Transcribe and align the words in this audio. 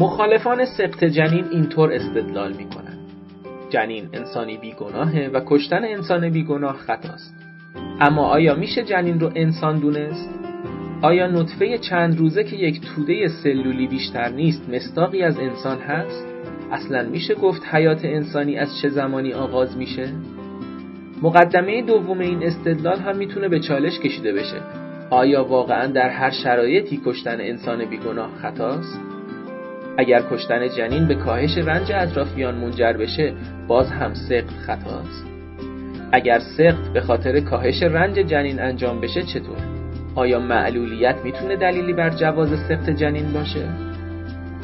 مخالفان 0.00 0.64
سقط 0.64 1.04
جنین 1.04 1.44
اینطور 1.50 1.92
استدلال 1.92 2.52
می‌کنند. 2.52 2.98
جنین 3.70 4.08
انسانی 4.12 4.56
بیگناهه 4.56 5.30
و 5.34 5.40
کشتن 5.46 5.84
انسان 5.84 6.30
بیگناه 6.30 6.76
خطاست. 6.76 7.34
اما 8.00 8.26
آیا 8.26 8.54
میشه 8.54 8.82
جنین 8.82 9.20
رو 9.20 9.30
انسان 9.34 9.78
دونست؟ 9.78 10.30
آیا 11.02 11.26
نطفه 11.26 11.78
چند 11.78 12.18
روزه 12.18 12.44
که 12.44 12.56
یک 12.56 12.80
توده 12.80 13.28
سلولی 13.28 13.86
بیشتر 13.86 14.28
نیست 14.28 14.68
مستاقی 14.68 15.22
از 15.22 15.38
انسان 15.38 15.78
هست؟ 15.78 16.26
اصلا 16.72 17.08
میشه 17.08 17.34
گفت 17.34 17.62
حیات 17.74 18.04
انسانی 18.04 18.56
از 18.56 18.68
چه 18.82 18.88
زمانی 18.88 19.32
آغاز 19.32 19.76
میشه؟ 19.76 20.12
مقدمه 21.22 21.82
دوم 21.82 22.18
این 22.18 22.42
استدلال 22.42 22.98
هم 22.98 23.16
می‌تونه 23.16 23.48
به 23.48 23.60
چالش 23.60 23.98
کشیده 23.98 24.32
بشه. 24.32 24.60
آیا 25.10 25.44
واقعا 25.44 25.86
در 25.86 26.08
هر 26.08 26.30
شرایطی 26.30 27.00
کشتن 27.06 27.40
انسان 27.40 27.84
بیگناه 27.84 28.30
خطاست؟ 28.42 29.09
اگر 29.98 30.22
کشتن 30.30 30.68
جنین 30.68 31.08
به 31.08 31.14
کاهش 31.14 31.58
رنج 31.58 31.92
اطرافیان 31.92 32.54
منجر 32.54 32.92
بشه 32.92 33.34
باز 33.68 33.90
هم 33.90 34.14
سقط 34.14 34.50
خطاست 34.66 35.26
اگر 36.12 36.38
سقط 36.38 36.92
به 36.94 37.00
خاطر 37.00 37.40
کاهش 37.40 37.82
رنج 37.82 38.18
جنین 38.18 38.60
انجام 38.60 39.00
بشه 39.00 39.22
چطور؟ 39.22 39.56
آیا 40.14 40.40
معلولیت 40.40 41.16
می‌تونه 41.24 41.56
دلیلی 41.56 41.92
بر 41.92 42.10
جواز 42.10 42.48
سقط 42.68 42.90
جنین 42.90 43.32
باشه؟ 43.32 43.68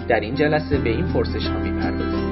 در 0.09 0.21
این 0.21 0.35
جلسه 0.35 0.79
به 0.79 0.91
این 0.91 1.07
پرسش 1.07 1.47
ها 1.47 1.59
می‌پردازیم. 1.59 2.26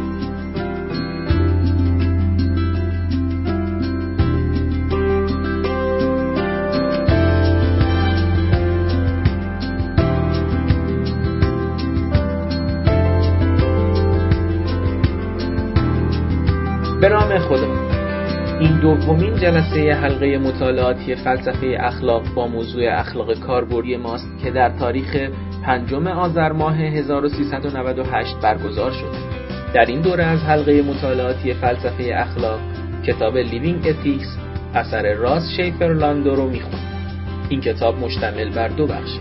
دومین 18.84 19.34
جلسه 19.34 19.92
حلقه 19.92 20.38
مطالعاتی 20.38 21.14
فلسفه 21.14 21.77
اخلاق 21.80 22.34
با 22.34 22.46
موضوع 22.46 22.82
اخلاق 22.88 23.38
کاربردی 23.38 23.96
ماست 23.96 24.38
که 24.42 24.50
در 24.50 24.78
تاریخ 24.78 25.16
پنجم 25.64 26.06
آذر 26.06 26.52
ماه 26.52 26.76
1398 26.76 28.36
برگزار 28.42 28.92
شد. 28.92 29.14
در 29.74 29.84
این 29.86 30.00
دوره 30.00 30.24
از 30.24 30.42
حلقه 30.42 30.82
مطالعاتی 30.82 31.54
فلسفه 31.54 32.12
اخلاق 32.16 32.60
کتاب 33.06 33.36
Living 33.36 33.86
Ethics 33.88 34.36
اثر 34.74 35.14
راس 35.14 35.42
شیفر 35.56 35.92
لاندو 35.92 36.34
رو 36.34 36.48
می‌خوند. 36.48 37.14
این 37.48 37.60
کتاب 37.60 37.98
مشتمل 37.98 38.50
بر 38.50 38.69
دو 38.69 38.86
بخشه. 38.86 39.20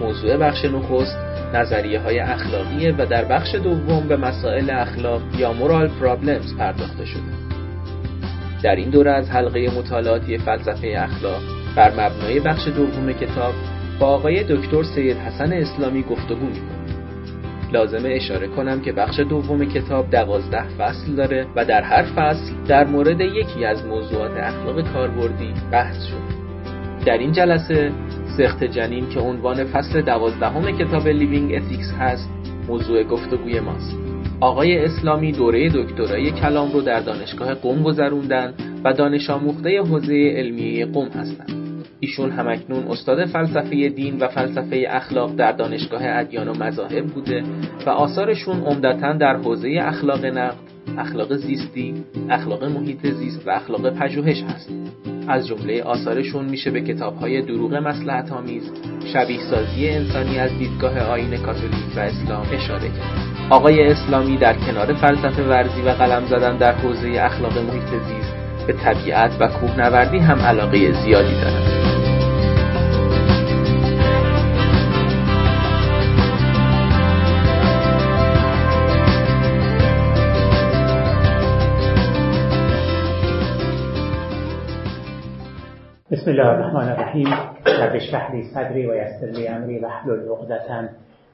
موضوع 0.00 0.36
بخش 0.36 0.64
نخست 0.64 1.16
نظریه 1.54 2.00
های 2.00 2.18
اخلاقیه 2.18 2.94
و 2.98 3.06
در 3.06 3.24
بخش 3.24 3.54
دوم 3.54 4.08
به 4.08 4.16
مسائل 4.16 4.70
اخلاق 4.70 5.22
یا 5.38 5.52
moral 5.52 5.88
problems 5.88 6.56
پرداخته 6.56 7.04
شده. 7.04 7.37
در 8.62 8.76
این 8.76 8.90
دوره 8.90 9.10
از 9.10 9.30
حلقه 9.30 9.78
مطالعاتی 9.78 10.38
فلسفه 10.38 10.94
اخلاق 10.98 11.42
بر 11.76 11.90
مبنای 11.90 12.40
بخش 12.40 12.68
دوم 12.68 13.12
کتاب 13.12 13.54
با 14.00 14.06
آقای 14.06 14.44
دکتر 14.44 14.82
سید 14.82 15.16
حسن 15.16 15.52
اسلامی 15.52 16.02
گفتگو 16.02 16.46
می‌کنم. 16.46 16.78
لازمه 17.72 18.08
اشاره 18.08 18.48
کنم 18.48 18.80
که 18.80 18.92
بخش 18.92 19.20
دوم 19.20 19.64
کتاب 19.64 20.10
دوازده 20.10 20.68
فصل 20.68 21.12
داره 21.12 21.46
و 21.56 21.64
در 21.64 21.82
هر 21.82 22.02
فصل 22.02 22.52
در 22.68 22.86
مورد 22.86 23.20
یکی 23.20 23.64
از 23.64 23.86
موضوعات 23.86 24.36
اخلاق 24.36 24.92
کاربردی 24.92 25.54
بحث 25.72 26.04
شد. 26.04 26.38
در 27.06 27.18
این 27.18 27.32
جلسه 27.32 27.92
سقط 28.38 28.64
جنین 28.64 29.08
که 29.08 29.20
عنوان 29.20 29.64
فصل 29.64 30.02
دوازدهم 30.02 30.78
کتاب 30.78 31.08
Living 31.08 31.54
Ethics 31.54 31.92
هست 31.98 32.30
موضوع 32.68 33.02
گفتگوی 33.02 33.60
ماست 33.60 34.07
آقای 34.40 34.78
اسلامی 34.78 35.32
دوره 35.32 35.68
دکترای 35.68 36.30
کلام 36.30 36.72
رو 36.72 36.80
در 36.80 37.00
دانشگاه 37.00 37.54
قم 37.54 37.82
گذروندن 37.82 38.54
و 38.84 38.92
دانش 38.92 39.30
آموخته 39.30 39.80
حوزه 39.80 40.34
علمیه 40.36 40.86
قم 40.86 41.08
هستند 41.08 41.84
ایشون 42.00 42.30
همکنون 42.30 42.84
استاد 42.88 43.26
فلسفه 43.26 43.88
دین 43.88 44.18
و 44.18 44.28
فلسفه 44.28 44.86
اخلاق 44.88 45.36
در 45.36 45.52
دانشگاه 45.52 46.00
ادیان 46.04 46.48
و 46.48 46.64
مذاهب 46.64 47.06
بوده 47.06 47.42
و 47.86 47.90
آثارشون 47.90 48.60
عمدتا 48.60 49.12
در 49.12 49.36
حوزه 49.36 49.78
اخلاق 49.82 50.24
نقد، 50.24 50.67
اخلاق 50.98 51.36
زیستی، 51.36 51.94
اخلاق 52.30 52.64
محیط 52.64 53.06
زیست 53.06 53.46
و 53.46 53.50
اخلاق 53.50 53.90
پژوهش 53.90 54.42
هست. 54.42 54.70
از 55.28 55.46
جمله 55.46 55.82
آثارشون 55.82 56.44
میشه 56.44 56.70
به 56.70 56.80
کتابهای 56.80 57.42
دروغ 57.42 57.74
مسلحت 57.74 58.32
آمیز، 58.32 58.70
شبیه 59.12 59.40
سازی 59.50 59.88
انسانی 59.88 60.38
از 60.38 60.58
دیدگاه 60.58 60.98
آین 60.98 61.36
کاتولیک 61.36 61.96
و 61.96 62.00
اسلام 62.00 62.46
اشاره 62.52 62.88
کرد. 62.88 63.28
آقای 63.50 63.82
اسلامی 63.82 64.36
در 64.36 64.54
کنار 64.54 64.94
فلسفه 64.94 65.42
ورزی 65.42 65.82
و 65.82 65.88
قلم 65.88 66.26
زدن 66.26 66.56
در 66.56 66.72
حوزه 66.72 67.08
اخلاق 67.08 67.58
محیط 67.58 68.02
زیست 68.08 68.34
به 68.66 68.72
طبیعت 68.72 69.36
و 69.40 69.48
کوهنوردی 69.48 70.18
هم 70.18 70.38
علاقه 70.38 70.92
زیادی 70.92 71.34
دارند. 71.34 71.87
الله 86.38 86.50
الرحمن 86.50 86.88
الرحیم 86.88 87.26
رب 87.66 87.94
اشرح 87.94 88.34
لی 88.34 88.42
صدری 88.42 88.86
و 88.86 88.94
یسر 88.94 89.26
لی 89.26 89.48
امری 89.48 89.78
واحلل 89.78 90.28
عقدة 90.28 90.90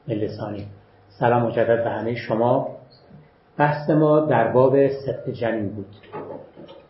من 0.08 0.14
لسانی 0.14 0.66
سلام 1.08 1.42
مجدد 1.42 1.84
به 1.84 1.90
همه 1.90 2.14
شما. 2.14 2.68
بحث 3.58 3.90
ما 3.90 4.20
در 4.20 4.52
باب 4.52 4.88
سقط 4.88 5.30
جنین 5.30 5.68
بود. 5.68 5.86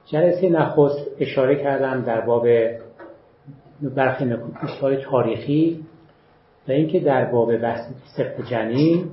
جلسه 0.07 0.49
نخست 0.49 1.07
اشاره 1.21 1.57
کردم 1.57 2.01
در 2.01 2.21
باب 2.21 2.47
برخی 3.83 4.25
نکات 4.25 5.01
تاریخی 5.11 5.85
و 6.69 6.73
اینکه 6.73 7.01
در 7.01 7.25
باب 7.25 7.57
بحث 7.57 7.81
سقط 8.17 8.47
جنین 8.51 9.05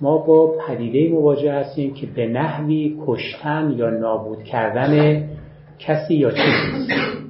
ما 0.00 0.18
با 0.18 0.54
پدیده 0.66 1.14
مواجه 1.14 1.52
هستیم 1.52 1.94
که 1.94 2.06
به 2.06 2.26
نحوی 2.26 2.98
کشتن 3.06 3.74
یا 3.76 3.90
نابود 3.90 4.44
کردن 4.44 5.24
کسی 5.78 6.14
یا 6.14 6.30
چیزی 6.30 7.27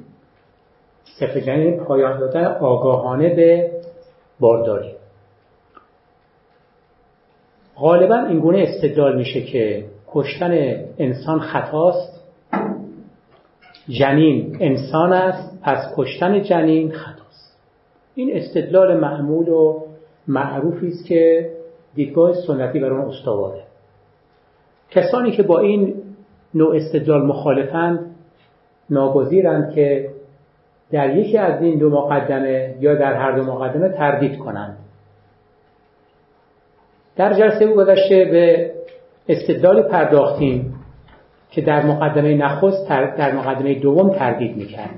جنین 1.47 1.77
پایان 1.85 2.19
دادن 2.19 2.45
آگاهانه 2.45 3.35
به 3.35 3.71
بارداری. 4.41 4.93
غالبا 7.77 8.17
این 8.17 8.41
گونه 8.41 8.59
استدلال 8.59 9.17
میشه 9.17 9.43
که 9.43 9.85
کشتن 10.09 10.53
انسان 10.99 11.41
خطاست 11.41 12.25
جنین 13.89 14.57
انسان 14.61 15.13
است 15.13 15.63
پس 15.63 15.95
کشتن 15.97 16.43
جنین 16.43 16.93
خطاست. 16.93 17.59
این 18.15 18.37
استدلال 18.37 19.01
معمول 19.01 19.49
و 19.49 19.83
معروفی 20.29 20.89
است 20.89 21.07
که 21.07 21.51
دیدگاه 21.95 22.33
سنتی 22.47 22.79
بر 22.79 22.93
اون 22.93 23.09
استواره. 23.09 23.63
کسانی 24.91 25.31
که 25.31 25.43
با 25.43 25.59
این 25.59 25.95
نوع 26.55 26.77
استدلال 26.77 27.27
مخالفند 27.27 28.15
ناگزیرند 28.91 29.75
که 29.75 30.11
در 30.93 31.16
یکی 31.16 31.38
از 31.38 31.62
این 31.62 31.78
دو 31.78 31.91
مقدمه 31.91 32.75
یا 32.81 32.94
در 32.94 33.15
هر 33.15 33.32
دو 33.32 33.44
مقدمه 33.44 33.88
تردید 33.88 34.38
کنند. 34.38 34.76
در 37.16 37.34
جلسه 37.34 37.66
گذشته 37.66 38.25
به 38.25 38.70
استدلال 39.29 39.82
پرداختیم 39.82 40.75
که 41.50 41.61
در 41.61 41.87
مقدمه 41.87 42.35
نخست 42.35 42.88
در 42.88 43.32
مقدمه 43.32 43.75
دوم 43.75 44.14
تردید 44.14 44.56
می‌کرد. 44.56 44.94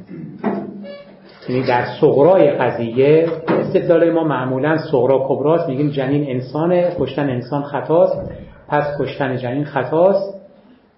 یعنی 1.48 1.66
در 1.66 1.84
صغرای 2.00 2.50
قضیه 2.50 3.28
استدلال 3.48 4.10
ما 4.10 4.24
معمولا 4.24 4.78
صغرا 4.92 5.26
کبراست 5.28 5.68
میگیم 5.68 5.90
جنین 5.90 6.30
انسانه 6.30 6.96
کشتن 7.00 7.30
انسان 7.30 7.62
خطاست 7.62 8.30
پس 8.68 8.84
کشتن 9.00 9.36
جنین 9.36 9.64
خطاست. 9.64 10.40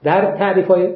در 0.04 0.36
تعریف 0.36 0.66
های 0.66 0.94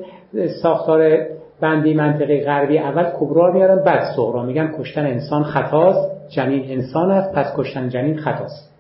ساختار 0.63 1.27
بندی 1.61 1.95
منطقه 1.95 2.45
غربی 2.45 2.79
اول 2.79 3.05
کبرا 3.21 3.53
میارن 3.53 3.85
بعد 3.85 4.05
صغرا 4.17 4.43
میگن 4.43 4.75
کشتن 4.79 5.07
انسان 5.07 5.43
خطاست 5.43 6.31
جنین 6.31 6.71
انسان 6.71 7.11
است 7.11 7.33
پس 7.35 7.55
کشتن 7.57 7.89
جنین 7.89 8.17
خطاست. 8.17 8.77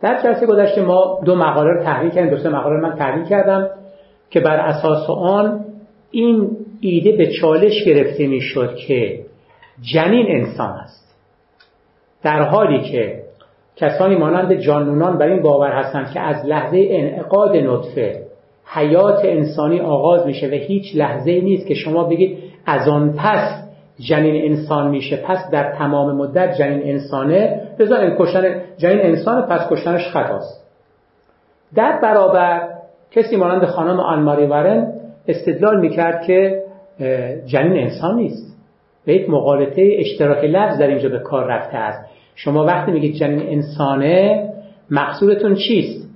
در 0.00 0.22
جلسه 0.22 0.46
گذشته 0.46 0.82
ما 0.82 1.20
دو 1.24 1.34
مقاله 1.34 1.70
رو 1.70 1.84
تحریک 1.84 2.14
کردیم 2.14 2.30
دو 2.30 2.36
سه 2.36 2.48
مقاله 2.48 2.80
من 2.80 2.96
تحریک 2.96 3.28
کردم 3.28 3.70
که 4.30 4.40
بر 4.40 4.56
اساس 4.56 5.10
آن 5.10 5.64
این 6.10 6.56
ایده 6.80 7.12
به 7.16 7.26
چالش 7.26 7.84
گرفته 7.86 8.26
می‌شد 8.26 8.74
که 8.74 9.20
جنین 9.94 10.26
انسان 10.28 10.70
است. 10.70 11.16
در 12.22 12.42
حالی 12.42 12.80
که 12.80 13.22
کسانی 13.76 14.16
مانند 14.16 14.54
جانونان 14.54 15.18
بر 15.18 15.26
این 15.26 15.42
باور 15.42 15.70
هستند 15.72 16.10
که 16.10 16.20
از 16.20 16.46
لحظه 16.46 16.86
انعقاد 16.90 17.56
نطفه 17.56 18.31
حیات 18.66 19.24
انسانی 19.24 19.80
آغاز 19.80 20.26
میشه 20.26 20.46
و 20.46 20.50
هیچ 20.50 20.96
لحظه 20.96 21.40
نیست 21.40 21.66
که 21.66 21.74
شما 21.74 22.04
بگید 22.04 22.38
از 22.66 22.88
آن 22.88 23.14
پس 23.18 23.62
جنین 24.00 24.52
انسان 24.52 24.90
میشه. 24.90 25.16
پس 25.16 25.50
در 25.52 25.72
تمام 25.72 26.16
مدت 26.16 26.58
جنین 26.58 26.82
انسانه. 26.82 27.60
لذا 27.78 28.16
کشتن 28.18 28.60
جنین 28.78 29.00
انسان 29.00 29.42
پس 29.42 29.68
کشتنش 29.70 30.08
خطاست. 30.08 30.66
در 31.74 32.00
برابر 32.02 32.68
کسی 33.10 33.36
مانند 33.36 33.64
خانم 33.64 34.00
آنماری 34.00 34.46
ورن 34.46 34.92
استدلال 35.28 35.80
می‌کرد 35.80 36.22
که 36.26 36.62
جنین 37.46 37.82
انسان 37.82 38.16
نیست. 38.16 38.58
به 39.06 39.14
یک 39.14 39.30
مقالطه 39.30 39.96
اشتراک 39.98 40.44
لفظ 40.44 40.78
در 40.78 40.86
اینجا 40.86 41.08
به 41.08 41.18
کار 41.18 41.44
رفته 41.44 41.76
است. 41.76 42.10
شما 42.34 42.64
وقتی 42.64 42.92
میگید 42.92 43.14
جنین 43.14 43.48
انسانه 43.48 44.48
مقصودتون 44.90 45.54
چیست؟ 45.54 46.11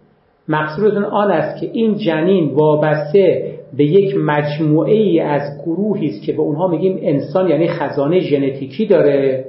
مقصودتون 0.49 1.05
آن 1.05 1.31
است 1.31 1.61
که 1.61 1.71
این 1.73 1.95
جنین 1.95 2.55
وابسته 2.55 3.53
به 3.77 3.85
یک 3.85 4.17
مجموعه 4.17 4.95
ای 4.95 5.21
از 5.21 5.43
گروهی 5.63 6.07
است 6.07 6.23
که 6.23 6.33
به 6.33 6.41
اونها 6.41 6.69
میگیم 6.69 6.99
انسان 7.03 7.49
یعنی 7.49 7.69
خزانه 7.69 8.21
ژنتیکی 8.21 8.87
داره. 8.87 9.45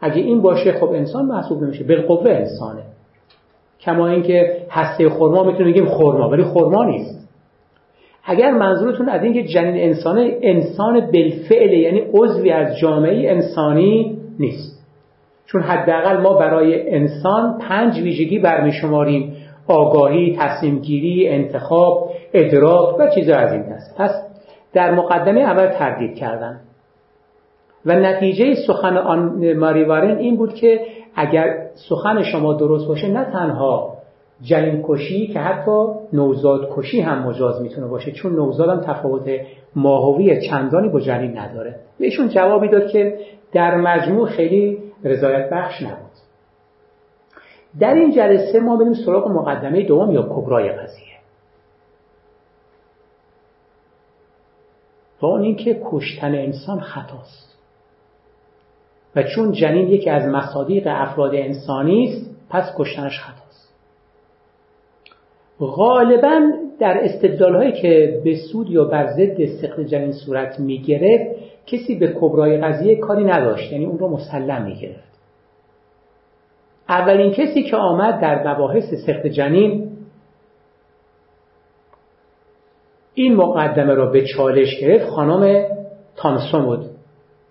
اگه 0.00 0.22
این 0.22 0.42
باشه 0.42 0.72
خب 0.72 0.88
انسان 0.88 1.26
محسوب 1.26 1.62
نمیشه. 1.62 1.84
بالقوه 1.84 2.30
انسانه. 2.30 2.82
کما 3.80 4.08
اینکه 4.08 4.56
هسته 4.70 5.08
خرما 5.08 5.44
می‌تونیم 5.44 5.72
بگیم 5.72 5.86
خرما 5.86 6.28
ولی 6.28 6.44
خرما 6.44 6.84
نیست. 6.84 7.28
اگر 8.24 8.50
منظورتون 8.50 9.08
از 9.08 9.24
اینکه 9.24 9.42
جنین 9.42 9.84
انسان 9.84 10.30
انسان 10.42 11.00
بالفعل 11.00 11.72
یعنی 11.72 12.02
عضوی 12.14 12.50
از 12.50 12.78
جامعه 12.78 13.30
انسانی 13.30 14.18
نیست. 14.38 14.78
چون 15.46 15.62
حداقل 15.62 16.20
ما 16.20 16.34
برای 16.34 16.90
انسان 16.90 17.58
پنج 17.58 18.00
ویژگی 18.00 18.38
برمیشماریم. 18.38 19.32
آگاهی، 19.68 20.36
تصمیم 20.38 20.78
گیری، 20.78 21.28
انتخاب، 21.28 22.10
ادراک 22.34 23.00
و 23.00 23.10
چیزا 23.14 23.36
از 23.36 23.52
این 23.52 23.62
دست. 23.62 23.94
پس 23.98 24.10
در 24.72 24.94
مقدمه 24.94 25.40
اول 25.40 25.66
تردید 25.66 26.16
کردن. 26.16 26.60
و 27.86 27.94
نتیجه 27.94 28.54
سخن 28.66 28.96
آن 28.96 29.52
ماریوارن 29.52 30.16
این 30.16 30.36
بود 30.36 30.54
که 30.54 30.80
اگر 31.14 31.66
سخن 31.88 32.22
شما 32.22 32.54
درست 32.54 32.88
باشه 32.88 33.08
نه 33.08 33.24
تنها 33.24 33.94
جنین 34.42 34.84
کشی 34.88 35.26
که 35.26 35.40
حتی 35.40 35.86
نوزاد 36.12 36.68
کشی 36.76 37.00
هم 37.00 37.28
مجاز 37.28 37.62
می‌تونه 37.62 37.86
باشه 37.86 38.12
چون 38.12 38.32
نوزاد 38.32 38.68
هم 38.68 38.80
تفاوت 38.80 39.30
ماهوی 39.76 40.48
چندانی 40.48 40.88
با 40.88 41.00
جنین 41.00 41.38
نداره. 41.38 41.76
بهشون 42.00 42.28
جوابی 42.28 42.68
داد 42.68 42.88
که 42.88 43.18
در 43.52 43.76
مجموع 43.76 44.26
خیلی 44.26 44.78
رضایت 45.04 45.50
بخش 45.52 45.82
نبود. 45.82 46.07
در 47.80 47.94
این 47.94 48.12
جلسه 48.12 48.60
ما 48.60 48.76
بریم 48.76 48.94
سراغ 48.94 49.28
مقدمه 49.28 49.82
دوم 49.82 50.10
یا 50.10 50.22
کبرای 50.22 50.72
قضیه. 50.72 51.04
و 55.22 55.26
اون 55.26 55.42
اینکه 55.42 55.80
کشتن 55.84 56.34
انسان 56.34 56.80
خطاست. 56.80 57.58
و 59.16 59.22
چون 59.22 59.52
جنین 59.52 59.88
یکی 59.88 60.10
از 60.10 60.28
مصادیق 60.28 60.86
افراد 60.90 61.34
انسانی 61.34 62.08
است 62.08 62.30
پس 62.50 62.72
کشتنش 62.78 63.20
خطاست. 63.20 63.74
غالبا 65.60 66.40
در 66.78 67.04
استدلال 67.04 67.56
هایی 67.56 67.72
که 67.72 68.20
به 68.24 68.36
سود 68.52 68.70
یا 68.70 68.84
بر 68.84 69.06
ضد 69.06 69.46
سقط 69.46 69.80
جنین 69.80 70.12
صورت 70.12 70.60
می‌گرفت 70.60 71.34
کسی 71.66 71.94
به 71.94 72.08
کبرای 72.08 72.58
قضیه 72.58 72.96
کاری 72.96 73.24
نداشت. 73.24 73.72
یعنی 73.72 73.84
اون 73.84 73.98
رو 73.98 74.08
مسلم 74.08 74.62
می‌گرفت. 74.62 75.07
اولین 76.88 77.32
کسی 77.32 77.62
که 77.62 77.76
آمد 77.76 78.20
در 78.20 78.52
مباحث 78.52 78.94
سخت 79.06 79.26
جنین 79.26 79.90
این 83.14 83.36
مقدمه 83.36 83.94
را 83.94 84.06
به 84.06 84.24
چالش 84.24 84.80
گرفت 84.80 85.08
خانم 85.08 85.66
تامسون 86.16 86.64
بود. 86.64 86.86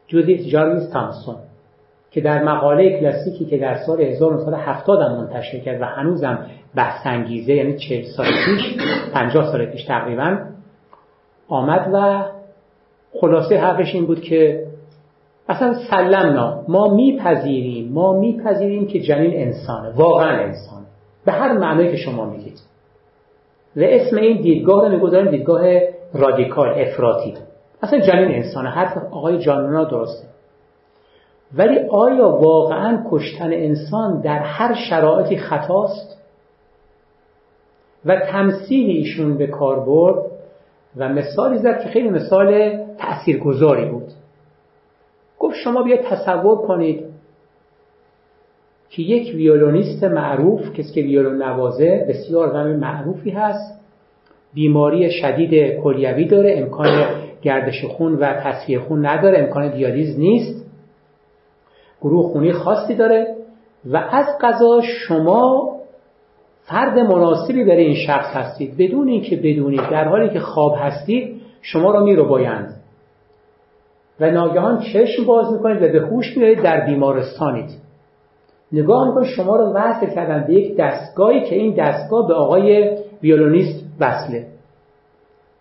جودیت 0.08 0.42
جارویز 0.42 0.92
تامسون 0.94 1.36
که 2.12 2.22
در 2.22 2.44
مقاله 2.44 3.00
کلاسیکی 3.00 3.46
که 3.46 3.58
در 3.58 3.76
سال 3.76 4.02
1970 4.02 5.02
هم 5.02 5.12
منتشر 5.12 5.60
کرد 5.60 5.82
و 5.82 5.86
هنوزم 5.86 6.46
بحث 6.76 7.08
انگیزه 7.08 7.54
یعنی 7.54 7.78
40 7.78 8.04
سال 8.04 8.26
پیش 8.26 8.78
50 9.14 9.52
سال 9.52 9.66
پیش 9.66 9.84
تقریبا 9.84 10.40
آمد 11.48 11.90
و 11.94 12.26
خلاصه 13.22 13.58
حرفش 13.58 13.96
این 13.96 14.06
بود 14.06 14.22
که 14.22 14.67
اصلا 15.50 15.74
سلمنا 15.90 16.64
ما 16.68 16.96
میپذیریم 16.96 17.94
ما 17.94 18.14
میپذیریم 18.14 18.88
که 18.88 19.00
جنین 19.00 19.42
انسانه 19.42 19.90
واقعا 19.96 20.44
انسانه. 20.44 20.86
به 21.26 21.32
هر 21.32 21.54
معنی 21.54 21.92
که 21.92 21.98
شما 21.98 22.26
میگید. 22.26 22.60
و 23.76 23.80
اسم 23.82 24.18
این 24.18 24.42
دیدگاه 24.42 24.86
رو 24.86 24.92
می‌گذاریم 24.92 25.32
دیدگاه 25.32 25.62
رادیکال 26.14 26.70
افراطی. 26.82 27.34
اصلا 27.84 28.00
جنین 28.00 28.32
انسانه. 28.32 28.70
حرف 28.70 28.98
آقای 29.12 29.40
جانونا 29.40 29.84
درسته. 29.84 30.28
ولی 31.56 31.80
آیا 31.90 32.30
واقعا 32.30 33.04
کشتن 33.12 33.54
انسان 33.54 34.22
در 34.22 34.40
هر 34.40 34.76
شرایطی 34.90 35.38
خطاست؟ 35.38 36.18
و 38.06 38.20
تمثیل 38.20 38.90
ایشون 38.90 39.38
به 39.38 39.48
کار 39.48 39.80
برد 39.80 40.26
و 40.98 41.10
مثالی 41.10 41.58
زد 41.58 41.80
که 41.84 41.90
خیلی 41.90 42.10
مثال 42.10 42.78
تاثیرگذاری 42.98 43.86
بود. 43.86 44.08
گفت 45.40 45.56
شما 45.56 45.84
بیا 45.84 45.98
تصور 45.98 46.58
کنید 46.58 47.06
که 48.90 49.02
یک 49.02 49.36
ویولونیست 49.36 50.04
معروف 50.04 50.74
کسی 50.74 50.94
که 50.94 51.02
ویولون 51.02 51.44
نوازه 51.44 52.06
بسیار 52.10 52.50
غم 52.50 52.76
معروفی 52.76 53.30
هست. 53.30 53.78
بیماری 54.54 55.12
شدید 55.12 55.80
کلیوی 55.84 56.26
داره 56.26 56.56
امکان 56.58 57.06
گردش 57.42 57.86
خون 57.86 58.16
و 58.16 58.34
تصفیه 58.34 58.80
خون 58.80 59.06
نداره 59.06 59.40
امکان 59.40 59.72
دیالیز 59.72 60.20
نیست. 60.20 60.66
گروه 62.02 62.32
خونی 62.32 62.52
خاصی 62.52 62.96
داره 62.96 63.36
و 63.86 63.98
از 63.98 64.26
قضا 64.42 64.82
شما 64.82 65.78
فرد 66.64 67.00
مناسبی 67.00 67.64
برای 67.64 67.84
این 67.84 67.96
شخص 68.08 68.36
هستید. 68.36 68.78
بدون 68.78 69.08
اینکه 69.08 69.36
بدونید 69.36 69.82
در 69.82 70.08
حالی 70.08 70.30
که 70.30 70.40
خواب 70.40 70.76
هستید 70.80 71.42
شما 71.62 71.92
را 71.92 72.00
رو 72.00 72.26
بایند 72.26 72.78
و 74.20 74.32
ناگهان 74.32 74.80
چشم 74.80 75.26
باز 75.26 75.54
می‌کنید 75.54 75.84
و 75.84 76.00
به 76.00 76.08
هوش 76.08 76.38
میایید 76.38 76.62
در 76.62 76.86
بیمارستانید. 76.86 77.70
نگاه 78.72 79.08
می‌کنید 79.08 79.28
شما 79.28 79.56
رو 79.56 79.74
وصل 79.74 80.16
کردن 80.16 80.46
به 80.48 80.54
یک 80.54 80.78
دستگاهی 80.78 81.42
که 81.42 81.56
این 81.56 81.76
دستگاه 81.76 82.28
به 82.28 82.34
آقای 82.34 82.98
ویولونیست 83.24 83.86
وصله. 84.00 84.46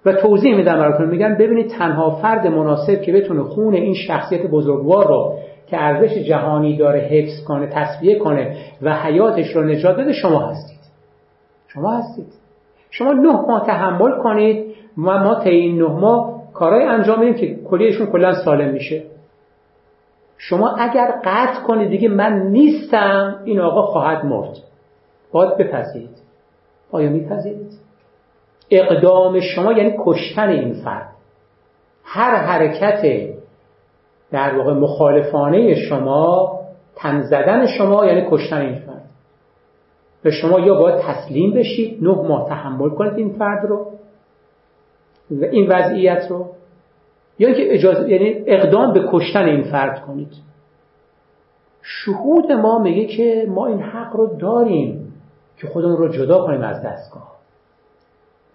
و 0.06 0.12
توضیح 0.12 0.56
میدم 0.56 0.78
براتون. 0.78 1.08
میگن 1.08 1.34
ببینید 1.34 1.70
تنها 1.70 2.10
فرد 2.10 2.46
مناسب 2.46 3.02
که 3.02 3.12
بتونه 3.12 3.42
خون 3.42 3.74
این 3.74 3.94
شخصیت 3.94 4.46
بزرگوار 4.46 5.08
رو 5.08 5.38
که 5.66 5.82
ارزش 5.82 6.14
جهانی 6.14 6.76
داره 6.76 7.00
حفظ 7.00 7.44
کنه 7.44 7.66
تصفیه 7.66 8.18
کنه 8.18 8.56
و 8.82 8.94
حیاتش 8.94 9.56
رو 9.56 9.64
نجات 9.64 9.96
بده 9.96 10.12
شما 10.12 10.40
هستید. 10.40 10.80
شما 11.68 11.92
هستید. 11.92 12.26
شما 12.90 13.12
نه 13.12 13.32
ماه 13.32 13.66
تحمل 13.66 14.22
کنید 14.22 14.74
و 14.98 15.00
ما 15.00 15.34
تا 15.34 15.50
این 15.50 15.82
نه 15.82 15.88
ماه 15.88 16.35
کارهای 16.58 16.84
انجام 16.84 17.20
میدیم 17.20 17.34
که 17.34 17.68
کلیشون 17.68 18.06
کلا 18.06 18.44
سالم 18.44 18.72
میشه. 18.72 19.02
شما 20.38 20.76
اگر 20.76 21.20
قطع 21.24 21.60
کنید 21.60 21.88
دیگه 21.90 22.08
من 22.08 22.32
نیستم 22.32 23.40
این 23.44 23.60
آقا 23.60 23.82
خواهد 23.82 24.24
مرد. 24.24 24.56
باید 25.32 25.56
بپذیرید. 25.56 26.16
آیا 26.92 27.10
میپذیرید؟ 27.10 27.72
اقدام 28.70 29.40
شما 29.40 29.72
یعنی 29.72 29.94
کشتن 30.04 30.48
این 30.48 30.74
فرد. 30.84 31.08
هر 32.04 32.34
حرکت 32.34 33.28
در 34.30 34.58
واقع 34.58 34.72
مخالفانه 34.72 35.74
شما 35.74 36.52
تن 36.96 37.22
زدن 37.22 37.66
شما 37.66 38.06
یعنی 38.06 38.26
کشتن 38.30 38.60
این 38.60 38.74
فرد. 38.74 39.04
به 40.22 40.30
شما 40.30 40.60
یا 40.60 40.74
باید 40.74 41.00
تسلیم 41.00 41.54
بشید 41.54 42.04
نه 42.04 42.14
ماه 42.14 42.48
تحمل 42.48 42.90
کنید 42.90 43.14
این 43.14 43.32
فرد 43.38 43.66
رو. 43.66 43.92
و 45.30 45.44
این 45.44 45.68
وضعیت 45.68 46.26
رو 46.30 46.46
یا 47.38 47.48
اینکه 47.48 47.74
اجازه 47.74 48.10
یعنی 48.10 48.42
اقدام 48.46 48.92
به 48.92 49.08
کشتن 49.12 49.44
این 49.44 49.62
فرد 49.62 50.00
کنید. 50.00 50.32
شهود 51.82 52.52
ما 52.52 52.78
میگه 52.78 53.06
که 53.16 53.46
ما 53.48 53.66
این 53.66 53.82
حق 53.82 54.16
رو 54.16 54.36
داریم 54.36 55.12
که 55.58 55.66
خودمون 55.66 55.96
رو 55.96 56.08
جدا 56.08 56.46
کنیم 56.46 56.62
از 56.62 56.82
دستگاه. 56.82 57.36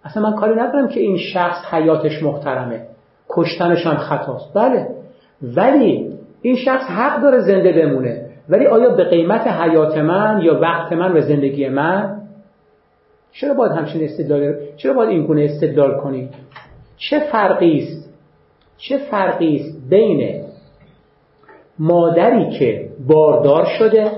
اصلا 0.04 0.24
من 0.24 0.36
کاری 0.36 0.56
ندارم 0.56 0.88
که 0.88 1.00
این 1.00 1.18
شخص 1.18 1.74
حیاتش 1.74 2.24
محترمه. 2.24 2.88
کشتنش 3.30 3.88
هم 3.88 3.98
خطاست. 3.98 4.54
بله. 4.54 4.88
ولی 5.42 6.18
این 6.42 6.56
شخص 6.56 6.86
حق 6.86 7.22
داره 7.22 7.40
زنده 7.40 7.72
بمونه. 7.72 8.26
ولی 8.50 8.66
آیا 8.68 8.90
به 8.90 9.04
قیمت 9.04 9.48
حیات 9.48 9.98
من 9.98 10.42
یا 10.44 10.60
وقت 10.60 10.94
من 10.94 11.18
و 11.18 11.22
زندگی 11.22 11.70
من 11.70 12.21
چرا 13.32 13.54
باید 13.54 13.72
همچین 13.72 14.04
استدلال 14.04 14.56
چرا 14.78 14.94
باید 14.94 15.10
این 15.10 15.26
گونه 15.26 15.44
استدلال 15.44 16.02
کنید 16.02 16.30
چه 16.98 17.20
فرقی 17.20 17.78
است؟ 17.78 18.10
چه 18.78 18.98
فرقی 18.98 19.56
است 19.56 19.90
بین 19.90 20.44
مادری 21.80 22.50
که 22.50 22.90
باردار 23.08 23.66
شده 23.66 24.12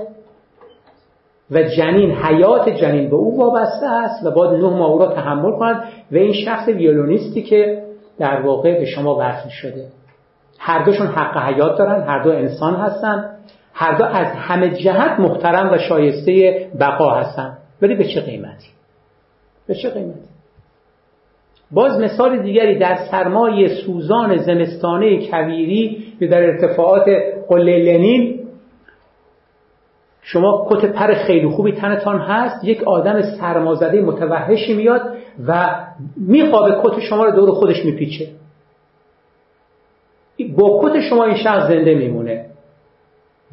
و 1.50 1.62
جنین 1.62 2.12
حیات 2.12 2.68
جنین 2.68 3.10
به 3.10 3.16
او 3.16 3.38
وابسته 3.38 3.86
است 3.86 4.26
و 4.26 4.30
باید 4.30 4.52
نه 4.52 4.70
ماه 4.70 4.90
او 4.90 4.98
را 4.98 5.06
تحمل 5.06 5.52
کند 5.52 5.84
و 6.12 6.16
این 6.16 6.32
شخص 6.32 6.68
ویولونیستی 6.68 7.42
که 7.42 7.82
در 8.18 8.40
واقع 8.40 8.78
به 8.78 8.84
شما 8.84 9.16
وصل 9.20 9.48
شده. 9.48 9.86
هر 10.58 10.84
دوشون 10.84 11.06
حق 11.06 11.36
حیات 11.36 11.78
دارن 11.78 12.02
هر 12.02 12.22
دو 12.22 12.30
انسان 12.30 12.74
هستن 12.74 13.30
هر 13.74 13.98
دو 13.98 14.04
از 14.04 14.26
همه 14.26 14.70
جهت 14.70 15.20
محترم 15.20 15.72
و 15.72 15.78
شایسته 15.78 16.66
بقا 16.80 17.10
هستن. 17.10 17.58
ولی 17.82 17.94
به 17.94 18.04
چه 18.04 18.20
قیمتی؟ 18.20 18.73
به 19.66 19.74
چه 19.74 19.90
قیمتی؟ 19.90 20.34
باز 21.70 22.00
مثال 22.00 22.42
دیگری 22.42 22.78
در 22.78 22.98
سرمای 23.10 23.68
سوزان 23.68 24.36
زمستانه 24.36 25.30
کویری 25.30 26.06
که 26.18 26.26
در 26.26 26.42
ارتفاعات 26.42 27.04
قله 27.48 27.78
لنین 27.78 28.40
شما 30.22 30.68
کت 30.70 30.86
پر 30.86 31.14
خیلی 31.14 31.48
خوبی 31.48 31.72
تنتان 31.72 32.18
هست 32.18 32.64
یک 32.64 32.82
آدم 32.82 33.22
سرمازده 33.22 34.00
متوحشی 34.00 34.74
میاد 34.74 35.00
و 35.46 35.74
میخوابه 36.16 36.76
کت 36.82 37.00
شما 37.00 37.24
رو 37.24 37.30
دور 37.30 37.50
خودش 37.50 37.84
میپیچه. 37.84 38.28
با 40.56 40.80
کت 40.82 41.00
شما 41.00 41.24
این 41.24 41.36
شخص 41.36 41.68
زنده 41.68 41.94
میمونه. 41.94 42.46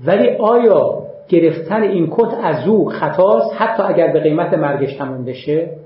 ولی 0.05 0.29
آیا 0.29 1.03
گرفتن 1.29 1.81
این 1.83 2.07
کت 2.11 2.33
از 2.43 2.67
او 2.67 2.89
خطاست؟ 2.89 3.53
حتی 3.57 3.83
اگر 3.83 4.13
به 4.13 4.19
قیمت 4.19 4.53
مرگش 4.53 4.93
تموم 4.93 5.25
بشه؟ 5.25 5.80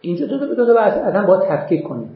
اینجا 0.00 0.26
دو 0.26 0.38
دو, 0.38 0.66
دو, 0.66 0.78
اصلا 0.78 1.26
باید 1.26 1.42
تفکیک 1.48 1.82
کنیم. 1.82 2.10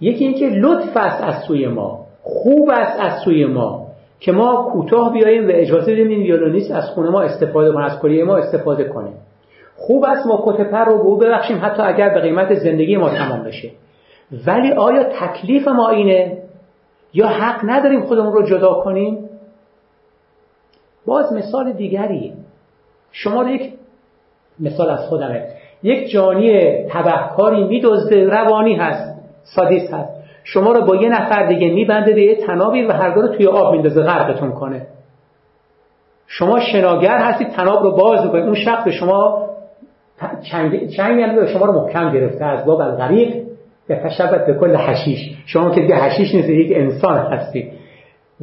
یکی 0.00 0.24
اینکه 0.24 0.48
لطف 0.48 0.96
است 0.96 1.22
از 1.24 1.34
سوی 1.46 1.66
ما 1.66 2.06
خوب 2.22 2.70
است 2.72 3.00
از 3.00 3.12
سوی 3.24 3.46
ما 3.46 3.86
که 4.20 4.32
ما 4.32 4.70
کوتاه 4.72 5.12
بیاییم 5.12 5.48
و 5.48 5.50
اجازه 5.54 5.92
بدیم 5.92 6.08
این 6.08 6.22
ویولونیست 6.22 6.70
از 6.70 6.84
خونه 6.84 7.10
ما 7.10 7.22
استفاده 7.22 7.72
کنه 7.72 7.84
از 7.84 7.98
کلیه 7.98 8.24
ما 8.24 8.36
استفاده 8.36 8.84
کنه. 8.84 9.10
خوب 9.76 10.04
است 10.04 10.26
ما 10.26 10.44
کت 10.46 10.70
پر 10.70 10.84
رو 10.84 10.98
به 10.98 11.04
او 11.04 11.16
ببخشیم 11.16 11.58
حتی 11.62 11.82
اگر 11.82 12.14
به 12.14 12.20
قیمت 12.20 12.54
زندگی 12.54 12.96
ما 12.96 13.10
تمام 13.10 13.42
بشه. 13.42 13.70
ولی 14.46 14.72
آیا 14.72 15.04
تکلیف 15.04 15.68
ما 15.68 15.88
اینه؟ 15.88 16.42
یا 17.14 17.26
حق 17.26 17.60
نداریم 17.64 18.00
خودمون 18.00 18.32
رو 18.32 18.42
جدا 18.42 18.74
کنیم؟ 18.74 19.28
باز 21.06 21.32
مثال 21.32 21.72
دیگری 21.72 22.32
شما 23.12 23.42
رو 23.42 23.48
یک 23.48 23.72
مثال 24.60 24.90
از 24.90 25.00
خودمه 25.00 25.48
یک 25.82 26.10
جانی 26.10 26.62
تبهکاری 26.88 27.64
میدزده 27.64 28.24
روانی 28.24 28.74
هست 28.74 29.20
سادیس 29.42 29.94
هست. 29.94 30.20
شما 30.44 30.72
رو 30.72 30.84
با 30.84 30.96
یه 30.96 31.08
نفر 31.08 31.46
دیگه 31.46 31.70
میبنده 31.70 32.14
به 32.14 32.22
یه 32.22 32.34
تنابی 32.34 32.82
و 32.82 32.92
هر 32.92 33.14
رو 33.14 33.28
توی 33.28 33.46
آب 33.46 33.72
میندازه 33.72 34.02
غرقتون 34.02 34.52
کنه. 34.52 34.86
شما 36.26 36.60
شناگر 36.60 37.18
هستید 37.18 37.48
تناب 37.48 37.82
رو 37.82 37.96
باز 37.96 38.24
می‌کنید. 38.24 38.44
اون 38.44 38.54
شخص 38.54 38.84
به 38.84 38.90
شما 38.90 39.46
چنگ 40.50 40.88
چنگ 40.88 41.46
شما 41.46 41.66
رو 41.66 41.72
محکم 41.72 42.12
گرفته 42.12 42.44
از 42.44 42.64
باب 42.64 42.80
الغریق 42.80 43.34
به 43.88 43.96
تشبت 43.96 44.46
به 44.46 44.54
کل 44.54 44.76
حشیش. 44.76 45.18
شما 45.46 45.70
که 45.70 45.80
دیگه 45.80 45.94
حشیش 45.94 46.34
نیست 46.34 46.48
یک 46.48 46.72
انسان 46.76 47.18
هستید. 47.18 47.72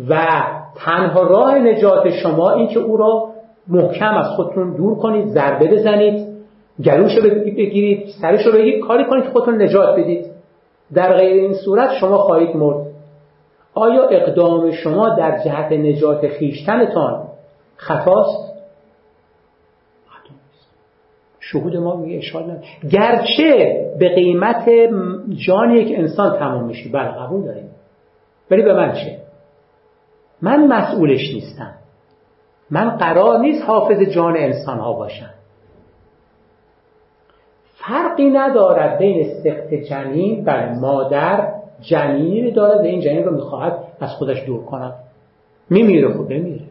و 0.09 0.43
تنها 0.85 1.21
راه 1.21 1.59
نجات 1.59 2.09
شما 2.09 2.51
این 2.51 2.67
که 2.67 2.79
او 2.79 2.97
را 2.97 3.29
محکم 3.67 4.13
از 4.13 4.27
خودتون 4.27 4.75
دور 4.75 4.97
کنید 4.97 5.27
ضربه 5.27 5.67
بزنید. 5.67 6.36
گلوش 6.85 7.15
رو 7.15 7.23
بگیرید 7.23 8.07
سرش 8.21 8.45
رو 8.45 8.51
بگیرید 8.51 8.83
کاری 8.83 9.05
کنید 9.05 9.23
که 9.23 9.29
خودتون 9.29 9.61
نجات 9.61 9.99
بدید. 9.99 10.25
در 10.93 11.13
غیر 11.17 11.41
این 11.41 11.53
صورت 11.53 11.93
شما 11.93 12.17
خواهید 12.17 12.55
مرد. 12.55 12.87
آیا 13.73 14.03
اقدام 14.03 14.71
شما 14.71 15.09
در 15.09 15.43
جهت 15.45 15.71
نجات 15.71 16.27
خیشتنتان 16.27 17.27
خطاست؟ 17.75 18.47
شهود 21.39 21.77
ما 21.77 21.95
میگه 21.95 22.17
اشکال 22.17 22.59
گرچه 22.91 23.85
به 23.99 24.15
قیمت 24.15 24.69
جان 25.47 25.71
یک 25.71 25.99
انسان 25.99 26.39
تمام 26.39 26.63
میشه. 26.63 26.89
بله 26.89 27.07
قبول 27.07 27.45
داریم. 27.45 27.69
ولی 28.51 28.61
به 28.61 28.73
من 28.73 28.93
چه؟ 28.93 29.19
من 30.41 30.67
مسئولش 30.67 31.33
نیستم. 31.33 31.73
من 32.71 32.89
قرار 32.89 33.39
نیست 33.39 33.63
حافظ 33.63 34.01
جان 34.01 34.37
انسان 34.37 34.79
ها 34.79 34.93
باشم. 34.93 35.33
فرقی 37.87 38.29
ندارد 38.29 38.97
بین 38.97 39.33
سخت 39.43 39.73
جنین 39.73 40.43
بله 40.43 40.79
مادر 40.79 41.53
جنینی 41.81 42.51
دارد 42.51 42.79
و 42.79 42.83
این 42.83 43.01
جنین 43.01 43.25
رو 43.25 43.35
می‌خواهد 43.35 43.83
از 43.99 44.09
خودش 44.09 44.45
دور 44.45 44.65
کند 44.65 44.93
میمیره 45.69 46.13
خود 46.13 46.27
بمیره 46.27 46.65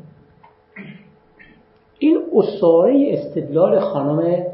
این 1.98 2.22
اصاره 2.34 3.06
استدلال 3.12 3.80
خانم 3.80 4.46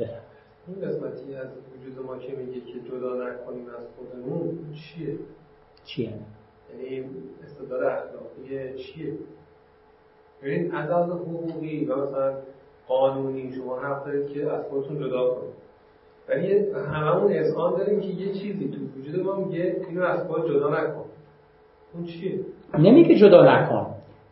بفرد 0.00 0.22
این 0.66 0.88
قسمتی 0.88 1.34
از 1.34 1.46
وجود 1.46 2.06
ما 2.06 2.18
که 2.18 2.36
میگه 2.36 2.60
که 2.60 2.80
جدا 2.88 3.14
نکنیم 3.14 3.66
از 3.68 3.86
خودمون 3.96 4.58
چیه؟ 4.74 5.18
چیه؟ 5.84 6.12
یعنی 6.72 7.04
استدلال 7.44 7.84
اخلاقی 7.84 8.74
چیه؟ 8.74 9.12
ببین 10.42 10.74
از 10.74 10.90
از 10.90 11.10
حقوقی 11.10 11.84
و 11.84 11.96
مثلا 11.96 12.34
قانونی 12.88 13.52
شما 13.52 13.76
حق 13.76 14.04
دارید 14.04 14.28
که 14.28 14.52
از 14.52 14.64
خودتون 14.70 14.98
جدا 15.00 15.30
کنید. 15.30 15.54
ولی 16.28 16.72
هممون 16.94 17.32
اذعان 17.32 17.78
داریم 17.78 18.00
که 18.00 18.08
یه 18.08 18.32
چیزی 18.32 18.70
تو 18.70 19.00
وجود 19.00 19.26
ما 19.26 19.36
میگه 19.36 19.76
اینو 19.88 20.02
از 20.02 20.26
خود 20.28 20.48
جدا 20.48 20.68
نکن. 20.68 21.04
اون 21.94 22.04
چیه؟ 22.04 22.40
نمیگه 22.78 23.14
جدا 23.14 23.44
نکن. 23.44 23.86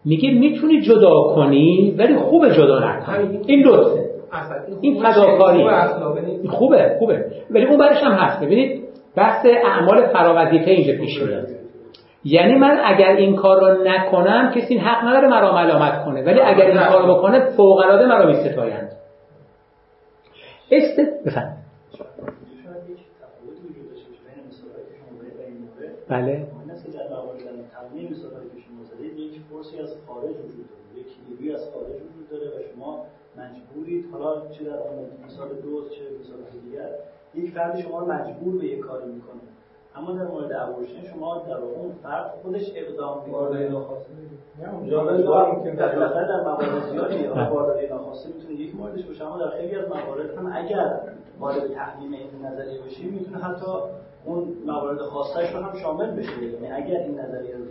میگه 0.05 0.31
می‌تونی 0.31 0.81
جدا 0.81 1.23
کنی 1.35 1.95
ولی 1.99 2.17
خوب 2.17 2.49
جدا 2.49 2.79
نکن. 2.79 3.13
این 3.47 3.67
لطفه 3.67 4.11
این 4.81 5.03
فداکاری. 5.03 5.65
خوبه 6.49 6.97
خوبه 6.99 7.27
ولی 7.51 7.67
اون 7.67 7.79
برش 7.79 8.03
هم 8.03 8.13
هست. 8.13 8.45
ببینید 8.45 8.85
بحث 9.17 9.47
اعمال 9.47 10.07
فراوظیفه 10.07 10.71
اینجا 10.71 10.93
پیش 11.01 11.23
میاد. 11.23 11.47
یعنی 12.25 12.55
من 12.55 12.81
اگر 12.85 13.17
این 13.17 13.37
کار 13.37 13.61
رو 13.61 13.85
نکنم 13.85 14.53
کسی 14.55 14.79
حق 14.79 15.05
نداره 15.05 15.29
مرا 15.29 15.55
ملامت 15.55 16.05
کنه. 16.05 16.23
ولی 16.23 16.41
اگر 16.41 16.67
این 16.67 16.89
کار 16.89 17.07
رو 17.07 17.15
بکنه 17.15 17.51
فوق 17.57 17.79
العاده 17.79 18.07
مرا 18.07 18.27
میستایند 18.27 18.93
است 20.71 21.01
بفهم 21.27 21.57
بله. 26.09 26.47
از 29.81 29.95
خارج 30.07 30.31
یک 31.41 31.55
از 31.55 31.71
خارج 31.75 31.95
وجود 31.95 32.29
داره 32.31 32.49
و 32.49 32.63
شما 32.75 33.07
مجبورید 33.37 34.05
حالا 34.13 34.49
چه 34.49 34.65
در 34.65 34.79
مثال 35.27 35.49
دوست 35.49 35.91
چه 35.91 36.03
مثال 36.21 36.39
دیگر 36.63 36.89
یک 37.35 37.55
فرد 37.55 37.81
شما 37.81 38.05
مجبور 38.05 38.59
به 38.59 38.67
یک 38.67 38.81
کاری 38.81 39.13
می‌کنه. 39.13 39.41
اما 39.97 40.13
در 40.13 40.27
مورد 40.27 40.53
ابورشن 40.53 41.03
شما 41.03 41.39
در 41.39 41.57
اون 41.57 41.93
فرد 42.03 42.35
خودش 42.43 42.73
اقدام 42.75 43.23
می‌کنه. 43.27 43.69
در 45.77 45.95
در 46.25 46.43
موارد 46.45 46.91
زیادی 46.91 47.27
بارداری 47.27 47.89
ناخواسته 47.89 48.29
می‌تونه 48.29 48.55
یک 48.55 48.77
موردش 48.77 49.05
باشه 49.05 49.25
اما 49.27 49.39
در 49.39 49.51
خیلی 49.51 49.77
از 49.77 49.89
موارد 49.89 50.39
هم 50.39 50.53
اگر 50.55 51.01
وارد 51.41 51.75
تحلیل 51.75 52.15
این 52.15 52.47
نظریه 52.47 52.81
بشیم 52.83 53.13
می‌تونه 53.13 53.39
حتی 53.39 53.67
اون 54.25 54.57
موارد 54.67 54.99
خاصش 54.99 55.55
رو 55.55 55.61
هم 55.61 55.79
شامل 55.79 56.11
بشه. 56.11 56.43
یعنی 56.43 56.71
اگر 56.71 56.97
این 56.97 57.21
نظریه 57.21 57.57
رو 57.57 57.65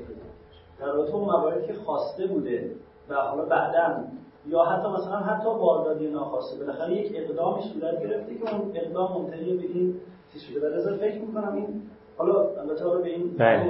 در 0.79 0.85
رابطه 0.85 1.15
اون 1.15 1.25
مواردی 1.25 1.67
که 1.67 1.73
خواسته 1.73 2.27
بوده 2.27 2.71
و 3.09 3.15
حالا 3.15 3.45
بعدا 3.45 4.03
یا 4.47 4.63
حتی 4.63 4.87
مثلا 4.87 5.17
حتی 5.17 5.49
بارداری 5.49 6.11
ناخواسته 6.11 6.59
بالاخره 6.59 6.93
یک 6.93 7.13
اقدامی 7.15 7.61
صورت 7.61 8.01
گرفته 8.01 8.35
که 8.35 8.55
اون 8.55 8.71
اقدام 8.75 9.21
منتهی 9.21 9.57
به 9.57 9.63
این 9.63 9.95
چیز 10.33 10.41
شده. 10.41 10.93
و 10.93 10.97
فکر 10.97 11.21
می‌کنم 11.21 11.55
این 11.55 11.81
حالا 12.17 12.33
البته 12.33 12.85
حالا 12.85 13.01
به 13.01 13.09
این 13.09 13.37
بله. 13.37 13.65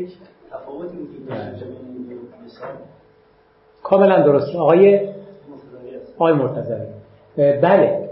یک 0.00 0.10
تفاوتی 0.50 0.96
وجود 0.96 1.28
داشته 1.28 1.66
بین 1.66 1.76
این 2.08 2.18
مثال. 2.44 2.68
کاملا 3.82 4.22
درست. 4.22 4.56
آقای 4.56 5.08
آقای 6.18 6.32
مرتضوی 6.32 6.86
بله. 7.36 8.08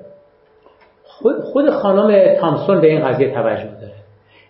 خود 1.52 1.70
خانم 1.70 2.34
تامسون 2.40 2.80
به 2.80 2.86
این 2.86 3.08
قضیه 3.08 3.34
توجه 3.34 3.70
داره. 3.80 3.94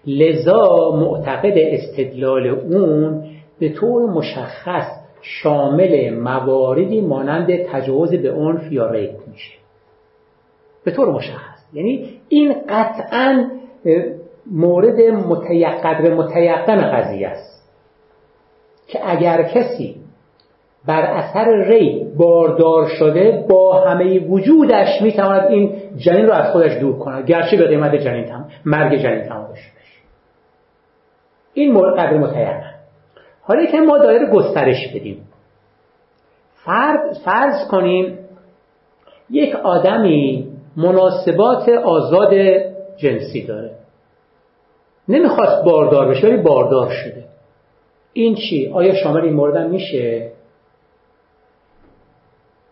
لذا 0.07 0.91
معتقد 0.91 1.53
استدلال 1.57 2.47
اون 2.47 3.25
به 3.59 3.73
طور 3.73 4.11
مشخص 4.11 4.87
شامل 5.23 6.15
مواردی 6.15 7.01
مانند 7.01 7.65
تجاوز 7.67 8.15
به 8.15 8.33
عنف 8.33 8.73
یا 8.73 8.91
ریپ 8.91 9.29
میشه. 9.31 9.59
به 10.85 10.91
طور 10.91 11.13
مشخص. 11.13 11.61
یعنی 11.73 12.21
این 12.29 12.55
قطعا 12.69 13.51
مورد 14.47 15.01
متیقن 15.01 16.15
متیقن 16.15 16.91
قضیه 16.91 17.29
است 17.29 17.71
که 18.87 18.99
اگر 19.11 19.43
کسی 19.43 19.97
بر 20.87 21.03
اثر 21.03 21.65
ری 21.65 22.07
باردار 22.17 22.89
شده 22.89 23.47
با 23.49 23.85
همه 23.85 24.19
وجودش 24.19 25.03
می‌تواند 25.03 25.51
این 25.51 25.73
جنین 25.97 26.27
رو 26.27 26.33
از 26.33 26.53
خودش 26.53 26.79
دور 26.81 26.99
کند. 26.99 27.27
گرچه 27.27 27.57
به 27.57 27.67
قیمت 27.67 27.95
جنین 27.95 28.25
تم 28.25 28.49
مرگ 28.65 28.99
جنین 29.03 29.29
تمام 29.29 29.53
بشه 29.53 29.71
این 31.55 31.73
مورد 31.73 31.99
قدر 31.99 32.19
متیقن. 32.19 32.75
حالا 33.43 33.67
که 33.67 33.81
ما 33.81 33.99
دایره 33.99 34.31
گسترش 34.31 34.89
بدیم. 34.95 35.27
فرض, 36.55 37.25
فرض 37.25 37.69
کنیم 37.71 38.19
یک 39.31 39.55
آدمی 39.55 40.49
مناسبات 40.77 41.69
آزاد 41.69 42.35
جنسی 42.97 43.47
داره. 43.47 43.80
نمی‌خواست 45.11 45.65
باردار 45.65 46.09
بشه 46.09 46.27
ولی 46.27 46.37
باردار 46.37 46.91
شده 46.91 47.25
این 48.13 48.35
چی؟ 48.35 48.71
آیا 48.73 48.95
شامل 48.95 49.21
این 49.21 49.33
مورد 49.33 49.71
میشه؟ 49.71 50.33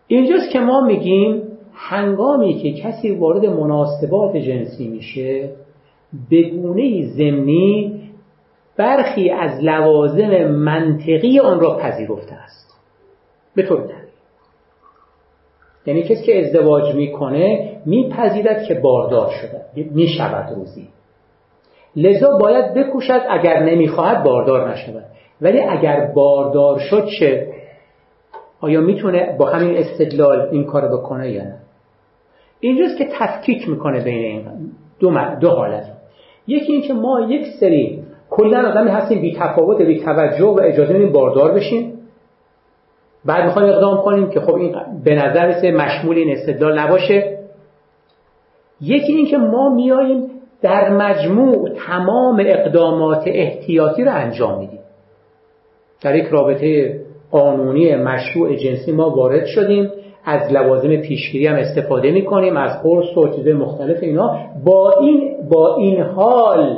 اینجاست 0.07 0.51
که 0.51 0.59
ما 0.59 0.81
میگیم 0.81 1.43
هنگامی 1.73 2.53
که 2.53 2.73
کسی 2.73 3.11
وارد 3.11 3.45
مناسبات 3.45 4.37
جنسی 4.37 4.87
میشه 4.87 5.49
به 6.29 6.41
گونه 6.41 7.05
زمینی 7.05 8.01
برخی 8.77 9.29
از 9.29 9.63
لوازم 9.63 10.45
منطقی 10.45 11.39
آن 11.39 11.59
را 11.59 11.77
پذیرفته 11.77 12.33
است 12.33 12.79
به 13.55 13.63
طور 13.63 13.89
یعنی 15.85 16.03
کسی 16.03 16.23
که 16.23 16.45
ازدواج 16.45 16.95
می‌کنه 16.95 17.77
میپذیرد 17.85 18.63
که 18.63 18.73
باردار 18.73 19.29
شده 19.29 19.89
می‌شود 19.91 20.55
روزی 20.55 20.87
لذا 21.95 22.37
باید 22.37 22.73
بکوشد 22.73 23.21
اگر 23.29 23.63
نمی‌خواهد 23.63 24.23
باردار 24.23 24.71
نشود. 24.71 25.03
ولی 25.41 25.61
اگر 25.61 26.11
باردار 26.15 26.79
شد 26.79 27.05
چه؟ 27.19 27.53
آیا 28.61 28.81
می‌تونه 28.81 29.35
با 29.37 29.45
همین 29.45 29.77
استدلال 29.77 30.41
این 30.51 30.63
کار 30.63 30.87
بکنه 30.87 31.31
یا 31.31 31.43
نه؟ 31.43 31.57
اینجاست 32.59 32.97
که 32.97 33.07
تفکیک 33.19 33.69
می‌کنه 33.69 34.03
بین 34.03 34.23
این 34.23 34.45
دو, 34.99 35.11
دو 35.41 35.49
حالت. 35.49 35.85
یکی 36.47 36.73
اینکه 36.73 36.93
ما 36.93 37.21
یک 37.29 37.45
سری 37.59 38.03
کلا 38.29 38.69
آدمی 38.69 38.89
هستیم 38.89 39.21
بی 39.21 39.37
تفاوت 39.39 39.81
بی 39.81 39.99
توجه 39.99 40.45
و 40.45 40.59
اجازه 40.63 40.93
میدیم 40.93 41.11
باردار 41.11 41.51
بشیم. 41.51 41.93
بعد 43.25 43.45
می‌خوایم 43.45 43.69
اقدام 43.69 43.97
کنیم 43.97 44.29
که 44.29 44.39
خب 44.39 44.55
این 44.55 44.75
به 45.03 45.15
نظر 45.15 45.71
مشمول 45.71 46.17
این 46.17 46.37
استدلال 46.37 46.79
نباشه. 46.79 47.39
یکی 48.81 49.13
اینکه 49.13 49.37
ما 49.37 49.69
میاییم 49.69 50.31
در 50.61 50.89
مجموع 50.89 51.69
تمام 51.87 52.43
اقدامات 52.45 53.23
احتیاطی 53.25 54.03
رو 54.03 54.11
انجام 54.13 54.59
میدیم. 54.59 54.79
در 56.01 56.15
یک 56.15 56.25
رابطه 56.25 56.99
قانونی 57.31 57.95
مشروع 57.95 58.55
جنسی 58.55 58.91
ما 58.91 59.09
وارد 59.09 59.45
شدیم 59.45 59.91
از 60.25 60.53
لوازم 60.53 60.95
پیشگیری 60.95 61.47
هم 61.47 61.55
استفاده 61.55 62.11
می‌کنیم 62.11 62.57
از 62.57 62.83
قرص 62.83 63.17
و 63.17 63.27
چیزهای 63.27 63.53
مختلف 63.53 63.97
اینا. 64.01 64.39
با 64.65 64.93
این 65.01 65.35
با 65.49 65.75
این 65.75 66.01
حال 66.01 66.77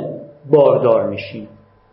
باردار 0.50 1.08
میشیم. 1.08 1.48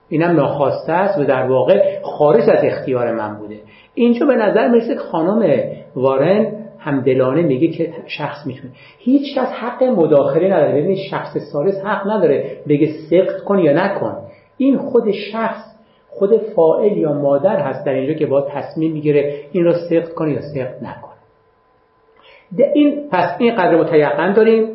اینم 0.10 0.36
ناخواسته 0.36 0.94
است 0.94 1.20
و 1.20 1.24
در 1.24 1.48
واقع 1.48 2.02
خارج 2.02 2.50
از 2.50 2.64
اختیار 2.64 3.12
من 3.16 3.38
بوده. 3.38 3.56
اینجا 3.94 4.26
به 4.26 4.36
نظر 4.36 4.68
می‌رسه 4.68 4.94
که 4.94 5.00
خانم 5.00 5.64
وارن 5.96 6.59
همدلانه 6.80 7.42
میگه 7.42 7.68
که 7.68 7.94
شخص 8.06 8.48
می‌تونه. 8.48 8.74
هیچ 8.98 9.38
کس 9.38 9.48
حق 9.48 9.84
مداخله 9.84 10.48
نداره. 10.48 10.72
ببینید 10.72 10.98
شخص 10.98 11.38
سالس 11.38 11.76
حق 11.86 12.08
نداره. 12.08 12.58
بگه 12.68 12.90
سقط 13.10 13.44
کن 13.44 13.60
یا 13.60 13.74
نکن. 13.74 14.18
این 14.58 14.78
خود 14.78 15.12
شخص 15.12 15.64
خود 16.10 16.38
فائل 16.38 16.98
یا 16.98 17.14
مادر 17.14 17.60
هست 17.60 17.86
در 17.86 17.94
اینجا 17.94 18.14
که 18.14 18.26
با 18.26 18.42
تصمیم 18.42 18.92
می‌گیره 18.92 19.34
این 19.52 19.66
را 19.66 19.74
سقط 19.90 20.14
کنه 20.14 20.34
یا 20.34 20.42
سقط 20.42 20.84
نکنه. 20.84 21.14
این 22.74 23.10
پس 23.12 23.36
این 23.40 23.56
قدر 23.56 23.76
متیقن 23.76 24.34
داریم. 24.34 24.68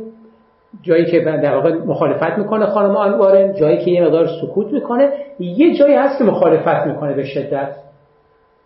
جایی 0.83 1.05
که 1.05 1.21
در 1.21 1.55
واقع 1.55 1.75
مخالفت 1.75 2.39
می‌کنه 2.39 2.67
خانم 2.67 2.95
وارن 2.95 3.55
جایی 3.55 3.85
که 3.85 3.91
یه 3.91 4.05
مقدار 4.05 4.29
سکوت 4.43 4.73
می‌کنه. 4.73 5.13
یه 5.39 5.75
جایی 5.75 5.95
هست 5.95 6.19
که 6.19 6.25
مخالفت 6.25 6.87
می‌کنه 6.87 7.15
به 7.15 7.25
شدت. 7.25 7.77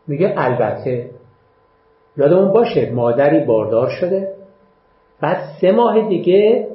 میگه 0.07 0.35
البته 0.37 1.11
یادمون 2.19 2.53
باشه 2.53 2.93
مادری 2.93 3.45
باردار 3.45 3.89
شده. 3.89 4.29
بعد 5.21 5.39
سه 5.61 5.73
ماه 5.73 6.09
دیگه 6.09 6.69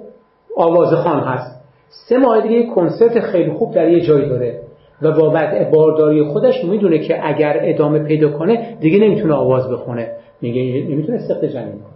آوازخان 0.57 1.19
هست. 1.19 1.63
سه 2.09 2.17
ماه 2.17 2.41
دیگه 2.41 2.65
کنسرت 2.75 3.19
خیلی 3.19 3.51
خوب 3.51 3.73
در 3.73 3.89
یه 3.89 4.01
جایی 4.01 4.29
داره. 4.29 4.59
و 5.01 5.11
با 5.11 5.29
بارداری 5.71 6.23
خودش 6.23 6.63
می‌دونه 6.65 6.99
که 6.99 7.27
اگر 7.27 7.57
ادامه 7.61 7.99
پیدا 7.99 8.29
کنه 8.29 8.77
دیگه 8.79 8.99
نمی‌تونه 8.99 9.33
آواز 9.33 9.69
بخونه. 9.69 10.11
میگه 10.41 10.61
نمی‌تونه 10.89 11.17
سخت 11.27 11.45
جنین 11.45 11.71
کنه. 11.71 11.93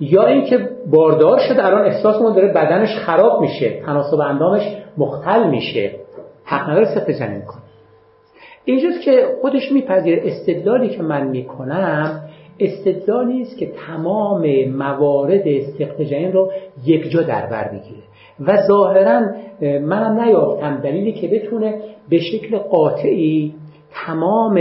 یا 0.00 0.26
اینکه 0.26 0.68
باردار 0.90 1.38
شده 1.38 1.66
الان 1.66 1.84
احساس 1.84 2.22
ما 2.22 2.30
داره 2.30 2.48
بدنش 2.52 2.98
خراب 2.98 3.40
میشه. 3.40 3.80
تناسب 3.86 4.20
اندامش 4.20 4.62
مختل 4.98 5.48
میشه. 5.48 5.90
حق 6.44 6.70
نداره 6.70 6.94
سخت 6.94 7.10
جنین 7.10 7.42
کنه. 7.42 7.62
اینجاست 8.64 9.02
که 9.02 9.26
خودش 9.40 9.72
میپذیره 9.72 10.22
استدلالی 10.24 10.88
که 10.88 11.02
من 11.02 11.28
می‌کنم 11.28 12.30
استدلالی 12.60 13.42
است 13.42 13.58
که 13.58 13.72
تمام 13.86 14.64
موارد 14.64 15.60
سخت 15.78 16.02
جنین 16.02 16.32
رو 16.32 16.52
یک 16.84 17.10
جا 17.10 17.22
در 17.22 17.46
بر 17.46 17.68
بگیره. 17.68 18.02
و 18.40 18.56
ظاهرا 18.66 19.20
منم 19.60 20.20
نیافتم 20.20 20.76
دلیلی 20.76 21.12
که 21.12 21.28
بتونه 21.28 21.80
به 22.08 22.18
شکل 22.18 22.58
قاطعی 22.58 23.54
تمام 23.92 24.60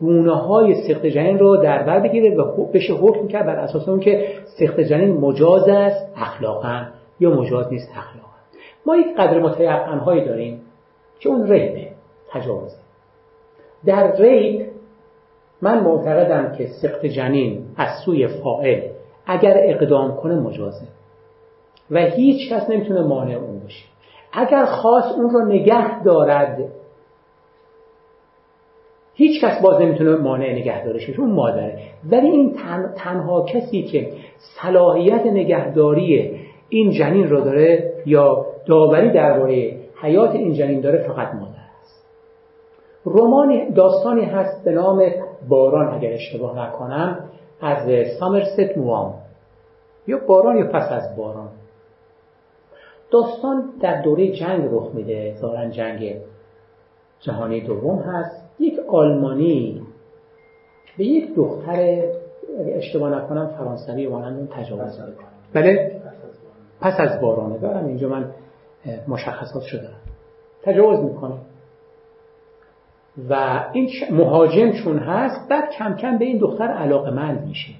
گونه 0.00 0.34
های 0.34 0.74
سخت 0.74 1.06
جنین 1.06 1.38
رو 1.38 1.56
در 1.56 1.82
بر 1.82 2.00
بگیره 2.00 2.36
و 2.36 2.66
بشه 2.72 2.94
حکم 2.94 3.28
کرد 3.28 3.46
بر 3.46 3.56
اساس 3.56 3.88
اون 3.88 4.00
که 4.00 4.28
سخت 4.58 4.80
جنین 4.80 5.12
مجاز 5.16 5.68
است 5.68 6.12
اخلاقا 6.16 6.86
یا 7.20 7.30
مجاز 7.30 7.72
نیست 7.72 7.90
اخلاقا. 7.90 8.36
ما 8.86 8.96
یک 8.96 9.16
قدر 9.16 9.40
متیقن 9.40 10.24
داریم 10.26 10.60
که 11.20 11.28
اون 11.28 11.50
ریبه 11.50 11.88
تجاوزه. 12.30 12.85
در 13.86 14.16
ریب 14.16 14.66
من 15.62 15.80
معتقدم 15.80 16.52
که 16.52 16.66
سخت 16.82 17.06
جنین 17.06 17.64
از 17.76 17.88
سوی 18.04 18.28
فائل 18.28 18.80
اگر 19.26 19.54
اقدام 19.56 20.16
کنه 20.16 20.34
مجازه. 20.34 20.86
و 21.90 21.98
هیچ 21.98 22.52
کس 22.52 22.70
نمی‌تونه 22.70 23.02
مانع 23.02 23.34
اون 23.34 23.60
باشه. 23.60 23.84
اگر 24.32 24.64
خواست 24.64 25.18
اون 25.18 25.30
رو 25.30 25.44
نگه 25.44 26.02
دارد 26.02 26.58
هیچ 29.14 29.44
کس 29.44 29.62
باز 29.62 29.80
نمی‌تونه 29.80 30.16
مانع 30.16 30.52
نگهدارش 30.52 31.10
بشه 31.10 31.20
اون 31.20 31.30
مادره. 31.30 31.78
ولی 32.10 32.30
این 32.30 32.56
تنها 32.96 33.44
کسی 33.44 33.82
که 33.82 34.12
صلاحیت 34.62 35.26
نگهداری 35.26 36.40
این 36.68 36.90
جنین 36.90 37.30
رو 37.30 37.40
داره 37.40 37.92
یا 38.06 38.46
داوری 38.66 39.10
درباره 39.10 39.76
حیات 40.02 40.30
این 40.30 40.52
جنین 40.52 40.80
داره 40.80 40.98
فقط 40.98 41.34
مادر 41.34 41.65
رمان 43.06 43.68
داستانی 43.70 44.24
هست 44.24 44.64
به 44.64 44.72
نام 44.72 45.10
باران 45.48 45.94
اگر 45.94 46.12
اشتباه 46.12 46.58
نکنم 46.58 47.18
از 47.60 48.08
سامرست 48.18 48.76
موام. 48.76 49.14
یا 50.06 50.18
باران 50.26 50.56
یا 50.56 50.66
پس 50.66 50.92
از 50.92 51.16
باران. 51.16 51.48
داستان 53.10 53.64
در 53.80 54.02
دوره 54.02 54.32
جنگ 54.32 54.68
رخ 54.72 54.90
میده 54.94 55.34
ظاهرا 55.40 55.70
جنگ 55.70 56.16
جهانی 57.20 57.60
دوم 57.60 57.98
هست. 57.98 58.42
یک 58.58 58.78
آلمانی 58.88 59.82
به 60.98 61.04
یک 61.04 61.34
دختر 61.34 62.02
اشتباه 62.58 63.10
نکنم 63.10 63.46
فرانسوی 63.58 64.06
مانند 64.06 64.48
تجاوز 64.50 65.00
می‌کنه 65.00 65.26
بله؟ 65.52 66.00
پس 66.80 66.94
از 66.98 67.20
بارانه 67.20 67.58
دارم 67.58 67.86
اینجا 67.86 68.08
من 68.08 68.30
مشخصات 69.08 69.62
شده. 69.62 69.88
تجاوز 70.62 71.00
می‌کنه. 71.00 71.34
و 73.30 73.64
این 73.72 73.90
مهاجم 74.10 74.72
چون 74.72 74.98
هست 74.98 75.48
بعد 75.48 75.70
کم 75.70 75.96
کم 75.96 76.18
به 76.18 76.24
این 76.24 76.38
دختر 76.38 76.64
علاقه 76.64 77.10
مند 77.10 77.46
میشه. 77.48 77.72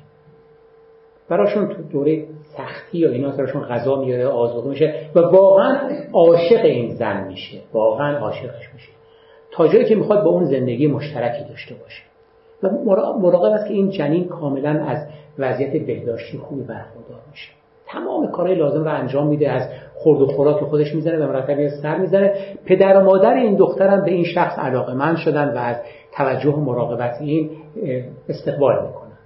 براشون 1.29 1.69
تو 1.69 1.83
دوره 1.83 2.25
سختی 2.57 2.99
یا 2.99 3.11
اینا 3.11 3.31
براشون 3.31 3.63
غذا 3.63 3.97
میاره 3.97 4.27
آزاده 4.27 4.69
میشه 4.69 4.95
و 5.15 5.21
واقعا 5.21 5.79
عاشق 6.13 6.65
این 6.65 6.95
زن 6.95 7.27
میشه. 7.27 7.59
واقعا 7.73 8.19
عاشقش 8.19 8.75
میشه. 8.75 8.89
تا 9.51 9.69
جایی 9.69 9.85
که 9.85 9.95
می‌خواد 9.95 10.25
با 10.25 10.31
اون 10.31 10.45
زندگی 10.45 10.87
مشترکی 10.87 11.45
داشته 11.45 11.75
باشه. 11.75 12.03
و 12.63 12.69
مراقب 13.19 13.53
است 13.53 13.67
که 13.67 13.75
این 13.75 13.91
جنین 13.91 14.29
کاملا 14.29 14.85
از 14.85 15.07
وضعیت 15.39 15.87
بهداشتی 15.87 16.39
خوبی 16.39 16.63
برخوردار 16.63 17.21
میشه. 17.31 17.51
تمام 17.87 18.31
کارهای 18.31 18.57
لازم 18.59 18.85
رو 18.85 18.95
انجام 18.95 19.27
میده 19.27 19.51
از 19.51 19.69
خورد 19.95 20.21
و 20.21 20.27
خوراک 20.27 20.65
خودش 20.65 20.95
می‌زنه 20.95 21.27
و 21.27 21.33
مرتبی 21.33 21.69
سر 21.69 21.99
می‌زنه 21.99 22.35
پدر 22.65 22.97
و 22.97 23.05
مادر 23.05 23.35
این 23.35 23.57
دخترم 23.57 24.05
به 24.05 24.11
این 24.11 24.25
شخص 24.25 24.59
علاقه 24.59 24.95
من 24.95 25.17
شدن 25.17 25.55
و 25.55 25.59
از 25.59 25.77
توجه 26.13 26.51
و 26.51 26.61
مراقبت 26.61 27.21
این 27.21 27.51
استقبال 28.29 28.87
می‌کنن. 28.87 29.19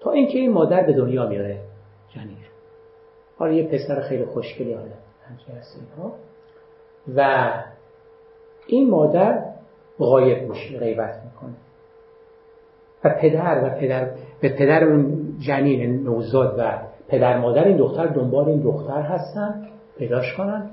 تا 0.00 0.10
اینکه 0.10 0.38
این 0.38 0.52
مادر 0.52 0.86
به 0.86 0.92
دنیا 0.92 1.26
میاره 1.26 1.60
جنین 2.14 2.36
حالا 3.38 3.52
یه 3.52 3.68
پسر 3.68 4.00
خیلی 4.00 4.24
خوشگلی 4.24 4.72
حالا 4.72 4.86
و 7.16 7.50
این 8.66 8.90
مادر 8.90 9.44
غایب 9.98 10.48
میشه 10.48 10.78
غیبت 10.78 11.22
می‌کنه. 11.24 11.54
و 13.04 13.14
پدر 13.20 13.60
و 13.64 13.80
پدر 13.80 14.10
به 14.40 14.48
پدر 14.48 14.84
اون 14.84 15.32
جنین 15.46 16.02
نوزاد 16.02 16.58
و 16.58 16.78
پدر 17.08 17.38
مادر 17.38 17.64
این 17.64 17.76
دختر 17.76 18.06
دنبال 18.06 18.48
این 18.48 18.60
دختر 18.60 19.02
هستن 19.02 19.66
پیداش 19.98 20.34
کنن 20.36 20.70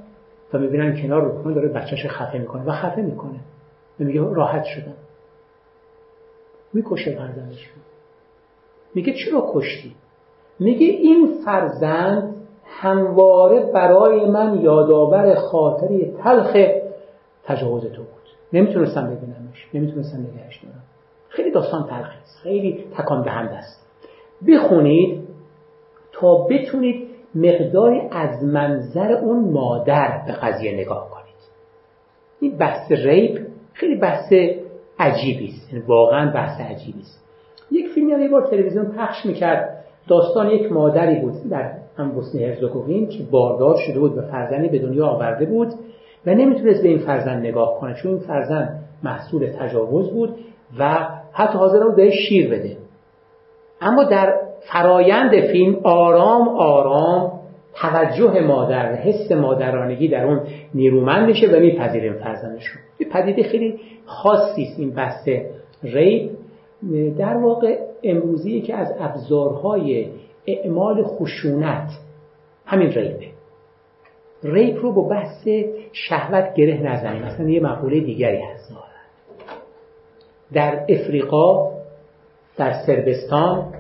و 0.54 0.58
می‌بینن 0.58 1.02
کنار 1.02 1.22
رو 1.22 1.54
داره 1.54 1.70
بچهش 1.70 2.06
خفه 2.06 2.38
می‌کنه 2.38 2.64
و 2.66 2.72
خفه 2.72 3.02
می‌کنه. 3.02 3.40
میگه 4.00 4.22
راحت 4.22 4.64
شدم. 4.64 4.94
می‌کشه 6.74 7.16
فرزندش 7.16 7.70
میگه 8.96 9.14
چرا 9.14 9.46
کشتی؟ 9.54 9.96
میگه 10.60 10.88
این 10.88 11.30
فرزند 11.46 12.36
همواره 12.66 13.72
برای 13.72 14.26
من 14.26 14.62
یادآور 14.62 15.36
خاطری 15.36 16.16
تلخ 16.24 16.58
تجاوز 17.44 17.82
تو 17.82 18.02
بود. 18.02 18.10
نمی‌تونستم 18.54 19.08
ببینمش 19.08 19.70
نمی‌تونستم 19.74 20.20
نگهش 20.20 20.64
دارم. 20.64 20.84
خیلی 21.30 21.52
داستان 21.52 21.88
تلخی 21.88 22.18
خیلی 22.44 22.86
تکان 22.98 23.22
دهنده 23.22 23.56
است. 23.56 23.88
بخونید 24.48 25.25
تا 26.20 26.48
بتونید 26.50 27.08
مقداری 27.36 28.02
از 28.12 28.44
منظر 28.44 29.12
اون 29.12 29.52
مادر 29.52 30.22
به 30.28 30.34
قضیه 30.34 30.74
نگاه 30.74 31.10
کنید. 31.10 31.26
این 32.40 32.58
بحث 32.58 32.92
ریپ 32.92 33.48
خیلی 33.74 33.96
بحث 33.96 34.34
عجیبی 35.00 35.48
است. 35.48 35.74
یعنی 35.74 35.86
واقعا 35.88 36.32
بحث 36.32 36.62
عجیبی 36.62 37.00
است. 37.00 37.26
یک 37.72 37.88
فیلمی 37.88 38.24
یه 38.24 38.30
بار 38.30 38.48
تلویزیون 38.48 38.86
پخش 38.86 39.26
می‌کرد. 39.26 39.86
داستان 40.08 40.50
یک 40.50 40.72
مادری 40.72 41.22
بود 41.22 41.34
در 41.50 41.72
هم 41.98 42.12
بوسنی 42.12 42.44
هرزگوین 42.44 43.10
که 43.10 43.24
باردار 43.32 43.76
شده 43.88 44.00
بود 44.00 44.18
و 44.18 44.22
فرزندی 44.22 44.70
به 44.70 44.80
دنیا 44.80 45.08
آورده 45.08 45.46
بود 45.46 45.68
و 46.26 46.30
نمی‌تونست 46.30 46.82
به 46.82 46.88
این 46.88 47.00
فرزند 47.00 47.46
نگاه 47.46 47.80
کنه 47.80 47.94
چون 47.94 48.12
این 48.12 48.20
فرزند 48.20 48.84
محصول 49.04 49.48
تجاوز 49.60 50.14
بود 50.14 50.36
و 50.80 51.08
حتی 51.32 51.58
حاضر 51.58 51.84
بود 51.84 51.96
بهش 51.96 52.14
شیر 52.30 52.50
بده. 52.50 52.78
اما 53.82 54.04
در 54.04 54.45
فرایند 54.74 55.42
فیلم 55.42 55.80
آرام 55.84 56.48
آرام 56.50 57.40
توجه 57.76 58.40
مادر 58.40 58.96
حس 58.96 59.32
مادرانگی 59.32 60.08
در 60.08 60.26
اون 60.26 60.42
نیرومند 60.74 61.28
میشه 61.28 61.48
و 61.48 61.60
میپذیره 61.60 62.14
فرزندش 62.14 62.66
رو 62.66 62.80
یه 63.00 63.08
پدیده 63.10 63.44
خیلی 63.44 63.80
خاصی 64.06 64.64
است 64.64 64.80
این 64.80 64.92
بحث 64.92 65.30
ریپ 65.84 66.32
در 67.18 67.38
واقع 67.38 67.78
امروزی 68.04 68.62
که 68.62 68.76
از 68.76 68.94
ابزارهای 69.00 70.08
اعمال 70.48 71.04
خشونت 71.04 71.90
همین 72.66 72.92
ریپه 72.92 73.36
ریپ 74.44 74.82
رو 74.82 74.92
با 74.92 75.02
بحث 75.02 75.48
شهوت 75.92 76.54
گره 76.54 76.82
نزنیم. 76.82 77.24
مثلا 77.24 77.50
یه 77.50 77.60
مقوله 77.60 78.00
دیگری 78.00 78.42
هست. 78.42 78.74
در 80.54 80.86
افریقا 80.90 81.72
در 82.58 82.74
سربستان 82.86 83.74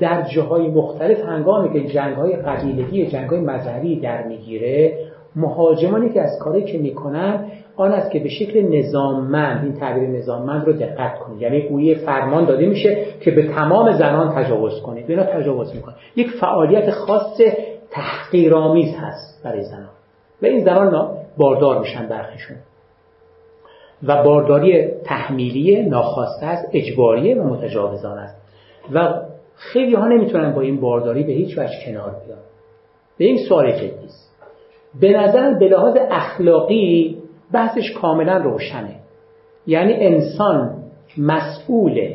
در 0.00 0.22
جاهای 0.22 0.68
مختلف 0.68 1.20
هنگامی 1.20 1.72
که 1.72 1.88
جنگ 1.88 2.16
های 2.16 2.36
قبیلگی 2.36 3.06
جنگ 3.06 3.30
های 3.30 3.40
مذهبی 3.40 4.00
در 4.00 4.26
می‌گیره 4.26 4.98
مهاجمانی 5.36 6.10
که 6.10 6.22
از 6.22 6.38
کاری 6.40 6.62
که 6.62 6.78
می‌کنن 6.78 7.44
آن 7.76 7.92
است 7.92 8.10
که 8.10 8.18
به 8.18 8.28
شکل 8.28 8.62
نظاممند 8.62 9.64
این 9.64 9.74
تعبیر 9.74 10.08
نظاممند 10.08 10.66
رو 10.66 10.72
دقت 10.72 11.18
کنید. 11.18 11.42
یعنی 11.42 11.68
گویی 11.68 11.94
فرمان 11.94 12.44
داده 12.44 12.66
میشه 12.66 13.06
که 13.20 13.30
به 13.30 13.48
تمام 13.48 13.92
زنان 13.92 14.34
تجاوز 14.34 14.82
کنید. 14.82 15.06
به 15.06 15.16
تجاوز 15.16 15.74
می‌کنه 15.74 15.94
یک 16.16 16.30
فعالیت 16.30 16.90
خاص 16.90 17.40
تحقیرآمیز 17.90 18.94
هست 18.96 19.42
برای 19.44 19.62
زنان. 19.62 19.88
و 20.42 20.46
این 20.46 20.64
زنان 20.64 21.08
باردار 21.36 21.78
میشن 21.78 22.06
برخیشون. 22.08 22.56
و 24.02 24.22
بارداری 24.22 24.88
تحمیلی 25.04 25.82
ناخواسته 25.82 26.46
است 26.46 26.68
اجباریه 26.72 27.40
و 27.40 27.44
متجاوزان 27.44 28.18
است. 28.18 28.36
و 28.92 29.20
خیلی 29.58 29.94
ها 29.94 30.08
نمی‌تونن 30.08 30.54
با 30.54 30.60
این 30.60 30.80
بارداری 30.80 31.22
به 31.22 31.32
هیچ 31.32 31.58
وجه 31.58 31.84
کنار 31.86 32.10
بیان. 32.10 32.38
به 33.18 33.24
این 33.24 33.38
سوال 33.48 33.72
جدی 33.72 34.06
است. 34.06 34.34
به 35.00 35.12
نظر 35.12 35.54
به 35.54 35.68
لحاظ 35.68 35.96
اخلاقی 36.10 37.18
بحثش 37.52 37.92
کاملا 38.00 38.36
روشنه. 38.36 38.96
یعنی 39.66 39.92
انسان 39.94 40.82
مسئول 41.18 42.14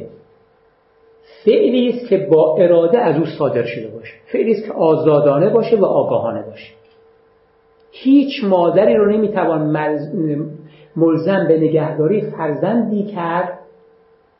فعلی 1.46 1.90
است 1.90 2.10
که 2.10 2.18
با 2.18 2.56
اراده 2.58 3.00
از 3.00 3.18
او 3.18 3.26
صادر 3.26 3.64
شده 3.64 3.88
باشه. 3.88 4.14
فعلی 4.26 4.52
است 4.52 4.66
که 4.66 4.74
آزادانه 4.74 5.50
باشه 5.50 5.78
و 5.78 5.86
آگاهانه 5.86 6.42
باشه. 6.42 6.74
هیچ 7.92 8.44
مادری 8.44 8.96
رو 8.96 9.12
نمی‌توان 9.12 9.62
ملزم 10.96 11.48
به 11.48 11.58
نگهداری 11.58 12.22
فرزندی 12.22 13.04
کرد 13.04 13.60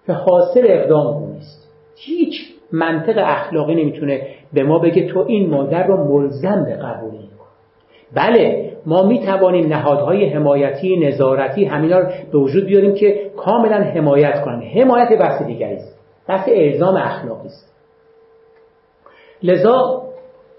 که 0.06 0.14
حاصل 0.14 0.66
اقدام 0.66 1.08
او 1.08 1.28
نیست. 1.34 1.70
هیچ 1.96 2.33
منطق 2.74 3.18
اخلاقی 3.18 3.76
نمی‌تونه 3.76 4.22
به 4.54 4.64
ما 4.64 4.80
بگه 4.80 5.08
تو 5.08 5.20
این 5.28 5.50
مادر 5.50 5.88
رو 5.88 6.04
ملزم 6.04 6.66
به 6.66 6.76
قبول 6.76 7.12
کن 7.12 7.46
بله 8.16 8.72
ما 8.86 9.04
می 9.04 9.20
توانیم 9.20 9.68
نهادهای 9.68 10.30
حمایتی 10.30 11.08
نظارتی 11.08 11.66
همینا 11.66 12.00
رو 12.00 12.08
به 12.32 12.38
وجود 12.38 12.66
بیاریم 12.66 12.94
که 12.94 13.32
کاملا 13.38 13.76
حمایت 13.76 14.42
کنن. 14.42 14.62
حمایت 14.62 15.20
بحث 15.20 15.42
دیگری 15.42 15.76
است. 15.76 16.00
بحث 16.28 16.50
الزام 16.52 16.96
اخلاقی 16.96 17.48
است. 17.48 17.74
لذا 19.44 20.04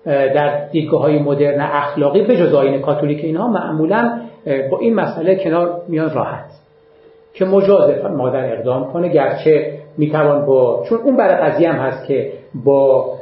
در 0.04 0.68
دیدگاه 0.68 1.00
های 1.00 1.18
مدرن 1.18 1.60
اخلاقی 1.60 2.22
به 2.22 2.36
جز 2.36 2.54
آین 2.54 2.80
کاتولیک 2.80 3.24
اینها 3.24 3.48
معمولا 3.48 4.20
با 4.70 4.78
این 4.78 4.94
مسئله 4.94 5.44
کنار 5.44 5.82
میان 5.88 6.14
راحت. 6.14 6.50
که 7.34 7.44
مجاز 7.44 8.04
مادر 8.04 8.52
اقدام 8.52 8.92
کنه 8.92 9.08
گرچه 9.08 9.78
می‌توان 9.98 10.46
با 10.46 10.84
چون 10.88 10.98
اون 10.98 11.16
برای 11.16 11.50
قضیه 11.50 11.72
هم 11.72 11.78
هست 11.78 12.06
که 12.06 12.32
با 12.64 13.14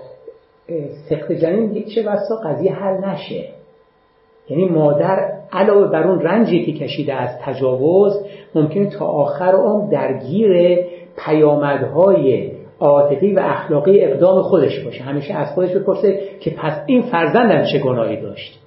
سخت 1.08 1.32
جنین 1.32 1.84
چه 1.84 2.02
بسا 2.02 2.36
قضیه 2.44 2.72
حل 2.72 3.04
نشه. 3.04 3.44
یعنی 4.48 4.64
مادر 4.64 5.32
علاوه 5.52 5.90
بر 5.90 6.02
اون 6.02 6.20
رنجی 6.20 6.64
که 6.64 6.72
کشیده 6.84 7.14
از 7.14 7.30
تجاوز 7.40 8.26
ممکنه 8.54 8.90
تا 8.90 9.06
آخر 9.06 9.56
اون 9.56 9.88
درگیر 9.88 10.78
پیامدهای 11.24 12.50
عاطفی 12.80 13.32
و 13.32 13.40
اخلاقی 13.44 14.04
اقدام 14.04 14.42
خودش 14.42 14.80
باشه. 14.80 15.02
همیشه 15.02 15.34
از 15.34 15.54
خودش 15.54 15.76
بپرسه 15.76 16.20
که 16.40 16.50
پس 16.50 16.80
این 16.86 17.02
فرزندم 17.02 17.64
چه 17.72 17.78
گناهی 17.78 18.20
داشت؟ 18.20 18.58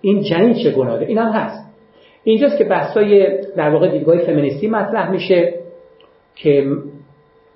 این 0.00 0.20
جنین 0.20 0.54
چه 0.54 0.70
گناهی 0.70 1.04
این 1.04 1.18
هم 1.18 1.32
هست. 1.32 1.64
اینجاست 2.24 2.58
که 2.58 2.64
بحثای 2.64 3.38
در 3.56 3.70
واقع 3.70 3.88
دیدگاه 3.88 4.18
فمینیستی 4.18 4.68
مطرح 4.68 5.10
میشه 5.10 5.54
که 6.36 6.66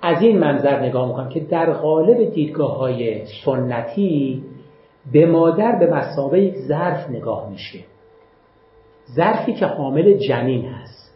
از 0.03 0.23
این 0.23 0.39
منظر 0.39 0.81
نگاه 0.81 1.09
می‌کنم 1.09 1.29
که 1.29 1.41
در 1.41 1.73
قالب 1.73 2.31
دیدگاه 2.31 2.79
های 2.79 3.23
سنتی 3.45 4.43
به 5.13 5.27
مادر 5.27 5.73
به 5.79 5.95
مسابه 5.95 6.41
یک 6.41 6.55
ظرف 6.57 7.11
نگاه 7.11 7.51
میشه. 7.51 7.79
ظرفی 9.17 9.53
که 9.53 9.67
حامل 9.67 10.13
جنین 10.13 10.65
هست. 10.65 11.15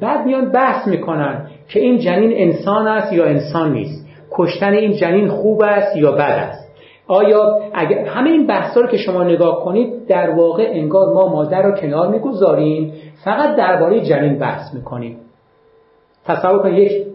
بعد 0.00 0.26
میان 0.26 0.52
بحث 0.52 0.88
می‌کنن 0.88 1.50
که 1.68 1.80
این 1.80 1.98
جنین 1.98 2.32
انسان 2.34 2.88
است 2.88 3.12
یا 3.12 3.24
انسان 3.24 3.72
نیست. 3.72 4.08
کشتن 4.30 4.72
این 4.72 4.92
جنین 4.92 5.28
خوب 5.28 5.62
است 5.62 5.96
یا 5.96 6.12
بد 6.12 6.48
است. 6.50 6.68
آیا 7.06 7.60
اگر 7.74 8.04
همه 8.04 8.30
این 8.30 8.46
بحثا 8.46 8.80
رو 8.80 8.86
که 8.86 8.96
شما 8.96 9.24
نگاه 9.24 9.64
کنید 9.64 10.06
در 10.06 10.30
واقع 10.30 10.66
انگار 10.70 11.14
ما 11.14 11.28
مادر 11.28 11.62
رو 11.62 11.72
کنار 11.72 12.08
می‌گذاریم 12.08 12.92
فقط 13.24 13.56
درباره 13.56 14.00
جنین 14.00 14.38
بحث 14.38 14.74
می‌کنیم. 14.74 15.16
تصور 16.24 16.62
کنید 16.62 16.78
یک 16.78 17.06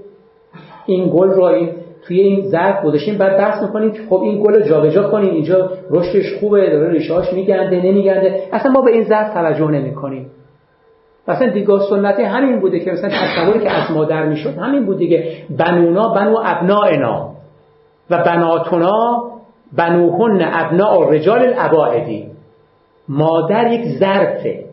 این 0.85 1.09
گل 1.09 1.29
رو 1.29 1.43
این 1.43 1.69
توی 2.07 2.19
این 2.19 2.41
ظرف 2.49 2.85
گذاشتیم 2.85 3.17
بعد 3.17 3.37
بحث 3.37 3.63
می‌کنیم 3.63 3.91
که 3.91 3.99
خب 4.09 4.21
این 4.21 4.43
گل 4.43 4.53
رو 4.53 4.61
جابجا 4.61 5.09
کنیم 5.09 5.33
اینجا 5.33 5.69
رشدش 5.89 6.33
خوبه 6.39 6.69
داره 6.69 6.91
ریشه‌هاش 6.91 7.33
میگنده 7.33 7.75
نمیگنده 7.75 8.43
اصلا 8.51 8.71
ما 8.71 8.81
به 8.81 8.91
این 8.91 9.03
ظرف 9.03 9.33
توجه 9.33 9.67
نمی‌کنیم. 9.67 10.31
مثلا 11.27 11.49
دیگاه 11.49 11.81
سنتی 11.89 12.23
همین 12.23 12.59
بوده 12.59 12.79
که 12.79 12.91
مثلا 12.91 13.09
تصوری 13.09 13.59
که 13.59 13.71
از 13.71 13.91
مادر 13.91 14.25
می‌شد 14.25 14.57
همین 14.57 14.85
بود 14.85 14.97
دیگه. 14.97 15.31
بنونا 15.59 16.13
بنو 16.13 16.35
ابنائنا 16.45 17.29
و 18.09 18.23
بناتنا 18.23 19.23
بنوهن 19.77 20.49
ابناء 20.53 21.09
رجال 21.09 21.41
الابائدی 21.41 22.27
مادر 23.09 23.71
یک 23.71 23.85
ظرفه 23.99 24.63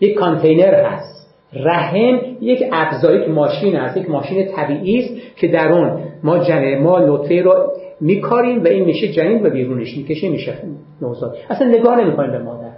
یک 0.00 0.14
کانتینر 0.14 0.74
هست. 0.74 1.23
رحم 1.54 2.20
یک 2.40 2.64
ابزاری 2.72 3.24
که 3.24 3.30
ماشین 3.30 3.76
است 3.76 3.96
یک 3.96 4.10
ماشین 4.10 4.52
طبیعی 4.52 4.98
است 4.98 5.36
که 5.36 5.48
در 5.48 5.72
اون 5.72 6.02
ما 6.22 6.38
جنه 6.38 6.78
ما 6.78 6.98
نطفه 6.98 7.42
رو 7.42 7.72
میکاریم 8.00 8.64
و 8.64 8.66
این 8.66 8.84
میشه 8.84 9.12
جنین 9.12 9.46
و 9.46 9.50
بیرونش 9.50 9.96
می‌کشه 9.96 10.28
میشه 10.28 10.58
نوزاد. 11.00 11.36
اصلا 11.50 11.68
نگاه 11.68 12.00
نمی‌کنیم 12.00 12.30
به 12.30 12.38
مادر. 12.38 12.72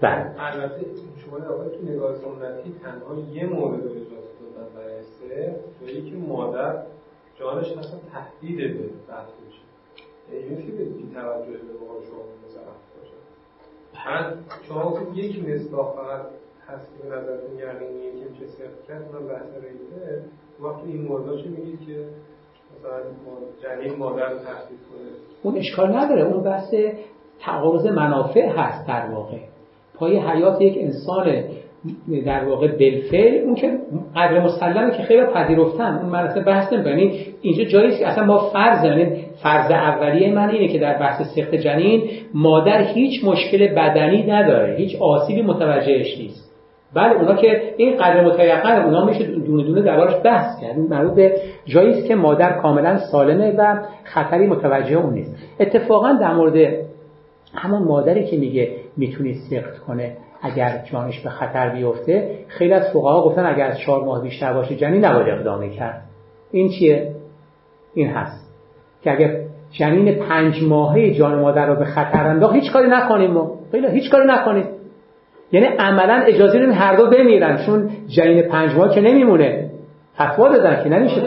بله. 0.00 0.26
البته 0.38 0.86
شما 1.24 1.38
در 1.38 1.46
تو 1.46 1.92
نگاه 1.92 2.14
سنتی 2.14 2.74
تنها 2.82 3.16
یه 3.34 3.46
مورد 3.46 3.84
رو 3.84 3.90
اجازه 3.90 4.32
دادن 4.40 4.68
برای 4.74 5.02
سه 5.02 5.56
که 6.10 6.16
مادر 6.16 6.82
جانش 7.40 7.72
اصلا 7.72 7.98
تهدید 8.12 8.56
به 8.56 8.84
بحث 9.08 9.28
میشه 9.46 9.62
یعنی 10.32 10.66
که 10.66 10.72
به 10.72 10.84
توجه 11.14 11.50
به 11.50 11.58
شما 12.08 12.22
باشه 12.44 12.87
بعد 14.06 14.34
شما 14.68 14.98
یک 15.14 15.48
مصداق 15.48 15.94
فقط 15.94 16.20
هست 16.68 16.86
که 16.96 17.08
به 17.08 17.16
نظرتون 17.16 17.58
یعنی 17.58 17.98
یکی 18.06 18.38
چه 18.38 18.46
صرف 18.46 18.88
کرد 18.88 19.12
من 19.12 19.28
بحث 19.28 19.54
ریته. 19.54 20.22
وقتی 20.60 20.92
این 20.92 21.02
مورداشو 21.02 21.48
میگید 21.48 21.80
که 21.86 22.04
مثلا 22.78 23.00
جنین 23.62 23.98
مادر 23.98 24.30
رو 24.30 24.38
تهدید 24.38 24.78
کنه. 24.90 25.08
اون 25.42 25.56
اشکال 25.56 25.96
نداره. 25.96 26.22
اون 26.22 26.42
بحث 26.42 26.74
تعارض 27.40 27.86
منافع 27.86 28.48
هست 28.48 28.88
در 28.88 29.06
واقع. 29.10 29.38
پای 29.94 30.18
حیات 30.18 30.60
یک 30.60 30.78
انسان 30.80 31.44
در 32.26 32.44
واقع 32.44 32.66
بالفعل 32.66 33.42
اون 33.44 33.54
که 33.54 33.78
قدر 34.16 34.40
مسلمه 34.40 34.96
که 34.96 35.02
خیلی 35.02 35.26
پذیرفتن 35.26 35.98
اون 36.02 36.10
مرسه 36.10 36.40
بحث 36.40 36.72
نمی‌کنه. 36.72 36.90
یعنی 36.90 37.26
اینجا 37.42 37.64
جایی 37.64 38.04
اصلا 38.04 38.24
ما 38.24 38.38
فرض 38.38 38.84
یعنی 38.84 39.24
فرض 39.42 39.70
اولیه 39.70 40.32
من 40.32 40.48
اینه 40.48 40.72
که 40.72 40.78
در 40.78 40.98
بحث 40.98 41.22
سخت 41.36 41.54
جنین 41.54 42.02
مادر 42.34 42.82
هیچ 42.82 43.24
مشکل 43.24 43.68
بدنی 43.74 44.22
نداره 44.22 44.76
هیچ 44.76 44.96
آسیبی 45.00 45.42
متوجهش 45.42 46.18
نیست. 46.18 46.48
بله 46.94 47.12
اونا 47.12 47.34
که 47.34 47.74
این 47.76 47.96
قدر 47.96 48.24
متیقن 48.24 48.82
اونا 48.82 49.04
میشه 49.04 49.24
دونه 49.24 49.64
دونه 49.64 49.82
دربارش 49.82 50.14
بحث 50.24 50.60
کرد. 50.60 50.76
این 50.76 50.86
مربوط 50.86 51.14
به 51.14 51.32
جایی 51.66 51.90
است 51.90 52.06
که 52.08 52.14
مادر 52.14 52.52
کاملا 52.52 52.96
سالمه 52.96 53.54
و 53.58 53.78
خطری 54.04 54.46
متوجه 54.46 54.96
اون 54.96 55.14
نیست. 55.14 55.36
اتفاقا 55.60 56.12
در 56.12 56.34
مورد 56.34 56.72
همون 57.54 57.82
مادری 57.82 58.24
که 58.24 58.36
میگه 58.36 58.70
می‌تونی 58.96 59.34
سقط 59.34 59.78
کنه 59.78 60.16
اگر 60.42 60.84
جانش 60.92 61.20
به 61.20 61.30
خطر 61.30 61.68
بیفته 61.68 62.38
خیلی 62.48 62.72
از 62.72 62.92
فقها 62.92 63.24
گفتن 63.24 63.46
اگر 63.46 63.66
از 63.66 63.78
چهار 63.78 64.04
ماه 64.04 64.22
بیشتر 64.22 64.52
باشه 64.52 64.76
جنین 64.76 65.04
نباید 65.04 65.28
اقدام 65.28 65.70
کرد 65.70 66.02
این 66.50 66.68
چیه؟ 66.68 67.14
این 67.94 68.08
هست 68.08 68.48
که 69.02 69.12
اگر 69.12 69.40
جنین 69.70 70.14
پنج 70.14 70.62
ماهه 70.62 71.10
جان 71.10 71.38
مادر 71.38 71.66
رو 71.66 71.76
به 71.76 71.84
خطر 71.84 72.26
انداخت 72.26 72.54
هیچ 72.54 72.72
کاری 72.72 72.88
نکنیم 72.88 73.30
ما. 73.30 73.58
هیچ 73.72 74.10
کاری 74.10 74.24
نکنیم. 74.28 74.64
یعنی 75.52 75.66
عملا 75.66 76.22
اجازه 76.26 76.58
نمی 76.58 76.74
هر 76.74 76.96
دو 76.96 77.10
بمیرن 77.10 77.66
چون 77.66 77.90
جنین 78.06 78.42
پنج 78.42 78.74
ماه 78.76 78.94
که 78.94 79.00
نمیمونه. 79.00 79.70
فتوا 80.14 80.48
دادن 80.48 80.82
که 80.82 80.88
نمیشه. 80.88 81.20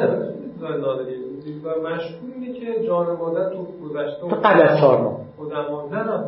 که 2.60 2.88
جان 2.88 3.18
مادر 3.18 3.50
تو 3.50 3.68
گذشته 3.84 4.22
تو 4.22 4.36
قبل 4.36 4.62
از 4.62 4.78
چهار 4.78 5.02
ماه. 5.02 5.20
نه 5.92 6.04
نه 6.04 6.24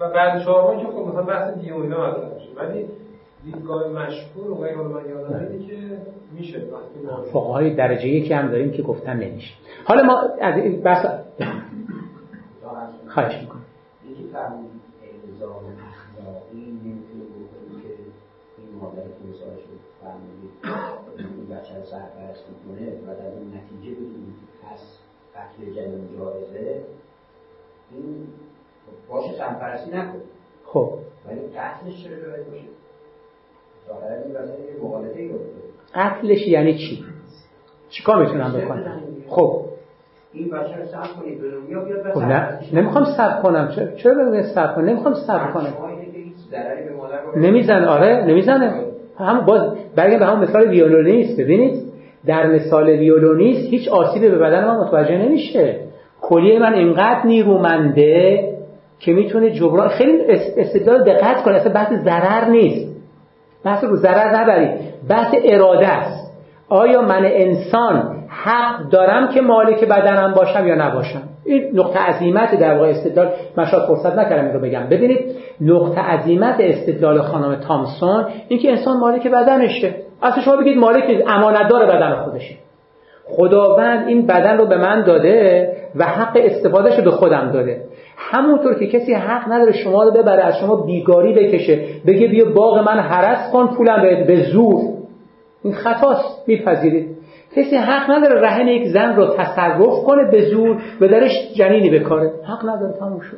و 0.00 0.10
بعد 0.10 0.44
چهار 0.44 0.74
ماه 0.74 0.82
که 0.82 0.92
خب 0.92 0.98
مثلا 0.98 1.22
بحث 1.22 1.54
دیگه 1.54 1.74
اینا 1.74 2.10
مطرح 2.10 2.34
میشه 2.34 2.48
ولی 2.56 2.88
دیدگاه 3.44 3.88
مشهور 3.88 4.50
و 4.50 4.54
غیر 4.54 4.76
من 4.76 5.08
یادم 5.08 5.46
اینه 5.50 5.66
که 5.66 5.98
میشه 6.32 6.62
فقهای 7.32 7.74
درجه 7.74 8.08
یکی 8.08 8.34
هم 8.34 8.48
داریم 8.48 8.70
که 8.70 8.82
گفتن 8.82 9.16
نمیشه. 9.16 9.54
حالا 9.84 10.02
ما 10.02 10.20
از 10.40 10.56
این 10.56 10.80
بحث 10.80 11.06
خواهش 13.08 13.40
می‌کنم. 13.40 13.64
یکی 14.10 14.28
فرمون 14.32 14.66
الزام 15.32 15.64
اخلاقی 15.90 16.64
نمی‌تونه 16.84 17.24
بکنی 17.24 17.82
که 17.82 17.88
این 18.58 18.68
مادر 18.80 19.02
که 19.02 19.22
مثال 19.30 19.56
شد 19.56 19.80
فرمونی 20.00 20.48
این 21.18 21.56
بچه 21.56 21.74
رو 21.74 21.84
سرپرست 21.84 22.44
می‌کنه 22.50 22.86
و 23.06 23.06
در 23.06 23.38
این 23.38 23.54
نتیجه 23.56 23.94
بدونی 23.96 24.34
پس 24.62 24.98
قتل 25.34 25.72
جنین 25.74 26.08
جایزه. 26.18 26.82
این 27.92 28.26
باشه 29.10 29.32
سرپرستی 29.38 29.90
نکن. 29.90 30.18
خب. 30.64 30.92
ولی 31.28 31.40
قتلش 31.40 32.04
چرا 32.04 32.30
باید 32.30 32.46
باشه؟ 32.46 32.62
ظاهرا 33.88 34.16
این 34.24 34.34
واسه 34.34 34.52
یه 34.52 34.84
مقالطه 34.84 35.20
ای 35.20 35.30
قتلش 35.94 36.48
یعنی 36.48 36.74
چی؟ 36.74 37.04
چیکار 37.90 38.22
می‌تونم 38.22 38.52
بکنم؟ 38.52 39.00
خب. 39.28 39.60
این 40.32 40.50
بچه 40.50 40.76
رو 40.76 40.86
سب 40.86 41.20
کنید 41.20 41.40
به 41.40 41.50
دنیا 41.50 41.84
بیاد 41.84 42.12
خب 42.12 42.20
نه. 42.20 42.58
نمی‌خوام 42.72 43.04
سب 43.16 43.42
کنم. 43.42 43.68
چرا 43.76 43.86
چرا 43.86 44.14
بگم 44.14 44.42
سب 44.42 44.74
کنم؟ 44.74 44.84
نمی‌خوام 44.84 45.14
سب 45.14 45.52
کنم. 45.52 45.74
نمیزن 47.36 47.84
آره 47.84 48.24
نمی‌زنه. 48.26 48.84
هم 49.18 49.40
باز 49.40 49.76
برگم 49.96 50.18
به 50.18 50.26
همون 50.26 50.48
مثال 50.48 50.68
ویولونیست 50.68 51.40
ببینید 51.40 51.82
در 52.26 52.46
مثال 52.46 52.88
ویولونیست 52.88 53.70
هیچ 53.70 53.88
آسیبی 53.88 54.28
به 54.28 54.38
بدن 54.38 54.64
ما 54.64 54.84
متوجه 54.84 55.18
نمیشه. 55.18 55.80
کلیه 56.20 56.58
من 56.58 56.74
اینقدر 56.74 57.26
نیرومنده 57.26 58.44
که 59.00 59.12
می‌تونه 59.12 59.50
جبران 59.50 59.88
خیلی 59.88 60.22
استدلال 60.56 61.04
دقت 61.04 61.42
کنه. 61.42 61.54
اصلا 61.54 61.72
بحث 61.72 61.92
ضرر 61.92 62.44
نیست. 62.44 62.96
بحث 63.64 63.84
رو 63.84 63.96
ضرر 63.96 64.40
نبرید. 64.42 64.70
بحث 65.08 65.34
اراده 65.44 65.88
است. 65.88 66.30
آیا 66.68 67.02
من 67.02 67.24
انسان 67.24 68.16
حق 68.28 68.88
دارم 68.90 69.28
که 69.28 69.40
مالک 69.40 69.84
بدنم 69.84 70.34
باشم 70.34 70.66
یا 70.66 70.74
نباشم؟ 70.74 71.22
این 71.44 71.70
نقطه 71.74 71.98
عظیمت 71.98 72.54
در 72.54 72.74
واقع 72.74 72.88
استدلال. 72.88 73.28
من 73.56 73.66
شاید 73.66 73.82
فرصت 73.82 74.18
نکردم 74.18 74.44
این 74.44 74.54
رو 74.54 74.60
بگم. 74.60 74.86
ببینید 74.90 75.36
نقطه 75.60 76.00
عظیمت 76.00 76.56
استدلال 76.58 77.22
خانم 77.22 77.54
تامسون 77.54 78.24
این 78.48 78.60
که 78.60 78.70
انسان 78.70 78.96
مالک 78.96 79.26
بدنشه. 79.26 79.94
اصلا 80.22 80.42
شما 80.42 80.56
بگید 80.56 80.78
مالک 80.78 81.04
نیست 81.04 81.28
امانتدار 81.28 81.86
بدن 81.86 82.16
خودشه. 82.16 82.54
خداوند 83.24 84.08
این 84.08 84.26
بدن 84.26 84.58
رو 84.58 84.66
به 84.66 84.76
من 84.76 85.02
داده 85.02 85.72
و 85.96 86.04
حق 86.04 86.38
استفادهش 86.40 86.98
رو 86.98 87.04
به 87.04 87.10
خودم 87.10 87.50
داده. 87.52 87.80
همونطور 88.20 88.74
که 88.74 88.86
کسی 88.86 89.14
حق 89.14 89.52
نداره 89.52 89.72
شما 89.72 90.02
رو 90.02 90.10
ببره 90.10 90.44
از 90.44 90.58
شما 90.58 90.76
بیگاری 90.76 91.34
بکشه 91.34 91.84
بگه 92.06 92.28
بیا 92.28 92.44
باغ 92.44 92.78
من 92.78 93.00
حرس 93.00 93.52
کن 93.52 93.66
پولم 93.66 94.02
به 94.02 94.24
به 94.24 94.42
زور. 94.52 94.80
این 95.64 95.74
خطاست 95.74 96.48
میپذیرید. 96.48 97.16
کسی 97.56 97.76
حق 97.76 98.10
نداره 98.10 98.40
رهن 98.40 98.68
یک 98.68 98.88
زن 98.88 99.16
رو 99.16 99.26
تصرف 99.26 100.04
کنه 100.06 100.30
به 100.30 100.44
زور 100.44 100.76
و 101.00 101.08
درش 101.08 101.32
جنینی 101.54 101.98
بکاره. 101.98 102.32
حق 102.48 102.68
نداره 102.68 102.92
تموم 102.92 103.20
شد. 103.20 103.36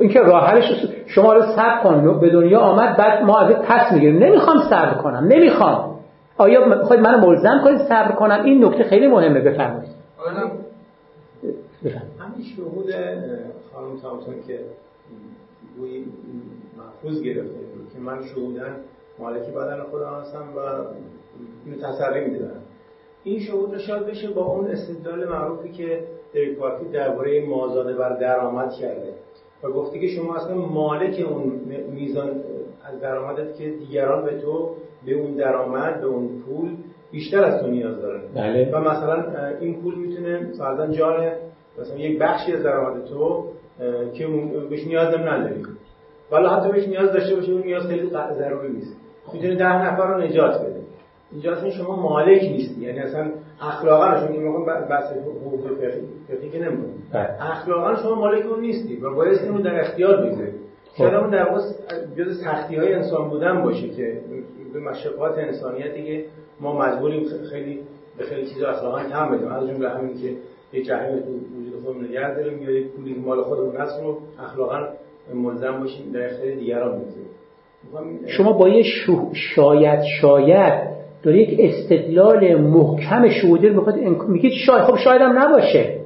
این 0.00 0.10
که 0.10 0.20
راه 0.20 0.60
شما 1.06 1.32
رو 1.32 1.42
صبر 1.42 1.82
کن 1.82 2.20
به 2.20 2.30
دنیا 2.30 2.60
آمد 2.60 2.96
بعد 2.96 3.22
ما 3.22 3.38
از 3.38 3.52
پس 3.52 3.92
می‌گیریم. 3.92 4.18
نمی‌خوام 4.24 4.58
صبر 4.70 4.94
کنم 4.94 5.24
نمی‌خوام. 5.28 5.94
آیا 6.38 6.64
می‌خواید 6.64 7.02
منو 7.02 7.26
ملزم 7.26 7.60
کنید 7.64 7.78
صبر 7.78 8.12
کنم؟ 8.12 8.44
این 8.44 8.64
نکته 8.64 8.84
خیلی 8.84 9.06
مهمه 9.06 9.40
بفرمایید. 9.40 9.97
همین 12.18 12.44
شهود 12.56 12.90
خانم 13.72 13.96
تامسون 14.02 14.34
که 14.46 14.60
گویی 15.78 16.04
محفوظ 16.78 17.22
گرفته 17.22 17.54
که 17.94 18.00
من 18.00 18.24
شهودن 18.26 18.76
مالکی 19.18 19.50
بدن 19.50 19.82
خودم 19.82 20.14
هستم 20.20 20.44
و 20.56 20.58
اینو 21.64 21.82
تسری 21.82 22.24
می‌دونم. 22.30 22.60
این 23.24 23.40
شهود 23.40 23.78
شاید 23.78 24.06
بشه 24.06 24.30
با 24.30 24.44
اون 24.44 24.66
استدلال 24.66 25.28
معروفی 25.28 25.68
که 25.68 26.04
دریک 26.34 26.58
پارکی 26.58 26.84
درباره 26.84 27.46
مازاده 27.46 27.94
بر 27.94 28.16
درآمد 28.16 28.72
کرده. 28.72 29.12
و 29.62 29.68
گفته 29.70 29.98
که 29.98 30.06
شما 30.08 30.36
اصلا 30.36 30.54
مالک 30.54 31.26
اون 31.28 31.60
میزان 31.94 32.30
از 32.84 33.00
درآمدت 33.00 33.56
که 33.56 33.70
دیگران 33.70 34.24
به 34.24 34.40
تو 34.40 34.74
به 35.06 35.12
اون 35.12 35.34
درآمد 35.34 36.00
به 36.00 36.06
اون 36.06 36.28
پول 36.42 36.76
بیشتر 37.10 37.44
از 37.44 37.62
تو 37.62 37.66
نیاز 37.66 38.00
دارن. 38.00 38.20
بله. 38.34 38.70
و 38.72 38.80
مثلا 38.80 39.46
این 39.60 39.82
پول 39.82 39.94
می‌تونه 39.94 40.46
مثلا 40.46 40.86
جان 40.86 41.30
مثلا 41.80 41.96
یک 41.96 42.18
بخشی 42.18 42.52
از 42.52 42.62
درآمد 42.62 43.04
تو 43.04 43.44
که 44.14 44.26
بهش 44.70 44.86
نیاز 44.86 45.14
هم 45.14 45.28
نداری. 45.28 45.62
ولی 46.32 46.46
حتی 46.46 46.72
بهش 46.72 46.88
نیاز 46.88 47.12
داشته 47.12 47.34
باشه 47.34 47.52
اون 47.52 47.62
نیاز 47.62 47.86
خیلی 47.86 48.10
ضروری 48.38 48.72
نیست. 48.72 48.96
می‌تونه 49.32 49.54
ده 49.54 49.86
نفر 49.86 50.14
رو 50.14 50.20
نجات 50.20 50.60
بده 50.60 50.80
اینجا 51.32 51.52
اصلا 51.52 51.70
شما 51.70 51.96
مالک 51.96 52.42
نیستی. 52.42 52.80
یعنی 52.80 52.98
اصلا 52.98 53.30
اخلاقا 53.60 54.20
چون 54.20 54.32
این 54.32 54.44
موقع 54.44 54.80
بحث 54.80 55.12
حقوق 55.12 55.60
فقهی 56.28 56.50
که 56.50 56.58
نمی‌کنیم 56.58 57.02
بله. 57.12 57.50
اخلاقا 57.50 57.96
شما 57.96 58.14
مالک 58.14 58.46
اون 58.46 58.60
نیستی 58.60 58.96
و 58.96 59.14
باید 59.14 59.48
اون 59.48 59.62
در 59.62 59.80
اختیار 59.80 60.16
بگذارید 60.16 60.54
خب. 60.92 60.98
شاید 60.98 61.14
اون 61.14 61.30
در 61.30 61.48
واقع 61.48 61.60
جز 62.16 62.40
سختی 62.44 62.76
های 62.76 62.94
انسان 62.94 63.28
بودن 63.28 63.62
باشه 63.62 63.88
که 63.88 64.20
به 64.74 64.80
مشقات 64.80 65.38
انسانیتی 65.38 66.04
که 66.04 66.24
ما 66.60 66.78
مجبوریم 66.78 67.24
خیلی 67.50 67.80
به 68.18 68.24
خیلی 68.24 68.46
چیزا 68.46 68.68
اخلاقا 68.68 69.02
کم 69.02 69.30
بدیم. 69.30 69.48
از 69.48 69.68
جمله 69.68 69.88
همین 69.88 70.22
که 70.22 70.36
یک 70.72 70.86
جهنم 70.86 71.20
تو 71.20 71.30
وجود 71.60 71.82
خودمون 71.84 72.04
نگه 72.04 72.34
داریم. 72.34 72.62
یا 72.62 72.70
یک 72.70 72.86
پولی 72.86 73.14
مال 73.14 73.42
خودمون 73.42 73.76
هست 73.76 74.02
رو 74.02 74.18
اخلاقا 74.44 74.88
ملزم 75.34 75.80
باشیم 75.80 76.12
در 76.12 76.24
اختیار 76.24 76.54
دیگران 76.54 76.98
بگذاریم. 76.98 77.28
شما 78.26 78.52
با 78.52 78.68
یه 78.68 78.84
شاید 79.32 80.00
شاید 80.20 80.98
داره 81.22 81.38
یک 81.38 81.60
استدلال 81.60 82.54
محکم 82.54 83.28
شهودی 83.28 83.68
رو 83.68 83.80
بخواد 83.80 83.96
میگه 84.28 84.50
شاید 84.50 84.82
خب 84.82 84.96
شاید 84.96 85.22
هم 85.22 85.38
نباشه. 85.38 85.98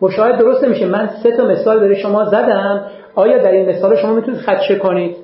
خب 0.00 0.10
شاید 0.10 0.36
درست 0.36 0.64
نمیشه. 0.64 0.86
من 0.86 1.10
سه 1.22 1.36
تا 1.36 1.44
مثال 1.44 1.80
برای 1.80 1.96
شما 1.96 2.24
زدم. 2.24 2.86
آیا 3.14 3.38
در 3.38 3.50
این 3.50 3.68
مثال 3.68 3.96
شما 3.96 4.14
می‌تونید 4.14 4.40
خدشه 4.40 4.76
کنید؟ 4.76 5.16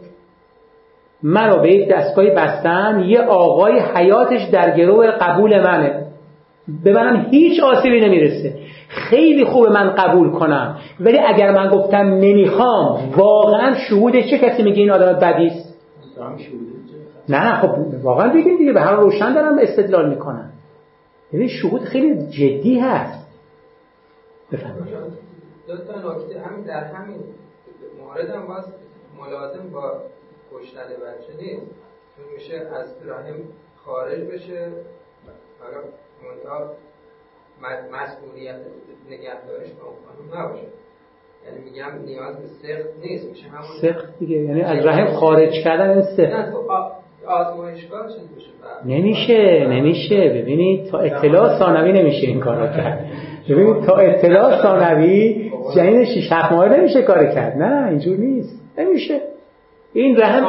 رو 1.22 1.62
به 1.62 1.72
یک 1.72 1.88
دستگاهی 1.90 2.30
بستن 2.30 3.04
یه 3.06 3.20
آقای 3.20 3.78
حیاتش 3.78 4.48
در 4.52 4.76
گروه 4.76 5.10
قبول 5.10 5.62
منه. 5.62 6.06
به 6.84 6.92
منم 6.92 7.26
هیچ 7.30 7.60
آسیبی 7.62 8.00
نمی‌رسه. 8.00 8.58
خیلی 8.88 9.44
خوبه 9.44 9.70
من 9.70 9.90
قبول 9.90 10.30
کنم. 10.30 10.78
ولی 11.00 11.18
اگر 11.18 11.52
من 11.52 11.68
گفتم 11.70 12.06
نمی‌خوام 12.06 13.10
واقعا 13.16 13.74
شهود 13.88 14.12
چه 14.12 14.38
کسی 14.38 14.62
میگه 14.62 14.78
این 14.78 14.90
آدم 14.90 15.12
بدیست 15.12 15.72
نه 17.28 17.54
خب 17.54 17.70
واقعا 18.02 18.32
بگیم 18.32 18.58
دیگه 18.58 18.72
به 18.72 18.80
هر 18.80 18.96
روشن 18.96 19.34
دارم 19.34 19.58
استدلال 19.58 20.08
می‌کنم 20.08 20.52
یعنی 21.32 21.48
شهود 21.48 21.80
خیلی 21.80 22.26
جدی 22.26 22.78
هست. 22.78 23.28
بفرمایید. 24.52 24.94
دو 25.68 25.76
تا 25.76 26.12
نکته 26.12 26.40
همین 26.40 26.64
در 26.64 26.84
همین 26.84 27.16
مورد 28.00 28.30
هم 28.30 28.46
باز 28.46 28.64
ملازم 29.20 29.70
با 29.72 29.92
کشتن 30.52 30.80
بچه 30.80 31.42
نیست. 31.42 31.66
میشه 32.34 32.54
از 32.54 32.86
رحم 33.06 33.34
خارج 33.84 34.20
بشه. 34.20 34.68
منتها 36.22 36.70
مسئولیت 37.92 38.56
نگهدارش 39.10 39.68
به 39.68 39.84
اون 39.84 40.44
نباشه. 40.44 40.66
یعنی 41.46 41.64
میگم 41.64 42.04
نیاز 42.04 42.36
به 42.36 42.46
سخت 42.46 42.88
نیست 43.02 43.28
میشه 43.28 43.48
همون 43.48 43.62
سخت 43.82 44.18
دیگه. 44.18 44.36
یعنی 44.36 44.62
از 44.62 44.86
رحم 44.86 45.06
خارج 45.06 45.52
کردن 45.64 46.02
سخت. 46.02 46.54
نمیشه 48.84 49.66
نمیشه. 49.66 50.28
ببینید 50.36 50.90
تا 50.90 50.98
اطلاع 50.98 51.58
ثانوی 51.58 51.92
نمیشه 51.92 52.26
این 52.26 52.40
کارا 52.40 52.66
کرد. 52.66 53.06
ببینید 53.50 53.84
تا 53.84 53.96
اطلاع 53.96 54.62
ثانوی 54.62 55.52
جنین 55.76 56.04
شیش 56.04 56.32
هفت 56.32 56.52
ماه 56.52 56.68
نمیشه 56.68 57.02
کار 57.02 57.26
کرد. 57.26 57.56
نه 57.56 57.88
اینجور 57.88 58.16
نیست. 58.16 58.62
نمیشه. 58.78 59.20
این 59.92 60.16
رحم 60.16 60.44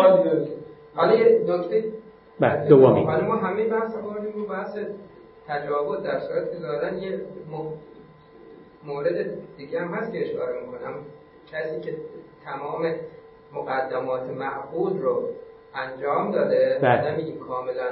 حالا 0.95 1.15
یه 1.15 1.39
نکته 1.47 1.83
بله 2.39 2.67
دومی. 2.69 3.03
حالا 3.03 3.25
ما 3.25 3.36
همه 3.36 3.67
بحث 3.67 3.95
آوردیم 3.95 4.31
رو 4.36 4.47
بحث 4.47 4.77
تجاوز 5.47 6.03
در 6.03 6.19
صورت 6.19 6.51
که 6.51 6.58
دارن 6.60 6.97
یه 6.97 7.21
مورد 8.84 9.15
دیگه 9.58 9.82
هم 9.82 9.93
هست 9.93 10.12
که 10.12 10.29
اشاره 10.29 10.62
می‌کنم. 10.62 10.93
کسی 11.51 11.82
که 11.82 11.97
تمام 12.45 12.95
مقدمات 13.53 14.23
معقول 14.23 15.01
رو 15.01 15.29
انجام 15.75 16.32
داده 16.32 16.79
بله. 16.82 17.12
نمیگیم 17.12 17.39
کاملا 17.39 17.89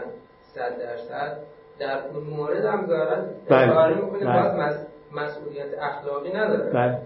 صد 0.54 0.80
درصد 0.80 1.38
در 1.80 2.08
اون 2.08 2.24
مورد 2.24 2.66
هم 2.66 2.86
دارن 2.86 3.26
بله. 3.50 3.72
اشاره 3.72 3.96
می‌کنه 3.96 4.26
بله. 4.26 4.44
باز 4.44 4.56
مس... 4.56 4.88
مسئولیت 5.12 5.80
اخلاقی 5.82 6.34
نداره. 6.34 6.72
بله. 6.72 6.98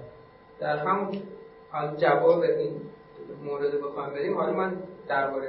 در 0.60 0.78
همون 0.78 1.12
حال 1.72 1.96
جواب 1.96 2.42
این 2.42 2.82
مورد 3.44 3.82
بخوام 3.82 4.14
بریم 4.14 4.38
حالا 4.38 4.54
من 4.54 4.74
درباره 5.08 5.48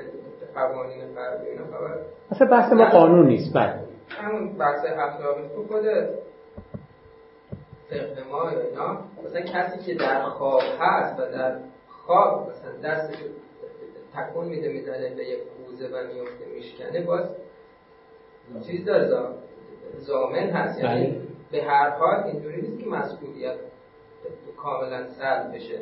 قوانین 0.55 1.15
غربی 1.15 1.47
اینا 1.47 1.65
خبر 1.65 1.99
اصلا 2.31 2.49
بحث 2.51 2.73
ما 2.73 2.91
قانون 2.91 3.27
نیست. 3.27 3.57
بله. 3.57 3.81
همون 4.09 4.53
بحث 4.59 4.85
اخلاقی 4.85 5.49
تو 5.49 5.67
خود 5.67 5.85
فقه 7.91 8.25
ما 8.31 8.53
یا 8.53 8.61
اینا. 8.61 8.99
مثلا 9.25 9.41
کسی 9.41 9.79
که 9.79 9.95
در 9.95 10.23
خواب 10.23 10.63
هست 10.81 11.21
و 11.21 11.23
در 11.33 11.59
خواب 11.89 12.51
مثلا 12.51 12.91
دستش 12.91 13.17
تکون 14.15 14.45
میده 14.49 14.69
می‌زنه 14.69 15.15
به 15.15 15.25
یک 15.25 15.39
کوزه 15.67 15.87
و 15.89 16.07
میفته 16.07 16.45
میشکنه 16.55 17.03
باز 17.03 17.31
چیز 18.67 18.85
داره 18.85 19.09
زا- 19.09 19.35
زامن 19.99 20.51
هست. 20.51 20.79
یعنی 20.79 21.07
بله. 21.07 21.21
به 21.51 21.63
هر 21.63 21.91
حال 21.91 22.23
اینجوری 22.23 22.63
نیست 22.63 22.79
که 22.85 22.87
مسئولیت 22.91 23.57
کاملا 24.57 25.07
سلب 25.09 25.55
بشه. 25.55 25.79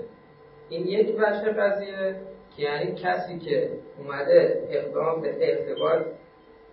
این 0.68 0.86
یک 0.86 1.16
وجه 1.18 1.52
قضیه 1.52 2.16
که 2.56 2.62
یعنی 2.62 2.94
کسی 2.94 3.38
که 3.38 3.70
اومده 3.98 4.68
اقدام 4.70 5.20
به 5.20 5.36
ارتباط 5.40 6.02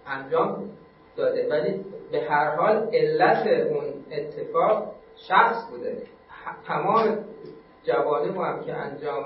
انجام 0.07 0.69
داده. 1.15 1.47
ولی 1.49 1.85
به 2.11 2.21
هر 2.21 2.55
حال 2.55 2.89
علت 2.93 3.47
اون 3.47 3.83
اتفاق 4.11 4.91
شخص 5.27 5.69
بوده. 5.69 5.97
تمام 6.67 7.17
جوانب 7.83 8.37
هم 8.37 8.63
که 8.65 8.73
انجام 8.73 9.25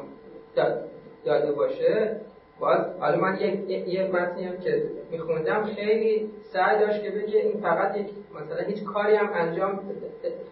دا- 0.56 1.26
داده 1.26 1.52
باشه 1.52 2.16
باز 2.60 2.80
حالا 3.00 3.18
من 3.18 3.38
یک 3.42 3.70
یه 3.88 4.08
متنی 4.14 4.44
هم 4.44 4.58
که 4.58 4.84
میخوندم 5.12 5.64
خیلی 5.64 6.32
سعی 6.54 6.80
داشت 6.80 7.04
که 7.04 7.10
بگه 7.12 7.40
این 7.40 7.62
فقط 7.62 7.98
یک 7.98 8.08
مثلا 8.36 8.62
هیچ 8.68 8.84
کاری 8.84 9.16
هم 9.16 9.30
انجام 9.34 9.80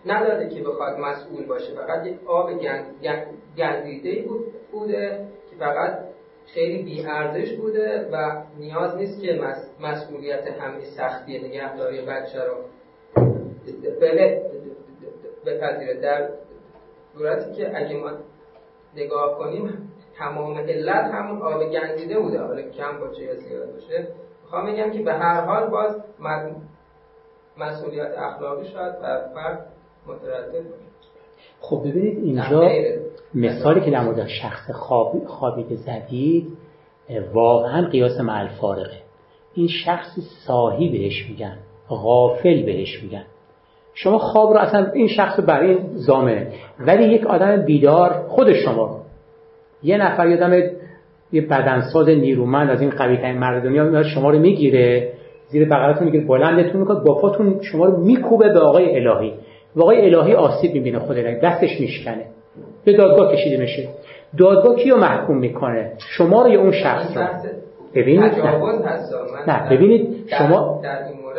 نداده 0.06 0.50
که 0.50 0.62
بخواد 0.64 1.00
مسئول 1.00 1.46
باشه. 1.46 1.74
فقط 1.76 2.06
یک 2.06 2.28
آب 2.28 2.54
گند- 2.54 3.26
گندیده 3.58 4.22
بود 4.22 4.46
بوده 4.72 5.28
که 5.50 5.56
فقط 5.60 6.00
خیلی 6.46 6.84
بی 6.84 7.06
ارزش 7.06 7.54
بوده 7.54 8.10
و 8.12 8.42
نیاز 8.60 8.96
نیست 8.96 9.22
که 9.22 9.34
مس- 9.34 9.70
مسئولیت 9.82 10.48
همین 10.48 10.86
سختی 10.98 11.40
نگهداری 11.40 12.02
بچه 12.02 12.44
رو 12.44 12.54
بله 14.02 14.42
بپذیره. 15.46 15.94
در 15.94 16.30
صورتی 17.18 17.52
که 17.54 17.78
اگه 17.78 17.98
ما 17.98 18.12
نگاه 18.96 19.38
کنیم 19.38 19.92
تمام 20.18 20.58
علت 20.58 21.06
همون 21.06 21.42
آب 21.42 21.64
گندیده 21.72 22.20
بوده. 22.20 22.40
حالا 22.40 22.62
کم 22.62 23.00
باشه 23.00 23.24
یا 23.24 23.36
زیاد 23.36 23.74
باشه. 23.74 24.08
می‌خوام 24.44 24.66
بگم 24.74 24.92
که 24.92 25.02
به 25.02 25.14
هر 25.14 25.42
حال 25.42 25.70
باز 25.70 25.96
مسئولیت 27.58 28.18
اخلاقی 28.18 28.66
شاید 28.66 29.00
بر 29.02 29.28
فرد 29.34 29.68
متردد 30.08 30.52
باشه. 30.52 30.84
خب 31.60 31.82
ببینید 31.88 32.18
اینجا 32.24 32.60
مثالی 33.36 33.82
که 33.82 33.92
در 33.92 34.04
مورد 34.04 34.28
شخص 34.28 34.72
خواب 34.72 35.26
خوابیده 35.26 35.76
زدید 35.76 36.48
واقعا 37.34 37.88
قیاس 37.88 38.20
مع 38.20 38.40
الفارقه 38.40 38.98
این 39.54 39.68
شخص 39.68 40.20
ساهی 40.48 40.90
بهش 40.90 41.30
میگن 41.30 41.58
غافل 41.90 42.66
بهش 42.66 43.04
میگن. 43.04 43.24
شما 43.94 44.18
خواب 44.18 44.54
رو 44.54 44.60
اصلا 44.60 44.92
این 44.94 45.08
شخص 45.08 45.40
برای 45.48 45.70
این 45.70 45.80
زامنه. 45.94 46.48
ولی 46.80 47.04
یک 47.04 47.26
آدم 47.26 47.66
بیدار 47.66 48.26
خود 48.28 48.54
شما. 48.54 49.02
یه 49.84 49.98
نفر 49.98 50.28
یادم 50.28 50.54
یه 51.32 51.42
بدنساز 51.42 52.10
نیرومند 52.10 52.70
از 52.70 52.82
این 52.82 52.90
قوی 52.90 53.18
ترین 53.18 53.38
مرد 53.38 53.64
دنیا 53.64 54.04
شما 54.04 54.30
رو 54.30 54.40
می‌گیره 54.40 55.14
زیر 55.48 55.70
بغلتون 55.70 56.04
می‌گیره 56.04 56.26
بلندتون 56.26 56.82
می‌کنه 56.82 57.00
با 57.00 57.22
پاتون 57.22 57.62
شما 57.62 57.86
رو 57.86 58.04
میکوبه 58.04 58.50
به 58.50 58.60
آقای 58.60 58.96
الهی. 58.96 59.34
و 59.76 59.82
آقای 59.82 60.16
الهی 60.16 60.34
آسیب 60.34 60.74
می‌بینه 60.74 61.00
خود 61.00 61.18
دستش 61.18 61.80
میشکنه. 61.80 62.26
به 62.86 62.94
دادگاه 62.98 63.32
کشیده 63.32 63.58
میشه 63.58 63.90
دادگاه 64.40 64.76
کیو 64.76 64.98
محکوم 64.98 65.38
می‌کنه؟ 65.38 65.92
شما 65.98 66.42
رو 66.42 66.50
یا 66.50 66.62
اون 66.62 66.72
شخص؟ 66.72 67.18
رو 67.18 67.24
ببینید. 67.96 68.22
نه, 68.40 69.46
نه؟ 69.48 69.70
ببینید. 69.70 70.28
شما 70.28 70.82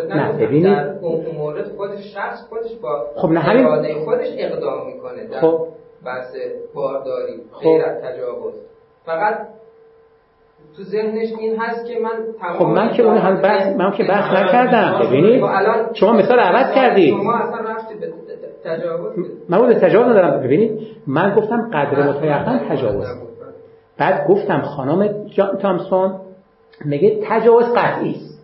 نه،. 0.08 0.32
ببینید. 0.32 0.64
در 0.64 0.90
اون 1.00 1.26
مورد 1.36 1.68
خود 1.76 1.90
شخص 2.14 2.46
خودش 2.48 2.74
با 2.82 3.06
خب 3.16 3.28
نه، 3.28 3.40
همین- 3.40 4.04
خودش 4.04 4.26
اقدام 4.38 4.86
می‌کنه 4.86 5.26
در 5.26 5.40
خب. 5.40 5.58
بحث 6.06 6.34
بارداری 6.74 7.32
خب. 7.52 7.62
غیر 7.62 7.82
از 7.84 8.02
تجاوز. 8.02 8.54
فقط 9.06 9.34
تو 10.76 10.82
ذهنش 10.82 11.28
این 11.38 11.58
هست 11.58 11.86
که 11.86 12.00
من 12.00 12.10
تمام 12.40 12.58
خب 12.58 12.64
من 12.64 12.92
که 12.92 13.02
اون 13.02 13.18
هم 13.18 13.42
بحث 13.42 13.76
من 13.76 13.92
که 13.92 14.04
بحث 14.04 14.32
نکردم. 14.32 15.06
ببینید. 15.06 15.44
خب 15.44 15.94
شما 15.94 16.12
مثال 16.12 16.38
عوض 16.38 16.74
کردید. 16.74 17.14
شما 17.14 17.34
اصلا 17.38 17.58
من 19.48 19.74
تجاوز 19.74 20.08
ندارم. 20.08 20.42
ببینید 20.42 20.78
من 21.06 21.34
گفتم 21.34 21.70
قدر 21.72 22.08
متیقن 22.08 22.60
تجاوز 22.68 23.06
بعد 23.98 24.26
گفتم 24.28 24.62
خانم 24.62 25.26
جان 25.26 25.56
تامسون 25.56 26.14
میگه 26.84 27.18
تجاوز 27.24 27.64
قطعی 27.76 28.10
است. 28.10 28.34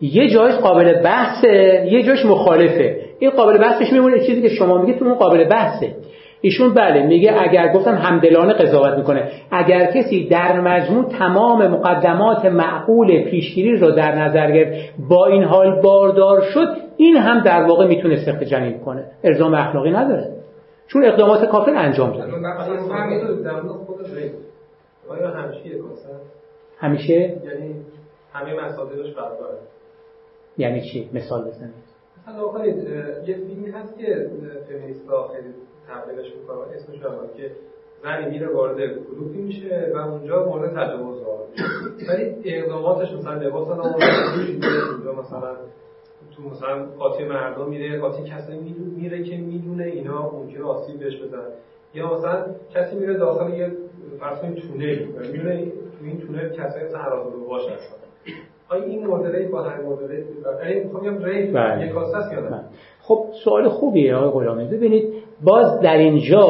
یه 0.00 0.30
جایش 0.30 0.54
قابل 0.54 1.02
بحثه 1.02 1.86
یه 1.90 2.02
جایش 2.02 2.24
مخالفه. 2.26 3.00
این 3.18 3.30
قابل 3.30 3.58
بحثش 3.58 3.92
میمونه 3.92 4.26
چیزی 4.26 4.42
که 4.42 4.48
شما 4.48 4.78
میگید 4.78 5.02
اون 5.02 5.14
قابل 5.14 5.44
بحثه. 5.44 5.96
ایشون 6.40 6.74
بله 6.74 7.06
میگه 7.06 7.42
اگر 7.42 7.72
گفتم 7.72 7.94
همدلانه 7.94 8.52
قضاوت 8.52 8.98
می‌کنه. 8.98 9.30
اگر 9.50 9.86
کسی 9.86 10.28
در 10.28 10.60
مجموع 10.60 11.04
تمام 11.04 11.66
مقدمات 11.66 12.44
معقول 12.44 13.24
پیشگیری 13.30 13.76
رو 13.76 13.90
در 13.90 14.14
نظر 14.14 14.50
گرفت 14.50 14.94
با 15.08 15.26
این 15.26 15.42
حال 15.42 15.80
باردار 15.82 16.40
شد 16.40 16.68
این 16.96 17.16
هم 17.16 17.40
در 17.40 17.62
واقع 17.62 17.86
می‌تونه 17.86 18.16
سخت 18.16 18.44
جنین 18.44 18.78
کنه. 18.78 19.04
الزام 19.24 19.54
اخلاقی 19.54 19.90
نداره. 19.90 20.38
چون 20.86 21.04
اقدامات 21.04 21.44
کافر 21.44 21.74
انجام 21.74 22.12
داده. 22.12 22.32
همیشه 26.78 27.14
یعنی 27.14 27.74
همه 28.32 28.54
برابره 28.54 29.58
یعنی 30.58 30.80
چی؟ 30.80 31.10
مثال 31.12 31.40
بزنید. 31.40 31.74
مثلا 32.28 32.66
یه 33.26 33.34
فیلمی 33.34 33.70
هست 33.70 33.98
که 33.98 34.30
فمینیستا 34.68 35.28
خیلی 35.28 35.54
تبلیغش 35.88 36.34
می‌کنن 36.34 36.74
اسمش 36.74 37.02
رو 37.02 37.10
هم 37.10 37.28
که 37.36 37.50
زنی 38.02 38.30
میره 38.30 38.48
وارد 38.48 38.80
گروهی 38.80 39.40
میشه 39.40 39.92
و 39.94 39.98
اونجا 39.98 40.44
مورد 40.44 40.70
تجاوز 40.70 41.20
قرار 41.20 41.46
میشه 41.52 42.12
ولی 42.12 42.34
اقداماتش 42.44 43.12
مثلا 43.12 43.34
لباس 43.34 43.68
اونجا 43.68 45.12
مثلا 45.12 45.56
تو 46.36 46.42
مثلا 46.42 46.86
قاطی 46.98 47.24
مردم 47.24 47.68
میره 47.68 48.00
قاطی 48.00 48.22
کسی 48.22 48.58
میره 48.96 49.22
که 49.22 49.36
می‌دونه 49.36 49.84
اینا 49.84 50.30
ممکنه 50.30 50.64
آسیب 50.64 50.98
بهش 50.98 51.22
بزنه 51.22 51.52
یا 51.94 52.14
مثلا 52.14 52.44
کسی 52.74 52.96
میره 52.96 53.14
داخل 53.14 53.54
یه 53.54 53.72
فرض 54.20 54.40
تونل 54.40 55.06
میره 55.32 55.64
تو 55.98 56.04
این 56.04 56.20
تونل 56.20 56.48
کسایی 56.48 56.84
مثلا 56.84 56.98
اراذل 56.98 57.26
و 57.32 57.44
اوباش 57.44 57.62
هستن. 57.62 57.96
آیا 58.68 58.84
این 58.84 59.24
rape 59.26 59.50
با 59.50 59.62
مورد 59.84 60.10
rape 60.10 60.26
یعنی 60.64 60.80
می‌خوام 60.84 61.02
بگم 61.02 61.24
rape 61.24 61.52
بله. 61.52 61.86
یک 61.86 61.94
یا 61.94 62.40
نه؟ 62.40 62.50
بله. 62.50 62.60
خب 63.00 63.26
سوال 63.44 63.68
خوبیه 63.68 64.14
آقای 64.14 64.30
غلامی. 64.30 64.64
ببینید 64.64 65.27
باز 65.44 65.80
در 65.80 65.96
اینجا 65.96 66.46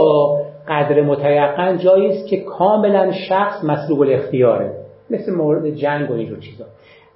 قدر 0.69 1.03
متیقن 1.03 1.79
جایی 1.79 2.09
است 2.09 2.27
که 2.29 2.37
کاملا 2.37 3.13
شخص 3.13 3.65
مسلوب 3.65 4.01
الاختیاره. 4.01 4.73
مثل 5.11 5.35
مورد 5.35 5.71
جنگ 5.71 6.11
و 6.11 6.15
اینجور 6.15 6.39
چیزا. 6.39 6.65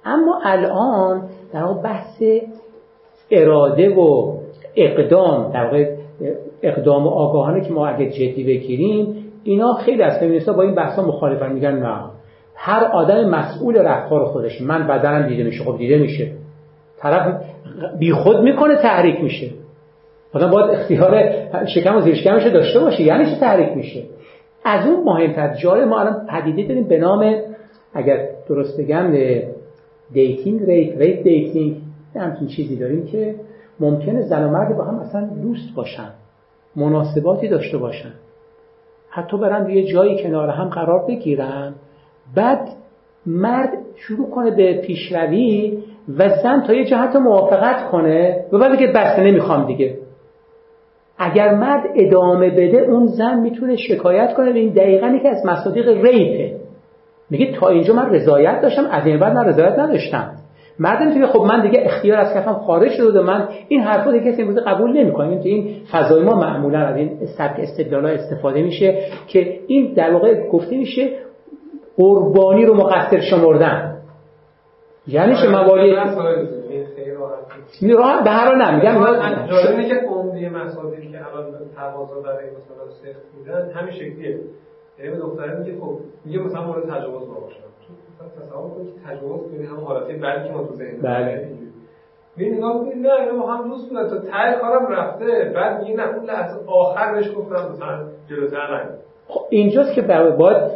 اما 0.05 0.39
الان 0.43 1.21
در 1.53 1.63
واقع 1.63 1.81
بحث 1.81 2.23
اراده 3.31 3.95
و 3.95 4.33
اقدام 4.75 5.51
در 5.51 5.65
واقع 5.65 5.95
اقدام 6.61 7.07
و 7.07 7.09
آگاهانه 7.09 7.61
که 7.61 7.73
ما 7.73 7.87
اگه 7.87 8.09
جدی 8.09 8.43
بگیریم 8.43 9.15
اینا 9.43 9.73
خیلی 9.73 10.03
از 10.03 10.19
فمینیست‌ها 10.19 10.53
با 10.53 10.63
این 10.63 10.75
بحثا 10.75 11.01
مخالفن 11.01 11.53
میگن 11.53 11.75
نه. 11.75 11.97
هر 12.55 12.83
آدم 12.83 13.29
مسئول 13.29 13.77
رفتار 13.77 14.25
خودش 14.25 14.61
من 14.61 14.87
بدنم 14.87 15.27
دیده 15.27 15.43
میشه 15.43 15.63
خب 15.63 15.77
دیده 15.77 15.97
میشه. 15.97 16.31
طرف 16.99 17.41
بیخود 17.99 18.39
می‌کنه 18.39 18.75
تحریک 18.75 19.21
میشه. 19.21 19.49
آدم 20.33 20.51
باید 20.51 20.69
اختیار 20.69 21.31
شکم 21.65 21.97
و 21.97 22.01
زیر 22.01 22.15
شکمش 22.15 22.43
رو 22.43 22.51
داشته 22.51 22.79
باشه 22.79 23.03
یعنی 23.03 23.25
چه 23.25 23.39
تحریک 23.39 23.77
میشه؟ 23.77 24.03
از 24.65 24.87
اون 24.87 25.03
مهمتر 25.03 25.55
جالب 25.55 25.87
ما 25.87 25.99
الان 25.99 26.27
پدیده 26.29 26.67
داریم 26.67 26.87
به 26.87 26.97
نام 26.97 27.35
اگر 27.93 28.29
درست 28.49 28.79
بگم 28.79 29.11
dating 30.13 30.63
rape 30.63 30.97
rape 30.97 31.23
dating. 31.23 31.77
همچین 32.15 32.47
چیزی 32.47 32.75
داریم 32.75 33.05
که 33.05 33.35
ممکنه 33.79 34.21
زن 34.21 34.43
و 34.43 34.49
مرد 34.49 34.77
با 34.77 34.83
هم 34.83 34.99
اصلا 34.99 35.29
دوست 35.43 35.75
باشن 35.75 36.09
مناسباتی 36.75 37.47
داشته 37.47 37.77
باشن. 37.77 38.13
حتی 39.09 39.37
برن 39.37 39.69
یه 39.69 39.83
جایی 39.83 40.23
کنار 40.23 40.49
هم 40.49 40.69
قرار 40.69 41.05
بگیرن. 41.07 41.73
بعد 42.35 42.69
مرد 43.25 43.69
شروع 43.95 44.29
کنه 44.29 44.51
به 44.51 44.81
پیشروی 44.81 45.77
و 46.17 46.29
زن 46.29 46.63
تا 46.67 46.73
یه 46.73 46.85
جهت 46.85 47.15
موافقت 47.15 47.91
کنه. 47.91 48.45
و 48.51 48.57
بعد 48.57 48.71
بگه 48.77 48.87
بسه 48.87 49.23
نمی‌خوام 49.23 49.65
دیگه. 49.65 49.97
اگر 51.23 51.53
مرد 51.53 51.83
ادامه 51.95 52.49
بده 52.49 52.77
اون 52.77 53.05
زن 53.05 53.39
می‌تونه 53.39 53.75
شکایت 53.75 54.33
کنه. 54.33 54.53
به 54.53 54.59
این 54.59 54.73
دقیقا 54.73 55.19
که 55.23 55.29
از 55.29 55.45
مصادیق 55.45 55.87
ریپه. 55.87 56.55
میگه 57.29 57.51
تا 57.51 57.67
اینجا 57.67 57.93
من 57.93 58.09
رضایت 58.09 58.61
داشتم 58.61 58.85
از 58.91 59.07
این 59.07 59.19
بعد 59.19 59.33
من 59.33 59.45
رضایت 59.45 59.79
نداشتم. 59.79 60.31
مرد 60.79 61.13
میگه 61.13 61.27
خب 61.27 61.41
من 61.41 61.61
دیگه 61.61 61.83
اختیار 61.85 62.17
از 62.17 62.33
کفم 62.33 62.53
خارج 62.53 62.91
شده 62.91 63.21
من 63.21 63.47
این 63.67 63.81
حرفا 63.81 64.11
دیگه 64.11 64.31
کسی 64.31 64.41
امروز 64.41 64.57
قبول 64.57 64.97
نمی‌کنه. 64.97 65.27
این 65.27 65.39
تو 65.39 65.47
این 65.47 65.75
فضای 65.91 66.23
ما 66.23 66.35
معمولا 66.35 66.79
از 66.79 66.97
این 66.97 67.11
سبک 67.37 67.59
استدلال 67.59 68.05
استفاده 68.05 68.61
میشه 68.61 68.97
که 69.27 69.59
این 69.67 69.93
در 69.93 70.11
واقع 70.11 70.47
گفته 70.49 70.77
میشه 70.77 71.09
قربانی 71.97 72.65
رو 72.65 72.75
مقصر 72.75 73.19
شمردن. 73.19 73.97
یعنی 75.07 75.35
چه 75.35 75.49
موالی 75.49 75.95
راحت 77.81 78.23
به 78.23 78.29
هر 78.29 78.55
نمیگم 78.55 79.05
جالبه 79.47 79.85
که 79.85 79.95
عمده 79.95 80.49
مصادیقی 80.49 81.11
که 81.11 81.17
الان 81.27 81.45
تقاضا 81.75 82.21
برای 82.21 82.45
مثلا 82.45 82.89
سخت 82.89 83.25
میدن 83.37 83.71
همین 83.71 83.93
شکلیه 83.93 84.39
یعنی 84.99 85.17
دختره 85.17 85.59
میگه 85.59 85.79
خب 85.79 85.99
میگه 86.25 86.39
مثلا 86.39 86.67
مورد 86.67 86.83
تجاوز 86.83 87.27
باشم 87.27 87.63
تصور 88.41 88.69
کنید 88.69 88.93
که 88.93 89.09
تجاوز 89.09 89.41
کنید 89.51 89.69
هم 89.69 89.79
حالتی 89.79 90.13
بعدی 90.13 90.47
که 90.47 90.53
ما 90.53 90.63
تو 90.63 90.73
ذهن 90.73 91.01
بله 91.01 91.49
می 92.37 92.49
نگاه 92.49 92.79
کنید 92.79 93.07
نه 93.07 93.13
اینا 93.13 93.43
با 93.43 93.53
هم 93.53 93.67
دوست 93.67 93.89
بودن 93.89 94.09
تا 94.09 94.17
ته 94.17 94.59
کارم 94.61 94.87
رفته 94.87 95.51
بعد 95.55 95.81
میگه 95.81 95.95
نه 95.95 96.15
اون 96.15 96.25
لحظه 96.25 96.59
آخر 96.67 97.11
بهش 97.11 97.31
گفتم 97.37 97.71
مثلا 97.71 98.07
جلوتر 98.29 98.89
خب 99.27 99.41
اینجاست 99.49 99.93
که 99.95 100.01
باید 100.01 100.71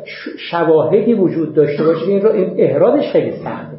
شواهدی 0.51 1.13
وجود 1.13 1.55
داشته 1.55 1.83
باشه 1.83 2.05
این 2.07 2.21
رو 2.21 2.31
این 2.31 2.55
احرادش 2.57 3.11
خیلی 3.11 3.31
سخته 3.31 3.77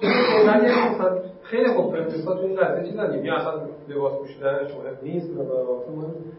خب، 0.00 1.27
خیلی 1.50 1.68
خوب 1.68 1.94
تو 2.24 2.30
این 2.42 2.56
قضیه 2.56 2.90
چیز 2.90 3.00
نگیم 3.00 3.24
یا 3.24 3.34
اصلا 3.34 3.52
لباس 3.88 4.12
پوشیدن 4.18 4.58
شما 4.68 4.82
نیست 5.02 5.30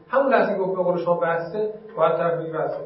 همون 0.09 0.33
لحظه 0.33 0.57
گفت 0.57 0.77
به 0.77 0.83
قول 0.83 0.97
شما 0.97 1.19
بسته 1.19 1.69
باید 1.97 2.17
طرف 2.17 2.41
بگی 2.41 2.51
بسته. 2.51 2.83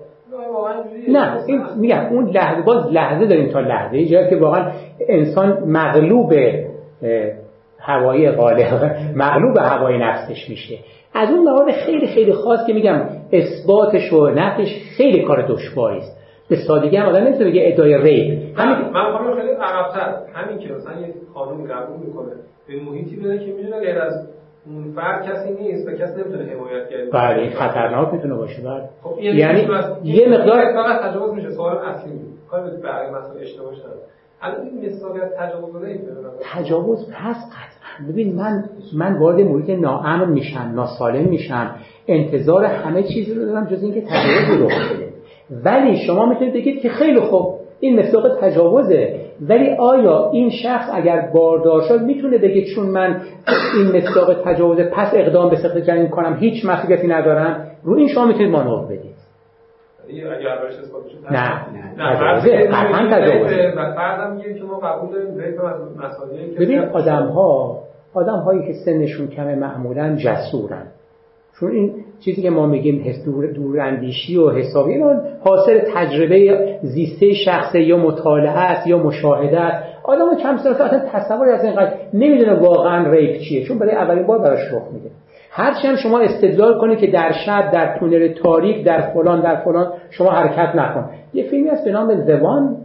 نه 1.07 1.43
این 1.47 1.61
میگم 1.79 2.05
اون 2.11 2.29
لحظه 2.29 2.61
باز 2.61 2.91
لحظه 2.91 3.25
داریم 3.25 3.51
تا 3.51 3.59
لحظه. 3.59 4.05
جایی 4.05 4.29
که 4.29 4.35
واقعا 4.35 4.71
انسان 5.07 5.63
مغلوب 5.63 6.33
هوایی 7.79 8.31
غالب 8.31 8.97
مغلوب 9.15 9.57
هوای 9.57 9.97
نفسش 9.97 10.49
میشه. 10.49 10.77
از 11.13 11.31
اون 11.31 11.43
موارد 11.43 11.71
خیلی 11.71 12.07
خیلی 12.07 12.33
خاص 12.33 12.67
که 12.67 12.73
میگم 12.73 13.05
اثباتش 13.31 14.13
و 14.13 14.29
نفش 14.29 14.67
خیلی 14.97 15.23
کار 15.23 15.47
دشواری 15.47 15.97
است. 15.97 16.22
به 16.53 16.59
سادگی 16.67 16.97
هم 16.97 17.05
آدم 17.05 17.23
نمی‌تونه 17.23 17.49
بگه 17.49 17.61
ادعای 17.65 17.97
ریپ 17.97 18.59
همین 18.59 18.89
من 18.93 19.35
خیلی 19.35 19.49
عقب‌تر. 19.49 20.15
همین 20.33 20.57
که 20.57 20.73
مثلا 20.73 21.01
یه 21.01 21.13
قانون 21.33 21.67
قبول 21.67 22.07
می‌کنه 22.07 22.31
به 22.67 22.91
محیطی 22.91 23.15
بده 23.15 23.39
که 23.39 23.51
می‌دونه 23.51 23.79
غیر 23.79 23.99
از 23.99 24.27
اون 24.65 24.91
فرد 24.95 25.25
کسی 25.25 25.53
نیست 25.53 25.87
و 25.87 25.91
کسی 25.91 26.21
نمی‌تونه 26.21 26.43
حمایت 26.43 26.89
کنه 26.89 27.09
بله 27.11 27.41
این 27.41 27.51
خطرناک 27.51 28.13
می‌تونه 28.13 28.35
باشه. 28.35 28.61
بله. 28.61 28.89
خب 29.03 29.19
یعنی 29.19 29.67
یه 30.03 30.29
مقدار 30.29 30.73
فقط 30.73 31.01
تجاوز 31.01 31.33
میشه. 31.33 31.51
سوال 31.51 31.77
اصلی 31.77 32.11
کار 32.49 32.61
به 32.61 32.69
بقیه 32.69 33.09
مسائل 33.09 33.41
اشتباه 33.41 33.75
شده 33.75 33.83
الان 34.41 34.61
این 34.61 34.85
مثالی 34.85 35.21
از 35.21 35.31
تجاوز 35.39 35.83
ریپ 35.83 36.01
تجاوز 36.53 37.07
پس 37.09 37.35
قطعا 37.35 38.11
ببین 38.11 38.35
من 38.35 38.63
من 38.93 39.19
وارد 39.19 39.39
محیط 39.39 39.69
ناامن 39.69 40.29
میشم 40.29 40.71
ناسالم 40.75 41.29
میشم. 41.29 41.75
انتظار 42.07 42.65
همه 42.65 43.03
چیزی 43.03 43.33
رو 43.33 43.45
دارم 43.45 43.65
جز 43.65 43.83
اینکه 43.83 44.01
تجاوز 44.01 44.59
رو 44.59 44.65
بده 44.65 45.02
ولی 45.65 45.97
شما 45.97 46.25
می‌تونید 46.25 46.53
بگید 46.53 46.81
که 46.81 46.89
خیلی 46.89 47.19
خوب 47.19 47.59
این 47.79 47.99
مصداق 47.99 48.39
تجاوزه. 48.41 49.19
ولی 49.49 49.69
آیا 49.75 50.29
این 50.33 50.49
شخص 50.49 50.89
اگر 50.93 51.29
باردار 51.33 51.81
شد 51.81 52.01
می‌تونه 52.01 52.37
بگه 52.37 52.65
چون 52.75 52.85
من 52.85 53.21
این 53.77 53.97
مصداق 53.97 54.33
تجاوز 54.45 54.79
پس 54.79 55.13
اقدام 55.13 55.49
به 55.49 55.55
سخت 55.55 55.77
جنین 55.77 56.09
کنم 56.09 56.37
هیچ 56.39 56.65
مسئولیتی 56.65 57.07
ندارم؟ 57.07 57.67
رو 57.83 57.95
این 57.95 58.07
شما 58.07 58.25
می‌تونید 58.25 58.51
مانور 58.51 58.85
بدید. 58.85 59.13
نه 61.31 61.65
نه 61.97 62.15
تجاوزه 62.15 62.67
قطعا 62.67 63.07
تجاوزه. 63.11 63.73
ببین 66.59 66.79
آدم 66.79 67.25
ها 67.25 67.79
آدم 68.13 68.37
هایی 68.37 68.67
که 68.67 68.73
سنشون 68.85 69.27
کمه 69.27 69.55
معمولا 69.55 70.15
جسورن. 70.15 70.87
چون 71.59 71.71
این 71.71 71.93
چیزی 72.25 72.41
که 72.41 72.49
ما 72.49 72.65
میگیم 72.65 73.13
دور 73.25 73.47
دوراندیشی 73.47 74.37
و 74.37 74.49
حسابی 74.49 74.95
اون 74.95 75.21
حاصل 75.43 75.79
تجربه 75.95 76.79
زیسته 76.81 77.33
شخصه 77.33 77.81
یا 77.81 77.97
مطالعه 77.97 78.59
است 78.59 78.87
یا 78.87 78.97
مشاهده 78.97 79.59
است. 79.59 79.83
آدم 80.03 80.37
کم 80.43 80.57
سن 80.57 80.69
اصلا 80.69 81.01
تصوری 81.11 81.51
از 81.51 81.63
اینقدر 81.63 81.93
نمی‌دونه 82.13 82.53
واقعا 82.53 83.11
ریپ 83.11 83.39
چیه 83.39 83.63
چون 83.63 83.79
برای 83.79 83.95
اولین 83.95 84.27
بار 84.27 84.39
براش 84.39 84.73
رخ 84.73 84.83
میده. 84.93 85.09
هرچی 85.51 85.87
هم 85.87 85.95
شما 85.95 86.19
استدلال 86.19 86.79
کنید 86.79 86.99
که 86.99 87.07
در 87.07 87.31
شب 87.45 87.71
در 87.71 87.97
تونل 87.99 88.33
تاریک 88.33 88.85
در 88.85 89.01
فلان 89.01 89.41
در 89.41 89.55
فلان 89.55 89.93
شما 90.09 90.31
حرکت 90.31 90.75
نکن. 90.75 91.09
یه 91.33 91.43
فیلمی 91.43 91.69
هست 91.69 91.85
به 91.85 91.91
نام 91.91 92.25
زوان 92.25 92.77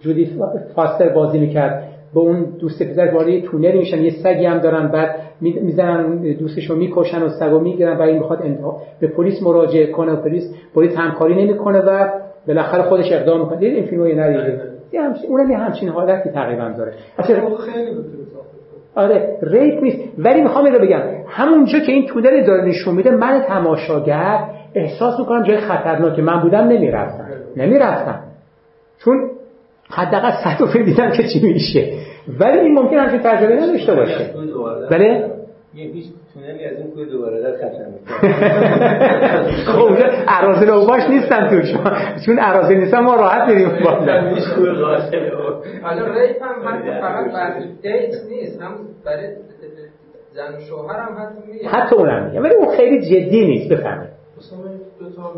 جودی 0.00 0.30
فاستر 0.74 1.08
بازی 1.08 1.38
می‌کرد. 1.38 1.91
با 2.14 2.20
اون 2.20 2.44
دوست 2.60 2.82
پدر 2.82 3.14
وارد 3.14 3.40
تونل 3.40 3.76
میشن 3.76 4.02
یه 4.02 4.10
سگی 4.22 4.46
هم 4.46 4.58
دارن 4.58 4.88
بعد 4.88 5.20
می‌زنن 5.40 6.16
دوستش 6.16 6.70
رو 6.70 6.76
می‌کشن 6.76 7.22
و 7.22 7.28
سگو 7.28 7.58
می‌گیرن 7.58 7.96
و 7.96 8.02
این 8.02 8.18
می‌خواد 8.18 8.38
به 9.00 9.06
پلیس 9.06 9.42
مراجعه 9.42 9.86
کنه 9.86 10.12
و 10.12 10.16
پلیس 10.16 10.54
پلیس 10.74 10.96
همکاری 10.96 11.44
نمی‌کنه 11.44 11.78
و 11.78 12.08
بالاخره 12.48 12.82
خودش 12.82 13.12
اقدام 13.12 13.40
می‌کنه. 13.40 13.58
این 13.58 13.86
فیلمو 13.86 14.04
ندیدید 14.04 14.60
یه 14.92 15.02
همچین 15.02 15.30
اونم 15.30 15.50
یه 15.50 15.58
همچین 15.58 15.88
حالتی 15.88 16.30
تقریبا 16.30 16.74
داره. 16.78 16.92
خیلی 17.22 17.40
آره 18.94 19.38
ریپ 19.42 19.82
نیست. 19.82 19.98
ولی 20.18 20.40
می‌خوام 20.40 20.64
اینو 20.64 20.78
بگم. 20.78 21.00
همونجا 21.28 21.78
که 21.78 21.92
این 21.92 22.06
تونل 22.06 22.44
داره 22.46 22.64
نشون 22.64 22.94
میده 22.94 23.10
من 23.10 23.40
تماشاگر 23.40 24.38
احساس 24.74 25.18
می‌کنم 25.18 25.42
جای 25.42 25.56
خطرناکی 25.56 26.22
من 26.22 26.40
بودم 26.40 26.64
نمی‌رفتم. 26.64 27.26
نمی‌رفتم. 27.56 28.20
چون 28.98 29.30
حداقل 29.94 30.30
صد 30.30 30.84
دیدم 30.84 31.10
که 31.10 31.22
چی 31.22 31.40
میشه. 31.40 31.92
ولی 32.38 32.58
این 32.58 32.72
ممکن 32.78 32.96
همچین 32.96 33.18
تجربه 33.18 33.56
نداشته 33.56 33.94
باشه. 33.94 34.30
بله؟ 34.90 35.30
تونلی 36.34 36.64
از 36.64 36.76
این 36.76 36.90
کوه 36.90 37.04
دوباره 37.04 37.42
در 37.42 37.56
خطر 37.56 37.84
خب 39.72 39.96
اراضی 40.28 40.66
رو 40.66 40.86
باش 40.86 41.02
نیستن 41.10 41.48
تو 41.48 41.66
شما. 41.66 41.90
چون 42.26 42.38
اراضی 42.40 42.74
نیستن 42.74 43.00
ما 43.00 43.14
راحت 43.14 43.48
میریم. 43.48 43.68
بالا 43.84 44.20
حالا 45.82 46.06
ریپ 46.06 46.42
هم 46.42 46.68
حتی 46.68 46.90
فقط 47.00 47.32
برای 47.32 47.64
دیت 47.82 48.14
نیست. 48.30 48.62
هم 48.62 48.74
برای 49.04 49.26
زن 50.34 50.56
و 50.56 50.60
شوهر 50.68 50.96
هم 50.96 51.16
حتی 51.18 51.52
میگه 51.52 51.68
حتی 51.68 51.96
اونم. 51.96 52.26
میگه 52.26 52.40
ولی 52.40 52.54
اون 52.54 52.76
خیلی 52.76 53.00
جدی 53.00 53.46
نیست 53.46 53.72
بفهمید. 53.72 54.11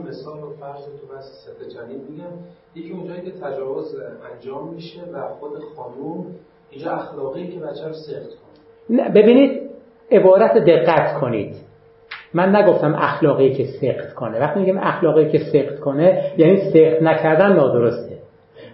مثال 0.02 0.42
و 0.42 0.50
فرض 0.60 0.84
تو 0.84 1.16
بس 1.16 1.24
ست 1.24 1.68
جنین 1.76 2.00
میگم 2.08 2.32
یکی 2.74 2.92
اونجایی 2.92 3.20
که 3.20 3.30
تجاوز 3.30 3.96
انجام 4.32 4.74
میشه 4.74 5.00
و 5.12 5.28
خود 5.28 5.50
خانوم 5.76 6.26
اینجا 6.70 6.92
اخلاقی 6.92 7.48
که 7.48 7.60
بچه 7.60 7.86
رو 7.86 7.92
سخت 7.92 8.28
کنه. 8.28 8.54
نه 8.90 9.08
ببینید 9.08 9.70
عبارت 10.10 10.58
دقت 10.58 11.20
کنید. 11.20 11.56
من 12.34 12.56
نگفتم 12.56 12.94
اخلاقی 12.94 13.54
که 13.54 13.64
سخت 13.64 14.14
کنه. 14.14 14.40
وقتی 14.40 14.60
میگم 14.60 14.78
اخلاقی 14.78 15.30
که 15.30 15.38
سخت 15.38 15.80
کنه 15.80 16.32
یعنی 16.38 16.56
سخت 16.56 17.02
نکردن 17.02 17.52
نادرسته. 17.52 18.18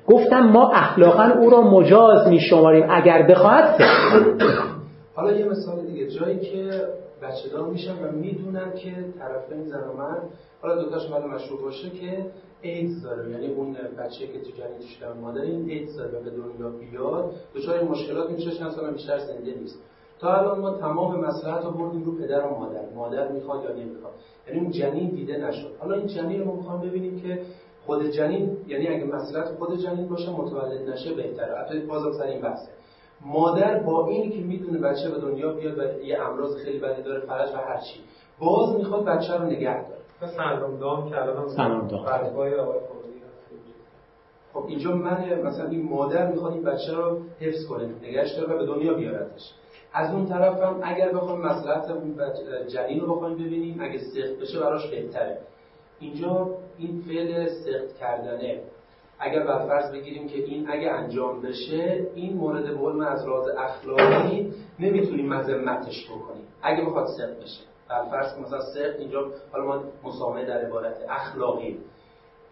گفتم 0.06 0.40
ما 0.40 0.70
اخلاقا 0.70 1.24
او 1.38 1.50
را 1.50 1.62
مجاز 1.62 2.28
میشماریم. 2.28 2.86
اگر 2.90 3.22
بخواهد 3.22 3.78
سخت 3.78 4.42
حالا 5.14 5.32
یه 5.32 5.44
مثال 5.44 5.86
دیگه. 5.86 6.06
جایی 6.06 6.38
که 6.38 6.70
بچه 7.22 7.48
دار 7.48 7.68
میشن 7.68 8.04
و 8.04 8.12
می‌دونن 8.12 8.72
که 8.72 8.94
طرفین 9.18 9.64
زن 9.64 9.88
و 9.88 9.92
مرد 9.92 10.22
حالا 10.62 10.82
دوتاش 10.82 11.06
بعد 11.06 11.24
مشروع 11.24 11.60
باشه 11.60 11.90
که 11.90 12.26
ایدز 12.62 13.02
داره. 13.02 13.30
یعنی 13.30 13.46
اون 13.46 13.76
بچه 13.98 14.26
که 14.26 14.40
تو 14.40 14.50
جنین 14.50 14.80
شدن 14.80 15.12
مادر 15.20 15.40
این 15.40 15.70
ایدز 15.70 15.96
داره 15.96 16.20
به 16.20 16.30
دنیا 16.30 16.68
بیاد 16.70 17.32
دچار 17.54 17.82
مشکلات 17.82 18.30
میشه 18.30 18.50
چند 18.50 18.70
سال 18.70 18.92
بیشتر 18.92 19.18
زنده 19.18 19.54
نیست. 19.54 19.78
تا 20.18 20.34
الان 20.36 20.60
ما 20.60 20.70
تمام 20.70 21.20
مسئله 21.20 21.60
رو 21.64 21.70
بردیم 21.70 22.04
رو 22.04 22.12
پدر 22.12 22.46
و 22.46 22.58
مادر. 22.58 22.90
مادر 22.94 23.28
می‌خواد 23.32 23.64
یا 23.64 23.72
نمی‌خواد. 23.72 24.12
یعنی 24.48 24.60
اون 24.60 24.70
جنین 24.70 25.10
دیده 25.10 25.36
نشد. 25.36 25.70
حالا 25.78 25.94
این 25.94 26.06
جنین 26.06 26.44
رو 26.44 26.56
می‌خوام 26.56 26.80
ببینیم 26.80 27.20
که 27.20 27.42
خود 27.86 28.10
جنین 28.10 28.56
یعنی 28.66 28.88
اگه 28.88 29.04
مسئله 29.04 29.44
خود 29.44 29.78
جنین 29.78 30.08
باشه 30.08 30.30
متولد 30.30 30.88
نشه 30.90 31.14
بهتره. 31.14 31.58
حتی 31.58 31.80
بازم 31.80 32.12
سر 32.12 32.24
این 32.24 32.40
بحثه. 32.40 32.68
مادر 33.24 33.78
با 33.78 34.06
این 34.06 34.30
که 34.30 34.38
می‌دونه 34.38 34.78
بچه 34.78 35.10
به 35.10 35.20
دنیا 35.20 35.52
بیاد 35.52 35.78
و 35.78 36.02
یه 36.02 36.20
امراض 36.20 36.56
خیلی 36.56 36.78
بدی 36.78 37.02
داره 37.02 37.20
فرج 37.20 37.50
و 37.54 37.56
هر 37.56 37.76
چی 37.76 38.00
باز 38.38 38.76
می‌خواد 38.76 39.04
بچه 39.04 39.36
رو 39.36 39.44
نگه 39.44 39.88
داره. 39.88 40.32
سندروم 40.36 40.78
دام 40.78 41.10
که 41.10 41.20
الان 41.22 41.48
سندروم 41.48 41.88
دام. 41.88 42.04
خب 44.52 44.64
اینجا 44.68 44.92
من 44.92 45.42
مثلا 45.42 45.68
این 45.68 45.88
مادر 45.88 46.26
می‌خواد 46.26 46.52
این 46.52 46.64
بچه 46.64 46.92
رو 46.92 47.20
حفظ 47.40 47.66
کنه 47.66 47.84
نگهش 48.02 48.32
داره 48.32 48.54
و 48.54 48.58
به 48.58 48.66
دنیا 48.66 48.94
بیارتش 48.94 49.52
از 49.92 50.14
اون 50.14 50.26
طرف 50.26 50.62
هم 50.62 50.80
اگر 50.82 51.12
بخوایم 51.12 51.40
مسئلت 51.40 51.92
جنین 52.68 53.00
رو 53.00 53.14
بخوایم 53.14 53.34
ببینیم 53.34 53.78
اگه 53.80 53.98
سخت 53.98 54.40
بشه 54.40 54.60
براش 54.60 54.90
بهتره. 54.90 55.38
اینجا 56.00 56.48
این 56.78 57.02
فعل 57.08 57.46
سخت 57.46 57.98
کردنه. 58.00 58.60
اگر 59.20 59.44
بر 59.44 59.58
فرض 59.58 59.92
بگیریم 59.92 60.28
که 60.28 60.36
این 60.44 60.70
اگه 60.70 60.90
انجام 60.90 61.42
بشه 61.42 62.06
این 62.14 62.36
مورد 62.36 62.74
به 62.74 63.06
از 63.06 63.26
راز 63.26 63.48
اخلاقی 63.58 64.52
نمی‌تونیم 64.80 65.28
مذمتش 65.28 66.06
بکنیم. 66.06 66.44
اگه 66.62 66.84
بخواد 66.84 67.06
صدق 67.06 67.36
بشه. 67.42 67.60
بر 67.88 68.04
فرض 68.04 68.38
مثلا 68.38 68.60
صدق 68.60 68.98
اینجا 68.98 69.30
حالا 69.52 69.64
ما 69.64 69.82
مسامه 70.04 70.44
در 70.44 70.58
عبارت 70.58 70.96
اخلاقی. 71.08 71.78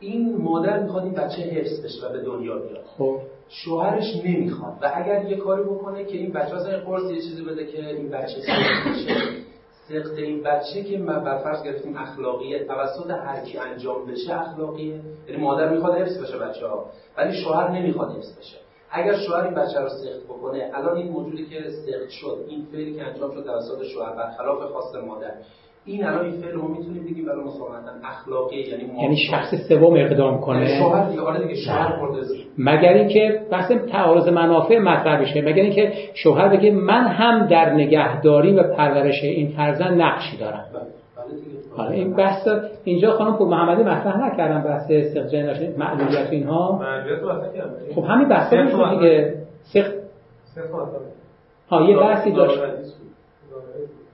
این 0.01 0.37
مادر 0.37 0.83
می‌خواد 0.83 1.05
این 1.05 1.15
بچه 1.15 1.43
حفظ 1.43 1.85
بشه 1.85 2.07
و 2.07 2.13
به 2.13 2.23
دنیا 2.23 2.59
بیاد. 2.59 2.85
خب. 2.99 3.19
شوهرش 3.49 4.17
نمی‌خواد. 4.25 4.73
و 4.83 4.93
اگر 4.95 5.25
یه 5.25 5.37
کاری 5.37 5.63
بکنه 5.63 6.05
که 6.05 6.17
این 6.17 6.33
بچه 6.33 6.55
مثلا 6.55 6.79
قرص 6.79 7.11
یه 7.11 7.17
چیزی 7.17 7.45
بده 7.45 7.67
که 7.67 7.89
این 7.89 8.09
بچه 8.09 8.37
بشه. 8.39 9.48
سخت 9.89 10.13
این 10.17 10.43
بچه 10.43 10.83
که 10.83 10.99
ما 10.99 11.13
بر 11.13 11.39
فرض 11.43 11.63
گرفتیم 11.63 11.97
اخلاقیه 11.97 12.65
توسط 12.65 13.11
هر 13.11 13.41
کی 13.41 13.59
انجام 13.59 14.07
بشه 14.07 14.41
اخلاقیه. 14.41 15.01
یعنی 15.29 15.43
مادر 15.43 15.69
می‌خواد 15.69 15.99
حفظ 15.99 16.23
بشه 16.23 16.39
بچه 16.39 16.67
ها 16.67 16.87
ولی 17.17 17.43
شوهر 17.43 17.71
نمی‌خواد 17.71 18.17
حفظ 18.17 18.39
بشه. 18.39 18.57
اگر 18.91 19.17
شوهر 19.17 19.45
این 19.45 19.55
بچه 19.55 19.81
رو 19.81 19.89
سخت 19.89 20.25
بکنه 20.29 20.71
الان 20.75 20.97
این 20.97 21.13
موجودی 21.13 21.47
که 21.47 21.71
سخت 21.71 22.11
شد 22.11 22.45
این 22.49 22.67
فعلی 22.73 22.95
که 22.95 23.05
انجام 23.05 23.35
شد 23.35 23.45
توسط 23.45 23.83
شوهر 23.85 24.17
برخلاف 24.17 24.63
خواست 24.63 24.95
مادر. 24.95 25.35
این 25.89 26.07
الان 26.07 26.25
این 26.25 26.41
فعل 26.41 26.53
رو 26.53 26.69
می‌تونیم 26.69 27.05
بگیم 27.05 27.25
برای 27.25 27.41
مسلمتا 27.41 27.91
اخلاقی 28.05 28.57
یعنی 28.57 29.03
یعنی 29.03 29.17
شخص 29.17 29.55
سوم 29.69 29.95
اقدام 29.95 30.41
کنه. 30.41 30.61
یعنی 30.61 30.79
شوهر 30.79 31.09
دیگه. 31.09 31.21
حالا 31.23 31.43
دیگه 31.43 31.55
شوهر 31.55 31.93
مگر 32.59 32.93
اینکه 32.93 33.41
بحث 33.51 33.73
تعارض 33.73 34.29
منافع 34.29 34.79
مطرح 34.79 35.21
بشه. 35.21 35.43
مگر 35.43 35.63
اینکه 35.63 35.93
شوهر 36.15 36.49
بگه 36.49 36.71
من 36.71 37.07
هم 37.07 37.47
در 37.47 37.75
نگهداری 37.75 38.53
و 38.53 38.63
پرورش 38.63 39.25
این 39.25 39.49
فرزند 39.49 40.03
نقشی 40.03 40.37
دارم. 40.37 40.65
بله، 40.73 40.83
بله 40.83 40.89
حالا 41.77 41.91
این 41.91 42.17
بحث 42.17 42.49
اینجا 42.85 43.11
خانم 43.11 43.37
پور 43.37 43.49
محمدی 43.49 43.83
مطرح 43.83 44.27
نکردم 44.27 44.63
بحث 44.63 44.93
سخت 45.15 45.29
جناشن 45.29 45.77
معلولیت 45.79 46.31
اینها. 46.31 46.81
خب 47.95 48.05
همین 48.05 48.29
بحث 48.29 48.55
دیگه. 48.55 49.35
سخت 49.63 49.93
ها 51.71 51.91
یه 51.91 51.97
بحثی 51.97 52.33
داشت. 52.33 52.61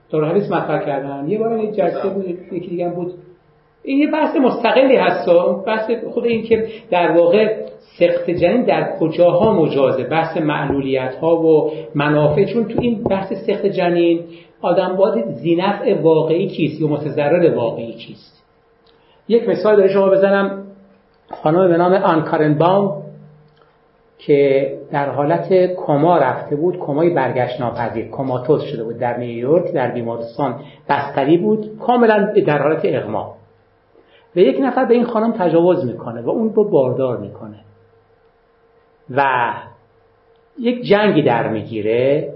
دار 0.09 0.25
حدیث 0.25 0.51
مطرح 0.51 0.85
کردن. 0.85 1.27
یه 1.27 1.39
بار 1.39 1.59
یه 1.59 1.71
جلسه 1.71 2.09
بود 2.09 2.25
یکی 2.51 2.69
دیگه 2.69 2.89
بود. 2.89 3.13
این 3.83 3.99
یه 3.99 4.11
بحث 4.11 4.35
مستقلی 4.35 4.95
هست 4.95 5.29
بحث 5.65 5.91
خود 6.13 6.25
این 6.25 6.43
که 6.43 6.67
در 6.91 7.11
واقع 7.11 7.55
سخت 7.99 8.29
جنین 8.29 8.63
در 8.63 8.97
کجاها 8.99 9.53
مجازه؟ 9.53 10.03
بحث 10.03 10.37
معلولیت 10.37 11.15
ها 11.15 11.35
و 11.35 11.71
منافع. 11.95 12.45
چون 12.45 12.65
تو 12.65 12.81
این 12.81 13.03
بحث 13.03 13.33
سخت 13.33 13.65
جنین 13.65 14.19
آدم 14.61 14.95
باید 14.95 15.25
زینف 15.25 15.81
واقعی 16.01 16.47
کیست 16.47 16.81
یا 16.81 16.87
متضرر 16.87 17.55
واقعی 17.55 17.93
کیست 17.93 18.45
یک 19.27 19.49
مثال 19.49 19.75
داره 19.75 19.93
شما 19.93 20.09
بزنم. 20.09 20.63
خانم 21.31 21.67
به 21.67 21.77
نام 21.77 21.93
آنکارنباوم 21.93 23.04
که 24.17 24.71
در 24.91 25.09
حالت 25.09 25.73
کما 25.75 26.17
رفته 26.17 26.55
بود 26.55 26.79
کمای 26.79 27.09
برگشت 27.09 27.61
ناپذیر 27.61 28.09
کماتوز 28.09 28.63
شده 28.63 28.83
بود 28.83 28.97
در 28.97 29.17
نیویورک 29.17 29.73
در 29.73 29.91
بیمارستان 29.91 30.59
بستری 30.89 31.37
بود 31.37 31.77
کاملا 31.79 32.33
در 32.47 32.61
حالت 32.61 32.81
اغما. 32.83 33.35
و 34.35 34.39
یک 34.39 34.57
نفر 34.61 34.85
به 34.85 34.93
این 34.93 35.03
خانم 35.03 35.31
تجاوز 35.31 35.85
می‌کنه 35.85 36.21
و 36.21 36.29
اون 36.29 36.53
رو 36.53 36.69
باردار 36.69 37.17
می‌کنه. 37.17 37.57
و 39.09 39.53
یک 40.59 40.81
جنگی 40.81 41.21
در 41.21 41.49
می‌گیره. 41.49 42.33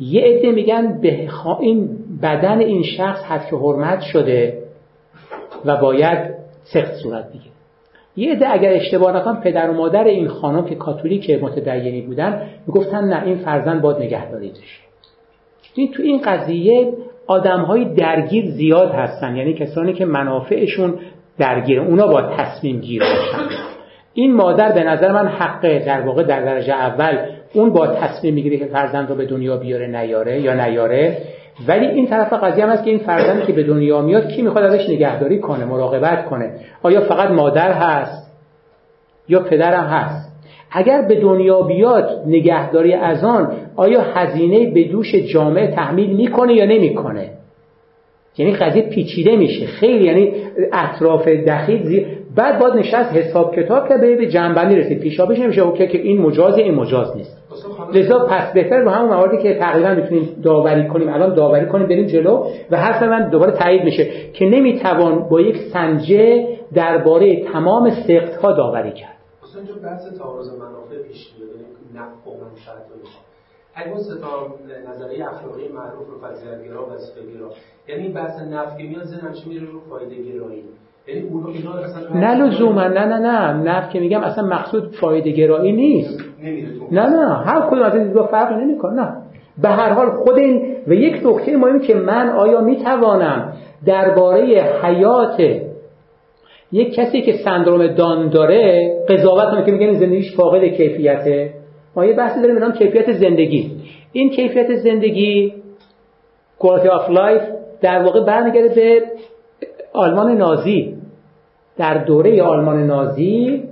یه 0.00 0.22
عده 0.24 0.52
میگن 0.52 1.00
به 1.00 1.28
این 1.60 1.98
بدن 2.22 2.58
این 2.58 2.82
شخص 2.82 3.24
حد 3.24 3.46
که 3.46 3.56
حرمت 3.56 4.00
شده 4.00 4.62
و 5.64 5.76
باید 5.76 6.34
سخت 6.64 6.94
صورت 6.94 7.28
بگیره. 7.28 7.51
یه 8.16 8.32
عده 8.32 8.52
اگر 8.52 8.72
اشتباه 8.72 9.16
نکنم 9.16 9.40
پدر 9.40 9.70
و 9.70 9.74
مادر 9.74 10.04
این 10.04 10.28
خانم 10.28 10.64
که 10.64 10.74
کاتولیک 10.74 11.30
متدینی 11.30 12.00
بودن 12.00 12.48
می‌گفتن 12.66 13.04
نه 13.04 13.22
این 13.22 13.38
فرزند 13.38 13.82
باید 13.82 13.96
نگهداری 13.96 14.48
بشه 14.48 14.92
تو 15.94 16.02
این 16.02 16.20
قضیه 16.20 16.92
آدم 17.26 17.60
های 17.60 17.84
درگیر 17.84 18.50
زیاد 18.50 18.90
هستن 18.90 19.36
یعنی 19.36 19.54
کسانی 19.54 19.92
که 19.92 20.04
منافعشون 20.04 20.98
درگیر 21.38 21.80
اونا 21.80 22.06
باید 22.06 22.30
تصمیم 22.30 22.80
گیر 22.80 23.02
باشن 23.02 23.48
این 24.14 24.34
مادر 24.34 24.72
به 24.72 24.84
نظر 24.84 25.12
من 25.12 25.26
حقه 25.26 25.78
در 25.78 26.00
واقع 26.00 26.22
در 26.22 26.44
درجه 26.44 26.72
اول 26.72 27.18
اون 27.54 27.72
با 27.72 27.86
تصمیم 27.86 28.34
می‌گیره 28.34 28.56
که 28.56 28.66
فرزند 28.66 29.08
رو 29.10 29.14
به 29.14 29.26
دنیا 29.26 29.56
بیاره 29.56 29.86
نیاره 29.86 30.40
یا 30.40 30.66
نیاره. 30.66 31.18
ولی 31.68 31.86
این 31.86 32.06
طرف 32.06 32.32
قضیه 32.32 32.64
هم 32.64 32.70
هست 32.70 32.84
که 32.84 32.90
این 32.90 32.98
فرزندی 32.98 33.46
که 33.46 33.52
به 33.52 33.62
دنیا 33.62 34.02
میاد 34.02 34.28
کی 34.28 34.42
می‌خواد 34.42 34.64
ازش 34.64 34.88
نگهداری 34.88 35.38
کنه 35.38 35.64
مراقبت 35.64 36.24
کنه؟ 36.24 36.54
آیا 36.82 37.00
فقط 37.00 37.30
مادر 37.30 37.72
هست؟ 37.72 38.32
یا 39.28 39.40
پدرم 39.40 39.84
هست؟ 39.84 40.32
اگر 40.70 41.02
به 41.02 41.20
دنیا 41.20 41.62
بیاد 41.62 42.22
نگهداری 42.26 42.94
از 42.94 43.24
آن 43.24 43.52
آیا 43.76 44.00
هزینه 44.00 44.70
به 44.70 44.84
دوش 44.84 45.14
جامعه 45.14 45.66
تحمیل 45.66 46.16
می‌کنه 46.16 46.54
یا 46.54 46.64
نمی‌کنه؟ 46.64 47.30
یعنی 48.38 48.52
قضیه 48.52 48.82
پیچیده 48.82 49.36
میشه. 49.36 49.66
خیلی 49.66 50.04
یعنی 50.04 50.32
اطراف 50.72 51.28
دخیل. 51.28 52.06
بعد 52.36 52.58
باید 52.58 52.74
نشست 52.74 53.12
حساب 53.12 53.54
کتاب 53.54 53.88
که 53.88 53.94
به 53.94 54.26
جنبندی 54.26 54.76
رسید. 54.76 55.00
پیشابش 55.00 55.38
نمیشه 55.38 55.60
اوکی 55.60 55.88
که 55.88 55.98
این 55.98 56.20
مجاز 56.20 56.58
این 56.58 56.74
مجاز 56.74 57.16
نیست. 57.16 57.38
لذا 57.94 58.26
پس 58.26 58.52
بهتر 58.52 58.76
رو 58.76 58.90
همون 58.90 59.10
مواردی 59.10 59.42
که 59.42 59.58
تقریبا 59.58 59.94
می‌تونیم 59.94 60.28
داوری 60.42 60.88
کنیم. 60.88 61.08
الان 61.08 61.34
داوری 61.34 61.66
کنیم 61.66 61.86
بریم 61.86 62.06
جلو 62.06 62.46
و 62.70 62.76
حرف 62.76 63.02
من 63.02 63.30
دوباره 63.30 63.52
تایید 63.52 63.84
میشه 63.84 64.10
که 64.32 64.44
نمی‌توان 64.44 65.28
با 65.28 65.40
یک 65.40 65.56
سنجه 65.72 66.48
درباره 66.74 67.44
تمام 67.44 67.90
سخت 67.90 68.36
ها 68.36 68.52
داوری 68.52 68.92
کرد. 68.92 69.16
اصلا 69.42 69.62
اینجا 69.62 69.74
بحث 69.82 70.18
تعارض 70.18 70.48
منافع 70.48 71.08
پیش 71.08 71.32
میاد 71.38 71.50
یعنی 71.50 71.62
و 71.94 72.22
اگه 73.74 73.88
اون 73.88 73.98
ستا 73.98 74.54
نظریه 74.88 75.28
اخلاقی 75.28 75.68
معروف 75.68 76.06
رو 76.08 76.28
فضیلت‌گرا 76.28 76.82
و 76.84 76.88
گرا 77.34 77.50
یعنی 77.88 78.08
بحث 78.08 78.40
نفع 78.40 78.76
که 78.78 78.84
میاد 78.84 79.04
ذهنم 79.04 79.34
میره 79.46 79.66
رو 79.66 79.80
فایده 79.80 80.14
گرایی 80.14 80.64
نه 82.14 82.34
لزوما 82.34 82.88
نه 82.88 83.04
نه 83.04 83.18
نه. 83.18 83.52
نفع 83.52 83.92
که 83.92 84.00
میگم 84.00 84.20
اصلا 84.20 84.44
مقصود 84.44 84.94
فایده 85.00 85.30
گرایی 85.30 85.72
نیست. 85.72 86.20
نه 86.90 87.06
نه. 87.06 87.34
هر 87.34 87.60
کدوم 87.60 87.82
از 87.82 87.94
این 87.94 88.12
دو 88.12 88.22
فرق 88.22 88.52
نمی‌کنه 88.52 88.92
نه. 88.92 89.16
به 89.62 89.68
هر 89.68 89.92
حال 89.92 90.10
خود 90.10 90.38
این 90.38 90.76
و 90.86 90.92
یک 90.92 91.26
نکته 91.26 91.56
مهم 91.56 91.80
که 91.80 91.94
من 91.94 92.28
آیا 92.28 92.60
می‌توانم 92.60 93.52
درباره 93.86 94.42
حیات 94.82 95.40
یک 96.72 96.94
کسی 96.94 97.22
که 97.22 97.32
سندروم 97.32 97.86
دان 97.86 98.28
داره 98.28 98.90
قضاوت 99.08 99.50
کنه 99.50 99.64
که 99.64 99.72
میگن 99.72 99.92
زندگیش 99.92 100.36
فاقد 100.36 100.64
کیفیته؟ 100.64 101.50
ما 101.96 102.04
یه 102.04 102.12
بحثی 102.12 102.40
داریم 102.40 102.58
نام 102.58 102.72
کیفیت 102.72 103.12
زندگی. 103.12 103.70
این 104.12 104.30
کیفیت 104.30 104.76
زندگی 104.76 105.54
quality 106.60 106.88
of 106.88 107.10
life 107.10 107.42
در 107.80 108.02
واقع 108.02 108.24
برمیگرده 108.24 108.74
به 108.74 109.02
آلمان 109.92 110.36
نازی. 110.36 110.94
در 111.76 112.04
دوره 112.04 112.42
آلمان 112.42 112.86
نازی 112.86 113.62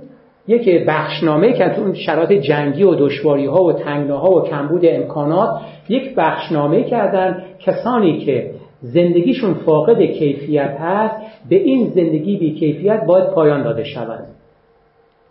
یک 0.47 0.85
بخشنامه 0.87 1.53
که 1.53 1.69
تو 1.69 1.81
اون 1.81 1.93
شرایط 1.93 2.31
جنگی 2.31 2.83
و 2.83 2.95
دشواری 2.95 3.45
ها 3.45 3.63
و 3.63 3.73
تنگناها 3.73 4.31
و 4.31 4.41
کمبود 4.41 4.81
امکانات 4.85 5.49
یک 5.89 6.15
بخشنامه 6.15 6.83
کردن 6.83 7.43
کسانی 7.59 8.17
که 8.17 8.51
زندگیشون 8.81 9.53
فاقد 9.53 10.01
کیفیت 10.01 10.77
هست 10.79 11.15
به 11.49 11.55
این 11.55 11.89
زندگی 11.89 12.37
بی 12.37 12.53
کیفیت 12.53 13.05
باید 13.05 13.29
پایان 13.29 13.63
داده 13.63 13.83
شود. 13.83 14.23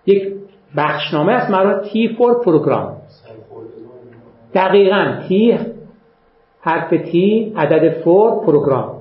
یک 0.06 0.32
بخشنامه 0.76 1.32
است 1.32 1.50
مرا 1.50 1.80
T4 1.80 2.08
program 2.08 2.96
دقیقا 4.54 5.16
T 5.28 5.58
حرف 6.60 6.90
T 6.90 7.52
عدد 7.56 7.90
four 8.00 8.44
program 8.46 8.99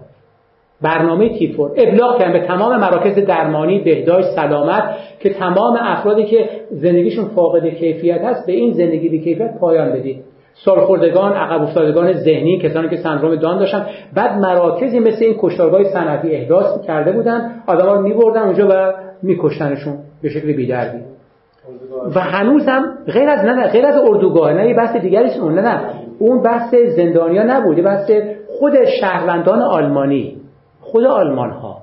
برنامه 0.81 1.29
T4 1.29 1.71
ابلاغ 1.77 2.19
کردن 2.19 2.33
به 2.33 2.47
تمام 2.47 2.77
مراکز 2.77 3.15
درمانی 3.15 3.79
بهداشت 3.79 4.27
سلامت 4.27 4.83
که 5.19 5.29
تمام 5.29 5.77
افرادی 5.81 6.25
که 6.25 6.49
زندگیشون 6.71 7.25
فاقد 7.25 7.67
کیفیت 7.67 8.21
هست 8.21 8.45
به 8.45 8.53
این 8.53 8.73
زندگی 8.73 9.09
بی 9.09 9.19
کیفیت 9.19 9.59
پایان 9.59 9.91
بدید. 9.91 10.23
سالخوردگان 10.53 11.33
عقب 11.33 11.61
افتادگان 11.61 12.13
ذهنی 12.13 12.59
کسانی 12.59 12.89
که 12.89 12.97
سندروم 12.97 13.35
داون 13.35 13.59
داشتن. 13.59 13.85
بعد 14.15 14.39
مراکزی 14.39 14.99
مثل 14.99 15.25
این 15.25 15.35
کشتارگاه 15.39 15.83
صنعتی 15.83 16.31
احداث 16.31 16.81
کرده 16.87 17.11
بودن 17.11 17.51
آدما 17.67 17.93
رو 17.93 18.01
میبردن 18.01 18.41
اونجا 18.41 18.67
و 18.71 18.93
میکشتنشون 19.23 19.97
به 20.21 20.29
شکل 20.29 20.53
بیدردی 20.53 20.97
و 22.15 22.19
هنوز 22.19 22.65
هم 22.67 22.97
غیر 23.07 23.29
از 23.29 23.45
نه 23.45 23.67
غیر 23.67 23.85
از 23.85 23.95
اردوگاه 23.97 24.53
نه 24.53 24.67
یه 24.67 24.75
بحث 24.75 24.95
دیگری 24.95 25.39
اون 25.39 25.53
نه 25.53 25.61
نه. 25.61 25.79
اون 26.19 26.41
بحث 26.41 26.75
زندانیا 26.75 27.43
نبود 27.43 27.83
بحث 27.83 28.11
خود 28.59 28.85
شهروندان 29.01 29.61
آلمانی. 29.61 30.39
خود 30.91 31.03
آلمان 31.03 31.51
ها 31.51 31.81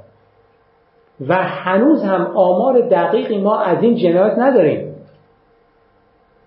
و 1.29 1.35
هنوز 1.35 2.03
هم 2.03 2.27
آمار 2.37 2.89
دقیقی 2.89 3.39
ما 3.39 3.59
از 3.61 3.83
این 3.83 3.97
جنایت 3.97 4.39
نداریم. 4.39 4.95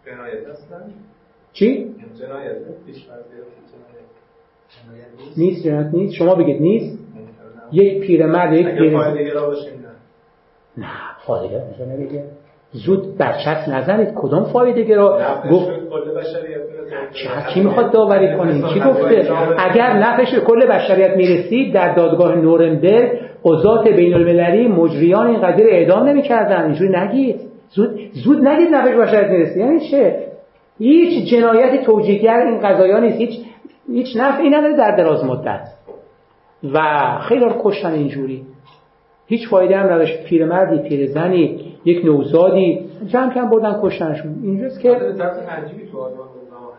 جنایت 0.06 0.44
چی؟ 1.54 1.96
جنایت 2.20 2.56
نیست؟ 5.36 5.64
جنایت 5.64 5.94
نیست. 5.94 6.14
شما 6.14 6.36
بگید 6.36 6.62
نیست. 6.62 7.00
یک 7.72 8.02
پیرمرد 8.08 8.54
یک 8.54 8.68
پیرمرد. 8.68 9.18
نه. 10.78 10.88
فایده 11.26 11.64
نمیشه 11.80 12.24
زود 12.72 13.18
برچت 13.18 13.68
نزنید. 13.68 14.14
کدام 14.16 14.44
فایده 14.44 14.84
گرا 14.84 15.20
گفت 15.52 15.70
کی 17.54 17.62
می‌خواد 17.62 17.92
داوری 17.92 18.38
کنید 18.38 18.66
کی 18.66 18.80
گفته؟ 18.80 19.28
اگر 19.58 19.94
نفش 19.94 20.36
کل 20.48 20.66
بشریت 20.66 21.18
می‌رسید 21.18 21.74
در 21.74 21.94
دادگاه 21.96 22.36
نورنبرگ 22.36 23.20
قضات 23.44 23.88
بین 23.88 24.14
المللی 24.14 24.68
مجریان 24.68 25.28
این 25.28 25.42
قضیه 25.42 25.66
اعدام 25.70 26.06
نمی‌کردن. 26.08 26.64
اینجوری 26.64 26.98
نگید. 26.98 27.42
زود 27.70 28.00
زود 28.14 28.48
نگید 28.48 28.68
نفش 28.76 28.94
بشریت 28.94 29.30
می‌رسید. 29.30 29.58
یعنی 29.58 29.80
چه؟ 29.92 30.28
هیچ 30.80 31.32
جنایت 31.32 31.84
توجیهگر 31.84 32.38
این 32.38 32.60
قضایا 32.60 33.00
نیست. 33.00 33.18
هیچ 33.18 33.40
هیچ 33.92 34.18
نفعی 34.18 34.50
نداره 34.50 34.78
در 34.78 34.96
دراز 34.96 35.26
مدت. 35.26 35.62
و 36.74 36.80
خیلی 37.22 37.46
رو 37.46 37.54
کشتن 37.64 37.92
اینجوری. 37.92 38.44
هیچ 39.28 39.50
فایده 39.50 39.78
هم 39.78 39.86
نداشت. 39.86 40.24
پیرمردی 40.24 40.90
پیرزنی 40.90 41.60
یک 41.86 42.06
نوزادی 42.06 42.86
جمع 43.08 43.34
کم 43.34 43.50
بردن 43.50 43.80
کشتنشون. 43.84 44.36
اینجاست 44.44 44.82
که 44.82 44.90
عجیبی 44.90 45.92
تو 45.92 46.00
آلمان 46.00 46.28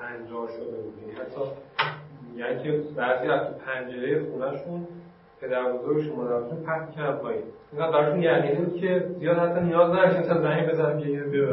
هنجار 0.01 0.49
شده 0.49 0.77
بود 0.83 0.95
یعنی 1.01 1.13
حتی 1.13 1.41
یعنی 2.41 2.63
که 2.63 2.71
بعضی 2.97 3.29
از 3.29 3.41
تو 3.41 3.53
پنجره 3.67 4.21
خونهشون 4.31 4.87
پدر 5.41 5.73
بزرگشون 5.73 6.17
مادرشون 6.17 6.59
پرت 6.67 6.91
کردن 6.97 7.19
پایین. 7.19 7.43
یعنی 8.23 8.49
نیاز 9.69 9.91
زنگ 10.43 10.67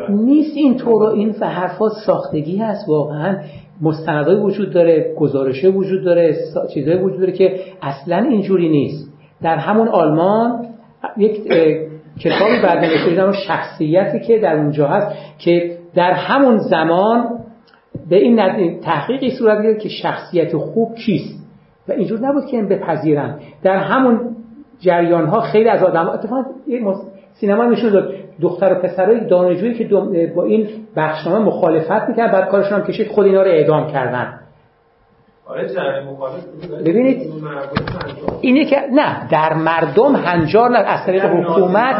نیست 0.09 0.57
این 0.57 0.77
طور 0.77 1.09
این 1.09 1.33
حرفا 1.33 1.89
ساختگی 1.89 2.57
هست 2.57 2.89
واقعا. 2.89 3.37
مستندای 3.81 4.35
وجود 4.35 4.73
داره 4.73 5.15
گزارشه 5.17 5.69
وجود 5.69 6.03
داره 6.03 6.35
چیزایی 6.73 6.97
وجود 6.97 7.19
داره 7.19 7.31
که 7.31 7.59
اصلا 7.81 8.17
اینجوری 8.17 8.69
نیست. 8.69 9.13
در 9.41 9.55
همون 9.55 9.87
آلمان 9.87 10.65
یک 11.17 11.47
کتابی 12.19 12.61
بعد 12.63 12.77
نوشته 12.77 13.31
شخصیتی 13.47 14.19
که 14.19 14.39
در 14.39 14.55
اونجا 14.55 14.87
هست 14.87 15.15
که 15.39 15.77
در 15.95 16.11
همون 16.11 16.57
زمان 16.57 17.36
به 18.09 18.15
این 18.15 18.79
تحقیقی 18.79 19.31
صورت 19.31 19.63
گرفت 19.63 19.79
که 19.79 19.89
شخصیت 19.89 20.57
خوب 20.57 20.95
کیست. 20.95 21.47
و 21.87 21.91
اینجور 21.91 22.19
نبود 22.19 22.45
که 22.45 22.57
این 22.57 22.67
بپذیرن. 22.67 23.39
در 23.63 23.77
همون 23.77 24.19
جریان 24.79 25.25
ها 25.25 25.41
خیلی 25.41 25.69
از 25.69 25.83
آدم 25.83 26.09
اتفاقا 26.09 26.43
سینما 27.33 27.65
نشون 27.65 27.89
داد. 27.89 28.13
دختر 28.41 28.73
و 28.73 28.75
پسرای 28.75 29.27
دانشجویی 29.27 29.73
که 29.73 29.85
با 30.35 30.43
این 30.43 30.67
بخشنامه 30.95 31.45
مخالفت 31.45 32.09
می‌کرد 32.09 32.31
بعد 32.31 32.49
کارشون 32.49 32.79
هم 32.79 32.85
کشید 32.87 33.07
خود 33.07 33.25
اینا 33.25 33.41
رو 33.41 33.49
اعدام 33.49 33.91
کردن. 33.91 34.39
آره 35.45 35.67
ببینید 36.85 37.31
اینه 38.41 38.65
که 38.65 38.77
نه 38.91 39.29
در 39.29 39.53
مردم 39.53 40.15
هنجار 40.15 40.69
نه 40.69 40.77
از 40.77 41.05
طریق 41.05 41.25
حکومت 41.25 41.95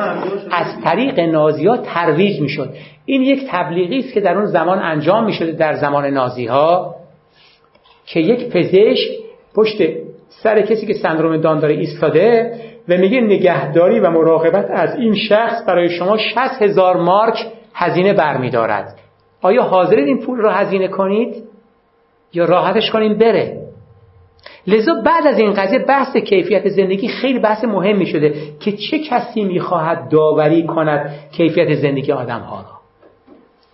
از 0.51 0.81
طریق 0.83 1.19
نازی 1.19 1.67
ها 1.67 1.77
ترویج 1.77 2.41
می‌شد. 2.41 2.69
این 3.09 3.21
یک 3.21 3.47
تبلیغی 3.49 3.99
است 3.99 4.13
که 4.13 4.21
در 4.21 4.37
اون 4.37 4.45
زمان 4.45 4.79
انجام 4.79 5.25
می‌شده 5.25 5.51
در 5.51 5.73
زمان 5.73 6.05
نازی 6.05 6.45
ها 6.45 6.95
که 8.05 8.19
یک 8.19 8.49
پزشک 8.49 9.09
پشت 9.55 9.77
سر 10.29 10.61
کسی 10.61 10.87
که 10.87 10.93
سندروم 10.93 11.37
دان 11.37 11.59
داره 11.59 11.73
ایستاده 11.73 12.51
و 12.89 12.97
میگه 12.97 13.21
نگهداری 13.21 13.99
و 13.99 14.09
مراقبت 14.09 14.67
از 14.69 14.95
این 14.95 15.15
شخص 15.15 15.63
برای 15.67 15.89
شما 15.89 16.17
60 16.17 16.61
هزار 16.61 16.97
مارک 16.97 17.45
هزینه 17.73 18.13
برمیدارد. 18.13 18.99
آیا 19.41 19.63
حاضرید 19.63 20.07
این 20.07 20.21
پول 20.21 20.39
را 20.39 20.51
هزینه 20.51 20.87
کنید؟ 20.87 21.43
یا 22.33 22.45
راحتش 22.45 22.91
کنیم 22.91 23.17
بره؟ 23.17 23.61
لذا 24.67 24.93
بعد 25.05 25.27
از 25.27 25.39
این 25.39 25.53
قضیه 25.53 25.79
بحث 25.79 26.17
کیفیت 26.17 26.69
زندگی 26.69 27.07
خیلی 27.07 27.39
بحث 27.39 27.63
مهمی 27.63 28.05
شده 28.05 28.33
که 28.59 28.71
چه 28.71 28.99
کسی 28.99 29.43
می‌خواهد 29.43 30.09
داوری 30.09 30.65
کند 30.65 31.11
کیفیت 31.31 31.73
زندگی 31.73 32.11
آدم 32.11 32.39
ها 32.39 32.61
را. 32.61 32.77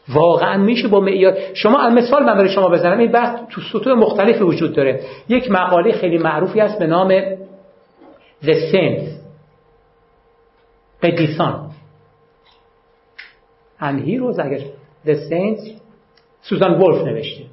واقعا 0.10 0.58
میشه 0.58 0.88
با 0.88 1.00
معیار. 1.00 1.38
شما 1.54 1.90
مثال 1.90 2.24
من 2.24 2.34
برای 2.34 2.50
شما 2.50 2.70
بزنم. 2.70 3.00
این 3.00 3.12
بحث 3.12 3.40
تو 3.50 3.62
سطوح 3.62 3.94
مختلفی 3.94 4.44
وجود 4.44 4.76
داره. 4.76 5.02
یک 5.30 5.52
مقاله 5.52 5.92
خیلی 5.92 6.18
معروفی 6.18 6.60
هست 6.60 6.80
به 6.80 6.88
نام 6.88 7.22
The 8.44 8.56
Saints 8.72 9.10
قدیسان 11.04 11.70
and 13.80 14.00
heroes 14.08 14.40
اگر 14.40 14.60
The 15.06 15.16
Saints 15.30 15.84
سوزان 16.42 16.82
ولف 16.82 17.08
نوشته. 17.08 17.44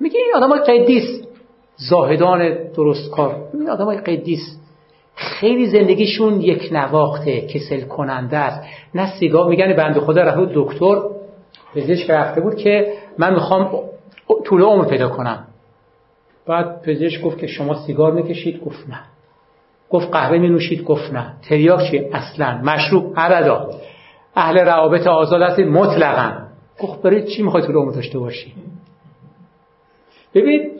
میگه 0.00 0.20
این 0.20 0.32
آدم 0.34 0.48
های 0.48 0.60
قدیس. 0.60 1.24
زاهدان 1.76 2.54
درست 2.76 3.10
کار. 3.10 3.36
این 3.54 3.70
آدم 3.70 3.84
های 3.84 3.98
قدیس. 3.98 4.58
خیلی 5.14 5.66
زندگیشون 5.66 6.40
یک 6.40 6.68
نواخته 6.72 7.40
کسل 7.40 7.80
کننده 7.80 8.36
است. 8.36 8.62
نه 8.94 9.18
سیگار. 9.18 9.48
میگن 9.48 9.72
بند 9.72 9.98
خدا 9.98 10.22
رفت. 10.22 10.50
دکتر 10.54 11.17
پزشک 11.74 12.10
رفته 12.10 12.40
بود 12.40 12.56
که 12.56 12.92
من 13.18 13.34
می‌خوام 13.34 13.80
طول 14.44 14.62
عمر 14.62 14.84
پیدا 14.84 15.08
کنم. 15.08 15.44
بعد 16.46 16.82
پزشک 16.82 17.22
گفت 17.22 17.38
که 17.38 17.46
شما 17.46 17.74
سیگار 17.86 18.12
می‌کشید؟ 18.12 18.60
گفت 18.60 18.88
نه. 18.88 19.00
گفت 19.90 20.10
قهوه 20.12 20.38
می 20.38 20.48
نوشید 20.48 20.84
گفت 20.84 21.12
نه. 21.12 21.32
تریاک 21.48 21.90
چی؟ 21.90 21.98
اصلا 21.98 22.60
مشروب 22.64 23.14
ابدا 23.16 23.70
اهل 24.36 24.58
روابط 24.58 25.06
آزاد 25.06 25.42
هستید 25.42 25.66
مطلقا. 25.66 26.32
گفت 26.80 27.02
برای 27.02 27.22
چی 27.22 27.42
می‌خواید 27.42 27.66
طول 27.66 27.76
عمر 27.76 27.92
داشته 27.92 28.18
باشی؟ 28.18 28.52
ببین 30.34 30.70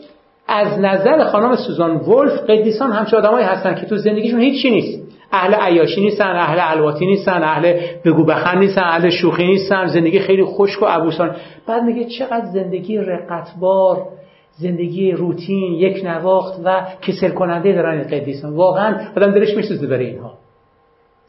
از 0.49 0.79
نظر 0.79 1.25
خانم 1.25 1.57
سوزان 1.57 1.97
ولف 1.97 2.41
قدیسان 2.51 2.93
همچه 2.93 3.17
آدمایی 3.17 3.47
هستن 3.47 3.75
که 3.75 3.87
تو 3.87 3.97
زندگیشون 3.97 4.41
هیچی 4.41 4.71
نیست. 4.71 5.08
اهل 5.33 5.55
عیاشی 5.55 6.01
نیستن 6.01 6.25
اهل 6.25 6.59
الواتی 6.61 7.07
نیستن 7.07 7.43
اهل 7.43 7.81
بگو 8.05 8.25
بخن 8.25 8.59
نیستن 8.59 8.83
اهل 8.83 9.11
شوخی 9.11 9.47
نیستن. 9.47 9.87
زندگی 9.87 10.19
خیلی 10.19 10.45
خشک 10.45 10.83
و 10.83 10.87
عبوسان 10.87 11.37
بعد 11.67 11.83
میگه 11.83 12.05
چقدر 12.05 12.47
زندگی 12.47 12.99
رقتبار 12.99 14.09
زندگی 14.53 15.13
روتین 15.13 15.73
یک 15.73 16.05
نواخت 16.05 16.61
و 16.65 16.87
کسل 17.03 17.29
کننده 17.29 17.73
دارن 17.73 17.99
این 17.99 18.09
قدیسان. 18.09 18.57
واقعا 18.57 19.01
آدم 19.17 19.31
دلش 19.31 19.57
میسوزه 19.57 19.87
برای 19.87 20.07
اینها. 20.07 20.35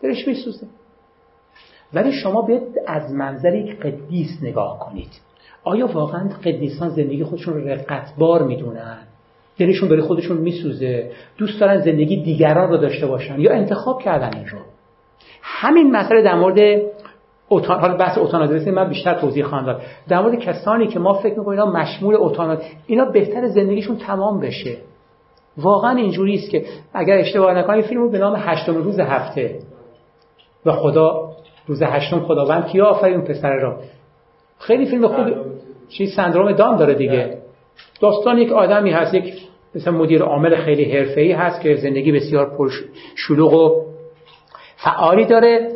دلش 0.02 0.28
میسوزه. 0.28 0.68
ولی 1.94 2.12
شما 2.12 2.42
بیاید 2.42 2.64
از 2.88 3.14
منظر 3.14 3.56
یک 3.56 3.80
قدیس 3.80 4.30
نگاه 4.42 4.80
کنید. 4.80 5.10
آیا 5.64 5.88
واقعا 5.88 6.30
قدیسان 6.46 6.90
زندگی 6.90 7.24
خودشون 7.24 7.54
رو 7.54 7.68
رقتبار 7.68 8.44
می‌دونن؟ 8.44 8.98
دلشون 9.60 9.90
برای 9.90 10.02
خودشون 10.02 10.38
میسوزه. 10.38 11.12
دوست 11.38 11.60
دارن 11.60 11.82
زندگی 11.82 12.24
دیگران 12.24 12.70
رو 12.70 12.78
داشته 12.78 13.08
باشن 13.08 13.40
یا 13.40 13.52
انتخاب 13.52 14.02
کردن 14.02 14.38
این 14.38 14.48
رو. 14.48 14.58
همین 15.42 15.92
مسئله 15.92 16.22
در 16.22 16.36
مورد 16.36 16.82
اوتان 17.50 17.80
حالا 17.80 17.98
بحث 17.98 18.18
اوتانادرس 18.18 18.68
من 18.68 18.90
بیشتر 18.90 19.14
توضیح 19.14 19.46
خواهم 19.46 19.66
داد. 19.66 19.82
در 20.08 20.22
مورد 20.22 20.40
کسانی 20.40 20.88
که 20.88 21.00
ما 21.00 21.14
فکر 21.14 21.40
می‌کنیم 21.40 21.60
اینا 21.60 21.72
مشمول 21.72 22.16
اوتاناد 22.16 22.62
اینا 22.88 23.06
بهتر 23.06 23.48
زندگیشون 23.48 23.98
تمام 23.98 24.40
بشه. 24.40 24.78
واقعا 25.58 25.96
اینجوری 25.96 26.36
است 26.36 26.50
که 26.50 26.66
اگر 26.94 27.18
اشتباه 27.18 27.54
نکنم 27.54 27.82
فیلمو 27.82 28.10
به 28.10 28.18
نام 28.18 28.36
هشتم 28.38 28.76
روز 28.76 29.00
هفته. 29.00 29.60
و 30.66 30.72
خدا 30.72 31.32
روز 31.68 31.82
هشتم 31.82 32.20
خداوند 32.20 32.68
کیا 32.68 32.86
آفرین 32.86 33.22
پسر 33.22 33.56
را 33.56 33.80
خیلی 34.60 34.86
فیلم 34.86 35.08
خوب 35.08 35.26
چی؟ 35.90 36.08
سندروم 36.08 36.52
دام 36.52 36.76
داره 36.76 36.94
دیگه. 36.94 37.38
داستان 38.02 38.38
یک 38.38 38.52
آدمی 38.52 38.92
هست 38.92 39.14
یک 39.14 39.49
مثلا 39.76 39.94
مدیر 39.94 40.24
عامل 40.24 40.56
خیلی 40.56 40.98
حرفه‌ای 40.98 41.32
هست 41.32 41.62
که 41.62 41.76
زندگی 41.76 42.12
بسیار 42.12 42.58
پر 42.58 42.72
شلوغ 43.16 43.54
و 43.54 43.86
فعالی 44.76 45.26
داره 45.26 45.72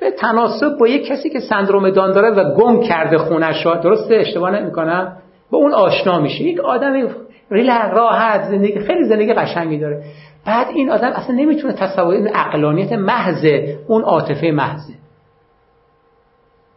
به 0.00 0.10
تناسب 0.10 0.78
با 0.80 0.88
یک 0.88 1.06
کسی 1.06 1.30
که 1.30 1.40
سندروم 1.40 1.90
دان 1.90 2.12
داره 2.12 2.30
و 2.30 2.54
گم 2.54 2.80
کرده 2.80 3.18
خونش 3.18 3.66
را. 3.66 3.74
درسته؟ 3.74 4.14
اشتباه 4.14 4.50
نمی‌کنم؟ 4.50 5.16
با 5.50 5.58
اون 5.58 5.74
آشنا 5.74 6.20
میشه. 6.20 6.42
یک 6.42 6.60
آدم 6.60 7.08
ریلک 7.50 7.90
راحت 7.92 8.42
زندگی 8.42 8.80
خیلی 8.80 9.04
زندگی 9.04 9.32
قشنگی 9.32 9.78
داره. 9.78 10.02
بعد 10.46 10.66
این 10.74 10.90
آدم 10.90 11.08
اصلا 11.08 11.36
نمی‌تونه 11.36 11.72
تصور 11.72 12.14
این 12.14 12.28
عقلانیت 12.28 12.92
محض 12.92 13.46
اون 13.88 14.02
عاطفه 14.02 14.50
محضه 14.50 14.94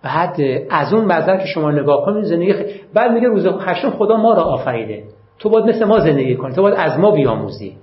بعد 0.03 0.41
از 0.69 0.93
اون 0.93 1.05
منظر 1.05 1.37
که 1.37 1.45
شما 1.45 1.71
نگاه 1.71 2.05
کنید 2.05 2.23
زندگی 2.23 2.53
خ... 2.53 2.57
بعد 2.93 3.11
میگه 3.11 3.27
روز 3.27 3.45
هشتم 3.45 3.89
خدا 3.89 4.17
ما 4.17 4.33
را 4.33 4.41
آفریده. 4.41 5.03
تو 5.41 5.49
باید 5.49 5.65
مثل 5.65 5.85
ما 5.85 5.99
زندگی 5.99 6.35
کنی. 6.35 6.55
تو 6.55 6.61
باید 6.61 6.75
از 6.77 6.99
ما 6.99 7.11
بیاموزی. 7.11 7.75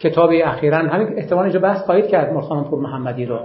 کتاب 0.00 0.30
اخیرا 0.44 0.78
همین 0.78 1.18
احتمال 1.18 1.44
اینجا 1.44 1.60
بحث 1.60 1.84
خواهید 1.84 2.06
کرد 2.06 2.32
مرخان 2.32 2.64
پور 2.64 2.80
محمدی 2.80 3.26
رو. 3.26 3.38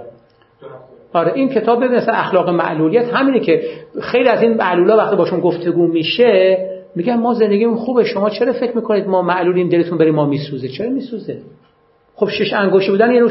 آره 1.12 1.32
این 1.34 1.48
کتاب 1.48 1.84
مثل 1.84 2.12
اخلاق 2.14 2.48
معلولیت 2.48 3.14
همینه 3.14 3.40
که 3.40 3.62
خیلی 4.02 4.28
از 4.28 4.42
این 4.42 4.54
معلولا 4.54 4.96
وقتی 4.96 5.16
باشون 5.16 5.40
گفتگو 5.40 5.86
میشه 5.86 6.58
میگن 6.96 7.14
ما 7.14 7.34
زندگیمون 7.34 7.76
خوبه 7.76 8.04
شما 8.04 8.30
چرا 8.30 8.52
فکر 8.52 8.76
می‌کنید 8.76 9.08
ما 9.08 9.22
معلولیم 9.22 9.68
دلتون 9.68 9.98
برای 9.98 10.10
ما 10.10 10.26
میسوزه؟ 10.26 10.68
چرا 10.68 10.90
میسوزه؟ 10.90 11.38
خب 12.14 12.28
شش 12.28 12.52
انگشت 12.52 12.90
بودن 12.90 13.12
یه, 13.12 13.22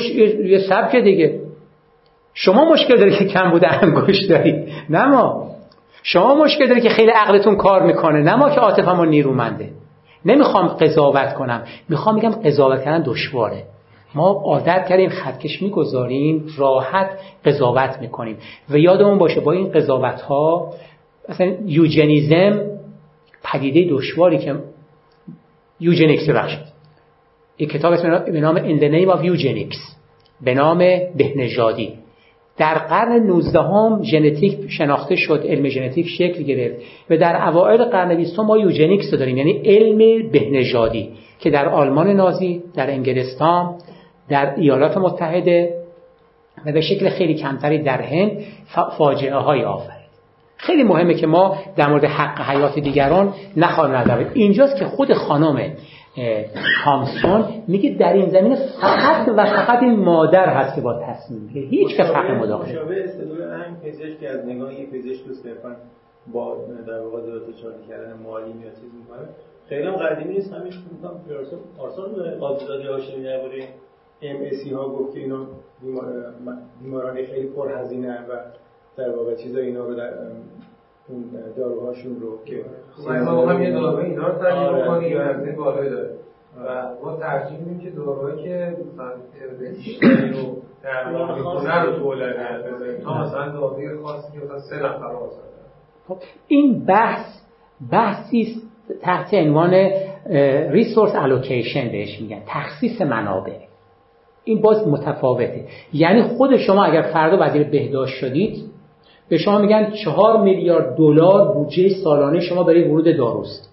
یه 0.45 0.59
سبک 0.69 0.95
دیگه. 0.95 1.39
شما 2.33 2.71
مشکل 2.73 2.97
داری 2.97 3.17
که 3.17 3.25
کم 3.25 3.51
بوده 3.51 3.83
انگشت 3.83 4.29
داری 4.29 4.65
نه 4.89 5.05
ما. 5.05 5.49
شما 6.11 6.35
مشکل 6.35 6.67
داری 6.67 6.81
که 6.81 6.89
خیلی 6.89 7.11
عقلتون 7.11 7.55
کار 7.55 7.83
می‌کنه 7.83 8.21
نه 8.21 8.35
ما 8.35 8.49
که 8.49 8.59
عاطفمون 8.59 9.09
نیرومنده. 9.09 9.69
نمی‌خوام 10.25 10.67
قضاوت 10.67 11.33
کنم. 11.33 11.63
می‌خوام 11.89 12.15
میگم 12.15 12.29
قضاوت 12.29 12.83
کردن 12.83 13.03
دشواره. 13.05 13.63
ما 14.15 14.27
عادت 14.45 14.85
کردیم 14.89 15.09
خطکش 15.09 15.61
می‌گذاریم 15.61 16.45
راحت 16.57 17.09
قضاوت 17.45 17.97
می‌کنیم. 18.01 18.37
و 18.69 18.77
یادمون 18.77 19.17
باشه 19.17 19.41
با 19.41 19.51
این 19.51 19.71
قضاوت 19.71 20.21
ها 20.21 20.73
مثلا 21.29 21.53
یوجنیزم 21.65 22.61
پدیده 23.43 23.95
دشواری 23.95 24.37
که 24.37 24.55
یوجنیکس 25.79 26.29
بخشید 26.29 26.59
یک 27.59 27.69
کتاب 27.69 27.95
به 28.25 28.39
نام 28.39 28.57
In 28.57 28.81
the 28.81 28.89
Name 28.91 29.15
of 29.15 29.23
Eugenics. 29.23 29.77
به 30.41 30.53
نام 30.53 30.77
بهنژادی. 31.17 31.93
در 32.59 32.73
قرن 32.73 33.23
19 33.23 33.59
هم 33.59 34.03
ژنتیک 34.03 34.57
شناخته 34.69 35.15
شد 35.15 35.43
علم 35.45 35.67
ژنتیک 35.67 36.07
شکل 36.07 36.43
گرفت 36.43 36.75
و 37.09 37.17
در 37.17 37.47
اوایل 37.47 37.83
قرن 37.83 38.15
20 38.15 38.39
ما 38.39 38.57
یوجنیکس 38.57 39.11
داریم 39.11 39.37
یعنی 39.37 39.61
علم 39.65 40.29
بهنژادی 40.31 41.09
که 41.39 41.49
در 41.49 41.69
آلمان 41.69 42.07
نازی 42.07 42.61
در 42.75 42.89
انگلستان 42.89 43.75
در 44.29 44.55
ایالات 44.55 44.97
متحده 44.97 45.73
و 46.65 46.71
به 46.71 46.81
شکل 46.81 47.09
خیلی 47.09 47.33
کمتری 47.33 47.83
در 47.83 48.01
هند 48.01 48.31
فاجعه 48.97 49.35
های 49.35 49.63
آفرید. 49.63 49.99
خیلی 50.57 50.83
مهمه 50.83 51.13
که 51.13 51.27
ما 51.27 51.57
در 51.75 51.89
مورد 51.89 52.05
حق 52.05 52.41
حیات 52.41 52.79
دیگران 52.79 53.33
نخواهیم 53.57 53.95
نظر. 53.95 54.25
اینجاست 54.33 54.77
که 54.77 54.85
خود 54.85 55.13
خانم 55.13 55.71
تامسون 56.83 57.45
میگه 57.67 57.97
در 57.99 58.13
این 58.13 58.29
زمینه 58.29 58.55
فقط 58.81 59.29
و 59.37 59.45
فقط 59.45 59.83
این 59.83 59.99
مادر 59.99 60.49
هست 60.49 60.75
که 60.75 60.81
با 60.81 61.01
تصمیم 61.03 61.41
میگه 61.41 61.61
هیچ 61.61 61.97
کس 61.97 62.05
حق 62.05 62.31
مداخله 62.31 62.73
شابه 62.73 63.03
استدلال 63.03 63.61
هم 63.61 63.75
پزشک 63.83 64.23
از 64.23 64.45
نگاه 64.45 64.73
یه 64.73 64.85
پزشک 64.85 65.25
تو 65.25 65.33
صرفا 65.33 65.75
با 66.33 66.57
در 66.87 67.01
واقع 67.01 67.21
دولت 67.21 67.55
چالی 67.61 67.83
کردن 67.89 68.13
مالی 68.13 68.49
یا 68.49 68.69
چیز 68.69 68.93
می‌کنه. 68.99 69.27
خیلی 69.69 69.87
هم 69.87 69.95
قدیمی 69.95 70.33
نیست 70.33 70.53
همیشه 70.53 70.77
میگم 70.91 71.43
پارسال 71.77 72.37
قاضی 72.39 72.65
هاشمی 72.87 73.23
درباره 73.23 73.67
ام 74.21 74.37
اسی 74.41 74.69
ها 74.69 74.89
گفت 74.89 75.13
که 75.13 75.19
اینا 75.19 75.47
بیماران 76.81 77.15
خیلی 77.15 77.47
پرهزینه 77.47 78.19
و 78.19 78.33
در 78.97 79.15
واقع 79.15 79.35
چیزا 79.35 79.59
اینا 79.59 79.85
رو 79.85 79.95
در 79.95 80.13
اون 81.09 81.23
داروهاشون 81.57 82.19
رو 82.19 82.45
که 82.45 82.65
ما 83.25 83.45
هم 83.49 83.63
یه 83.63 83.71
داروی 83.71 84.05
اینا 84.05 84.27
رو 84.27 84.39
ترجیح 84.39 84.59
آره. 84.59 84.83
بکنیم 84.83 85.11
یا 85.11 85.25
هزینه 85.25 85.55
بالایی 85.55 85.89
داره. 85.89 86.09
و 86.65 86.89
ما 87.03 87.17
ترجیح 87.17 87.59
میدیم 87.59 87.79
که 87.79 87.89
داروهایی 87.89 88.43
که 88.43 88.75
مثلا 88.93 89.11
بیشتری 89.71 90.31
رو 90.31 90.57
در 90.83 91.11
می‌کنه 91.11 91.83
رو 91.83 91.99
تولید 91.99 92.35
بزنیم 92.73 93.03
تا 93.03 93.21
مثلا 93.21 93.49
داروی 93.49 93.97
خاصی 94.03 94.31
که 94.33 94.45
مثلا 94.45 94.59
سه 94.59 94.75
نفر 94.75 95.15
خب 96.07 96.17
این 96.47 96.85
بحث 96.85 97.25
بحثی 97.91 98.61
تحت 99.01 99.33
عنوان 99.33 99.73
ریسورس 100.71 101.15
الوکیشن 101.15 101.91
بهش 101.91 102.21
میگن 102.21 102.41
تخصیص 102.47 103.01
منابع. 103.01 103.53
این 104.43 104.61
باز 104.61 104.87
متفاوته. 104.87 105.65
یعنی 105.93 106.21
خود 106.21 106.57
شما 106.57 106.83
اگر 106.83 107.01
فردا 107.01 107.37
وزیر 107.41 107.63
بهداشت 107.63 108.13
شدید 108.13 108.68
به 109.29 109.37
شما 109.37 109.57
میگن 109.57 109.91
چهار 110.03 110.41
میلیارد 110.41 110.95
دلار 110.95 111.53
بودجه 111.53 111.89
سالانه 112.03 112.39
شما 112.39 112.63
برای 112.63 112.83
ورود 112.83 113.17
داروست. 113.17 113.69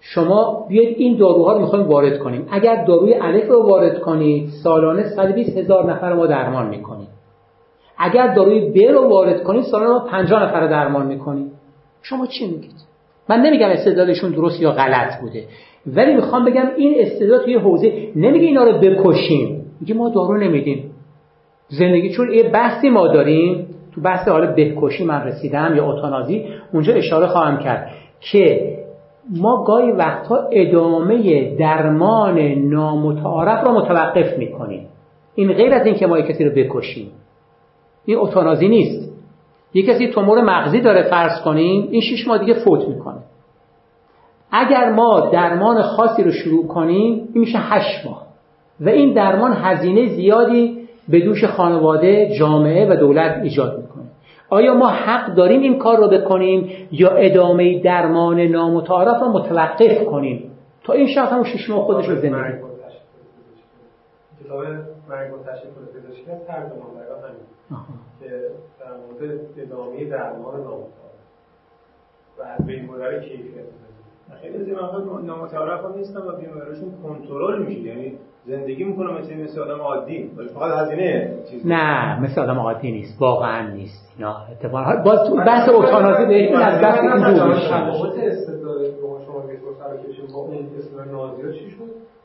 شما 0.00 0.66
بیاید 0.68 0.96
این 0.98 1.16
داروها 1.16 1.52
رو 1.52 1.60
می‌خوایم 1.60 1.86
وارد 1.86 2.18
کنیم. 2.18 2.46
اگر 2.50 2.84
داروی 2.84 3.14
الف 3.14 3.48
رو 3.48 3.62
وارد 3.62 4.00
کنید 4.00 4.48
سالانه 4.62 5.08
120 5.08 5.58
هزار 5.58 5.92
نفر 5.92 6.12
ما 6.12 6.26
درمان 6.26 6.68
می‌کنیم. 6.68 7.08
اگر 7.98 8.34
داروی 8.34 8.60
ب 8.60 8.78
رو 8.78 9.08
وارد 9.08 9.42
کنید 9.42 9.62
سالانه 9.62 9.90
ما 9.90 9.98
50 9.98 10.42
نفر 10.42 10.60
رو 10.60 10.68
درمان 10.68 11.06
می‌کنیم. 11.06 11.50
شما 12.02 12.26
چی 12.26 12.46
میگید؟ 12.46 12.74
من 13.28 13.40
نمیگم 13.40 13.68
استدلالشون 13.68 14.30
درست 14.30 14.60
یا 14.60 14.70
غلط 14.70 15.20
بوده. 15.20 15.44
ولی 15.86 16.14
می‌خوام 16.14 16.44
بگم 16.44 16.66
این 16.76 16.94
استعداد 16.98 17.44
توی 17.44 17.54
حوزه 17.54 18.08
نمیگه 18.16 18.46
اینا 18.46 18.64
رو 18.64 18.78
بکشیم. 18.78 19.76
میگه 19.80 19.94
ما 19.94 20.08
دارو 20.08 20.36
نمیدیم. 20.36 20.93
زندگی 21.68 22.10
چون 22.10 22.32
یه 22.32 22.42
بحثی 22.42 22.88
ما 22.88 23.08
داریم 23.08 23.66
تو 23.94 24.00
بحث 24.00 24.28
حالا 24.28 24.54
بهکشی 24.54 25.04
من 25.04 25.22
رسیدم 25.22 25.72
یا 25.76 25.86
اتانازی 25.86 26.44
اونجا 26.72 26.92
اشاره 26.92 27.26
خواهم 27.26 27.58
کرد 27.58 27.90
که 28.20 28.74
ما 29.30 29.64
گاهی 29.64 29.92
وقتها 29.92 30.48
ادامه 30.52 31.56
درمان 31.56 32.38
نامتعارف 32.40 33.64
را 33.66 33.72
متوقف 33.72 34.38
می‌کنیم. 34.38 34.88
این 35.34 35.52
غیر 35.52 35.74
از 35.74 35.86
این 35.86 35.94
که 35.94 36.06
ما 36.06 36.20
کسی 36.20 36.44
رو 36.44 36.50
بکشیم. 36.50 37.10
این 38.04 38.18
اتانازی 38.18 38.68
نیست. 38.68 39.12
یه 39.74 39.82
کسی 39.82 40.08
تومور 40.08 40.40
مغزی 40.40 40.80
داره 40.80 41.02
فرض 41.02 41.40
کنیم 41.40 41.88
این 41.90 42.00
شش 42.00 42.28
ماه 42.28 42.38
دیگه 42.38 42.54
فوت 42.54 42.88
می‌کنه. 42.88 43.20
اگر 44.50 44.90
ما 44.90 45.20
درمان 45.20 45.82
خاصی 45.82 46.22
رو 46.22 46.30
شروع 46.30 46.66
کنیم 46.66 47.12
این 47.12 47.40
میشه 47.40 47.58
هشت 47.58 48.06
ماه. 48.06 48.22
و 48.80 48.88
این 48.88 49.12
درمان 49.12 49.52
هزینه 49.52 50.06
زیادی 50.06 50.83
به 51.08 51.20
دوش 51.20 51.44
خانواده 51.44 52.38
جامعه 52.38 52.92
و 52.92 52.96
دولت 52.96 53.40
ایجاد 53.42 53.78
می‌کنه. 53.78 54.04
آیا 54.50 54.74
ما 54.74 54.88
حق 54.88 55.34
داریم 55.34 55.60
این 55.60 55.78
کار 55.78 55.96
رو 55.96 56.08
بکنیم 56.08 56.88
یا 56.90 57.10
ادامه 57.10 57.80
درمان 57.82 58.40
نامتعارف 58.40 59.20
رو 59.20 59.28
متوقف 59.28 60.04
کنیم؟ 60.04 60.50
تا 60.84 60.92
این 60.92 61.06
شخص 61.06 61.32
هم 61.32 61.42
شش 61.42 61.70
ماه 61.70 61.84
خودش 61.84 62.08
رو 62.08 62.14
زندگی 62.14 62.52
کتاب 64.44 64.64
مرگ 65.08 65.34
و 65.34 65.38
تشکل 65.42 65.68
پزشکی 65.94 66.24
ترجمان 66.46 66.90
همین 67.24 67.90
که 68.20 68.28
در 68.80 68.92
مورد 68.96 69.40
ادامه 69.58 70.04
درمان 70.04 70.54
نامتعارف 70.54 71.14
و 72.38 72.42
از 72.42 72.66
بین 72.66 72.86
بردن 72.86 73.20
کیفیت 73.20 73.64
خیلی 74.42 74.56
از 74.56 74.68
این 74.68 75.26
نامتعارف 75.26 75.84
هم 75.84 75.94
نیستن 75.96 76.20
و 76.20 76.36
بیماریشون 76.36 76.92
کنترل 77.02 77.62
میشه. 77.62 77.80
یعنی 77.80 78.18
زندگی 78.46 78.84
می‌کنه 78.84 79.12
مثل 79.20 79.34
مثل 79.34 79.60
آدم 79.60 79.80
عادی. 79.80 80.30
ولی 80.36 80.48
فقط 80.48 80.78
هزینه 80.78 81.32
چیز 81.50 81.66
نه 81.66 82.20
مثل 82.20 82.40
آدم 82.40 82.58
عادی 82.58 82.92
نیست. 82.92 83.22
واقعا 83.22 83.68
نیست. 83.68 84.14
اینا 84.18 84.36
اتفاقا 84.52 85.02
باز 85.04 85.28
تو 85.28 85.36
بحث 85.36 85.68
اوتانازی 85.68 86.26
به 86.26 86.34
این 86.34 86.56
از 86.56 86.82
بحث 86.82 87.00
این 87.00 87.34
دور 87.34 87.48
میشه 87.48 87.68
تفاوت 87.68 88.18
استدلال 88.18 88.84
شما 89.26 89.42
میگید 89.46 90.32
با 90.34 90.40
اون 90.40 90.66
اسم 90.78 91.10
نازی 91.12 91.58
چی 91.58 91.70
شد؟ 91.70 91.76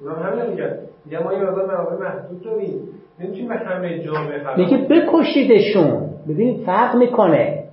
اونا 0.02 0.16
همین 0.16 0.46
میگن. 0.46 0.76
میگن 1.06 1.24
ما 1.24 1.34
یه 1.34 1.40
مقدار 1.40 1.66
منابع 1.66 1.96
محدود 1.96 2.44
داریم. 2.44 2.90
نمی‌تونیم 3.20 3.48
به 3.48 3.56
همه 3.56 4.00
جامعه 4.00 4.58
میگه 4.58 4.78
بکشیدشون. 4.78 6.10
ببینید 6.30 6.66
فرق 6.66 6.96
می‌کنه. 6.96 7.64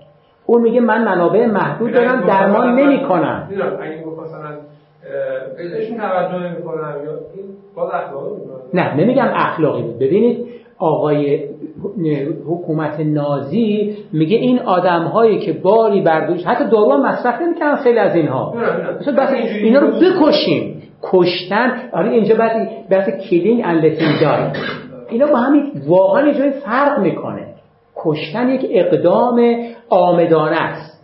اون 0.46 0.62
میگه 0.62 0.80
من 0.80 1.04
منابع 1.04 1.46
محدود 1.46 1.92
دارم 1.92 2.26
درمان 2.26 2.74
نمی‌کنم. 2.74 3.48
اگه 3.80 4.04
مثلا 4.24 4.56
بهشون 5.56 5.96
توجه 5.96 6.38
نمی‌کنم 6.38 6.94
یا 7.04 7.12
این 7.34 7.45
نه. 8.74 8.94
نمیگم 8.96 9.30
اخلاقی 9.34 9.82
بود. 9.82 9.98
ببینید 9.98 10.46
آقای 10.78 11.44
حکومت 12.48 13.00
نازی 13.00 13.96
میگه 14.12 14.36
این 14.36 14.58
آدم 14.58 15.02
هایی 15.02 15.38
که 15.38 15.52
باری 15.52 16.00
بر 16.00 16.15
دوش 16.15 16.44
حتی 16.44 16.64
دارو 16.64 16.92
هم 16.92 17.06
مصرف 17.06 17.40
نمی‌کنن 17.40 17.76
خیلی 17.76 17.98
از 17.98 18.16
اینها. 18.16 18.54
مثلا 19.00 19.14
پس 19.14 19.32
اینا 19.62 19.80
رو 19.80 19.86
بکشیم. 19.86 20.82
کشتن 21.02 21.72
آره 21.92 22.10
اینجا 22.10 22.34
بعد 22.34 22.68
بحث 22.90 23.08
killing 23.30 23.62
and 23.64 23.84
اینا 25.10 25.26
با 25.26 25.36
همین 25.36 25.72
واقعا 25.88 26.24
اینجا 26.24 26.50
فرق 26.50 26.98
می‌کنه. 26.98 27.46
کشتن 27.96 28.48
یک 28.48 28.66
اقدام 28.70 29.58
عامدانه 29.88 30.56
است. 30.56 30.95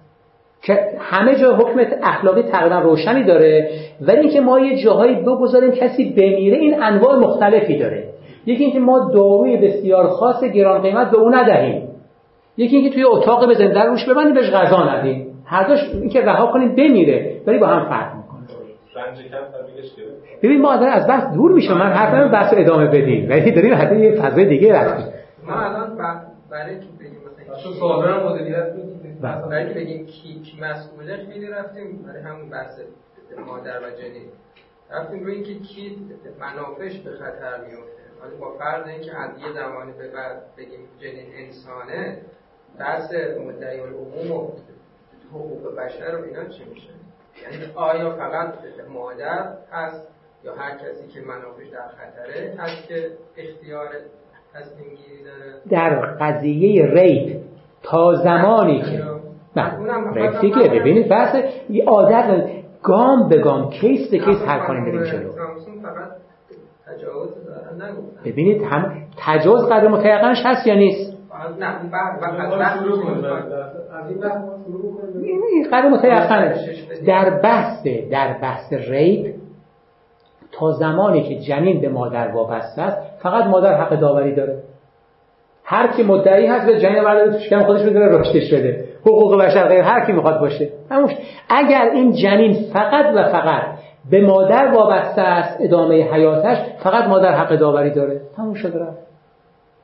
که 0.63 0.79
همه 0.99 1.35
جا 1.35 1.57
حکم 1.57 1.81
اخلاقی 2.03 2.43
تقریبا 2.43 2.79
روشنی 2.79 3.25
داره 3.25 3.71
ولی 4.01 4.21
اینکه 4.21 4.41
ما 4.41 4.61
یه 4.61 4.85
جاهایی 4.85 5.15
بگذاریم 5.15 5.71
کسی 5.71 6.11
بمیره 6.11 6.57
این 6.57 6.83
انواع 6.83 7.17
مختلفی 7.17 7.79
داره. 7.79 8.09
یکی 8.47 8.65
اینکه 8.65 8.79
ما 8.79 9.11
داروی 9.15 9.57
بسیار 9.57 10.09
خاص 10.09 10.45
گران 10.45 10.83
قیمت 10.83 11.11
به 11.11 11.19
اون 11.19 11.35
ندهیم. 11.35 11.89
یکی 12.57 12.77
اینکه 12.77 12.95
توی 12.95 13.05
اتاق 13.05 13.51
بزنیم 13.51 13.73
در 13.73 13.87
روش 13.87 14.09
ببندیم 14.09 14.35
بهش 14.35 14.51
غذا 14.51 14.95
ندیم. 14.95 15.27
هر 15.45 15.69
دوش 15.69 15.79
اینکه 15.95 16.21
رها 16.21 16.53
کنیم 16.53 16.75
بمیره 16.75 17.37
ولی 17.47 17.59
با 17.59 17.67
هم 17.67 17.89
فرق 17.89 18.17
می‌کنه. 18.17 18.43
ببین 20.43 20.61
ما 20.61 20.73
از 20.73 21.07
بحث 21.09 21.35
دور 21.35 21.53
میشه 21.53 21.75
من 21.75 21.93
حرفم 21.93 22.33
بحث 22.33 22.55
ادامه 22.57 22.87
بدیم. 22.87 23.31
ولی 23.31 23.51
داریم 23.51 23.75
حتی 23.75 23.97
یه 23.97 24.13
فضای 24.13 24.45
دیگه 24.45 24.73
رفتیم 24.73 25.07
ما 25.47 25.55
الان 25.55 25.97
برای 26.51 26.75
که 26.75 26.87
بگیم 27.01 27.19
مثلا 27.55 28.92
مثلا 29.23 29.49
برای 29.49 29.69
که 29.69 29.75
بگیم 29.75 30.07
کی 30.07 30.41
کی 30.41 30.61
مسئوله 30.61 31.17
خیلی 31.17 31.47
رفتیم 31.47 32.03
برای 32.03 32.23
همون 32.23 32.51
بحث 32.51 32.81
مادر 33.47 33.81
و 33.81 33.91
جنین 33.91 34.29
رفتیم 34.91 35.25
روی 35.25 35.35
اینکه 35.35 35.55
کی 35.55 35.99
منافعش 36.41 36.99
به 36.99 37.11
خطر 37.11 37.61
میفته 37.65 38.03
ولی 38.23 38.37
با 38.37 38.59
فرض 38.59 38.87
اینکه 38.87 39.17
از 39.17 39.31
یه 39.39 39.53
زمانی 39.53 39.93
به 39.93 40.09
بعد 40.09 40.57
بگیم 40.57 40.81
جنین 41.01 41.27
انسانه 41.35 42.19
بحث 42.79 43.15
مدعی 43.47 43.81
العموم 43.81 44.33
و 44.33 44.51
حقوق 45.31 45.77
بشر 45.77 46.17
و 46.17 46.25
اینا 46.25 46.45
چی 46.45 46.65
میشه؟ 46.65 46.89
یعنی 47.43 47.73
آیا 47.75 48.17
فقط 48.17 48.55
مادر 48.89 49.57
هست 49.73 50.09
یا 50.45 50.55
هر 50.55 50.79
کسی 50.79 51.09
که 51.09 51.21
منافعش 51.21 51.69
در 51.69 51.89
خطره 51.89 52.55
هست 52.59 52.89
که 52.89 53.11
اختیار 53.37 53.89
تصمیم 54.55 54.89
گیری 54.89 55.25
داره؟ 55.25 55.55
در 55.71 56.01
قضیه 56.01 56.87
rape 56.87 57.52
تا 57.83 58.15
زمانی 58.15 58.83
که 58.83 59.03
نه. 59.57 59.73
rape 60.15 60.41
دیگه 60.41 60.69
ببینید 60.69 61.09
بحث 61.09 61.37
یه 61.71 61.85
عادت 61.85 62.45
گام 62.83 63.29
به 63.29 63.39
گام 63.39 63.71
case 63.71 64.11
به 64.11 64.19
case 64.19 64.43
حل 64.47 64.67
کنیم 64.67 64.85
بریم 64.85 65.03
جلو. 65.03 65.31
تجاوز 66.87 67.31
دارن 67.47 67.91
نگفتن. 67.91 68.23
ببینید 68.25 68.63
هم 68.63 68.93
تجاوز 69.17 69.65
قدر 69.65 69.89
متیقنش 69.89 70.47
هست 70.47 70.67
یا 70.67 70.75
نیست؟ 70.75 71.13
نه 71.59 71.91
بعد 71.93 72.21
قدر 75.73 75.89
متیقنه. 75.89 76.55
در 77.07 77.31
بحث 77.31 77.87
در 78.11 78.39
بحث 78.43 78.73
rape 78.73 79.35
تا 80.53 80.71
زمانی 80.71 81.23
که 81.23 81.41
جنین 81.41 81.81
به 81.81 81.89
مادر 81.89 82.29
وابسته 82.29 82.83
است 82.83 83.23
فقط 83.23 83.45
مادر 83.45 83.81
حق 83.81 84.01
داوری 84.01 84.35
داره. 84.35 84.62
هر 85.65 85.87
کی 85.87 86.03
مدعی 86.03 86.47
هست 86.47 86.67
به 86.67 86.81
جنین 86.81 87.05
برداره 87.05 87.33
تو 87.33 87.39
شکم 87.39 87.65
خودش 87.65 87.83
بذاره 87.83 88.19
رشدش 88.19 88.55
بده. 88.55 88.85
حقوق 89.01 89.43
بشر 89.43 89.69
غیر 89.69 89.81
هر 89.81 90.07
کی 90.07 90.13
می‌خواد 90.13 90.41
باشه. 90.41 90.71
هموش 90.91 91.11
اگر 91.49 91.91
این 91.93 92.13
جنین 92.13 92.73
فقط 92.73 93.15
و 93.15 93.33
فقط 93.33 93.63
به 94.11 94.27
مادر 94.27 94.73
وابسته 94.75 95.23
است 95.23 95.59
ادامه 95.61 96.13
حیاتش 96.13 96.59
فقط 96.83 97.05
مادر 97.05 97.33
حق 97.35 97.57
داوری 97.57 97.91
داره. 97.91 98.21
تموم 98.37 98.55
شده 98.55 98.79
رفت. 98.79 98.99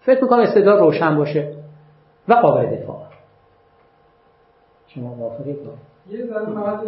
فکر 0.01 0.23
می‌کنم 0.23 0.41
استدلال 0.41 0.79
روشن 0.79 1.17
باشه 1.17 1.53
و 2.29 2.35
قابل 2.35 2.67
دفاع. 2.67 2.97
شما 4.87 5.15
موافقید 5.15 5.57
یه 6.11 6.27
ذره 6.27 6.47
فقط 6.55 6.81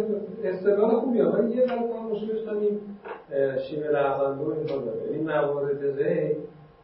استدلال 0.43 0.99
خوبیه 0.99 1.23
ولی 1.23 1.55
یه 1.55 1.65
ذره 1.65 1.79
مشکلش 2.11 2.47
همین 2.47 2.79
شیوه 3.69 3.87
لغزنده 3.87 4.41
این 5.11 5.23
موارد 5.23 5.99
ری 5.99 6.35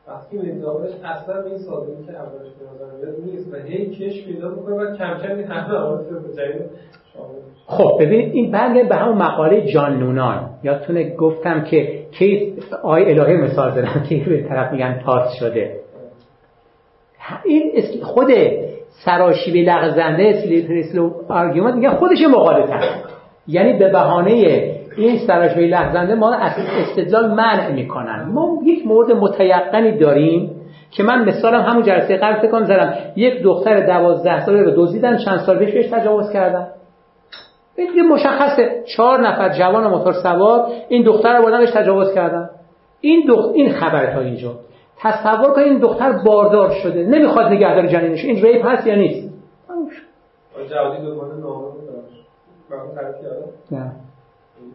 وقتی 0.07 0.59
داخلش 0.59 0.91
اصلا 1.03 1.43
این 1.43 1.57
سازمی 1.57 2.05
که 2.05 2.11
اولش 2.11 2.47
به 3.01 3.31
نیست 3.31 3.53
و 3.53 3.55
هی 3.55 3.85
کش 3.85 4.25
پیدا 4.25 4.49
می‌کنه 4.49 4.75
و 4.75 4.97
کم 4.97 5.17
کم 5.23 5.37
این 5.37 5.47
همه 5.47 5.79
رو 5.79 5.99
خب 7.67 7.97
ببینید 8.01 8.33
این 8.33 8.51
برگرد 8.51 8.89
به 8.89 8.95
همون 8.95 9.17
مقاله 9.17 9.61
جان 9.61 9.99
نونان. 9.99 10.49
یادتونه 10.63 11.15
گفتم 11.15 11.63
که 11.63 12.05
کیس 12.11 12.73
آی 12.83 13.03
الهی 13.03 13.37
مثال 13.37 13.71
زدم 13.71 14.03
که 14.09 14.15
به 14.15 14.43
طرف 14.49 14.71
میگن 14.71 15.01
تاس 15.05 15.33
شده. 15.39 15.79
این 17.45 17.83
خود 18.03 18.27
سراشیبی 19.05 19.63
لغزنده 19.63 20.41
slippery 20.41 20.84
slope 20.84 21.11
argument 21.29 21.75
میگن 21.75 21.89
خودش 21.89 22.17
مغالطه 22.21 22.79
یعنی 23.47 23.79
به 23.79 23.89
بهانه 23.89 24.76
این 24.97 25.17
سراشیبی 25.27 25.67
لغزنده 25.67 26.15
ما 26.15 26.35
استدلال 26.35 27.31
منع 27.31 27.71
می‌کنن. 27.71 28.23
ما 28.33 28.59
یک 28.63 28.87
مورد 28.87 29.11
متیقنی 29.11 29.97
داریم 29.97 30.51
که 30.91 31.03
من 31.03 31.25
مثالم 31.25 31.61
همون 31.61 31.83
جلسه 31.83 32.17
قبل 32.17 32.47
فکر 32.47 32.63
زدم. 32.63 32.93
یک 33.15 33.43
دختر 33.43 33.85
دوازده 33.85 34.45
ساله 34.45 34.61
رو 34.61 34.71
دزدیدن 34.75 35.17
چند 35.17 35.37
سال 35.37 35.59
بهش 35.59 35.85
تجاوز 35.85 36.31
کردن. 36.31 36.67
دیگه 37.75 38.01
مشخصه. 38.01 38.83
چهار 38.95 39.27
نفر 39.27 39.49
جوان 39.49 39.87
موتور 39.87 40.13
سوار 40.13 40.67
این 40.89 41.03
دختر 41.03 41.37
رو 41.37 41.43
بردن 41.43 41.65
تجاوز 41.65 42.13
کردن. 42.13 42.49
این 43.01 43.25
دخت 43.29 43.49
این 43.53 43.69
خبر 43.69 44.13
تا 44.13 44.19
اینجا. 44.19 44.51
تصور 44.99 45.53
کنید 45.53 45.67
این 45.67 45.79
دختر 45.79 46.11
باردار 46.25 46.71
شده. 46.71 47.03
نمی‌خواد 47.05 47.45
نگهدار 47.45 47.87
جنینش. 47.87 48.25
این 48.25 48.45
ریپ 48.45 48.65
هست 48.65 48.87
یا 48.87 48.95
نیست؟ 48.95 49.33
نه. 53.71 53.91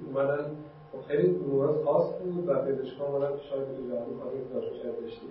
اومدن. 0.06 0.46
خب 0.92 1.00
خیلی 1.08 1.28
مورد 1.28 1.84
خاص 1.84 2.04
بود 2.12 2.48
و 2.48 2.54
پزشکان 2.54 3.06
اومدن 3.06 3.36
شاید 3.50 3.68
به 3.68 3.82
جوادی 3.88 4.14
خواهی 4.22 4.38
داشت 4.54 4.82
شاید 4.82 5.00
داشتی؟ 5.00 5.26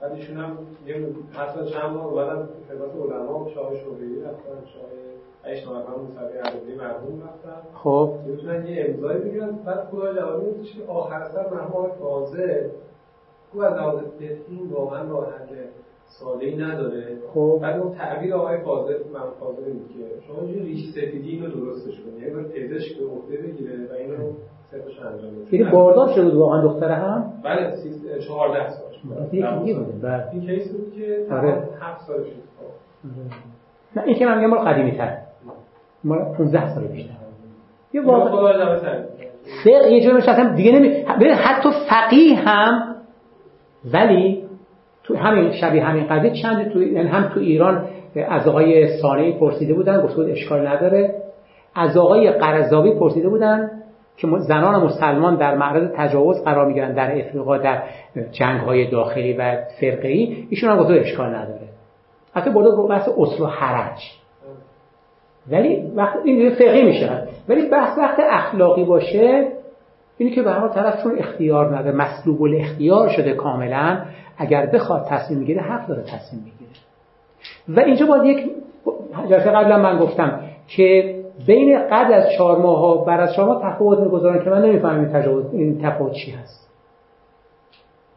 بعد 0.00 0.12
ایشون 0.12 0.36
هم 0.36 0.58
یه 0.86 1.08
حتی 1.32 1.70
چند 1.70 1.94
بار 1.94 2.04
اومدن 2.04 2.48
خدمت 2.68 3.12
علما 3.12 3.48
شاه 3.54 3.76
شوقی 3.76 4.20
رفتن 4.20 4.66
شاه 4.66 4.90
ایش 5.44 5.66
نوفر 5.66 5.96
موسوی 5.96 6.38
عربی 6.38 6.74
مرحوم 6.74 7.22
رفتن. 7.22 7.62
خب. 7.74 8.14
می‌تونن 8.26 8.66
یه 8.66 8.86
امضای 8.88 9.18
بگیرن. 9.18 9.52
بعد 9.52 9.88
خدا 9.90 10.14
جوابی 10.14 10.62
که 10.62 10.84
آخر 10.86 11.28
سر 11.28 11.50
مرحوم 11.54 11.88
فاضل 11.88 12.68
او 13.52 13.64
از 13.64 13.74
لحاظ 13.74 14.02
واقعا 14.70 15.08
راه 15.08 15.26
حل 15.32 15.56
ساده 16.08 16.46
ای 16.46 16.56
نداره. 16.56 17.18
خب. 17.34 17.58
بعد 17.62 17.80
اون 17.80 17.94
تعبیر 17.94 18.34
آقای 18.34 18.58
فاضل 18.58 18.92
من 18.92 19.20
فاضل 19.40 19.64
این 19.64 19.80
که 19.88 20.26
شما 20.26 20.48
یه 20.48 20.62
ریش 20.62 20.90
سفیدی 20.90 21.30
اینو 21.30 21.48
درستش 21.48 22.00
کنید 22.00 22.22
یعنی 22.22 22.42
پزشک 22.42 22.98
به 22.98 23.06
عهده 23.06 23.36
بگیره 23.36 23.88
و 23.90 23.92
اینو 23.92 24.32
سرش 24.70 24.98
انجام 24.98 25.30
بده. 25.30 25.54
یعنی 25.54 25.70
باردار 25.70 26.08
شده 26.08 26.24
بود 26.24 26.34
واقعا 26.34 26.62
دختره 26.62 26.94
هم؟ 26.94 27.32
بله 27.44 27.76
14 28.28 28.70
سال 28.70 28.88
بله. 30.02 30.28
این 30.32 30.40
کیس 30.40 30.72
بود 30.72 30.92
که 30.96 31.26
آره. 31.30 31.68
7 31.80 32.06
سالش 32.06 32.26
بود. 32.26 32.44
نه 33.96 34.02
این 34.02 34.16
که 34.16 34.26
من 34.26 34.38
میگم 34.38 34.50
مال 34.50 34.58
قدیمی 34.58 34.92
تر 34.92 35.18
مال 36.04 36.34
15 36.38 36.74
سال 36.74 36.84
بیشتر. 36.84 37.14
یه 37.92 38.02
واقعا 38.02 38.76
فقه 39.64 39.92
یه 39.92 40.00
جور 40.00 40.16
اصلا 40.16 40.54
دیگه 40.54 40.72
نمی 40.72 40.88
حتی 41.34 41.68
فقیه 41.90 42.36
هم 42.36 42.94
ولی 43.92 44.47
تو 45.08 45.16
همین 45.16 45.52
شبیه 45.52 45.84
همین 45.84 46.06
قضیه 46.06 46.30
چند 46.42 46.72
تو 46.72 46.82
یعنی 46.82 47.08
هم 47.08 47.28
تو 47.34 47.40
ایران 47.40 47.84
از 48.28 48.48
آقای 48.48 48.98
سانه 49.02 49.32
پرسیده 49.32 49.74
بودن 49.74 50.00
گفته 50.00 50.16
بود 50.16 50.30
اشکال 50.30 50.66
نداره. 50.66 51.14
از 51.74 51.96
آقای 51.96 52.30
قرضاوی 52.30 52.94
پرسیده 52.94 53.28
بودن 53.28 53.70
که 54.16 54.28
زنان 54.38 54.84
مسلمان 54.84 55.36
در 55.36 55.56
معرض 55.56 55.90
تجاوز 55.96 56.44
قرار 56.44 56.66
می‌گیرن 56.66 56.92
در 56.92 57.18
افریقا 57.18 57.58
در 57.58 57.82
جنگ 58.32 58.60
های 58.60 58.90
داخلی 58.90 59.32
و 59.32 59.56
فرقی 59.80 60.46
ایشون 60.50 60.70
هم 60.70 60.78
گفته 60.78 60.94
اشکال 60.94 61.28
نداره. 61.28 61.68
حتی 62.34 62.50
برده 62.50 62.70
بحث 62.88 63.08
اصل 63.18 63.42
و 63.42 63.46
حرج. 63.46 63.98
ولی 65.50 65.92
وقت 65.96 66.16
این 66.24 66.50
فقهی 66.50 66.84
میشه. 66.84 67.22
ولی 67.48 67.68
بحث 67.68 67.98
وقت 67.98 68.20
اخلاقی 68.30 68.84
باشه 68.84 69.48
اینی 70.18 70.30
که 70.32 70.42
به 70.42 70.50
هر 70.50 70.68
طرف 70.68 71.02
چون 71.02 71.18
اختیار 71.18 71.76
نداره 71.76 71.96
مسلوب 71.96 72.42
الاختیار 72.42 73.08
شده 73.08 73.32
کاملا 73.32 73.98
اگر 74.38 74.66
بخواد 74.66 75.06
تصمیم 75.06 75.40
بگیره 75.40 75.62
حق 75.62 75.86
داره 75.86 76.02
تصمیم 76.02 76.42
بگیره. 76.42 76.70
و 77.68 77.80
اینجا 77.80 78.06
باید 78.06 78.24
یک 78.24 78.50
جلسه 79.28 79.50
قبلا 79.50 79.78
من 79.78 79.98
گفتم 79.98 80.40
که 80.66 81.14
بین 81.46 81.88
قبل 81.90 82.12
از 82.12 82.24
چهار 82.36 82.58
ماه 82.58 82.78
ها 82.78 82.96
بعد 82.96 83.20
از 83.20 83.34
چهار 83.34 83.48
ماه 83.48 83.72
تفاوت 83.72 83.98
می‌گذارن 83.98 84.44
که 84.44 84.50
من 84.50 84.64
نمی‌فهمم 84.64 85.00
این 85.00 85.08
تفاوت 85.12 85.46
این 85.52 85.82
تفاوت 85.82 86.12
چی 86.12 86.30
هست. 86.30 86.68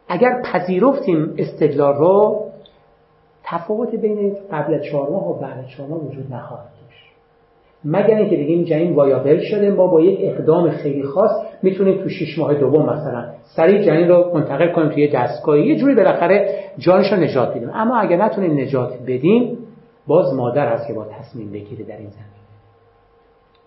اگر 0.08 0.42
پذیرفتیم 0.42 1.34
استدلال 1.38 1.94
رو 1.94 2.44
تفاوت 3.44 3.94
بین 3.94 4.36
قبل 4.52 4.90
چهار 4.90 5.10
ماه 5.10 5.30
و 5.30 5.34
بعد 5.34 5.66
چهار 5.66 5.88
ماه 5.88 5.98
وجود 5.98 6.32
نخواهد 6.32 6.81
مگر 7.84 8.16
اینکه 8.16 8.36
بگیم 8.36 8.64
جنین 8.64 8.94
وایابل 8.94 9.40
شده 9.40 9.70
ما 9.70 9.86
با 9.86 10.00
یک 10.00 10.18
اقدام 10.22 10.70
خیلی 10.70 11.02
خاص 11.02 11.30
می‌تونیم 11.62 12.02
تو 12.02 12.08
شش 12.08 12.38
ماه 12.38 12.54
دوم 12.54 12.82
مثلا 12.82 13.24
سریع 13.56 13.82
جنین 13.82 14.08
رو 14.08 14.30
منتقل 14.34 14.72
کنیم 14.72 14.88
توی 14.88 15.08
دستگاهی. 15.08 15.66
یه 15.66 15.76
جوری 15.76 15.94
بالاخره 15.94 16.58
جانش 16.78 17.12
رو 17.12 17.18
نجات 17.18 17.50
بدیم 17.56 17.70
اما 17.74 17.96
اگر 17.96 18.16
نتونیم 18.16 18.60
نجات 18.60 18.92
بدیم 19.06 19.58
باز 20.06 20.34
مادر 20.34 20.74
هست 20.74 20.86
که 20.86 20.92
با 20.92 21.04
تصمیم 21.04 21.52
بگیره 21.52 21.84
در 21.84 21.96
این 21.96 22.08
زمین. 22.08 22.26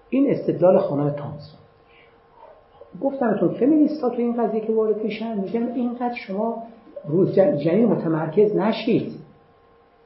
این 0.10 0.32
استدلال 0.32 0.78
خانم 0.78 1.10
تامسون. 1.10 1.60
گفتمتون 3.02 3.50
فمینیستا 3.50 4.10
تو 4.10 4.16
این 4.18 4.44
قضیه 4.44 4.62
که 4.62 4.74
وارد 4.74 5.04
میشن 5.04 5.38
میگن 5.40 5.72
اینقدر 5.76 6.16
شما 6.28 6.64
روز 7.08 7.40
جنین 7.40 7.86
متمرکز 7.86 8.56
نشید. 8.56 9.12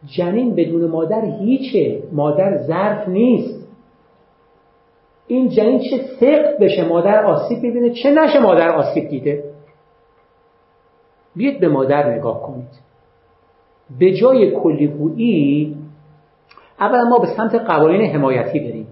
جنین 0.06 0.56
بدون 0.56 0.86
مادر 0.86 1.26
هیچه. 1.26 2.04
مادر 2.12 2.58
ظرف 2.58 3.08
نیست. 3.08 3.59
این 5.32 5.50
جنین 5.50 5.80
چه 5.80 5.98
سقط 6.20 6.58
بشه؟ 6.58 6.88
مادر 6.88 7.24
آسیب 7.24 7.60
ببینه 7.60 7.90
چه 7.90 8.12
نشه 8.12 8.40
مادر 8.40 8.70
آسیب 8.70 9.10
دیده؟ 9.10 9.44
بیاید 11.36 11.60
به 11.60 11.68
مادر 11.68 12.14
نگاه 12.14 12.42
کنید. 12.42 12.70
به 14.00 14.14
جای 14.14 14.52
کلیگویی 14.52 15.76
اولا 16.80 17.04
ما 17.04 17.20
به 17.20 17.28
سمت 17.28 17.56
قوانین 17.56 18.02
حمایتی 18.02 18.60
بریم. 18.60 18.88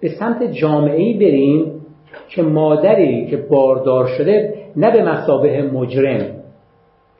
به 0.00 0.08
سمت 0.08 0.42
جامعه 0.42 1.14
بریم 1.14 1.86
که 2.28 2.42
مادری 2.42 3.26
که 3.26 3.36
باردار 3.36 4.06
شده 4.06 4.54
نه 4.76 4.90
به 4.90 5.02
مسابه 5.02 5.62
مجرم. 5.62 6.26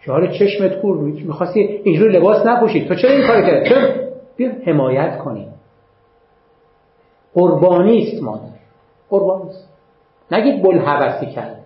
که 0.04 0.12
حالا 0.12 0.26
چشمت 0.26 0.80
کور 0.80 0.96
می‌خواستی 0.96 1.60
اینجوری 1.60 2.18
لباس 2.18 2.46
نپوشید 2.46 2.88
تو 2.88 2.94
چرا 2.94 3.10
این 3.10 3.26
کار 3.26 3.42
کرد 3.42 3.68
چرا؟ 3.68 3.88
بیا 4.36 4.50
حمایت 4.66 5.18
کنیم. 5.18 5.51
قربانی 7.34 8.02
است 8.02 8.22
مادر. 8.22 8.42
قربانی 9.10 9.48
است. 9.48 9.68
نگید 10.32 10.62
بلحوثی 10.62 11.26
کرد. 11.26 11.56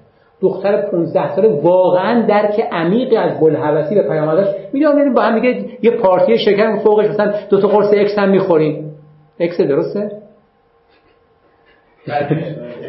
دختر 0.41 0.83
15 0.83 1.37
ساله 1.37 1.49
واقعا 1.49 2.27
درک 2.27 2.61
عمیقی 2.73 3.17
از 3.17 3.41
بلحوثی 3.41 3.95
به 3.95 4.03
پیامدش 4.03 4.47
می‌دونم. 4.73 5.15
با 5.15 5.23
هم 5.23 5.41
دیگه 5.41 5.65
یه 5.83 5.91
پارتی 5.91 6.39
شکر 6.39 6.77
فوقش 6.77 7.07
مثلا 7.07 7.33
دو 7.51 7.61
تا 7.61 7.69
قرص 7.69 7.95
اکس 7.95 8.19
هم 8.19 8.29
می‌خوریم. 8.29 8.95
اکس 9.41 9.61
درسته؟ 9.61 10.11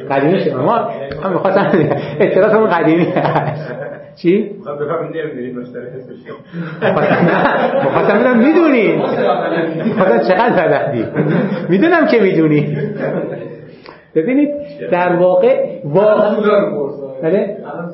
قدیمی. 0.09 0.49
ما 0.49 0.75
هم 1.23 1.33
می‌خواستم 1.33 1.71
اعتراضمون 2.19 2.69
قدیمی 2.69 3.05
هست. 3.05 3.86
چی؟ 4.21 4.51
مخواستم 7.85 8.17
می‌دونم 8.17 8.37
می‌دونی. 8.37 8.95
مخواستم 9.95 10.19
چقدر 10.29 10.67
بلدی؟ 10.67 11.05
می‌دونم 11.69 12.07
که 12.07 12.19
می‌دونی. 12.19 12.77
ببینید 14.15 14.49
در 14.91 15.15
واقع 15.15 15.65
واقع 15.83 16.35
بله؟ 17.23 17.57
الان 17.65 17.89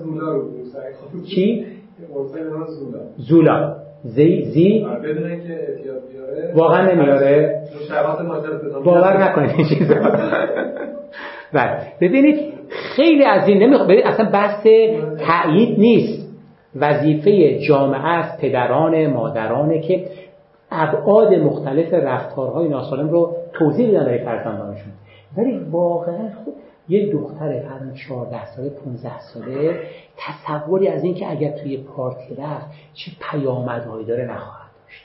زولا 3.17 3.75
زی 4.03 4.41
زی 4.53 4.85
آره، 4.89 6.53
واقعا 6.55 6.91
نمیاره 6.91 7.61
باور 8.83 9.23
نکنید. 9.23 9.51
این 9.57 9.67
چیزا 9.77 9.95
بله. 11.53 11.77
ببینید 12.01 12.53
خیلی 12.69 13.23
از 13.23 13.47
این 13.47 13.63
نمی‌خواد 13.63 13.87
ببینید 13.87 14.07
اصلا 14.07 14.29
بحث 14.29 14.67
تایید 15.27 15.79
نیست. 15.79 16.23
وظیفه 16.75 17.59
جامعه 17.59 18.07
است 18.07 18.41
پدران 18.41 19.07
مادرانه 19.07 19.79
که 19.81 20.07
ابعاد 20.71 21.33
مختلف 21.33 21.93
رفتارهای 21.93 22.69
ناسالم 22.69 23.09
رو 23.09 23.35
توضیح 23.53 23.89
بدن 23.89 24.05
برای 24.05 24.19
فرزندانشون. 24.25 24.91
ولی 25.37 25.59
واقعا 25.71 26.29
خود 26.43 26.53
یه 26.89 27.11
دختر 27.13 27.59
فرن 27.59 27.93
14 28.07 28.45
ساله 28.45 28.69
15 28.69 29.19
ساله 29.19 29.79
تصوری 30.17 30.87
از 30.87 31.03
اینکه 31.03 31.31
اگر 31.31 31.51
توی 31.51 31.77
پارتی 31.77 32.35
رفت 32.35 32.67
چه 32.93 33.11
پیامدهایی 33.31 34.05
داره 34.05 34.23
نخواهد 34.23 34.69
داشت. 34.85 35.03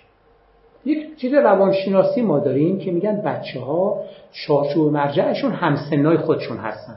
یک 0.85 1.17
چیز 1.17 1.35
روانشناسی 1.35 2.23
ما 2.23 2.39
داریم 2.39 2.79
که 2.79 2.91
میگن 2.91 3.23
بچه 3.23 3.61
ها 3.61 4.01
چارچوب 4.33 4.93
مرجعشون 4.93 5.53
همسنای 5.53 6.17
خودشون 6.17 6.57
هستن. 6.57 6.97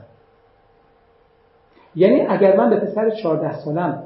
یعنی 1.96 2.20
اگر 2.20 2.56
من 2.56 2.70
به 2.70 2.76
پسر 2.76 3.10
14 3.10 3.58
سالم 3.58 4.02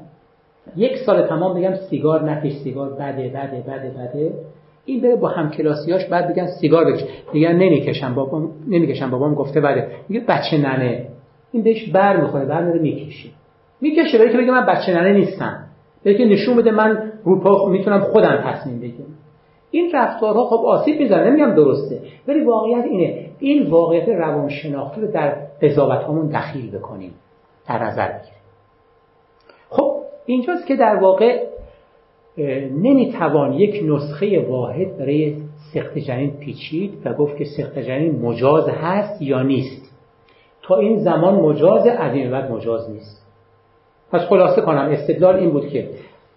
یک 0.76 0.96
سال 0.96 1.26
تمام 1.26 1.58
بگم 1.58 1.74
سیگار 1.90 2.30
نکش 2.30 2.52
سیگار 2.52 2.90
بده 2.90 3.28
بده 3.28 3.60
بده 3.60 3.90
بده 3.90 4.32
این 4.84 5.02
بره 5.02 5.16
با 5.16 5.28
همکلاسیاش 5.28 6.04
بعد 6.04 6.32
بگن 6.32 6.46
سیگار 6.60 6.84
بکش. 6.84 7.04
میگن 7.32 7.52
نمی‌کشم 7.52 8.14
بابام 8.14 8.50
نمی‌کشم 8.68 9.10
بابام 9.10 9.34
گفته 9.34 9.60
بده 9.60 9.90
میگه 10.08 10.24
بچه 10.28 10.58
ننه. 10.58 11.06
این 11.52 11.62
بهش 11.62 11.90
بر 11.90 12.20
می‌خوره 12.20 12.44
بر 12.44 12.64
میره 12.64 12.80
می‌کشه. 12.80 13.28
می‌کشه 13.80 14.18
برای 14.18 14.32
که 14.32 14.38
بگه 14.38 14.50
من 14.50 14.66
بچه 14.66 14.92
ننه 14.92 15.12
نیستم. 15.12 15.64
برای 16.04 16.18
که 16.18 16.24
نشون 16.24 16.56
بده 16.56 16.70
من 16.70 17.12
رو 17.24 17.68
می‌تونم 17.68 18.00
خودم 18.00 18.42
تصمیم 18.44 18.80
بگیرم. 18.80 19.15
این 19.70 19.90
رفتارها 19.94 20.44
خب 20.44 20.66
آسیب 20.66 21.00
می‌زنه 21.00 21.30
نمیگم 21.30 21.54
درسته 21.54 22.00
ولی 22.28 22.44
واقعیت 22.44 22.84
اینه. 22.84 23.26
این 23.38 23.70
واقعیت 23.70 24.08
روانشناختی 24.08 25.00
رو 25.00 25.12
در 25.12 25.36
قضاوت 25.62 26.04
همون 26.04 26.26
دخیل 26.26 26.70
بکنیم 26.70 27.14
در 27.68 27.84
نظر 27.84 28.08
بگیریم. 28.08 28.40
خب 29.68 29.92
اینجاست 30.26 30.66
که 30.66 30.76
در 30.76 30.96
واقع 30.96 31.46
نمی‌توان 32.72 33.52
یک 33.52 33.84
نسخه 33.84 34.46
واحد 34.48 34.98
برای 34.98 35.36
سخت 35.74 35.98
جنین 35.98 36.30
پیچید 36.30 36.94
و 37.04 37.12
گفت 37.12 37.36
که 37.36 37.44
سخت 37.44 37.78
جنین 37.78 38.22
مجاز 38.22 38.68
هست 38.68 39.22
یا 39.22 39.42
نیست. 39.42 39.96
تا 40.62 40.76
این 40.76 40.98
زمان 40.98 41.34
مجاز 41.34 41.86
از 41.86 42.14
این 42.14 42.34
مجاز 42.34 42.90
نیست. 42.90 43.26
پس 44.12 44.20
خلاصه 44.20 44.62
کنم 44.62 44.88
استدلال 44.92 45.36
این 45.36 45.50
بود 45.50 45.68
که 45.68 45.88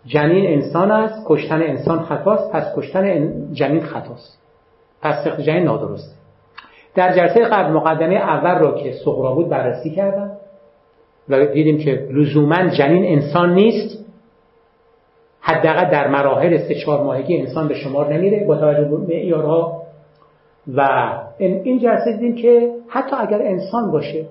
جنین 0.05 0.47
انسان 0.47 0.91
است 0.91 1.25
کشتن 1.27 1.61
انسان 1.61 1.99
خطاست 1.99 2.51
پس 2.51 2.75
کشتن 2.75 3.33
جنین 3.53 3.81
خطاست. 3.81 4.39
پس 5.01 5.23
سخت 5.23 5.41
جنین 5.41 5.63
نادرسته. 5.63 6.15
در 6.95 7.15
جلسه 7.15 7.45
قبل 7.45 7.71
مقدمه 7.71 8.15
اول 8.15 8.59
را 8.59 8.71
که 8.75 8.93
سغرا 9.05 9.35
بود 9.35 9.49
بررسی 9.49 9.89
کردم 9.89 10.31
و 11.29 11.45
دیدیم 11.45 11.77
که 11.77 12.07
لزوما 12.11 12.67
جنین 12.67 13.05
انسان 13.05 13.53
نیست. 13.53 14.05
حداقل 15.41 15.91
در 15.91 16.07
مراحل 16.07 16.57
سه 16.57 16.75
چهار 16.75 17.03
ماهگی 17.03 17.37
انسان 17.37 17.67
به 17.67 17.73
شمار 17.73 18.13
نمیره 18.13 18.45
با 18.45 18.55
توجه 18.55 18.83
به 18.83 18.97
معیارها. 18.97 19.81
و 20.75 20.81
این 21.37 21.79
جلسه 21.79 22.11
دیدیم 22.11 22.35
که 22.35 22.71
حتی 22.87 23.15
اگر 23.15 23.41
انسان 23.41 23.91
باشه 23.91 24.25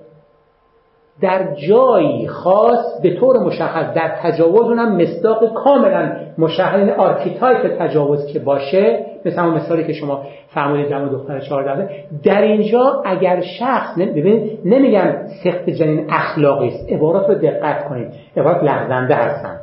در 1.21 1.55
جایی 1.55 2.27
خاص 2.27 3.01
به 3.03 3.19
طور 3.19 3.39
مشخص 3.39 3.93
در 3.93 4.15
تجاوز 4.21 4.61
اونم 4.61 4.95
مصداق 4.95 5.53
کاملا 5.53 6.15
مشخص 6.37 6.77
یعنی 6.77 6.91
archetype 6.91 7.77
تجاوز 7.79 8.25
که 8.33 8.39
باشه 8.39 9.05
مثل 9.25 9.41
همون 9.41 9.53
مثالی 9.53 9.83
که 9.83 9.93
شما 9.93 10.23
فرمودید 10.47 10.89
در 10.89 11.05
دختر 11.05 11.39
14 11.39 12.05
در 12.23 12.41
اینجا 12.41 13.01
اگر 13.05 13.41
شخص 13.59 13.97
ببینید 13.97 14.59
نمیگم 14.65 15.13
سقط 15.43 15.69
جنین 15.69 16.05
اخلاقی 16.09 16.67
است 16.67 16.91
عبارات 16.91 17.29
رو 17.29 17.35
دقت 17.35 17.87
کنید 17.89 18.07
عبارات 18.37 18.63
لغزنده 18.63 19.15
هستن. 19.15 19.59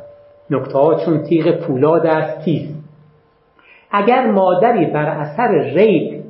نکته 0.49 0.77
ها 0.77 0.95
چون 0.95 1.23
تیغ 1.23 1.51
پولاد 1.51 2.05
است 2.05 2.45
تیز. 2.45 2.75
اگر 3.91 4.31
مادری 4.31 4.85
بر 4.85 5.05
اثر 5.05 5.47
ریپ 5.75 6.23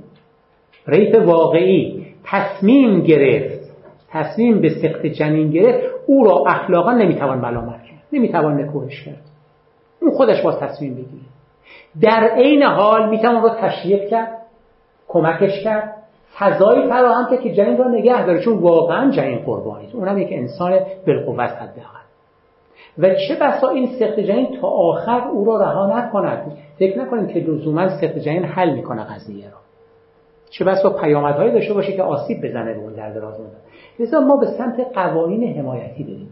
ریپ 0.87 1.27
واقعی 1.27 2.05
تصمیم 2.23 3.01
گرفت 3.01 3.56
تصمیم 4.09 4.61
به 4.61 4.69
سخت 4.69 5.05
جنین 5.05 5.51
گرفت 5.51 5.95
او 6.07 6.25
را 6.25 6.43
اخلاقا 6.47 6.91
نمی‌توان 6.91 7.37
ملامت 7.37 7.83
کرد 7.83 8.03
نمی‌توان 8.13 8.61
نکوهش 8.61 9.03
کرد. 9.03 9.21
اون 10.01 10.11
خودش 10.11 10.41
باز 10.41 10.59
تصمیم 10.59 10.93
بگیره. 10.93 11.23
در 12.01 12.29
عین 12.35 12.63
حال 12.63 13.09
می‌توان 13.09 13.43
را 13.43 13.49
تشریف 13.49 14.09
کرد 14.09 14.37
کمکش 15.07 15.63
کرد. 15.63 15.93
فضایی 16.39 16.89
فراهم 16.89 17.29
کرد 17.31 17.41
که 17.41 17.53
جنین 17.53 17.77
را 17.77 17.87
نگه 17.87 18.25
داره 18.25 18.39
چون 18.39 18.57
واقعا 18.57 19.11
جنین 19.11 19.39
قربانی 19.39 19.89
اونم 19.93 20.17
یک 20.17 20.29
انسان 20.31 20.79
بالقوت 21.07 21.49
حداقل. 21.49 21.97
و 22.97 23.09
چه 23.27 23.35
بسا 23.41 23.69
این 23.69 23.87
سخت 23.99 24.19
جنین 24.19 24.57
تا 24.61 24.67
آخر 24.67 25.27
او 25.27 25.45
را 25.45 25.61
رها 25.61 25.99
نکند. 25.99 26.57
فکر 26.79 27.01
نکنیم 27.01 27.27
که 27.27 27.39
لزوما 27.39 27.89
سخت 27.89 28.19
جنین 28.19 28.43
حل 28.43 28.73
می‌کنه 28.73 29.03
قضیه 29.03 29.45
را. 29.45 29.57
چه 30.49 30.65
بسا 30.65 30.89
پیامدهایی 30.89 31.51
داشته 31.51 31.73
باشه 31.73 31.93
که 31.93 32.03
آسیب 32.03 32.45
بزنه 32.45 32.73
به 32.73 32.79
اون 32.79 32.93
در 32.93 33.09
دراز 33.09 33.39
مدت 33.39 33.66
لذا 33.99 34.19
ما 34.19 34.37
به 34.37 34.45
سمت 34.45 34.79
قوانین 34.93 35.57
حمایتی 35.57 36.03
بریم. 36.03 36.31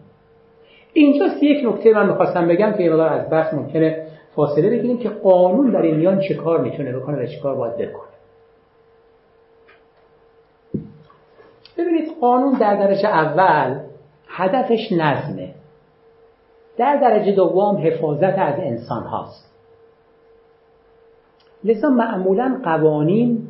اینجاست 0.93 1.43
یک 1.43 1.65
نکته 1.65 1.93
من 1.93 2.09
می‌خواستم 2.09 2.47
بگم 2.47 2.71
که 2.71 2.83
یه 2.83 3.01
از 3.01 3.29
بحث 3.29 3.53
ممکنه 3.53 4.07
فاصله 4.35 4.69
بگیریم 4.69 4.97
که 4.97 5.09
قانون 5.09 5.71
در 5.71 5.81
این 5.81 5.95
میان 5.95 6.19
چه 6.19 6.33
کار 6.33 6.61
می‌تونه 6.61 6.91
بکنه 6.91 7.23
و 7.23 7.25
چه 7.25 7.39
کار 7.39 7.55
باید 7.55 7.77
بکنه. 7.77 8.09
ببینید 11.77 12.11
قانون 12.21 12.53
در 12.59 12.75
درجه 12.75 13.09
اول 13.09 13.79
هدفش 14.27 14.91
نظمه. 14.91 15.53
در 16.77 16.95
درجه 16.95 17.31
دوم 17.31 17.77
حفاظت 17.77 18.37
از 18.37 18.59
انسان 18.59 19.03
هاست 19.03 19.51
لذا 21.63 21.89
معمولا 21.89 22.59
قوانین 22.63 23.47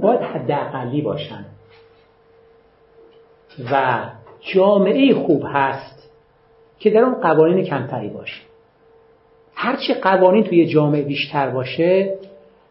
باید 0.00 0.20
حداقلی 0.20 1.02
باشن. 1.02 1.44
و 3.72 4.04
جامعه 4.40 5.14
خوب 5.14 5.42
هست 5.46 6.10
که 6.78 6.90
در 6.90 7.00
اون 7.00 7.14
قوانین 7.14 7.64
کمتری 7.64 8.08
باشه. 8.08 8.42
هرچی 9.54 9.94
قوانین 9.94 10.44
توی 10.44 10.66
جامعه 10.66 11.02
بیشتر 11.02 11.50
باشه 11.50 12.18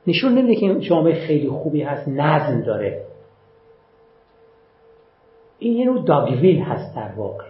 نشون 0.07 0.33
نمیده 0.33 0.55
که 0.55 0.79
جامعه 0.79 1.27
خیلی 1.27 1.49
خوبی 1.49 1.81
هست 1.81 2.07
نظم 2.07 2.61
داره. 2.61 3.05
این 5.59 5.73
یه 5.73 5.85
نوع 5.85 6.05
داگویل 6.05 6.61
هست 6.61 6.95
در 6.95 7.11
واقع. 7.17 7.45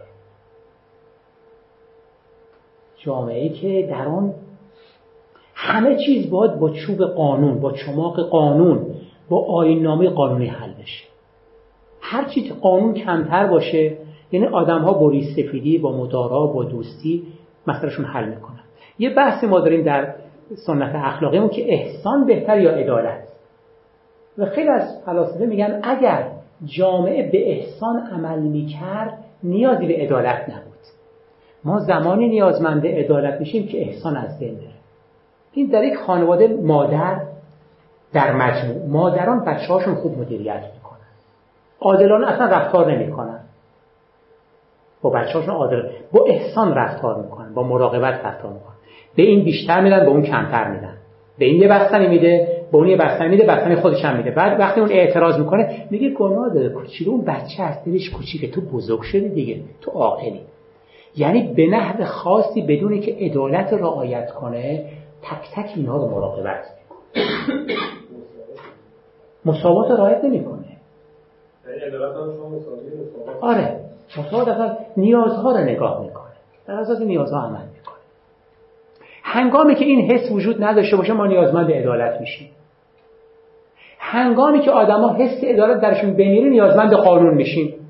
جامعه 2.98 3.50
که 3.50 3.88
در 3.92 4.08
آن 4.08 4.34
همه 5.56 5.98
چیز 6.06 6.30
باید 6.30 6.60
با 6.60 6.70
چوب 6.70 7.06
قانون 7.06 7.60
با 7.60 7.72
چماق 7.72 8.30
قانون 8.30 8.96
با 9.30 9.46
آینامه 9.46 10.10
قانونی 10.10 10.48
حل 10.48 10.74
بشه. 10.74 11.13
هر 12.06 12.24
چیز 12.24 12.52
قانون 12.52 12.94
کمتر 12.94 13.48
باشه 13.48 13.98
یعنی 14.32 14.46
آدم 14.46 14.80
ها 14.80 14.94
با 14.94 15.14
سفیدی 15.36 15.78
با 15.78 15.98
مدارا 15.98 16.48
با 16.48 16.64
دوستی 16.64 17.28
مسئلهشون 17.68 18.06
حل 18.06 18.30
می‌کنن. 18.30 18.60
یه 19.00 19.10
بحثی 19.10 19.48
ما 19.48 19.60
داریم 19.60 19.84
در 19.84 20.14
سنت 20.56 20.96
اخلاقیمون 20.96 21.50
که 21.50 21.74
احسان 21.74 22.26
بهتر 22.26 22.62
یا 22.62 22.72
عدالت. 22.72 23.28
و 24.38 24.46
خیلی 24.46 24.70
از 24.70 25.02
فلاسفه 25.06 25.46
میگن 25.46 25.80
اگر 25.84 26.28
جامعه 26.66 27.32
به 27.32 27.52
احسان 27.52 28.00
عمل 28.00 28.40
می‌کرد 28.40 29.18
نیازی 29.44 29.88
به 29.88 29.94
عدالت 29.94 30.50
نبود. 30.50 30.74
ما 31.64 31.80
زمانی 31.80 32.28
نیازمند 32.28 32.88
عدالت 32.88 33.40
میشیم 33.40 33.68
که 33.68 33.82
احسان 33.82 34.18
از 34.18 34.40
بین 34.40 34.56
بره. 34.56 34.68
این 35.52 35.68
در 35.68 35.84
یک 35.84 35.96
خانواده 35.96 36.48
مادر 36.48 37.22
در 38.14 38.34
مجموع 38.34 38.88
مادران 38.88 39.46
بچه 39.46 39.74
هاشون 39.74 39.96
خوب 39.96 40.18
مدیریت 40.18 40.64
می‌کنن. 40.74 40.83
عادلانه 41.84 42.28
اصلا 42.28 42.48
رفتار 42.48 42.92
نمی‌کنن. 42.92 43.40
با 45.02 45.10
بچه 45.10 45.40
هاشون 45.40 45.56
عادل 45.56 45.90
با 46.12 46.26
احسان 46.28 46.74
رفتار 46.76 47.22
می‌کنن 47.24 47.54
با 47.54 47.64
مراقبت 47.64 48.26
رفتار 48.26 48.54
می‌کنن. 48.54 48.74
به 49.16 49.24
این 49.24 49.44
بیشتر 49.44 49.82
میدن 49.82 50.00
به 50.00 50.12
اون 50.12 50.22
کمتر 50.22 50.72
میدن. 50.72 50.98
به 51.38 51.46
این 51.46 51.62
یه 51.62 51.68
بستنی 51.68 52.08
میده 52.08 52.62
به 52.72 52.78
اون 52.78 52.88
یه 52.88 52.98
بستنی 52.98 53.28
میده 53.30 53.46
بستنی 53.46 53.76
خودش 53.76 54.06
هم 54.06 54.18
میده. 54.18 54.32
بعد 54.32 54.60
وقتی 54.60 54.82
اون 54.82 54.92
اعتراض 54.92 55.40
می‌کنه 55.40 55.88
میگه 55.90 56.10
گناه 56.10 56.54
داره. 56.54 56.70
کوچیک 56.70 57.08
اون 57.08 57.22
بچه 57.22 57.64
هست 57.64 57.86
دلش 57.86 58.10
کوچیکه. 58.10 58.48
تو 58.48 58.62
بزرگ 58.62 59.02
شدی 59.02 59.30
دیگه. 59.30 59.62
تو 59.82 59.92
عاقلی. 59.92 60.42
یعنی 61.16 61.54
به 61.54 61.68
نحو 61.68 62.06
خاصی 62.06 62.62
بدونی 62.62 63.00
که 63.00 63.16
عدالت 63.20 63.74
رعایت 63.74 64.32
کنه 64.32 64.86
تک 65.22 65.52
تک 65.56 65.72
اینها 65.76 65.98
رو 65.98 66.08
مراقبت 66.10 66.64
مساوات 69.46 69.92
رعایت 69.92 70.24
نمی‌کنه. 70.24 70.73
یعنی 71.68 71.96
آره. 73.42 73.80
متعادفا 74.18 74.78
نیازها 74.98 75.52
رو 75.52 75.58
نگاه 75.58 76.02
می‌کنه. 76.02 76.34
در 76.68 76.74
اساس 76.74 77.02
نیازها 77.02 77.42
عمل 77.42 77.66
می‌کنه. 77.74 77.96
هنگامی 79.24 79.76
که 79.76 79.86
این 79.86 80.12
حس 80.12 80.32
وجود 80.32 80.64
نداشته 80.64 80.98
باشه 80.98 81.14
ما 81.14 81.26
نیازمند 81.26 81.72
عدالت 81.72 82.22
میشیم. 82.22 82.50
هنگامی 84.00 84.60
که 84.60 84.72
آدما 84.72 85.14
حس 85.14 85.44
عدالت 85.44 85.82
درشون 85.82 86.14
بمیره 86.14 86.50
نیازمند 86.50 86.94
قانون 86.94 87.34
میشیم. 87.34 87.84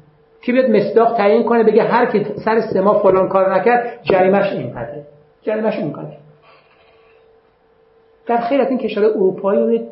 که 0.43 0.51
بیاد 0.51 0.69
مصداق 0.69 1.17
تعیین 1.17 1.43
کنه 1.43 1.63
بگه 1.63 1.83
هر 1.83 2.05
کی 2.05 2.25
سر 2.45 2.61
سه 2.61 2.81
فلان 2.81 3.29
کار 3.29 3.55
نکرد 3.55 3.99
جریمش 4.03 4.51
اینقدره 4.51 5.05
جریمش 5.41 5.79
اونقدره 5.79 6.17
در 8.25 8.37
خیلی 8.37 8.61
از 8.61 8.69
این 8.69 8.77
کشور 8.79 9.05
اروپایی 9.05 9.87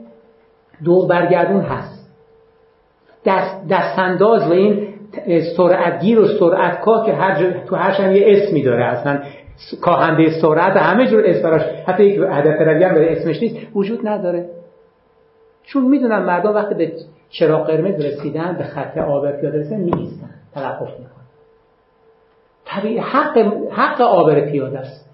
دور 0.84 1.08
برگردون 1.08 1.62
هست. 1.62 2.01
دست 3.26 3.67
دستانداز 3.69 4.47
و 4.47 4.53
این 4.53 4.88
سرعتگیر 5.57 6.19
و 6.19 6.28
سرعتکا 6.28 7.05
که 7.05 7.13
هر 7.13 7.51
تو 7.65 7.76
هر 7.76 8.15
یه 8.15 8.26
اسمی 8.28 8.63
داره. 8.63 8.86
اصلا 8.86 9.19
کاهنده 9.82 10.41
سرعت 10.41 10.78
همه 10.78 11.07
جور 11.07 11.24
اسم 11.26 11.61
حتی 11.88 12.03
یک 12.03 12.19
هدف 12.32 12.61
روی 12.61 12.84
هم 12.84 12.93
داره 12.93 13.11
اسمش 13.11 13.41
نیست 13.41 13.57
وجود 13.76 14.07
نداره. 14.07 14.49
چون 15.63 15.84
می‌دونم 15.84 16.24
مردم 16.24 16.55
وقتی 16.55 16.76
به 16.76 16.91
چراغ 17.30 17.67
قرمز 17.67 18.05
رسیدن 18.05 18.55
به 18.57 18.63
خط 18.63 18.97
آبر 18.97 19.32
پیاده 19.32 19.59
رسیدن 19.59 19.82
میایستن 19.82 20.30
توقف 20.53 20.89
می‌کنن. 20.89 21.26
طبیعی 22.65 22.97
حق 22.97 23.38
حق 23.72 24.01
آبر 24.01 24.41
پیاده 24.41 24.80
است. 24.80 25.09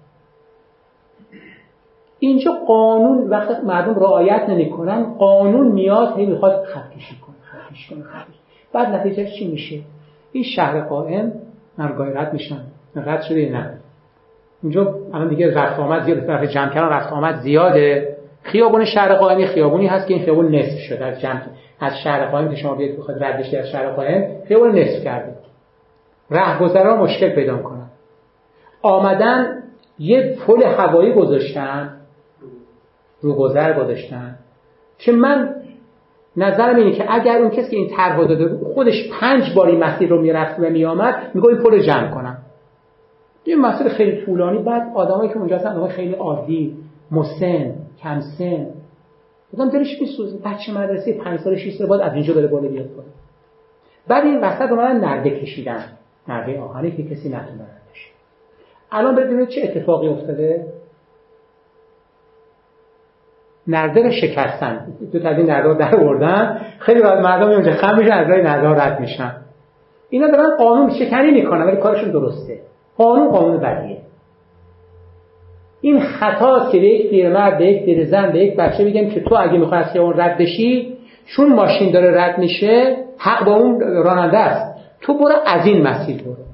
اینجا 2.18 2.52
قانون 2.52 3.28
وقتی 3.30 3.54
مردم 3.66 3.94
رعایت 3.94 4.48
نمی‌کنن 4.48 5.14
قانون 5.14 5.68
میاد 5.68 6.18
هی 6.18 6.26
می‌خواد 6.26 6.64
خط 6.64 6.90
کشی 6.90 7.16
کنه 7.90 8.02
خط 8.02 8.26
بعد 8.72 8.88
نتیجه 8.88 9.30
چی 9.38 9.48
میشه؟ 9.48 9.80
این 10.32 10.44
شهر 10.44 10.80
قائم 10.80 11.32
مرگای 11.78 12.12
رد 12.12 12.32
میشن. 12.32 12.60
رد 12.96 13.22
شده 13.22 13.50
نه؟ 13.50 13.78
اینجا 14.62 14.94
الان 15.14 15.28
دیگه 15.28 15.54
رفت 15.54 15.80
آمد 15.80 16.04
زیاد 16.04 16.26
طرف 16.26 16.50
جمع 16.50 16.68
کردن 16.68 16.88
رفت 16.88 17.12
آمد 17.12 17.40
زیاده. 17.40 18.16
خیابون 18.42 18.84
شهر 18.84 19.14
قائمی 19.14 19.46
خیابونی 19.46 19.86
هست 19.86 20.06
که 20.08 20.14
این 20.14 20.24
خیابون 20.24 20.54
نصف 20.54 20.78
شده. 20.78 21.04
از 21.04 21.20
جمع 21.20 21.40
از 21.80 21.92
شهر 22.04 22.26
قائم 22.26 22.48
که 22.48 22.56
شما 22.56 22.74
بیاید 22.74 22.98
بخواد 22.98 23.24
ردش 23.24 23.54
از 23.54 23.68
شهر 23.68 23.90
قائم 23.90 24.26
خیابون 24.48 24.78
نصف 24.78 25.04
کرده. 25.04 25.34
رهگذرا 26.30 26.96
مشکل 26.96 27.28
پیدا 27.34 27.58
کنن 27.58 27.86
آمدن 28.82 29.62
یه 29.98 30.36
پل 30.46 30.62
هوایی 30.62 31.12
گذاشتن. 31.12 31.94
رو 33.20 33.34
گذر 33.34 33.72
گذاشتن. 33.72 34.38
که 34.98 35.12
من 35.12 35.54
نظرم 36.38 36.76
اینه 36.76 36.92
که 36.92 37.14
اگر 37.14 37.38
اون 37.38 37.50
کسی 37.50 37.70
که 37.70 37.76
این 37.76 37.88
طرح 37.88 38.18
داده 38.18 38.58
خودش 38.74 39.10
پنج 39.20 39.54
باری 39.54 39.76
مسیر 39.76 40.08
رو 40.08 40.22
می‌رفت 40.22 40.60
و 40.60 40.62
میآمد 40.62 41.30
میگه 41.34 41.48
این 41.48 41.58
پل 41.58 41.78
جمع 41.78 42.10
کنم. 42.10 42.38
یه 43.46 43.56
مسیر 43.56 43.88
خیلی 43.88 44.24
طولانی. 44.24 44.58
بعد 44.58 44.92
آدمایی 44.94 45.28
که 45.28 45.36
اونجا 45.36 45.56
هستن 45.56 45.86
خیلی 45.86 46.14
عادی 46.14 46.76
مسن 47.10 47.74
کم 48.02 48.20
سن 48.20 48.66
بودم 49.50 49.70
دلش 49.70 50.00
میسوزه. 50.00 50.38
بچه 50.44 50.72
مدرسه 50.72 51.12
5 51.12 51.40
سال 51.40 51.56
6 51.56 51.74
سال 51.74 51.86
بعد 51.86 52.00
از 52.00 52.14
اینجا 52.14 52.34
داره 52.34 52.46
بالا 52.46 52.68
بیاد 52.68 52.90
بالا. 52.90 53.08
بعد 54.08 54.24
این 54.24 54.40
وسط 54.40 54.70
اومدن 54.70 55.00
نرده 55.00 55.30
کشیدن 55.30 55.84
نرده 56.28 56.60
آهنی 56.60 56.90
که 56.90 57.02
کسی 57.02 57.28
نتونه 57.28 57.66
الان 58.92 59.14
ببینید 59.14 59.48
چه 59.48 59.60
اتفاقی 59.64 60.08
افتاده. 60.08 60.66
نرده 63.68 64.02
رو 64.02 64.10
شکستن. 64.10 64.86
دو 65.12 65.18
تا 65.18 65.28
این 65.28 65.46
نرده 65.50 65.74
در 65.74 65.96
آوردن. 65.96 66.60
خیلی 66.78 67.02
بعد 67.02 67.18
مردم 67.18 67.50
اونجا 67.50 67.72
خم 67.72 67.98
میشن 67.98 68.12
از 68.12 68.28
راه 68.28 68.38
نرده 68.38 68.82
رد 68.82 69.00
میشن. 69.00 69.32
اینا 70.10 70.26
دارن 70.26 70.56
قانون 70.56 70.90
شکنی 70.90 71.30
می‌کنن 71.30 71.62
ولی 71.62 71.76
کارشون 71.76 72.10
درسته. 72.10 72.58
قانون 72.96 73.28
قانون 73.28 73.60
بدیه. 73.60 73.98
این 75.80 76.00
خطا 76.00 76.68
که 76.72 76.78
به 76.78 76.86
یک 76.86 77.10
پیرمرد 77.10 77.58
به 77.58 77.66
یک 77.66 77.84
پیرزن 77.84 78.32
به 78.32 78.38
یک 78.38 78.56
بچه 78.56 78.84
میگن 78.84 79.10
که 79.10 79.20
تو 79.20 79.34
اگه 79.34 79.58
می‌خوای 79.58 79.80
از 79.80 79.96
اون 79.96 80.20
رد 80.20 80.38
بشی 80.38 80.98
چون 81.26 81.52
ماشین 81.52 81.92
داره 81.92 82.22
رد 82.22 82.38
میشه 82.38 82.96
حق 83.18 83.44
با 83.44 83.54
اون 83.54 83.80
راننده 83.80 84.38
است. 84.38 84.78
تو 85.00 85.18
برو 85.18 85.34
از 85.46 85.66
این 85.66 85.82
مسیر 85.86 86.22
برو. 86.22 86.47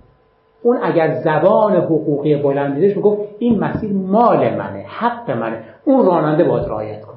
اون 0.64 0.78
اگر 0.82 1.14
زبان 1.24 1.76
حقوقی 1.76 2.36
بلند 2.36 2.74
دیدش 2.74 2.96
می‌گفت 2.96 3.20
این 3.38 3.58
مسیر 3.58 3.92
مال 3.92 4.54
منه 4.54 4.84
حق 4.88 5.30
منه. 5.30 5.64
اون 5.84 6.06
راننده 6.06 6.44
باید 6.44 6.66
رعایت 6.66 7.00
کنه. 7.02 7.16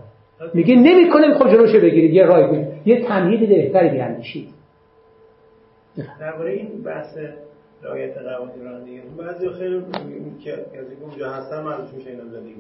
میگه 0.54 0.76
نمی‌کنه 0.76 1.34
خب 1.34 1.50
جلوش 1.50 1.76
بگیرید 1.76 2.14
یه 2.14 2.26
رای 2.26 2.66
یه 2.86 3.04
تمهید 3.08 3.50
بهتری 3.50 3.90
بیاندیشید. 3.90 4.50
درباره 6.20 6.52
این 6.52 6.84
بحث 6.86 7.18
رعایت 7.84 8.18
قوانین 8.18 8.66
رانندگی 8.66 9.02
بعضی 9.18 9.50
خیلی 9.50 9.84
که 10.44 10.54
از 10.54 10.86
اونجا 11.02 11.30
هستن 11.30 11.64
من 11.64 11.76
میشه 11.98 12.10
اینا 12.10 12.24
زندگی 12.24 12.56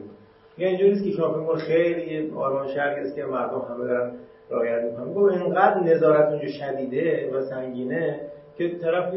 یعنی 0.58 0.72
اینجوری 0.72 0.90
نیست 0.92 1.04
که 1.04 1.12
شاپینگ 1.12 1.46
مال 1.46 1.58
خیلی 1.58 2.32
آرمان 2.38 2.68
شهر 2.68 3.00
است 3.00 3.16
که 3.16 3.24
مردم 3.24 3.62
همه 3.70 3.88
دارن 3.88 4.12
رعایت 4.52 4.84
می‌کنن. 4.84 5.14
گفت 5.14 5.42
اینقدر 5.42 5.84
نظارت 5.84 6.30
اونجا 6.30 6.48
شدیده 6.48 7.32
و 7.34 7.42
سنگینه 7.42 8.20
که 8.58 8.70
طرف 8.82 9.14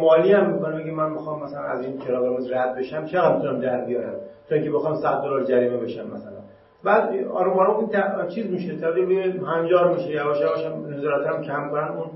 مالی 0.00 0.32
هم 0.32 0.50
می‌کنه 0.50 0.76
میگه 0.76 0.90
من 0.92 1.10
می‌خوام 1.10 1.42
مثلا 1.42 1.62
از 1.62 1.80
این 1.80 1.98
چراغ 1.98 2.22
قرمز 2.22 2.50
رد 2.52 2.74
بشم 2.78 3.04
چقدر 3.04 3.36
می‌تونم 3.36 3.60
در 3.60 3.84
بیارم؟ 3.84 4.14
تا 4.48 4.54
اینکه 4.54 4.70
بخوام 4.70 4.94
100 4.94 5.20
دلار 5.22 5.44
جریمه 5.44 5.76
بشم 5.76 6.06
مثلا. 6.06 6.38
بعد 6.84 7.10
آروم 7.34 7.58
آروم 7.58 7.90
این 7.92 8.28
چیز 8.28 8.50
میشه 8.50 8.76
تبدیل 8.76 9.06
به 9.06 9.46
هنجار 9.46 9.94
میشه 9.94 10.10
یواش 10.10 10.40
یواش 10.40 10.66
نظارت 10.96 11.26
هم 11.26 11.42
کم 11.42 11.70
کنن. 11.70 11.88
اون 11.88 12.10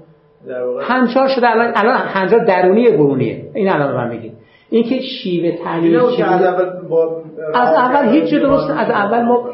هنجار 0.82 1.28
شده 1.28 1.50
الان 1.50 1.72
الان 1.76 1.96
هنجار 1.96 2.44
درونی 2.44 2.90
برونیه 2.90 3.44
این 3.54 3.68
الان 3.68 3.96
من 3.96 4.08
میگید 4.08 4.32
این 4.70 4.84
که 4.84 5.00
شیوه 5.00 5.64
تعلیل 5.64 5.96
از 5.96 6.20
اول 6.20 6.88
با 6.88 7.22
از 7.54 7.74
اول 7.74 8.08
هیچ 8.08 8.34
درست 8.34 8.70
از 8.70 8.90
اول 8.90 9.22
ما 9.22 9.50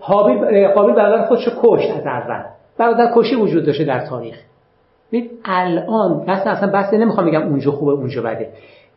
حابیل 0.00 0.68
قابل 0.68 0.92
برادر 0.92 1.24
خودشو 1.24 1.50
کشت 1.62 1.90
از 1.90 2.06
اول. 2.06 2.42
برادر 2.78 3.12
کشی 3.14 3.36
وجود 3.36 3.66
داشته 3.66 3.84
در 3.84 4.06
تاریخ. 4.06 4.36
ببین 5.12 5.30
الان 5.44 6.24
بس 6.26 6.46
اصلا 6.46 6.72
بحث 6.72 6.94
نمی‌خوام 6.94 7.26
بگم 7.26 7.42
اونجا 7.42 7.70
خوبه 7.70 7.92
اونجا 7.92 8.22
بده. 8.22 8.48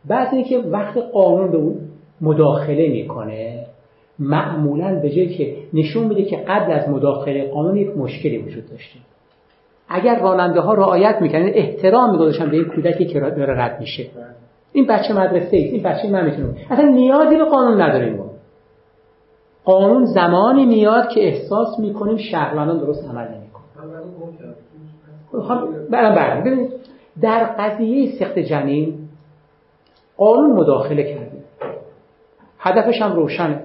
بعد 0.08 0.34
اینه 0.34 0.48
که 0.48 0.58
وقت 0.58 0.98
قانون 0.98 1.50
به 1.50 1.56
اون 1.56 1.78
مداخله 2.20 2.88
می‌کنه 2.88 3.66
معمولا 4.18 5.00
به 5.00 5.10
جایی 5.10 5.28
که 5.28 5.56
نشون 5.74 6.06
میده 6.06 6.24
که 6.24 6.36
قبل 6.36 6.72
از 6.72 6.88
مداخله 6.88 7.50
قانون 7.50 7.76
یک 7.76 7.96
مشکلی 7.96 8.38
وجود 8.38 8.70
داشته. 8.70 8.98
اگر 9.88 10.20
راننده 10.20 10.60
ها 10.60 10.74
رعایت 10.74 11.16
می‌کنن 11.20 11.50
احترام 11.54 12.12
میگذاشتن 12.12 12.50
به 12.50 12.56
این 12.56 12.64
کودکی 12.64 13.04
که 13.04 13.20
داره 13.20 13.64
رد 13.64 13.80
میشه. 13.80 14.06
این 14.72 14.86
بچه 14.86 15.14
مدرسه 15.14 15.46
است 15.46 15.54
این 15.54 15.82
بچه 15.82 16.10
من 16.10 16.24
می‌تونم. 16.24 16.54
اصلا 16.70 16.88
نیازی 16.88 17.36
به 17.36 17.44
قانون 17.44 17.80
نداریم 17.80 18.16
ما. 18.16 18.30
قانون 19.64 20.04
زمانی 20.04 20.66
میاد 20.66 21.08
که 21.08 21.26
احساس 21.26 21.78
می‌کنیم 21.78 22.16
شهروندان 22.16 22.78
درست 22.78 23.04
عمل 23.04 23.28
نمی‌کنن. 23.28 24.49
برام 25.90 26.14
برم 26.14 26.40
ببینید 26.44 26.70
در 27.22 27.44
قضیه 27.44 28.18
سخت 28.18 28.38
جنین 28.38 29.08
قانون 30.16 30.52
مداخله 30.52 31.02
کرده 31.02 31.38
هدفش 32.58 33.02
هم 33.02 33.12
روشنه. 33.12 33.62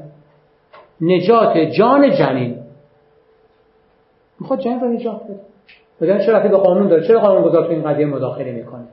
نجات 1.01 1.57
جان 1.57 2.11
جنین. 2.11 2.57
می‌خواد 4.39 4.59
جنین 4.59 4.79
رو 4.79 4.87
نجات 4.87 5.23
بده. 5.23 5.39
بگن 6.01 6.25
چرا 6.25 6.39
به 6.39 6.57
قانون 6.57 6.87
داره 6.87 7.07
چرا 7.07 7.19
قانون 7.19 7.43
گذار 7.43 7.65
تو 7.65 7.71
این 7.71 7.83
قضیه 7.83 8.05
مداخله 8.05 8.51
می‌کنه؟ 8.51 8.83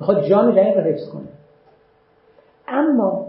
می‌خواد 0.00 0.24
جان 0.24 0.54
جنین 0.54 0.74
رو 0.74 0.80
حفظ 0.80 1.08
کنه. 1.08 1.28
اما 2.68 3.26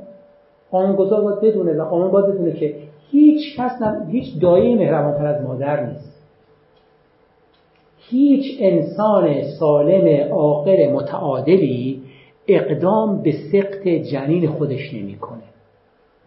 قانونگذار 0.72 1.22
باید 1.22 1.42
بدونه 1.42 1.74
و 1.74 1.86
قانون 1.86 2.12
باید 2.12 2.26
بدونه 2.26 2.52
که 2.52 2.76
هیچ 3.12 3.60
کس. 3.60 3.72
هیچ 4.08 4.42
دایه 4.42 4.76
مهربانتر 4.76 5.26
از 5.26 5.42
مادر 5.42 5.86
نیست. 5.86 6.09
هیچ 8.10 8.58
انسان 8.60 9.44
سالم 9.60 10.34
عاقل 10.34 10.92
متعادلی 10.92 12.04
اقدام 12.48 13.24
به 13.24 13.32
سقط 13.52 13.88
جنین 13.88 14.48
خودش 14.48 14.94
نمی‌کنه. 14.94 15.44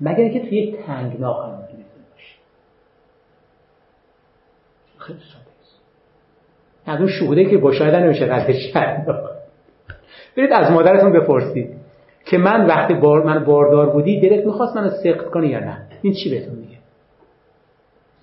مگر 0.01 0.21
اینکه 0.21 0.41
توی 0.41 0.59
یک 0.59 0.77
تنگنا 0.77 1.33
قرار 1.33 1.59
باشه. 1.59 2.37
خیلی 4.99 5.19
از 6.87 6.99
اون 6.99 7.09
شهوده 7.09 7.45
که 7.45 7.59
گشایده 7.59 7.99
نمیشه 7.99 8.29
کرد. 8.73 9.07
برید 10.37 10.53
از 10.53 10.73
مادرتون 10.73 11.13
بپرسید 11.13 11.75
که 12.25 12.39
من 12.39 12.67
وقتی 12.67 12.95
بار 12.95 13.23
من 13.23 13.45
باردار 13.45 13.91
بودی 13.91 14.21
دلت 14.21 14.47
می‌خواست 14.47 14.77
منو 14.77 14.91
سقط 14.91 15.31
کنی 15.31 15.49
یا 15.49 15.61
نه؟ 15.61 15.89
این 16.03 16.15
چی 16.25 16.31
بهتون 16.31 16.55
میگه؟ 16.55 16.79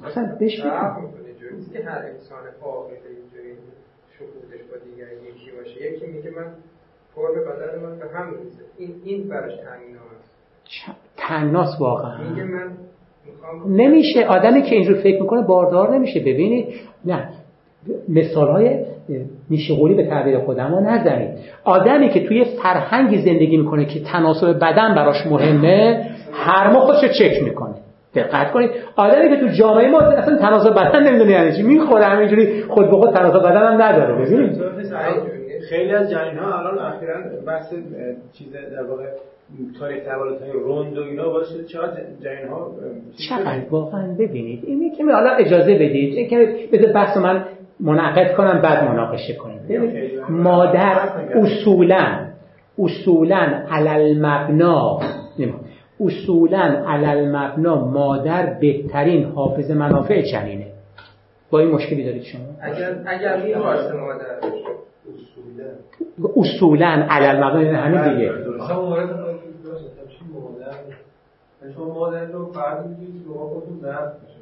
مثلا 0.03 0.35
بهش 0.39 0.61
که 0.61 1.83
هر 1.83 2.05
انسان 2.05 2.39
عاقل 2.61 2.91
اینجوری 2.91 3.28
شهودش 4.19 4.63
با 4.71 4.77
دیگری 4.85 5.15
یکی 5.29 5.51
باشه. 5.57 5.93
یکی 5.93 6.07
میگه 6.07 6.29
من 6.29 6.45
فرم 7.15 7.33
بدن 7.33 7.89
من 7.89 7.99
به 7.99 8.05
هم 8.17 8.33
این 8.77 8.89
این 9.05 9.29
براش 9.29 9.53
تنگناست 9.53 10.29
تنگناست 11.17 11.81
واقعا. 11.81 12.29
میگه 12.29 12.43
من 12.43 12.71
نمیشه. 13.67 14.25
آدمی 14.25 14.61
که 14.61 14.75
اینجور 14.75 14.97
فکر 14.97 15.21
می‌کنه 15.21 15.41
باردار 15.41 15.95
نمیشه. 15.95 16.19
ببینید 16.19 16.67
نه. 17.05 17.29
مثال 18.09 18.47
های 18.47 18.85
به 19.95 20.07
تعبیر 20.09 20.39
خودم 20.39 20.75
رو 20.75 20.79
نزنید. 20.79 21.29
آدمی 21.63 22.09
که 22.09 22.27
توی 22.27 22.45
فرهنگی 22.45 23.17
زندگی 23.17 23.57
می‌کنه 23.57 23.85
که 23.85 24.03
تناسب 24.03 24.47
بدن 24.47 24.95
براش 24.95 25.27
مهمه 25.27 26.09
هر 26.31 26.73
ما 26.73 26.79
خودش 26.79 27.19
چک 27.19 27.43
می‌کنه. 27.43 27.75
دقت 28.15 28.51
کنید. 28.51 28.71
آدمی 28.95 29.29
که 29.29 29.35
تو 29.35 29.47
جامعه 29.47 29.91
ما 29.91 29.99
اصلا 29.99 30.37
تناسب 30.37 30.73
بدن 30.73 31.07
نمی‌دونه 31.07 31.31
یعنی 31.31 31.55
چی. 31.55 31.63
می‌خوره 31.63 32.05
همینجوری 32.05 32.63
خود 32.63 32.89
به 32.89 32.97
خود 32.97 33.13
تناسب 33.13 33.39
بدن 33.39 33.73
هم 33.73 33.81
نداره 33.81 34.25
ببینید 34.25 34.61
خیلی 35.69 35.91
از 35.91 36.11
جنین 36.11 36.37
ها 36.37 36.59
الان 36.59 36.79
اخیرا 36.79 37.15
بحث 37.47 37.73
چیز 38.33 38.47
در 38.53 38.83
واقع 38.83 39.03
تاریخ 39.79 40.03
تولد 40.03 40.41
های 40.41 40.51
روند 40.51 40.97
و 40.97 41.01
اینا 41.01 41.29
باشه 41.29 41.63
چقدر 41.63 42.01
جنین 42.23 42.47
ها 42.47 42.71
چقدر 43.29 43.69
واقعا 43.69 44.07
ببینید. 44.19 44.63
این 44.65 44.95
که 44.97 45.03
حالا 45.03 45.31
اجازه 45.31 45.73
بدید. 45.73 46.17
این 46.17 46.29
که 46.29 46.55
بذار 46.71 46.91
بحث 46.91 47.17
من 47.17 47.45
منعقد 47.79 48.35
کنم 48.35 48.61
بعد 48.61 48.83
مناقشه 48.83 49.33
کنیم. 49.33 49.59
مادر 50.29 51.09
اصولا 51.35 52.25
اصولا 52.79 53.63
علل 53.71 54.25
مبنا 54.25 54.99
اصولا 55.99 56.83
علل 56.87 57.35
مبنا 57.35 57.85
مادر 57.85 58.53
بهترین 58.53 59.25
حافظ 59.25 59.71
منافع 59.71 60.21
جنینه 60.21 60.67
با 61.51 61.59
این 61.59 61.71
مشکلی 61.71 62.05
دارید 62.05 62.23
شما؟ 62.23 62.41
اگر 62.61 63.01
اگر 63.05 63.43
می‌خواست 63.43 63.91
مادر 63.91 64.25
اصولا. 66.35 66.87
علل 66.87 67.43
مبنا 67.43 67.61
یعنی 67.63 67.75
همین 67.75 68.13
دیگه. 68.13 68.31
شما 71.75 71.93
مادر 71.93 72.25
رو 72.25 72.45
فرد 72.45 72.87
میگید 72.87 73.23
که 73.23 73.29
خودتون 73.29 73.79
ضعف 73.81 74.13
میشه 74.23 74.39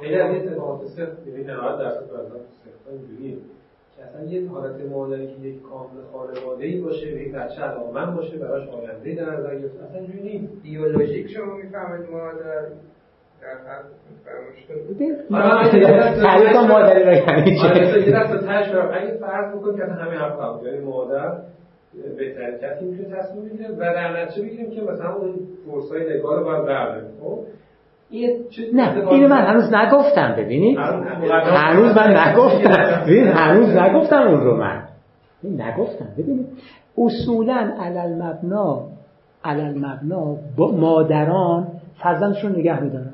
خیلی 0.00 0.14
از 0.14 0.30
این 0.30 0.48
اتفاقات 0.48 0.86
صفر 0.86 1.28
یعنی 1.28 1.44
90 1.44 1.78
درصد 1.78 2.06
فرزند 2.06 2.40
صفر 2.64 2.90
اینجوریه. 2.90 3.36
که 3.36 3.61
اصلا 4.08 4.24
یه 4.24 4.48
حالت 4.48 4.84
مادری 4.90 5.26
که 5.26 5.48
یک 5.48 5.62
کامل 5.62 6.02
خانواده 6.12 6.64
ای 6.64 6.80
باشه 6.80 7.06
و 7.06 7.18
یک 7.18 7.32
بچه 7.32 7.62
علاقمند 7.62 8.16
باشه 8.16 8.38
براش 8.38 8.68
آینده 8.68 9.14
در 9.14 9.36
نظر 9.36 9.58
گرفته 9.58 9.84
اصلا 9.84 9.98
اینجوری 10.00 10.38
نیست. 10.38 10.62
بیولوژیک 10.62 11.30
شما 11.30 11.54
می‌فهمید 11.56 12.10
مادر 12.10 12.66
تعریف 16.22 16.56
مادری 16.56 17.04
رو 17.04 17.12
یعنی 17.12 17.44
چی؟ 17.44 18.10
یه 18.10 18.12
دست 18.16 18.46
تش 18.46 18.70
برم. 18.70 18.90
اگه 18.94 19.16
فرض 19.16 19.54
بکنیم 19.54 19.76
که 19.76 19.84
همین 19.84 20.18
حرف 20.18 20.38
هم 20.40 20.60
یعنی 20.66 20.78
مادر 20.78 21.38
بهترین 22.18 22.58
کسی 22.58 22.84
می‌تونه 22.84 23.16
تصمیم 23.16 23.44
بگیره 23.44 23.70
و 23.70 23.78
در 23.78 24.22
نتیجه 24.22 24.42
بگیریم 24.42 24.70
که 24.70 24.80
مثلا 24.80 25.14
اون 25.14 25.34
فرصای 25.66 26.18
نگاه 26.18 26.38
رو 26.38 26.44
باید 26.44 26.64
برداریم. 26.64 27.10
خب؟ 27.20 27.44
نه 28.72 29.08
اینو 29.08 29.28
من 29.28 29.46
هنوز 29.46 29.74
نگفتم 29.74 30.34
ببینید. 30.38 30.78
هنوز 30.78 31.96
من 31.96 32.16
نگفتم. 32.16 33.02
ببین 33.06 33.26
هنوز 33.28 33.76
نگفتم 33.76 34.22
اون 34.22 34.40
رو 34.40 34.56
من. 34.56 34.82
نگفتم. 35.44 36.08
ببینید 36.18 36.46
اصولا 36.98 37.72
علل 37.80 38.22
مبنا 38.22 38.82
علل 39.44 39.78
مبنا 39.78 40.36
مادران 40.58 41.68
فرزندشون 42.02 42.52
نگه 42.52 42.80
میدارن. 42.80 43.12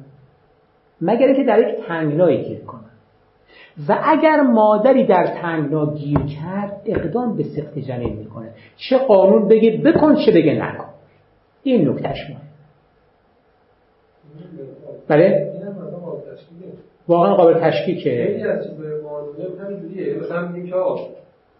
مگر 1.00 1.26
اینکه 1.26 1.44
در 1.44 1.68
یک 1.68 1.86
تنگنایی 1.88 2.44
گیر 2.44 2.60
کنن. 2.60 2.80
و 3.88 3.98
اگر 4.04 4.40
مادری 4.40 5.06
در 5.06 5.26
تنگنا 5.42 5.94
گیر 5.94 6.18
کرد 6.18 6.80
اقدام 6.86 7.36
به 7.36 7.42
سخت 7.42 7.78
جنین 7.78 8.16
می‌کنه. 8.16 8.50
چه 8.76 8.98
قانون 8.98 9.48
بگه 9.48 9.82
بکن 9.84 10.14
چه 10.14 10.32
بگه 10.32 10.52
نکن. 10.52 10.88
این 11.62 11.88
نکتهش 11.88 12.18
بله؟ 15.08 15.52
واقعا 17.08 17.34
قابل 17.34 17.54
تشکیکه 17.54 18.44
از 18.48 18.66
همینجوریه. 19.64 20.16
مثلا 20.20 20.48
میگیم 20.48 20.66
که 20.66 20.74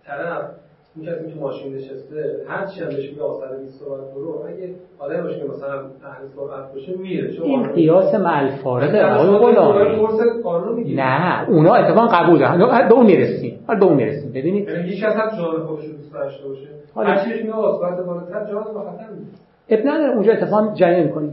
طرف 0.07 0.43
این 0.97 1.07
کسی 1.07 1.41
ماشین 1.41 1.75
نشسته 1.75 2.37
هر 2.49 2.66
چی 2.66 2.81
هم 2.81 2.89
بهش 2.89 3.11
میگه 3.11 3.23
آثار 3.23 3.57
20 3.57 3.81
ساعت 3.81 4.01
برو. 4.15 4.45
اگه 4.49 4.75
آدم 4.99 5.23
باشه 5.23 5.39
که 5.39 5.45
مثلا 5.45 5.75
اهل 5.75 6.27
سرعت 6.37 6.73
باشه 6.75 6.97
میره. 6.99 7.33
چون 7.33 7.47
این 7.47 7.73
قیاس 7.73 8.15
مع 8.15 8.39
الفارق 8.39 8.95
آقای 8.95 9.39
غلامی. 9.39 10.95
نه 10.95 11.49
اونا 11.49 11.75
اتفاقا 11.75 12.07
قبول 12.07 12.39
دارن 12.39 12.89
به 12.89 12.95
اون 12.95 13.07
می‌رسیم. 13.07 13.59
حالا 13.66 13.81
به 13.81 13.87
اون 13.87 13.97
می‌رسیم. 13.97 14.33
ببینید. 14.33 14.69
یعنی 14.69 14.83
هیچ 14.89 15.05
کس 15.05 15.12
هم 15.12 15.29
جان 15.37 15.66
خودش 15.66 15.85
رو 15.85 15.93
دوست 15.93 16.12
داشته 16.12 16.49
باشه. 16.49 16.69
هر 16.97 17.25
چیش 17.25 17.43
میگه 17.43 17.53
آثار 17.53 18.03
بالاتر 18.03 18.45
جان 18.45 18.65
رو 18.65 18.81
خطر 18.81 19.07
میده 19.11 19.31
ابن 19.69 19.89
اونجا 19.89 20.33
اتفاقا 20.33 20.75
جریان 20.75 21.07
می‌کنید 21.07 21.33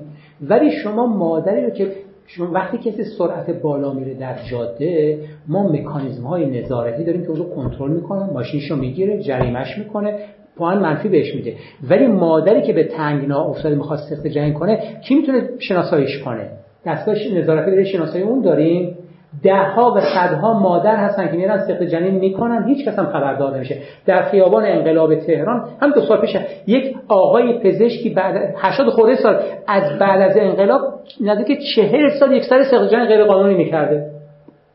ولی 0.49 0.71
شما 0.71 1.05
مادری 1.05 1.65
رو 1.65 1.69
که 1.69 1.91
چون 2.27 2.51
وقتی 2.51 2.77
کسی 2.77 3.03
سرعت 3.03 3.49
بالا 3.61 3.93
میره 3.93 4.13
در 4.13 4.35
جاده 4.51 5.19
ما 5.47 5.71
مکانیزم 5.71 6.23
های 6.23 6.61
نظارتی 6.61 7.03
داریم 7.03 7.21
که 7.21 7.29
او 7.29 7.35
رو 7.35 7.55
کنترل 7.55 7.91
می‌کنه 7.91 8.33
ماشینش 8.33 8.71
رو 8.71 8.75
می‌گیره 8.77 9.23
جریمش 9.23 9.77
می‌کنه 9.77 10.19
پوان 10.57 10.79
منفی 10.79 11.09
بهش 11.09 11.35
میده. 11.35 11.55
ولی 11.89 12.07
مادری 12.07 12.61
که 12.61 12.73
به 12.73 12.83
تنگنا 12.83 13.43
افتاده 13.43 13.75
می‌خواد 13.75 13.99
سخت 13.99 14.27
جنگ 14.27 14.53
کنه 14.53 14.79
کی 15.07 15.15
می‌تونه 15.15 15.49
شناساییش 15.59 16.19
کنه؟ 16.23 16.49
دستگاه 16.85 17.15
نظارتی 17.33 17.71
برای 17.71 17.85
شناسایی 17.85 18.23
اون 18.23 18.41
داریم؟ 18.41 18.97
ده 19.43 19.63
ها 19.63 19.93
و 19.95 20.01
صدها 20.01 20.59
مادر 20.59 20.95
هستن 20.95 21.27
که 21.27 21.37
میرن 21.37 21.67
سخت 21.67 21.83
جنین 21.83 22.15
می‌کنن 22.15 22.67
هیچ 22.67 22.87
کس 22.87 22.99
هم 22.99 23.05
خبردار 23.05 23.55
نمیشه. 23.55 23.77
در 24.05 24.21
خیابان 24.21 24.65
انقلاب 24.65 25.15
تهران 25.15 25.69
هم 25.81 25.91
دو 25.91 26.01
سال 26.01 26.21
پیش 26.21 26.37
یک 26.67 26.95
آقای 27.07 27.59
پزشکی 27.59 28.09
بعد 28.09 28.55
80 28.57 28.89
خورده 28.89 29.15
سال 29.15 29.39
از 29.67 29.99
بعد 29.99 30.21
از 30.21 30.37
انقلاب 30.37 30.81
نزدیک 31.21 31.59
چهل 31.75 32.09
سال 32.19 32.31
یک 32.31 32.43
سر 32.43 32.63
سخت 32.63 32.91
جنین 32.91 33.05
غیر 33.05 33.23
قانونی 33.23 33.55
می‌کرده. 33.55 34.11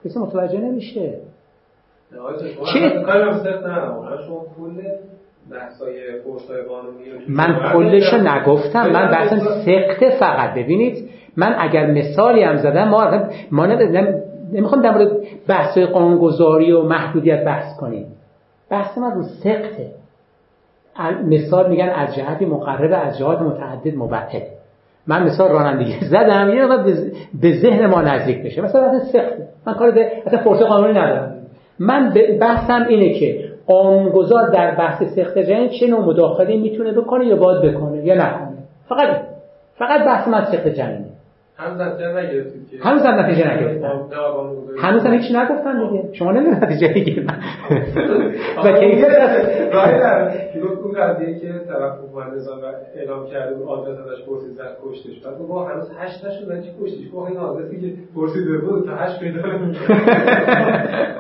کسی 0.05 0.18
متوجه 0.18 0.59
نمیشه. 0.59 1.14
چه؟ 2.74 3.05
من 7.28 7.72
کلش 7.72 8.14
نگفتم. 8.14 8.90
من 8.90 9.09
بحثم 9.10 9.39
سخته 9.39 10.10
فقط. 10.20 10.55
ببینید 10.55 11.10
من 11.36 11.55
اگر 11.59 11.86
مثالی 11.86 12.43
هم 12.43 12.56
زدم 12.56 12.89
ما 12.89 13.10
ما 13.51 13.66
نمی‌خوام 14.52 14.82
در 14.82 14.90
مورد 14.90 15.10
بحث 15.48 15.78
قانونگذاری 15.78 16.72
و 16.72 16.82
محدودیت 16.82 17.44
بحث 17.44 17.77
کنیم. 17.77 18.06
بحث 18.70 18.98
من 18.98 19.10
رو 19.10 19.22
سقطه. 19.22 19.90
مثال 21.27 21.70
میگن 21.70 21.89
از 21.89 22.14
جهتی 22.14 22.47
مقرب 22.47 23.01
از 23.05 23.18
جهات 23.18 23.43
متعدد 23.43 23.97
مبعد 23.97 24.43
من 25.06 25.22
مثال 25.22 25.51
رانندگی 25.51 25.94
زدم 26.01 26.51
یه 26.55 26.66
به 27.40 27.52
ذهن 27.62 27.86
ما 27.86 28.02
نزدیک 28.02 28.43
بشه. 28.43 28.62
مثلا 28.62 28.89
بحث 28.89 29.12
سقطه. 29.12 29.48
من 29.66 29.74
کار 29.74 29.90
به 29.90 30.12
اصلا 30.27 30.39
فرصه 30.43 30.64
قانونی 30.64 30.93
ندارم. 30.93 31.36
من 31.78 32.14
بحثم 32.40 32.86
اینه 32.89 33.20
که 33.20 33.51
قانونگذار 33.66 34.51
در 34.51 34.74
بحث 34.74 35.02
سخت 35.02 35.39
جنین 35.39 35.68
چه 35.68 35.86
نوع 35.86 36.01
مداخله 36.01 36.56
می‌تونه 36.56 36.93
بکنه 36.93 37.27
یا 37.27 37.36
باید 37.36 37.62
بکنه 37.62 38.06
یا 38.06 38.14
نکنه. 38.14 38.59
فقط 38.89 39.16
فقط 39.74 40.05
بحث 40.06 40.28
من 40.28 40.44
سخت 40.44 40.68
جنینه 40.68 41.10
هنوز 41.61 41.81
نگرفتید 41.81 42.69
که 42.70 42.77
هنوز 42.89 43.03
هم 43.03 43.20
نتیجه 43.20 43.55
نگرفتم 43.55 44.09
هنوز 44.78 45.07
هم 45.07 45.12
هیچ 45.12 45.37
نگفتم 45.37 45.89
دیگه. 45.89 46.12
شما 46.12 46.32
نمی‌دونید 46.32 46.65
نتیجه 46.65 46.93
گیرم 46.93 47.27
و 48.65 48.73
کیفیت 48.73 49.09
راهی 49.73 49.99
در 49.99 50.32
اون 50.82 50.93
قضیه 50.93 51.39
که 51.39 51.53
طرف 51.69 51.93
اومد 52.12 52.35
نظام 52.35 52.59
اعلام 52.97 53.27
کرده 53.27 53.55
بود 53.55 53.69
آدرس 53.69 53.99
ازش 53.99 54.23
پرسید 54.27 54.53
زد 54.53 54.77
کشتش. 54.85 55.20
بعد 55.24 55.35
ما 55.49 55.69
هنوز 55.69 55.91
هشت 55.99 56.24
نشد 56.24 56.62
چی 56.62 56.70
کشتش؟ 56.82 57.11
گفت 57.15 57.31
این 57.31 57.39
آدرسی 57.39 57.81
که 57.81 57.93
پرسیده 58.16 58.59
بود 58.59 58.87
تا 58.87 58.97
هشت 58.97 59.20
پیدا 59.20 59.43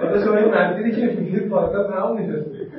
بعد 0.02 0.20
شما 0.24 0.36
این 0.36 0.54
مسیری 0.54 0.92
که 0.92 1.20
میگید 1.20 1.48
پاسخ 1.48 1.92
تمام 1.92 2.20
می‌رسید 2.20 2.70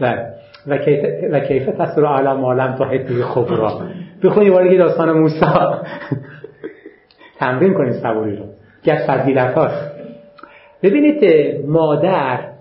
بله. 0.00 0.26
و 0.66 0.78
کیف 0.78 1.04
و 1.32 1.40
کیف 1.40 1.66
تصور 1.66 2.04
عالم 2.04 2.44
عالم 2.44 2.74
تا 2.78 2.84
حدی 2.84 3.22
خوب 3.22 3.50
را 3.50 3.80
بخونی 4.24 4.50
وارد 4.50 4.78
داستان 4.78 5.12
موسی 5.12 5.40
تمرین 7.38 7.74
کنید 7.74 7.92
صبوری 7.92 8.36
رو. 8.36 8.44
که 8.82 8.92
از 8.92 9.10
فضیلت 9.10 9.54
هاست 9.54 9.92
ببینید 10.82 11.24
مادر 11.66 12.52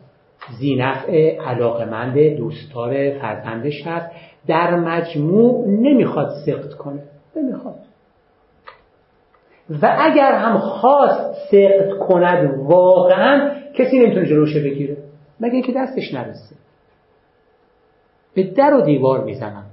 زینفع 0.60 1.38
علاقمند 1.38 2.18
دوستار 2.20 3.20
فرزندش 3.20 3.88
هست 3.88 4.12
در 4.48 4.76
مجموع 4.76 5.68
نمی‌خواد 5.68 6.30
سقط 6.46 6.74
کنه. 6.74 7.04
نمی‌خواد. 7.36 7.76
و 9.82 9.98
اگر 10.00 10.32
هم 10.32 10.58
خواست 10.58 11.34
سقط 11.52 11.98
کند 12.00 12.60
واقعا 12.60 13.52
کسی 13.74 14.00
نمی‌تونه 14.00 14.26
جلوشه 14.26 14.60
بگیره. 14.60 14.98
مگه 15.40 15.54
اینکه 15.54 15.74
دستش 15.78 16.14
نرسه. 16.14 16.56
به 18.36 18.44
در 18.44 18.74
و 18.74 18.82
دیوار 18.82 19.24
می‌زنم 19.24 19.66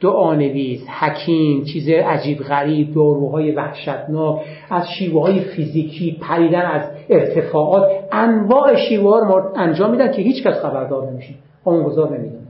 دعانویس 0.00 0.80
حکیم 1.00 1.64
چیز 1.64 1.88
عجیب 1.88 2.38
غریب 2.38 2.94
داروهای 2.94 3.52
وحشتناک 3.52 4.40
از 4.70 4.84
شیوه 4.98 5.22
های 5.22 5.40
فیزیکی 5.40 6.18
پریدن 6.20 6.62
از 6.62 6.90
ارتفاعات. 7.08 7.90
انواع 8.12 8.76
شیوه 8.76 9.28
رو 9.28 9.52
انجام 9.56 9.90
میدن 9.90 10.12
که 10.12 10.22
هیچ 10.22 10.46
کس 10.46 10.54
خبردار 10.54 11.10
نمیشه. 11.10 11.34
آنگذار 11.64 12.18
نمی‌دونه. 12.18 12.46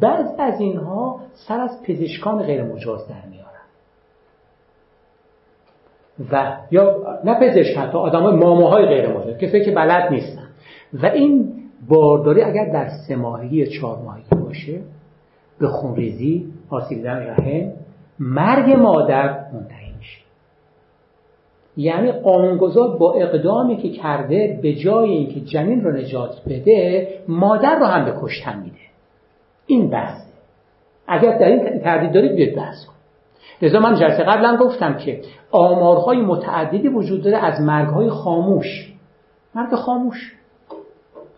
بعض 0.00 0.26
از 0.38 0.60
اینها 0.60 1.20
سر 1.48 1.60
از 1.60 1.82
پزشکان 1.82 2.42
غیر 2.42 2.62
مجاز 2.62 3.08
در 3.08 3.28
میارن. 3.30 3.44
و 6.32 6.56
یا 6.70 6.96
نه 7.24 7.34
پزشک 7.34 7.76
حتی 7.76 7.98
آدم 7.98 8.22
های 8.22 8.36
ماماهای 8.36 8.86
غیر 8.86 9.08
مجاز 9.08 9.38
که 9.38 9.70
بلد 9.76 10.12
نیستن. 10.12 10.48
و 11.02 11.06
این 11.06 11.52
بارداری 11.88 12.42
اگر 12.42 12.72
در 12.72 12.88
سه 13.08 13.16
ماهگی 13.16 13.56
یا 13.56 13.66
چهار 13.66 13.98
ماهگی 13.98 14.36
باشه 14.44 14.80
به 15.58 15.68
خونریزی 15.68 16.52
آسیب 16.70 17.06
رحم 17.06 17.72
مرگ 18.18 18.70
مادر 18.70 19.44
منتهی 19.52 19.92
میشه. 19.98 20.20
یعنی 21.76 22.12
قانونگذار 22.12 22.98
با 22.98 23.14
اقدامی 23.14 23.76
که 23.76 23.90
کرده 23.90 24.58
به 24.62 24.74
جای 24.74 25.10
اینکه 25.10 25.40
جنین 25.40 25.84
رو 25.84 25.92
نجات 25.92 26.42
بده 26.48 27.08
مادر 27.28 27.78
رو 27.78 27.86
هم 27.86 28.04
به 28.04 28.12
کشتن 28.20 28.58
میده. 28.58 28.76
این 29.66 29.90
بحثه 29.90 30.24
اگر 31.06 31.38
در 31.38 31.46
این 31.46 31.80
تردید 31.80 32.12
دارید 32.12 32.32
بیاید 32.32 32.56
بحث 32.56 32.86
کن 32.86 32.94
لذا 33.62 33.80
من 33.80 33.94
جلسه 33.94 34.22
قبلا 34.22 34.56
گفتم 34.56 34.94
که 34.94 35.20
آمارهای 35.50 36.20
متعددی 36.20 36.88
وجود 36.88 37.22
داره 37.22 37.38
از 37.38 37.60
مرگهای 37.60 38.10
خاموش. 38.10 38.92
مرگ 39.54 39.74
خاموش. 39.74 40.34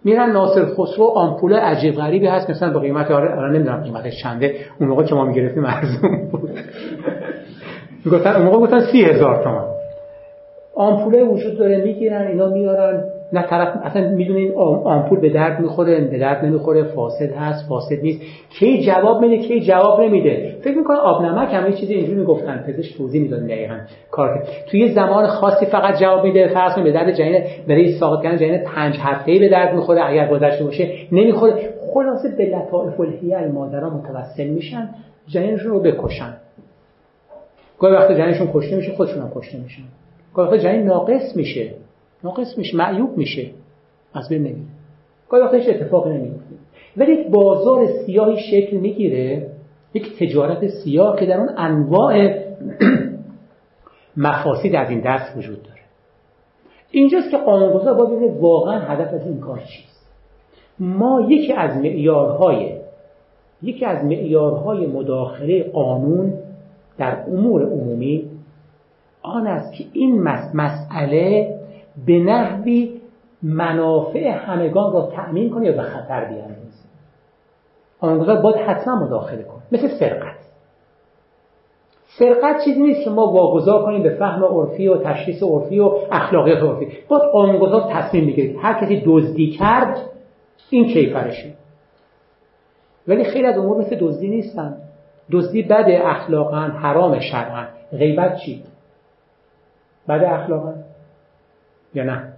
میرن 0.07 0.31
ناصر 0.31 0.66
خسرو 0.66 1.05
آمپول 1.05 1.55
عجیب 1.55 1.95
غریبی 1.95 2.27
هست 2.27 2.51
مثلا 2.51 2.73
به 2.73 2.81
قیمت 2.81 3.11
آره 3.11 3.51
نمی‌دونم 3.53 3.83
قیمتش 3.83 4.23
چنده. 4.23 4.55
اون 4.81 4.89
موقع 4.89 5.05
که 5.05 5.15
ما 5.15 5.24
می‌گرفتیم 5.24 5.65
ارزون 5.65 6.28
بود. 6.33 6.51
گفتن 8.12 8.37
اون 8.37 8.45
موقع 8.47 8.59
گفتن 8.59 8.81
سی 8.81 9.05
هزار 9.05 9.45
تومان. 9.45 9.65
آمپوله 10.74 11.24
وجود 11.24 11.59
داره 11.59 11.85
می‌گیرن 11.85 12.27
اینا 12.27 12.49
میارن. 12.49 13.05
نه 13.32 13.43
طرف 13.43 13.69
اصلا 13.82 14.09
می‌دونین 14.09 14.53
آمپول 14.85 15.20
به 15.20 15.31
درد 15.31 15.61
می‌خوره 15.61 16.01
به 16.01 16.19
درد 16.19 16.44
نمی‌خوره 16.44 16.82
فاسد 16.82 17.32
هست 17.32 17.69
فاسد 17.69 18.03
نیست. 18.03 18.20
کی 18.51 18.82
جواب 18.86 19.20
میده 19.20 19.39
کی 19.39 19.61
جواب 19.61 20.01
نمیده؟ 20.01 20.57
فکر 20.61 20.77
می‌کنم 20.78 20.97
آب 20.97 21.23
نمک 21.23 21.55
هم 21.55 21.73
چیزی 21.73 21.94
اینجوری 21.94 22.20
می‌گفتن 22.20 22.65
پزشک 22.69 22.97
توضیح 22.98 23.23
می‌داد 23.23 23.47
دقیقاً 23.47 23.78
کار 24.11 24.43
توی 24.70 24.89
زمان 24.93 25.27
خاصی 25.27 25.66
فقط 25.66 26.01
جواب 26.01 26.24
میده 26.24 26.48
فرض 26.48 26.74
به 26.78 26.93
درد 26.93 27.15
جنین 27.15 27.43
برای 27.69 27.93
ساقط 27.93 28.23
کردن 28.23 28.39
جنین 28.39 28.59
پنج 28.59 28.97
هفته‌ای 28.98 29.39
به 29.39 29.48
درد 29.48 29.74
می‌خوره 29.74 30.05
اگر 30.05 30.28
گذشته 30.28 30.65
باشه 30.65 30.89
نمی‌خوره. 31.12 31.55
خلاصه 31.94 32.28
به 32.39 32.44
لطائف 32.47 33.01
الحیل 33.01 33.53
مادرها 33.53 33.90
متوسل 33.90 34.47
میشن 34.47 34.89
جنینشون 35.27 35.70
رو 35.70 35.81
بکشن. 35.81 36.35
گاهی 37.78 37.94
وقت 37.94 38.12
جنینشون 38.12 38.48
کشته 38.55 38.77
میشه 38.77 38.93
خودشون 38.93 39.23
هم 39.23 39.31
کشته 39.35 39.59
میشن. 39.59 39.82
گاهی 40.35 40.51
وقت 40.51 40.61
جنین 40.61 40.82
ناقص 40.82 41.36
میشه. 41.36 41.70
ناقص 42.25 42.59
میشه 42.59 42.77
معیوب 42.77 43.17
میشه. 43.17 43.51
از 44.15 44.29
بین 44.29 44.43
نمیره 44.43 44.67
گاهی 45.29 45.43
وقتا 45.43 45.57
هیچ 45.57 45.69
اتفاقی 45.69 46.11
نمیفته 46.11 46.55
ولی 46.97 47.13
یک 47.13 47.27
بازار 47.27 47.87
سیاهی 47.87 48.37
شکل 48.51 48.77
می‌گیره 48.77 49.51
یک 49.95 50.19
تجارت 50.19 50.69
سیاه 50.69 51.19
که 51.21 51.27
در 51.27 51.41
اون 51.41 51.51
انواع 51.57 52.29
مفاسد 54.17 54.75
از 54.75 54.91
این 54.91 55.01
دست 55.01 55.37
وجود 55.37 55.63
داره. 55.63 55.81
اینجاست 56.91 57.31
که 57.31 57.37
قانونگذار 57.37 57.95
باید 57.95 58.37
واقعا 58.41 58.81
هدف 58.81 59.15
از 59.15 59.27
این 59.27 59.41
کار 59.41 59.59
چیست. 59.59 60.07
ما 60.79 61.27
یکی 61.29 61.53
از 61.53 61.77
معیارهای 61.77 62.73
یکی 63.63 63.85
از 63.85 64.05
معیارهای 64.05 64.87
مداخله 64.87 65.63
قانون 65.63 66.35
در 66.99 67.25
امور 67.29 67.63
عمومی 67.63 68.31
آن 69.23 69.47
است 69.47 69.73
که 69.73 69.85
این 69.93 70.23
مسئله 70.55 71.56
به 72.06 72.18
نحوی 72.18 73.01
منافع 73.43 74.28
همگان 74.28 74.93
را 74.93 75.10
تأمین 75.16 75.51
کنه 75.51 75.66
یا 75.66 75.73
به 75.73 75.82
خطر 75.82 76.24
بیاندازه. 76.24 76.86
قانونگذار 78.01 78.43
باید 78.43 78.56
حتما 78.56 78.94
مداخله 78.94 79.43
کنه. 79.43 79.62
مثل 79.73 79.89
سرقت. 79.89 80.36
سرقت 82.18 82.64
چیزی 82.64 82.82
نیست 82.82 83.05
که 83.05 83.10
ما 83.10 83.27
واگذار 83.27 83.85
کنیم 83.85 84.02
به 84.02 84.10
فهم 84.10 84.44
عرفی 84.44 84.89
و 84.89 84.97
تشخیص 84.97 85.43
عرفی 85.43 85.78
و 85.78 85.93
اخلاقیات 86.10 86.62
عرفی. 86.62 86.89
باید 87.09 87.23
قانونگذار 87.23 87.93
تصمیم 87.93 88.24
می‌گیرید 88.24 88.59
هر 88.62 88.81
کسی 88.85 89.02
دزدی 89.06 89.51
کرد 89.51 89.98
این 90.70 90.86
کیفرشه. 90.86 91.52
ولی 93.09 93.24
خیلی 93.24 93.47
از 93.47 93.59
امور 93.59 93.78
مثل 93.78 93.97
دزدی 94.01 94.28
نیستن. 94.28 94.77
دزدی 95.32 95.62
بد 95.62 95.86
اخلاقا 95.89 96.56
حرام 96.56 97.18
شرعا. 97.18 97.64
غیبت 97.93 98.36
چی؟ 98.36 98.62
بد 100.09 100.24
اخلاقا. 100.24 100.73
یا 101.97 102.05
نه. 102.05 102.32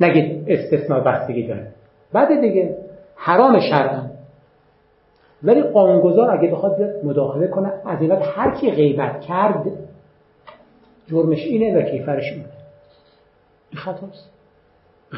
نگید 0.00 0.44
استثناء 0.48 1.00
بستگی 1.00 1.46
داره. 1.46 1.66
بعد 2.12 2.40
دیگه 2.40 2.76
حرام 3.16 3.60
شرعا 3.60 4.02
ولی 5.42 5.62
قانونگذار 5.62 6.30
اگه 6.30 6.50
بخواد 6.50 6.80
مداخله 7.04 7.48
کنه 7.48 7.72
از 7.86 8.02
این 8.02 8.12
هر 8.12 8.54
کی 8.54 8.70
غیبت 8.70 9.20
کرد 9.20 9.64
جرمش 11.06 11.44
اینه 11.44 11.78
و 11.78 11.82
کیفرش 11.82 12.32
اینه. 12.32 12.44
این 13.70 13.80
خطاست. 13.80 14.30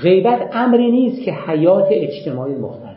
غیبت 0.02 0.48
امری 0.52 0.90
نیست 0.90 1.24
که 1.24 1.32
حیات 1.32 1.88
اجتماعی 1.90 2.54
مختل 2.54 2.80
کنه. 2.82 2.96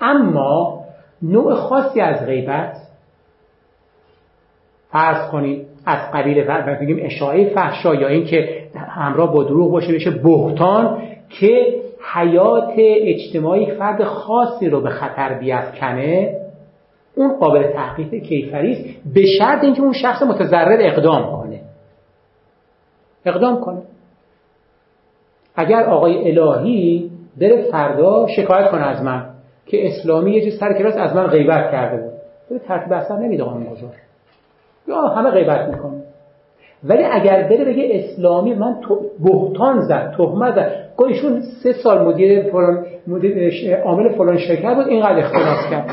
اما 0.00 0.84
نوع 1.22 1.54
خاصی 1.54 2.00
از 2.00 2.26
غیبت 2.26 2.76
فرض 4.92 5.30
کنید 5.30 5.66
از 5.86 5.98
قبیل 6.14 6.44
بگیم 6.80 6.98
اشاعه 7.00 7.54
فحشا 7.54 7.94
یا 7.94 8.08
اینکه 8.08 8.48
همراه 8.74 9.32
با 9.34 9.44
دروغ 9.44 9.72
باشه 9.72 9.92
بشه 9.92 10.10
بهتان 10.10 11.02
که 11.28 11.80
حیات 12.14 12.72
اجتماعی 12.78 13.66
فرد 13.66 14.04
خاصی 14.04 14.68
رو 14.68 14.80
به 14.80 14.90
خطر 14.90 15.38
بیافکنه 15.38 16.36
اون 17.14 17.38
قابل 17.38 17.72
تحقیق 17.72 18.14
کیفری 18.14 18.72
است 18.72 18.84
به 19.14 19.26
شرط 19.38 19.64
اینکه 19.64 19.82
اون 19.82 19.92
شخص 19.92 20.22
متضرر 20.22 20.78
اقدام 20.80 21.36
کنه. 21.36 21.60
اقدام 23.26 23.60
کنه. 23.60 23.82
اگر 25.56 25.82
آقای 25.84 26.38
الهی 26.38 27.10
بره 27.40 27.62
فردا 27.70 28.26
شکایت 28.26 28.70
کنه 28.70 28.86
از 28.86 29.02
من 29.02 29.26
که 29.66 29.86
اسلامی 29.86 30.32
یه 30.32 30.50
سر 30.50 30.72
کلاس 30.72 30.96
از 30.96 31.16
من 31.16 31.26
غیبت 31.26 31.70
کرده 31.70 32.02
بود. 32.02 32.12
به 32.50 32.58
ترتیب 32.58 32.92
اثر 32.92 33.16
نمیده 33.16 33.44
قانون 33.44 33.64
گذار. 33.64 33.90
یا 34.88 35.00
همه 35.00 35.30
غیبت 35.30 35.68
می‌کنه. 35.68 36.00
ولی 36.84 37.04
اگر 37.04 37.42
بره 37.42 37.64
بگه 37.64 37.88
اسلامی 37.90 38.54
من 38.54 38.76
بهتان 39.24 39.80
زد 39.80 40.14
تهمت 40.16 40.54
زد. 40.54 40.72
ایشون 40.98 41.42
سه 41.62 41.72
سال 41.72 42.04
مدیر 42.04 42.50
فلان 42.50 42.86
مدیر 43.06 43.76
عامل 43.84 44.08
فلان 44.08 44.38
شرکت 44.38 44.74
بود 44.74 44.88
اینقدر 44.88 45.18
اختلاف 45.18 45.70
کرد. 45.70 45.90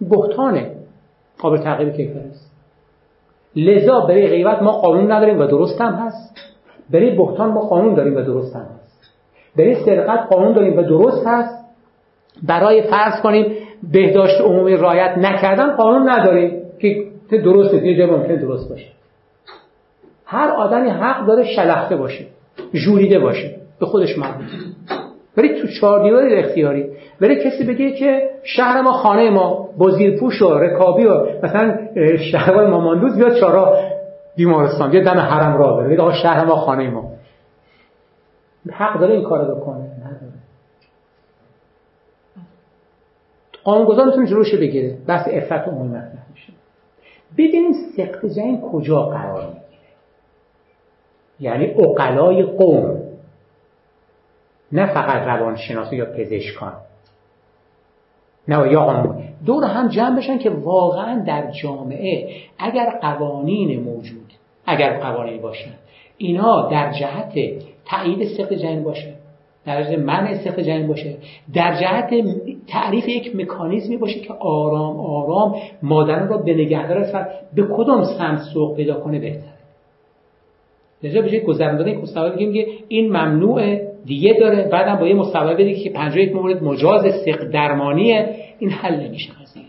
بهتانه. 0.00 0.70
قابل 1.38 1.58
تغییر 1.58 1.90
کیفر 1.90 2.18
است. 2.30 2.52
لذا 3.56 4.00
برای 4.00 4.26
غیبت 4.26 4.62
ما 4.62 4.72
قانون 4.72 5.12
نداریم 5.12 5.38
و 5.38 5.46
درست 5.46 5.80
هم 5.80 5.92
هست. 5.92 6.36
برای 6.92 7.16
بهتان 7.16 7.50
ما 7.50 7.60
قانون 7.60 7.94
داریم 7.94 8.16
و 8.16 8.20
درست 8.20 8.56
هم 8.56 8.62
هست. 8.62 9.14
برای 9.56 9.74
سرقت 9.74 10.26
قانون 10.30 10.52
داریم 10.52 10.78
و 10.78 10.82
درست 10.82 11.26
هست. 11.26 11.64
برای 12.42 12.82
فرض 12.82 13.22
کنیم 13.22 13.52
بهداشت 13.92 14.40
عمومی 14.40 14.76
رایت 14.76 15.18
نکردن 15.18 15.76
قانون 15.76 16.10
نداریم. 16.10 16.62
که 16.80 17.13
درست 17.30 17.74
نیست 17.74 17.84
یه 17.84 18.06
ممکن 18.06 18.34
درست 18.34 18.68
باشه. 18.68 18.86
هر 20.26 20.48
آدمی 20.50 20.90
حق 20.90 21.26
داره 21.26 21.44
شلخته 21.44 21.96
باشه 21.96 22.26
جوریده 22.72 23.18
باشه 23.18 23.56
به 23.80 23.86
خودش 23.86 24.18
مربوط. 24.18 24.46
ولی 25.36 25.60
تو 25.60 25.68
چهار 25.80 26.02
دیواری 26.02 26.34
اختیاری. 26.34 26.86
ولی 27.20 27.36
کسی 27.44 27.64
بگه 27.64 27.92
که 27.92 28.30
شهر 28.42 28.80
ما 28.80 28.92
خانه 28.92 29.30
ما 29.30 29.68
با 29.78 29.90
زیرپوش 29.90 30.42
و 30.42 30.54
رکابی 30.54 31.04
و 31.04 31.26
مثلا 31.42 31.78
شهر 32.32 32.66
ماماندوز 32.66 33.16
بیاد 33.16 33.34
چارا 33.34 33.78
بیمارستان 34.36 34.90
بیاد 34.90 35.04
دم 35.04 35.18
حرم 35.18 35.56
را 35.56 35.76
بره. 35.76 36.00
آقا 36.00 36.12
شهر 36.12 36.44
ما 36.44 36.56
خانه 36.56 36.90
ما. 36.90 37.12
حق 38.72 39.00
داره 39.00 39.14
این 39.14 39.24
کارو 39.24 39.54
بکنه؟ 39.54 39.90
قانونگذار 43.64 44.06
می‌تونه 44.06 44.26
جلوش 44.26 44.54
بگیره. 44.54 44.96
بس 45.08 45.24
افت 45.30 45.68
عمومی 45.68 45.88
مطرح 45.88 46.26
میشه 46.32 46.52
ببینیم 47.38 47.72
سقط 47.96 48.26
جنگ 48.26 48.60
کجا 48.60 49.02
قرار 49.02 49.46
می‌گیره؟ 49.46 49.60
یعنی 51.40 51.74
اقلای 51.84 52.42
قوم 52.42 53.02
نه 54.72 54.94
فقط 54.94 55.22
روانشناسی 55.22 55.96
یا 55.96 56.04
پزشکان. 56.04 56.72
نه 58.48 58.72
یا 58.72 59.16
دور 59.46 59.64
هم 59.64 59.88
جمع 59.88 60.16
بشن 60.16 60.38
که 60.38 60.50
واقعا 60.50 61.24
در 61.26 61.50
جامعه 61.50 62.36
اگر 62.58 62.98
قوانین 63.02 63.80
موجود 63.80 64.32
اگر 64.66 65.00
قوانین 65.00 65.42
باشن 65.42 65.70
اینا 66.18 66.68
در 66.68 66.92
جهت 66.92 67.34
تایید 67.84 68.28
سخت 68.38 68.52
جنین 68.52 68.84
باشه 68.84 69.14
در 69.66 69.82
جهت 69.82 69.98
منع 69.98 70.44
سخت 70.44 70.60
جنین 70.60 70.88
باشه. 70.88 71.16
در 71.54 71.80
جهت 71.80 72.10
تعریف 72.66 73.08
یک 73.08 73.36
مکانیزمی 73.36 73.96
باشه 73.96 74.20
که 74.20 74.32
آرام 74.32 75.00
آرام 75.00 75.56
مادران 75.82 76.28
را 76.28 76.38
به 76.38 76.54
نگهدار 76.54 77.04
به 77.54 77.62
کدام 77.62 78.04
سمت 78.04 78.40
سوق 78.54 78.76
پیدا 78.76 79.00
کنه 79.00 79.18
بهتر 79.18 79.54
لذا 81.02 81.22
جای 81.22 81.40
گذراندن 81.40 81.88
یک 81.88 82.14
بگیم 82.14 82.52
که 82.52 82.66
این 82.88 83.08
ممنوع 83.08 83.76
دیگه 84.04 84.32
داره. 84.32 84.68
بعدم 84.68 84.96
با 84.96 85.08
یه 85.08 85.14
مستوی 85.14 85.54
بده 85.54 85.74
که 85.74 85.90
51 85.90 86.34
مورد 86.34 86.62
مجاز 86.62 87.02
سق 87.24 87.44
درمانیه. 87.50 88.36
این 88.58 88.70
حل 88.70 89.06
نمیشه 89.06 89.32
قضیه 89.32 89.62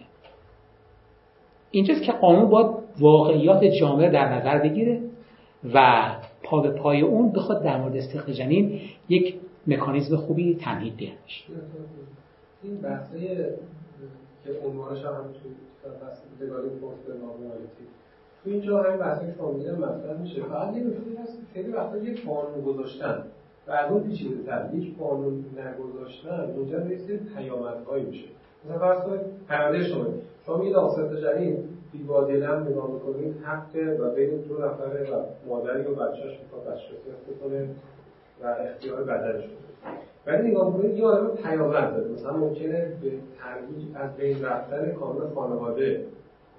اینجاست 1.72 2.04
که 2.04 2.12
قانون 2.12 2.50
باید 2.50 2.68
واقعیات 3.00 3.64
جامعه 3.64 4.10
در 4.10 4.34
نظر 4.34 4.58
بگیره 4.58 5.00
و 5.74 6.06
پا 6.44 6.62
به 6.62 6.70
پای 6.70 7.02
اون 7.02 7.32
بخواد 7.32 7.64
در 7.64 7.78
مورد 7.78 7.98
استخراج 7.98 8.36
جنین 8.36 8.80
یک 9.10 9.36
مکانیزم 9.68 10.18
خوبی 10.18 10.56
تمهید 10.62 10.98
دهنش 10.98 11.48
این 12.64 12.78
بحثه 12.78 13.20
که 14.44 14.60
عنوانش 14.66 15.06
هم 15.06 15.24
توی 15.44 15.52
فصل 16.02 16.46
دگالی 16.46 16.70
فورس 16.70 16.98
تو 18.44 18.52
اینجا 18.52 18.84
همین 18.84 18.98
بحثی 18.98 19.26
که 19.26 19.34
شما 19.38 19.52
میدن 19.52 19.76
مطرح 19.76 20.22
میشه. 20.22 20.44
فقط 20.44 20.76
یه 20.76 20.84
نکته 20.84 21.22
هست 21.24 21.38
خیلی 21.54 21.72
وقتا 21.72 21.98
یک 21.98 22.26
قانون 22.26 22.62
گذاشتن 22.62 23.24
و 23.68 23.72
از 23.72 23.92
اون 23.92 24.04
پیچیده 24.04 24.44
تر 24.44 24.70
یک 24.74 24.98
قانون 24.98 25.46
نگذاشتن 25.58 26.54
منجر 26.58 26.80
به 26.80 26.96
یه 26.96 27.20
پیامدهایی 27.38 28.06
میشه. 28.06 28.26
مثلا 28.66 28.80
فرض 28.80 29.04
کنید 29.04 29.22
پرونده 29.48 29.84
شما. 29.84 30.06
شما 30.46 30.58
میگید 30.58 30.76
آصف 30.76 31.12
تجاری 31.12 31.58
بی‌بادلم 31.92 32.68
نگاه 32.70 32.92
می‌کنید 32.92 33.36
حق 33.44 34.00
و 34.00 34.10
بین 34.16 34.38
دو 34.38 34.66
نفره 34.66 35.12
و 35.12 35.24
مادری 35.48 35.84
و 35.84 35.96
بچهش 35.96 36.40
می‌خواد 36.44 36.74
بچه 36.74 36.84
کنه. 37.42 37.70
و 38.44 38.48
اختیار 38.48 39.04
بدنش 39.04 39.44
ولی 40.28 40.52
نگاه 40.52 40.74
کنید 40.74 40.98
یه 40.98 41.06
آدم 41.06 41.36
پیامد 41.36 41.96
داره. 41.96 42.12
مثلا 42.12 42.38
ممکنه 42.38 42.92
به 43.02 43.12
ترویج 43.40 43.86
از 43.96 44.18
بین 44.18 44.46
رفتن 44.46 44.92
قانون 44.92 45.34
خانواده 45.36 46.06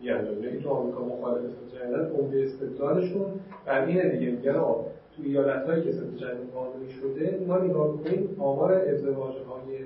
بیانجام 0.01 0.45
یعنی 0.45 0.61
تو 0.61 0.71
آمریکا 0.71 1.05
مخالف 1.05 1.41
ست 1.51 1.77
جنین 1.77 1.95
عمده 1.95 2.43
استدلالشون 2.43 3.27
بر 3.67 3.85
اینه 3.85 4.09
دیگه. 4.09 4.31
میگن 4.31 4.53
تو 4.53 5.23
ایالت 5.23 5.67
هایی 5.69 5.83
که 5.83 5.93
ست 5.93 6.17
جنین 6.17 6.51
قانونی 6.55 6.91
شده 6.93 7.41
ما 7.47 7.59
نگاه 7.59 7.93
بکنیم 7.93 8.37
آمار 8.39 8.73
ازدواج 8.73 9.35
های 9.35 9.79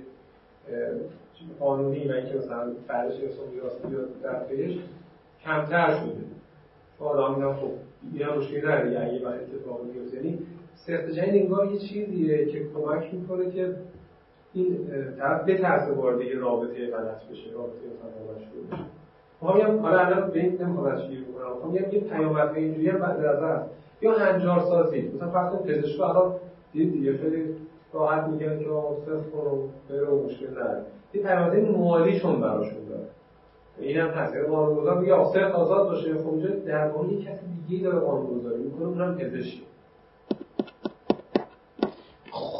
قانونی 1.60 2.08
و 2.08 2.12
اینکه 2.12 2.38
مثلا 2.38 2.72
بعدش 2.88 3.14
اسم 3.14 3.42
میراث 3.54 3.72
بیاد 3.88 4.20
در 4.22 4.44
پیش 4.44 4.78
کمتر 5.44 5.90
شده. 5.90 6.30
آدم 7.00 7.34
میگن 7.34 7.54
خب 7.54 7.70
اینا 8.12 8.36
مشکلی 8.36 8.58
نداره 8.58 9.00
اگه 9.00 9.26
وقت 9.26 9.34
اتفاق 9.34 9.80
بیفته 9.92 10.16
یعنی 10.16 10.38
سخت 10.86 11.10
جنین 11.10 11.42
انگار 11.42 11.72
یه 11.72 11.78
چیزیه 11.78 12.46
که 12.46 12.66
کمک 12.74 13.14
می‌کنه 13.14 13.50
که 13.50 13.74
این 14.52 14.88
طرف 15.18 15.48
بترسه 15.48 15.92
وارد 15.92 16.20
یه 16.20 16.38
رابطه 16.38 16.86
غلط 16.86 17.22
بشه 17.30 17.50
رابطه 17.54 17.86
مثلا 18.00 18.22
مشهور 18.34 18.66
بشه. 18.72 18.84
ما 19.42 19.54
میگم 19.54 19.78
حالا 19.78 19.98
الان 19.98 20.30
به 20.30 20.40
این 20.40 20.62
نمی‌خوام 20.62 21.00
شیر 21.08 21.24
بکنم 21.24 21.72
میگم 21.72 21.92
یه 21.92 22.00
پیامد 22.00 22.52
اینجوری 22.54 22.88
هم 22.88 22.98
بعد 22.98 23.20
نظر 23.20 23.62
یا 24.00 24.12
هنجار 24.12 24.60
سازی 24.60 25.12
مثلا 25.14 25.30
فرض 25.30 25.52
کن 25.52 25.58
پزشک 25.58 26.00
الان 26.00 26.34
دید 26.72 26.92
دیگه 26.92 27.16
خیلی 27.16 27.54
راحت 27.92 28.28
میگن 28.28 28.58
که 28.58 28.64
صفر 29.06 29.30
کن 29.30 29.46
و 29.46 29.68
بره 29.88 30.06
و 30.06 30.24
مشکل 30.24 30.50
نداره. 30.50 30.82
یه 31.14 31.22
پیامد 31.22 31.56
مالیشون 31.56 32.40
براشون 32.40 32.84
داره. 32.88 33.08
این 33.78 33.96
هم 33.96 34.08
هست 34.08 34.34
یعنی 34.34 34.46
قانونگذار 34.46 35.00
میگه 35.00 35.24
صفر 35.24 35.52
آزاد 35.52 35.88
باشه. 35.88 36.14
خب 36.14 36.28
اونجا 36.28 36.48
در 36.48 36.88
واقع 36.88 37.12
یه 37.12 37.18
کسی 37.18 37.46
دیگه 37.68 37.84
داره 37.84 37.98
قانونگذاری 37.98 38.62
می‌کنه 38.62 38.86
اونم 38.86 39.18
پزشک 39.18 39.58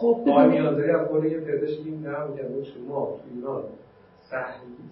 خب 0.01 0.16
آقای 0.28 0.48
میانزری 0.48 0.90
از 0.90 1.09
قول 1.09 1.24
یه 1.24 1.40
پزشکی 1.40 1.90
نه 1.90 2.24
میگن 2.31 2.62
شما 2.62 3.06
تو 3.06 3.35
ایران 3.35 3.62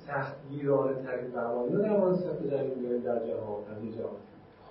سختگیرانه 0.07 0.93
ترین 0.93 1.31
قوانین 1.35 1.79
درمان 1.79 2.15
سخت 2.15 2.43
جنین 2.43 2.83
داریم 2.83 3.03
در 3.05 3.27
جهان 3.27 3.61
از 3.71 3.97
جهان. 3.99 4.19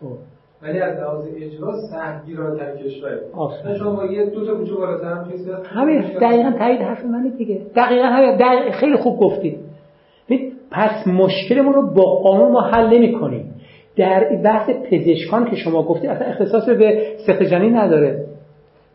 خب. 0.02 0.18
ولی 0.62 0.80
از 0.80 1.00
لحاظ 1.00 1.26
اجرا 1.36 1.74
سختگیرانه 1.92 2.60
ترین 2.60 2.78
کشوره 2.78 3.22
شما 3.80 3.96
با 3.96 4.06
یه 4.06 4.26
دو 4.26 4.46
تا 4.46 4.56
کوچه 4.56 4.74
بالاتر 4.74 5.14
هم 5.14 5.32
چیزی 5.32 5.52
همین 5.66 6.02
دقیقا 6.02 6.52
تایید 6.60 6.82
حرف 6.82 7.06
منه 7.06 7.30
دیگه. 7.30 7.62
دقیقا 7.76 8.08
همین 8.08 8.38
دقیقا 8.38 8.72
خیلی 8.72 8.96
خوب 8.96 9.20
گفتید. 9.20 9.60
پس 10.72 11.08
مشکلمون 11.08 11.74
رو 11.74 11.94
با 11.94 12.16
قانون 12.16 12.52
ما 12.52 12.62
حل 12.62 12.98
نمی 12.98 13.20
کنیم 13.20 13.54
در 13.98 14.42
بحث 14.44 14.70
پزشکان 14.70 15.50
که 15.50 15.56
شما 15.56 15.84
گفتید 15.84 16.10
اصلا 16.10 16.28
اختصاص 16.28 16.70
به 16.70 17.02
سخت 17.28 17.44
جنین 17.44 17.78
نداره. 17.78 18.26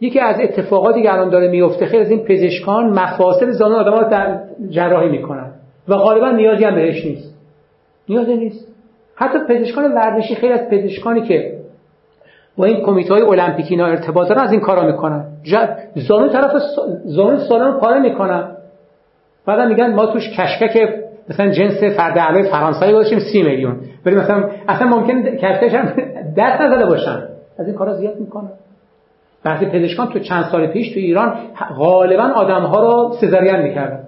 یکی 0.02 0.20
از 0.20 0.40
اتفاقاتی 0.40 1.02
که 1.02 1.12
الان 1.12 1.30
داره 1.30 1.48
میفته 1.48 1.86
خیلی 1.86 2.02
از 2.02 2.10
این 2.10 2.24
پزشکان 2.24 2.90
مفاصل 2.90 3.50
زانو 3.50 3.74
آدم‌ها 3.74 4.02
در 4.02 4.40
جراحی 4.70 5.08
می‌کنن 5.08 5.50
و 5.88 5.96
غالبا 5.96 6.30
نیازی 6.30 6.64
هم 6.64 6.74
بهش 6.74 7.04
نیست. 7.04 7.34
نیازی 8.08 8.36
نیست. 8.36 8.68
حتی 9.14 9.38
پزشکان 9.48 9.92
ورزشی 9.92 10.34
خیلی 10.34 10.52
از 10.52 10.68
پزشکانی 10.68 11.20
که 11.22 11.58
با 12.56 12.64
این 12.64 12.84
کمیته 12.84 13.14
های 13.14 13.22
المپیکی 13.22 13.70
اینا 13.70 13.86
ارتباط 13.86 14.28
دارن 14.28 14.40
از 14.40 14.52
این 14.52 14.60
کارا 14.60 14.86
می‌کنن. 14.86 15.24
زانو 15.94 16.28
طرف 16.28 16.52
زانو 17.04 17.38
سالن 17.38 17.78
پاره 17.78 18.00
می‌کنن. 18.00 18.56
بعدا 19.46 19.66
میگن 19.66 19.94
ما 19.94 20.06
توش 20.06 20.30
کشکک 20.30 20.88
مثلا 21.30 21.50
جنس 21.50 21.84
فرد 21.96 22.18
علای 22.18 22.42
فرانسوی 22.42 22.92
باشیم 22.92 23.18
سی 23.18 23.42
میلیون. 23.42 23.76
ولی 24.06 24.16
مثلا 24.16 24.50
اصلا 24.68 24.88
ممکن 24.88 25.22
کشکش 25.22 25.74
هم 25.74 25.84
دست 26.38 26.60
نزده 26.60 26.86
باشن. 26.86 27.22
از 27.58 27.66
این 27.66 27.76
کارا 27.76 27.94
زیاد 27.94 28.20
می‌کنن. 28.20 28.50
بعضی 29.44 29.66
پزشکان 29.66 30.08
تو 30.08 30.18
چند 30.18 30.44
سال 30.44 30.66
پیش 30.66 30.94
تو 30.94 31.00
ایران 31.00 31.36
غالبا 31.78 32.22
آدم 32.22 32.62
ها 32.62 32.82
رو 32.82 33.16
سزارین 33.20 33.56
می‌کردن. 33.56 34.04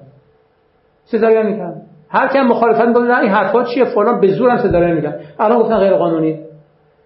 سزارین 1.05 1.47
می‌کردن. 1.47 1.82
هر 2.09 2.28
کم 2.28 2.40
مخالفت 2.40 2.89
می‌کنه 2.89 3.09
نه 3.09 3.20
این 3.20 3.31
حرفا 3.31 3.65
چیه؟ 3.65 3.85
فلان 3.85 4.20
به 4.20 4.28
زور 4.28 4.51
هم 4.51 4.59
سزارین 4.59 4.94
میگن 4.94 5.15
الان 5.39 5.59
گفتن 5.59 5.78
غیر 5.78 5.94
قانونی 5.94 6.40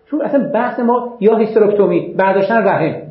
چون 0.07 0.23
اصلا 0.23 0.51
بحث 0.55 0.81
ما 0.81 1.17
یا 1.21 1.37
هیستروکتومی 1.37 2.15
برداشتن 2.19 2.65
رحم. 2.65 3.03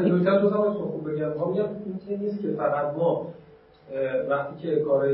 میگم 0.00 1.64
این 2.08 2.20
نیست 2.20 2.42
که 2.42 2.48
ما 2.98 3.26
وقتی 4.28 4.62
که 4.62 4.76
کار 4.76 5.08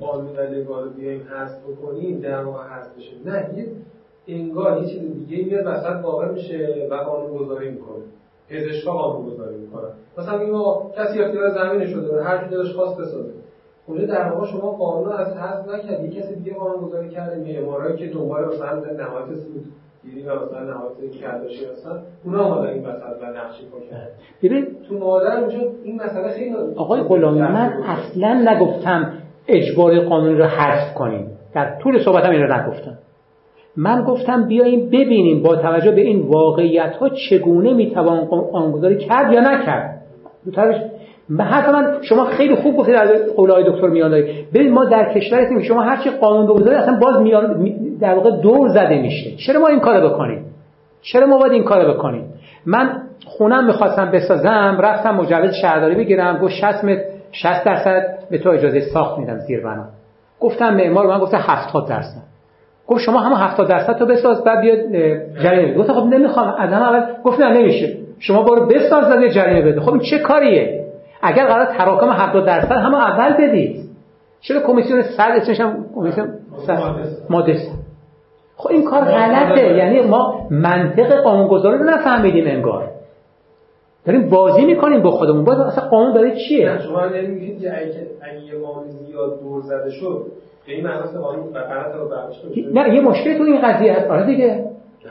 قانون 0.00 0.36
و 0.36 0.40
لگال 0.40 0.88
بیایم 0.88 1.22
حذف 1.30 1.58
بکنیم 1.68 2.20
در 2.20 2.44
واقع 2.44 2.62
حذف 2.64 2.96
بشه 2.96 3.12
نه 3.26 3.66
انگار 4.28 4.82
یه 4.82 4.88
چیز 4.88 5.02
دیگه 5.28 5.44
میاد 5.44 5.66
وسط 5.66 6.04
واقع 6.04 6.28
میشه 6.28 6.88
و 6.90 6.94
قانون 6.94 7.38
گذاری 7.38 7.70
می‌کنه. 7.70 8.04
پزشکا 8.50 8.92
قانون 8.92 9.30
گذاری 9.30 9.56
می‌کنن. 9.56 9.90
مثلا 10.18 10.38
میگم 10.38 10.90
کسی 10.96 11.20
اختیار 11.20 11.48
زمین 11.48 11.86
شده 11.86 12.24
هر 12.24 12.44
کی 12.44 12.50
دلش 12.50 12.72
خواست 12.72 13.00
بسازه. 13.00 13.32
اونجا 13.86 14.06
در 14.06 14.28
واقع 14.28 14.46
شما 14.46 14.70
قانون 14.70 15.12
از 15.12 15.36
حذف 15.36 15.68
نکرد 15.68 16.04
یه 16.04 16.20
کسی 16.20 16.34
دیگه 16.34 16.54
قانون 16.54 16.76
گذاری 16.84 17.08
کرده 17.08 17.36
معمارایی 17.36 17.96
که 17.96 18.06
دنبال 18.06 18.44
مثلا 18.44 18.74
نهایت 18.74 19.34
سود 19.34 19.64
گیری 20.04 20.22
و 20.22 20.44
مثلا 20.44 20.60
نهایت 20.60 21.12
کرداشی 21.20 21.64
هستن 21.64 22.02
اونا 22.24 22.44
اومدن 22.44 22.72
این 22.72 22.82
مسئله 22.82 23.16
و 23.22 23.36
نقشی 23.36 23.64
کردن. 23.90 24.08
ببین 24.42 24.66
تو 24.88 24.98
مادر 24.98 25.40
اونجا 25.40 25.58
این 25.84 26.02
مسئله 26.02 26.28
خیلی 26.28 26.54
آقای 26.76 27.02
غلامی 27.02 27.40
من 27.40 27.72
اصلا 27.86 28.52
نگفتم 28.52 29.12
اجبار 29.48 30.00
قانون 30.00 30.38
رو 30.38 30.44
حذف 30.44 30.94
کنیم. 30.94 31.30
در 31.54 31.78
طول 31.82 32.04
صحبتم 32.04 32.30
این 32.30 32.42
رو 32.42 32.54
نگفتم. 32.54 32.98
من 33.76 34.04
گفتم 34.04 34.48
بیاییم 34.48 34.86
ببینیم 34.86 35.42
با 35.42 35.56
توجه 35.56 35.90
به 35.90 36.00
این 36.00 36.22
واقعیت 36.22 36.96
ها 36.96 37.08
چگونه 37.08 37.74
می‌توان 37.74 38.24
قانونگذاری 38.24 38.98
کرد 38.98 39.32
یا 39.32 39.40
نکرد. 39.40 40.02
حرف 41.38 41.68
من 41.68 41.98
شما 42.02 42.24
خیلی 42.24 42.54
خوب 42.54 42.76
گفتید 42.76 42.94
از 42.94 43.10
قولای 43.36 43.64
دکتر 43.72 43.86
میانداری 43.86 44.46
ببین 44.54 44.72
ما 44.72 44.84
در 44.84 45.14
کشور 45.14 45.40
هستیم 45.40 45.62
شما 45.62 45.82
هر 45.82 46.04
چی 46.04 46.10
قانون 46.10 46.46
بگذارید 46.46 46.78
اصلا 46.78 46.98
باز 46.98 47.22
میان 47.22 47.70
در 48.00 48.14
واقع 48.14 48.30
دور 48.30 48.68
زده 48.68 49.02
میشه. 49.02 49.30
چرا 49.46 49.60
ما 49.60 49.66
این 49.66 49.80
کارو 49.80 50.08
بکنیم؟ 50.10 50.44
چرا 51.02 51.26
ما 51.26 51.38
باید 51.38 51.52
این 51.52 51.64
کارو 51.64 51.94
بکنیم؟ 51.94 52.24
من 52.66 53.02
خونم 53.24 53.66
می‌خواستم 53.66 54.10
بسازم 54.10 54.78
رفتم 54.80 55.14
مجوز 55.14 55.54
شهرداری 55.62 55.94
بگیرم 55.94 56.38
گفت 56.38 56.52
60 56.52 56.84
متر 56.84 57.02
60 57.32 57.64
درصد 57.64 58.18
به 58.30 58.38
تو 58.38 58.50
اجازه 58.50 58.80
ساخت 58.80 59.18
میدم 59.18 59.38
زیر 59.38 59.60
بنا 59.60 59.84
گفتم 60.40 60.74
معمار 60.74 61.06
من 61.06 61.18
گفته 61.18 61.36
70 61.36 61.88
درصد. 61.88 62.35
گفت 62.88 63.00
شما 63.00 63.18
هم 63.18 63.32
70 63.32 63.68
درصد 63.68 63.98
تو 63.98 64.06
بساز 64.06 64.44
بعد 64.44 64.60
بیاد 64.60 64.78
جریمه. 65.42 65.74
گفت 65.74 65.92
خب 65.92 66.06
نمی‌خوام. 66.06 66.54
از 66.58 66.72
اول 66.72 67.02
گفت 67.24 67.40
نه 67.40 67.58
نمیشه. 67.58 67.96
شما 68.18 68.42
برو 68.42 68.66
بساز 68.66 69.08
بعد 69.08 69.28
جریمه 69.28 69.62
بده. 69.62 69.80
خب 69.80 69.92
این 69.92 70.00
چه 70.10 70.18
کاریه؟ 70.18 70.84
اگر 71.22 71.46
قرار 71.46 71.64
تراکم 71.64 72.10
70 72.10 72.46
درصد 72.46 72.72
هم 72.72 72.94
اول 72.94 73.32
بدید. 73.32 73.86
چرا 74.40 74.60
کمیسیون 74.60 75.02
صد 75.02 75.32
اسمش 75.36 75.60
هم 75.60 75.84
کمیسیون 75.94 76.28
مادس 77.30 77.68
خب 78.56 78.70
این 78.70 78.84
کار 78.84 79.04
غلطه. 79.04 79.76
یعنی 79.76 80.00
ما 80.00 80.46
منطق 80.50 81.22
قانونگذاری 81.22 81.78
رو 81.78 81.84
نفهمیدیم 81.84 82.46
انگار. 82.46 82.88
داریم 84.06 84.30
بازی 84.30 84.64
می‌کنیم 84.64 85.02
با 85.02 85.10
خودمون. 85.10 85.44
باز 85.44 85.60
اصلا 85.60 85.88
قانون 85.88 86.12
داره 86.12 86.34
چیه؟ 86.48 86.78
شما 86.78 87.06
نمیگید 87.06 87.60
که 87.60 87.68
اگه 87.70 88.44
یه 88.44 88.58
قانون 88.66 88.88
زیاد 88.88 89.40
دور 89.40 89.62
زده 89.62 89.90
شد 89.90 90.26
نه 92.72 92.94
یه 92.94 93.00
مشکل 93.00 93.38
تو 93.38 93.42
این 93.42 93.60
قضیه 93.60 93.92
هست 93.92 94.10
آره 94.10 94.26
دیگه. 94.26 94.64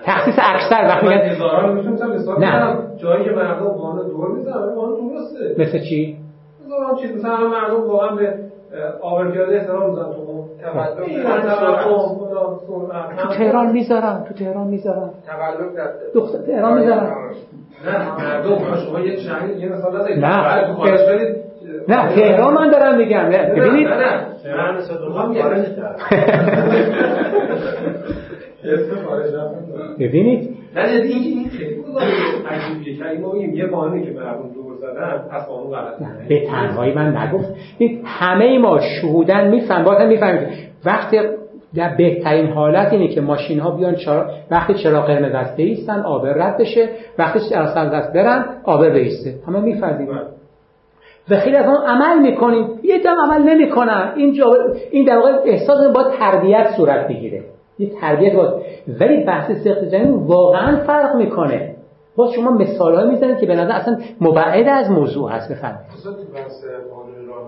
تخصیص 0.04 0.36
اکثر 0.38 0.84
وقتی 0.88 1.08
میگن 1.08 1.22
هزاران 1.22 1.74
می‌تونم 1.76 2.40
نه. 2.40 2.78
جایی 2.98 3.24
که 3.24 3.32
مردم 3.32 3.66
قانون 3.66 4.08
دور 4.08 4.32
می‌ذارن 4.32 4.76
قانون 4.76 5.10
درسته. 5.10 5.56
مثل 5.58 5.80
چی؟ 5.80 6.18
هزاران 6.66 6.96
چیز. 6.96 7.16
مثلا 7.16 7.48
مردم 7.48 7.88
واقعا 7.88 8.16
به 8.16 8.34
آور 9.02 9.32
پیاده 9.32 9.56
احترام 9.56 9.90
می‌ذارن. 9.90 10.14
تو 10.14 10.36
تو 13.22 13.28
تهران 13.38 13.72
می‌ذارن 13.72 14.24
تو 14.28 14.34
تهران 14.34 14.68
می‌ذارن. 14.68 15.10
دختر 16.14 16.38
تهران 16.38 16.80
می‌ذارن. 16.80 17.12
نه 17.86 18.16
مردم 18.18 18.76
شما 18.86 19.00
یه 19.00 19.20
شهر 19.20 19.50
یه 19.50 19.70
مثال 19.70 20.20
نه. 20.20 20.66
نه 21.90 22.16
تهران 22.16 22.54
من 22.54 22.70
دارم 22.70 22.98
میگم. 22.98 23.30
ببینید. 23.30 23.88
نه 23.88 23.96
نه. 23.98 24.22
من 25.16 25.34
ببینید. 30.00 30.56
نه 30.76 30.82
این 30.90 31.04
این 31.04 31.50
خیلی 31.50 31.84
عجیبیه 32.50 32.98
که 32.98 33.22
ما 33.22 33.32
میگیم 33.34 33.54
یه 33.54 33.64
که 34.06 34.20
مردم 34.20 34.54
دور 34.54 34.76
زدن 34.82 35.24
پس 35.32 35.48
قانون 35.48 35.78
به 36.30 36.46
تنهایی 36.48 36.94
من 36.94 37.18
نگفت. 37.18 37.54
همه 38.06 38.60
ما 38.60 38.80
شهودن 38.80 39.48
میفهم 39.48 39.84
باید 39.84 40.10
می‌فهمیم. 40.10 40.48
وقتی 40.86 41.20
در 41.76 41.96
بهترین 41.96 42.48
حالت 42.48 42.94
اینه 42.94 43.08
که 43.08 43.22
ماشین 43.22 43.60
ها 43.60 43.72
بیان 43.72 43.96
چرا... 43.96 44.26
وقتی 44.52 44.74
چراغ 44.74 45.06
قرمز 45.06 45.34
است 45.34 45.56
بیستن 45.58 46.00
آبر 46.00 46.34
رد 46.34 46.58
بشه 46.58 46.90
وقتی 47.20 47.40
چراغ 47.50 47.74
سبز 47.74 47.94
است 47.94 48.14
برن 48.14 48.46
آبر 48.64 48.90
بیسته 48.90 49.34
همه 49.48 49.60
می‌فهمیم. 49.60 50.10
و 51.30 51.36
خیلی 51.38 51.56
از 51.56 51.66
آن 51.66 51.86
عمل 51.86 52.20
می‌کنیم. 52.32 52.80
یه 52.84 53.00
دم 53.04 53.16
عمل 53.24 53.42
نمی‌کنن. 53.42 54.14
این 54.16 54.34
جا... 54.34 54.46
این 54.92 55.06
در 55.06 55.18
واقع 55.18 55.32
احساس 55.46 55.94
با 55.96 56.04
تربیت 56.04 56.68
صورت 56.78 57.08
بگیره. 57.08 57.44
یه 57.80 57.92
تربیت 58.02 58.34
باید. 58.34 58.54
ولی 59.00 59.24
بحث 59.24 59.52
سخت 59.52 59.84
جنین 59.84 60.12
واقعا 60.12 60.78
فرق 60.78 61.16
می‌کنه. 61.16 61.76
باز 62.16 62.32
شما 62.32 62.52
مثال 62.52 62.96
های 62.96 63.10
می‌زنید 63.10 63.38
که 63.38 63.46
به 63.46 63.56
نظر 63.56 63.72
اصلا 63.72 63.98
مبعد 64.22 64.68
از 64.68 64.92
موضوع 64.92 65.32
هست. 65.32 65.52
بفرمایید. 65.52 65.88
بحث 66.36 66.66
قانون 66.92 67.28
راه 67.28 67.48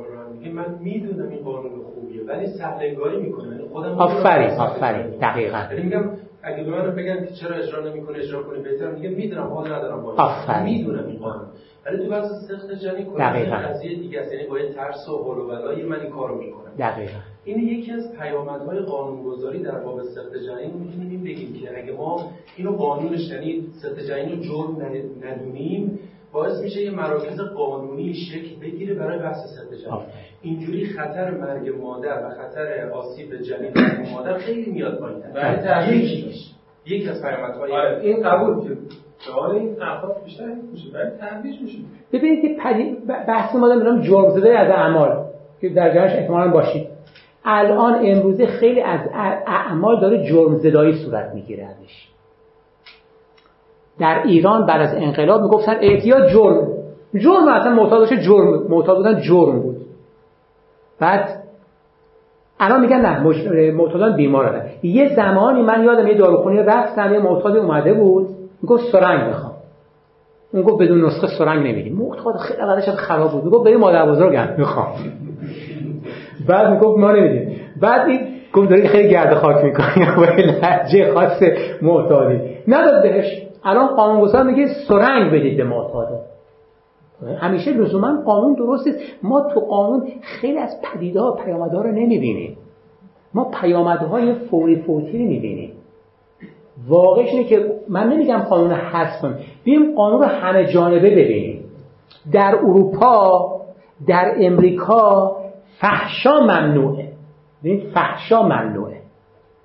من 0.53 0.65
می‌دونم 0.83 1.29
این 1.29 1.43
قانون 1.43 1.71
خوبیه 1.95 2.21
ولی 2.27 2.47
سهل 2.47 3.19
می‌کنه. 3.21 3.47
یعنی 3.47 3.63
خودم 3.73 3.97
آفرین 3.99 4.49
آفرین. 4.49 5.05
دقیقاً. 5.21 5.63
یعنی 5.71 5.83
میگم 5.83 6.03
اگه 6.43 6.63
به 6.63 6.71
من 6.71 6.95
بگن 6.95 7.25
که 7.25 7.33
چرا 7.33 7.55
اجرا 7.55 7.89
نمی‌کنه 7.89 8.17
اجرا 8.17 8.43
کنه 8.43 8.59
بهتر 8.59 8.91
میگه 8.91 9.09
می‌دونم 9.09 9.47
حال 9.47 9.73
ندارم 9.73 10.03
باشه 10.03 10.63
می‌دونم 10.63 11.07
این 11.07 11.19
قانون. 11.19 11.45
ولی 11.87 11.97
تو 11.97 12.09
بحث 12.09 12.25
سخت 12.47 12.71
جنین 12.71 13.07
دقیقاً. 13.17 13.55
قضیه 13.55 13.95
دیگه 13.95 14.19
است 14.19 14.33
یعنی 14.33 14.47
باید 14.47 14.73
ترس 14.73 15.09
و 15.09 15.17
هول 15.17 15.37
و 15.37 15.47
بلای 15.47 15.83
من 15.83 15.99
این 15.99 16.11
کارو 16.11 16.37
می‌کنم. 16.37 16.71
دقیقاً. 16.79 17.19
این 17.45 17.59
یکی 17.59 17.91
از 17.91 18.17
پیامدهای 18.19 18.79
قانونگذاری 18.79 19.63
در 19.63 19.79
باب 19.79 20.03
سخت 20.03 20.37
جنین 20.47 20.73
می‌تونیم 20.73 21.09
این 21.09 21.23
بگیم 21.23 21.53
که 21.53 21.83
اگه 21.83 21.91
ما 21.91 22.31
اینو 22.57 22.71
قانونش 22.71 23.29
یعنی 23.31 23.67
سخت 23.81 23.99
جنین 23.99 24.29
رو 24.29 24.43
جرم 24.43 24.81
ندونیم 25.23 25.99
باعث 26.31 26.61
میشه 26.61 26.81
یه 26.81 26.91
مراکز 26.91 27.39
قانونی 27.41 28.13
شکل 28.13 28.59
بگیره 28.61 28.93
برای 28.93 29.19
بحث 29.19 29.37
سخت 29.37 29.73
جنین. 29.73 30.01
اینجوری 30.41 30.85
خطر 30.85 31.31
مرگ 31.31 31.69
مادر 31.81 32.25
و 32.25 32.29
خطر 32.29 32.89
آسیب 32.89 33.41
جنین 33.41 33.71
مادر 34.13 34.37
خیلی 34.37 34.71
میاد 34.71 34.99
پایین. 34.99 35.21
یکیش 35.93 36.53
یکی 36.85 37.09
از 37.09 37.21
پیامدهای 37.21 37.71
آره، 37.71 38.01
این 38.03 38.23
قبول. 38.23 38.67
که 38.67 38.77
سوال 39.19 39.51
این 39.51 39.81
افراد 39.81 40.23
بیشتر 40.25 40.43
میشه 40.71 40.91
برای 40.93 41.09
تنبیش 41.19 41.61
میشه. 41.61 41.77
ببینید 42.13 42.41
که 42.41 42.57
بحث 43.27 43.55
ما 43.55 43.67
دارم 43.67 44.01
جرم 44.01 44.29
زده 44.29 44.59
از 44.59 44.69
اعمال 44.69 45.25
که 45.61 45.69
در 45.69 45.93
جهش 45.93 46.11
احتمالا 46.11 46.51
باشید. 46.51 46.87
الان 47.45 47.99
امروزه 48.03 48.45
خیلی 48.45 48.81
از 48.81 48.99
اعمال 49.47 50.01
داره 50.01 50.23
جرم 50.23 50.55
زدایی 50.55 50.93
صورت 51.05 51.31
می‌گیره 51.33 51.65
ازش. 51.65 52.07
در 53.99 54.21
ایران 54.25 54.65
بعد 54.65 54.81
از 54.81 54.95
انقلاب 54.95 55.41
می‌گفتن 55.41 55.75
اعتیاد 55.81 56.29
جرم. 56.29 56.67
جرم 57.15 57.47
اصلا 57.47 57.73
معتاد 57.73 58.15
جرم 58.15 58.67
معتاد 58.69 58.97
بودن 58.97 59.21
جرم 59.21 59.59
بود. 59.59 59.77
بعد 60.99 61.29
الان 62.59 62.81
میگن 62.81 63.01
نه 63.01 63.19
معتادان 63.71 64.15
بیمار 64.15 64.61
یه 64.83 65.15
زمانی 65.15 65.61
من 65.61 65.83
یادم 65.83 66.07
یه 66.07 66.13
داروخونی 66.13 66.57
رفتم 66.57 67.13
یه 67.13 67.19
معتاد 67.19 67.57
اومده 67.57 67.93
بود. 67.93 68.27
می‌گفت 68.61 68.91
سرنگ 68.91 69.27
می‌خوام 69.27 69.53
اون 70.53 70.63
گفت 70.63 70.81
بدون 70.83 71.05
نسخه 71.05 71.27
سرنگ 71.27 71.67
نمیدیم 71.67 71.95
معتاد 71.95 72.35
خیلی 72.37 72.61
اولش 72.61 72.89
خراب 72.89 73.31
بود. 73.31 73.43
می‌گفت 73.43 73.65
بریم 73.65 73.79
مادر 73.79 74.11
بزرگم 74.11 74.47
می‌خوام 74.57 74.93
بعد 76.47 76.73
می‌گفت 76.73 76.99
ما 76.99 77.11
نمیدیم. 77.11 77.55
بعد 77.81 78.07
این 78.09 78.19
گفت 78.53 78.69
داری 78.69 78.87
خیلی 78.87 79.09
گرد 79.09 79.33
خاک 79.33 79.63
می‌کنی. 79.63 80.05
با 80.17 80.23
لحجه 80.51 81.13
خاص 81.13 81.43
معتادی. 81.81 82.39
نداد 82.67 83.03
بهش. 83.03 83.43
الان 83.63 83.87
قانونگذار 83.87 84.43
میگه 84.43 84.67
سرنگ 84.87 85.31
بدید 85.31 85.57
به 85.57 85.63
معتادا 85.63 86.19
همیشه 87.37 87.71
لزوما 87.71 88.21
قانون 88.25 88.53
درست 88.53 88.87
است 88.87 88.99
ما 89.23 89.41
تو 89.53 89.59
قانون 89.59 90.07
خیلی 90.21 90.57
از 90.57 90.81
پدیده 90.81 91.21
ها 91.21 91.31
پیامدها 91.31 91.81
رو 91.81 91.91
نمی‌بینیم. 91.91 92.57
ما 93.33 93.51
پیامدهای 93.61 94.33
فوری 94.33 94.75
فوتی 94.75 95.17
رو 95.17 95.23
واقعش 96.87 97.29
اینه 97.29 97.43
که 97.43 97.73
من 97.89 98.09
نمیگم 98.09 98.37
قانون 98.37 98.71
حذف 98.71 99.21
کنیم. 99.21 99.37
بیم 99.63 99.95
قانون 99.95 100.21
رو 100.21 100.25
همه 100.25 100.65
جانبه 100.65 101.09
ببینیم. 101.09 101.63
در 102.31 102.55
اروپا 102.55 103.51
در 104.07 104.33
امریکا 104.39 105.35
فحشا 105.79 106.39
ممنوعه. 106.39 107.09
ببینید 107.63 107.89
فحشا 107.89 108.41
ممنوعه. 108.41 109.01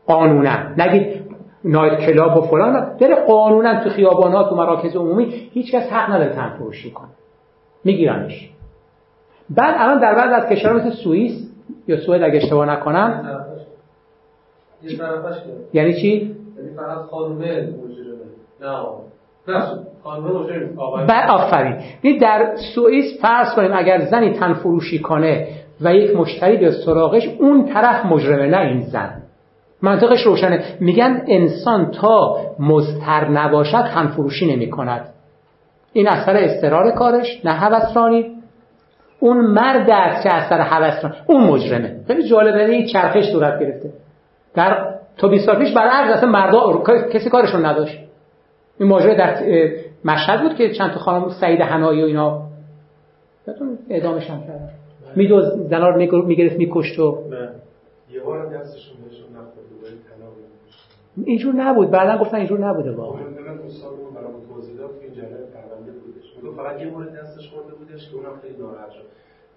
قانونا. 0.07 0.57
نگید 0.79 1.23
نایت 1.65 2.01
کلاب 2.01 2.37
و 2.37 2.41
فلان. 2.41 2.97
در 2.97 3.15
قانونا 3.15 3.85
تو 3.85 3.91
خیابانات 3.91 4.53
و 4.53 4.55
مراکز 4.55 4.97
عمومی 4.97 5.25
هیچ 5.25 5.75
کس 5.75 5.93
حق 5.93 6.11
نداره 6.11 6.35
تن 6.35 6.49
فروشی 6.49 6.91
کنه. 6.91 7.09
میگیرنش. 7.85 8.51
بعد 9.51 9.75
الان 9.79 10.01
در 10.01 10.15
بعض 10.15 10.43
از 10.43 10.49
کشورها 10.49 10.79
مثل 10.79 10.91
سوئیس 10.91 11.51
یا 11.89 11.97
سوئد 11.97 12.23
اگه 12.23 12.37
اشتباه 12.37 12.67
نکنم. 12.67 13.39
یعنی 15.73 15.95
چی؟ 15.95 16.37
یعنی 16.63 16.77
فقط 16.77 16.99
خانومه 17.11 17.69
نه. 18.61 18.77
بعد 21.07 21.31
آفرین. 21.31 21.79
در 22.21 22.57
سوئیس 22.75 23.21
فرض 23.23 23.55
کنیم 23.55 23.71
اگر 23.75 24.05
زنی 24.05 24.33
تن 24.33 24.55
فروشی 24.55 24.99
کنه 24.99 25.49
و 25.81 25.95
یک 25.95 26.17
مشتری 26.17 26.57
به 26.57 26.71
سراغش 26.71 27.29
اون 27.39 27.65
طرف 27.65 28.07
مجرمه 28.07 28.47
نه 28.47 28.59
این 28.59 28.81
زن. 28.81 29.23
منطقش 29.83 30.23
روشنه. 30.27 30.65
میگن 30.81 31.23
انسان 31.27 31.91
تا 31.91 32.37
مزتر 32.59 33.29
نباشد 33.29 33.85
تن 33.95 34.07
فروشی 34.07 34.57
نمی 34.57 34.71
کند. 34.71 35.09
این 35.93 36.09
اثر 36.09 36.37
استرار 36.37 36.91
کارش 36.91 37.45
نه 37.45 37.53
هوسرانی. 37.53 38.31
اون 39.21 39.37
مرد 39.41 39.91
است 39.91 40.23
که 40.23 40.35
اثر 40.35 40.61
هوسرانی. 40.61 41.17
اون 41.27 41.45
مجرمه. 41.45 41.97
خیلی 42.07 42.29
جالبه 42.29 42.65
این 42.65 42.87
چرخش 42.87 43.33
صورت 43.33 43.61
گرفته. 43.61 43.91
در 44.55 45.02
تا 45.17 45.29
20 45.29 45.47
سال 45.47 45.59
پیش 45.59 45.75
برعکس 45.75 46.17
اصلا 46.17 46.29
مردا 46.29 46.83
کسی 47.13 47.31
کارشون 47.31 47.67
نداشت. 47.67 47.99
این 48.81 48.89
ماجرا 48.89 49.15
در 49.15 49.45
مشهد 50.05 50.43
بود 50.43 50.55
که 50.55 50.73
چند 50.73 50.91
تا 50.91 50.99
خانم 50.99 51.29
سعید 51.29 51.61
حنایی 51.61 52.03
و 52.03 52.07
اینا. 52.07 52.43
اعدامش 53.91 54.31
هم 54.31 54.41
کردن. 54.41 54.71
میدوز 55.17 55.45
زنا 55.69 55.89
رو 55.89 56.27
می‌گرفت 56.27 56.57
میکشت 56.57 56.99
و 56.99 57.19
یه 58.11 58.21
بار 58.21 58.47
دستشون 58.47 58.97
بهشون 59.05 59.27
اینجور 61.25 61.55
نبود. 61.55 61.91
بعدا 61.91 62.19
گفتن 62.19 62.37
اینجور 62.37 62.61
نبوده 62.61 62.93
واقعا. 62.93 63.23
میگه 66.43 66.57
فقط 66.57 66.81
یه 66.81 66.91
مورد 66.91 67.19
دستش 67.19 67.51
خورده 67.51 67.75
بودش 67.75 68.11
که 68.11 68.17
اونم 68.17 68.41
خیلی 68.43 68.57
ناراحت 68.59 68.91
شد. 68.91 69.05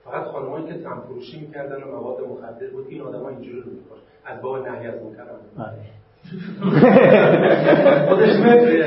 فقط 0.06 0.24
خانمایی 0.24 0.66
که 0.66 0.74
تن 0.74 1.00
فروشی 1.08 1.40
می‌کردن 1.40 1.84
و 1.84 1.88
مواد 1.92 2.18
مخدر 2.22 2.68
بود 2.74 2.86
این 2.90 3.02
آدم‌ها 3.02 3.30
اینجوری 3.30 3.62
رو 3.62 3.70
می‌کرد 3.72 4.02
از 4.26 4.42
باب 4.42 4.68
نهی 4.68 4.88
از 4.88 4.96
منکر 5.04 5.24
خودش 8.10 8.40
متریه 8.40 8.86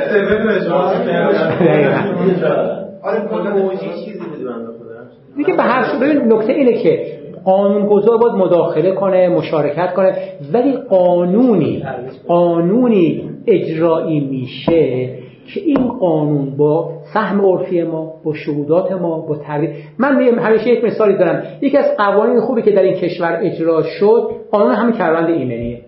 آره. 3.03 3.51
موجی 3.51 4.05
چیزی 4.05 4.19
بود 4.19 4.45
بنده 4.45 4.67
خدا. 4.67 5.37
دیگه 5.37 5.55
به 5.57 5.63
هر 5.63 5.85
صورت 5.85 6.17
نکته 6.17 6.53
اینه 6.53 6.83
که 6.83 7.19
قانونگذار 7.45 8.19
باید 8.19 8.35
مداخله 8.35 8.93
کنه 8.93 9.29
مشارکت 9.29 9.95
کنه 9.95 10.17
ولی 10.53 10.73
قانونی 10.77 11.85
قانونی 12.29 13.31
اجرایی 13.47 14.21
میشه 14.21 15.11
که 15.55 15.61
این 15.61 15.89
قانون 15.89 16.57
با 16.57 16.91
فهم 17.15 17.47
عرفی 17.47 17.83
ما 17.83 18.15
با 18.25 18.35
شهودات 18.35 18.93
ما 18.93 19.21
با 19.21 19.37
تربیت 19.37 19.71
من 19.99 20.39
همیشه 20.39 20.69
یک 20.69 20.85
مثالی 20.85 21.19
دارم. 21.19 21.43
یکی 21.61 21.77
از 21.77 21.97
قوانین 21.97 22.41
خوبی 22.41 22.63
که 22.63 22.71
در 22.71 22.83
این 22.83 22.95
کشور 22.95 23.39
اجرا 23.43 23.83
شد 23.83 24.31
قانون 24.51 24.75
همین 24.75 24.95
کروند 24.95 25.29
ایمنیه. 25.31 25.81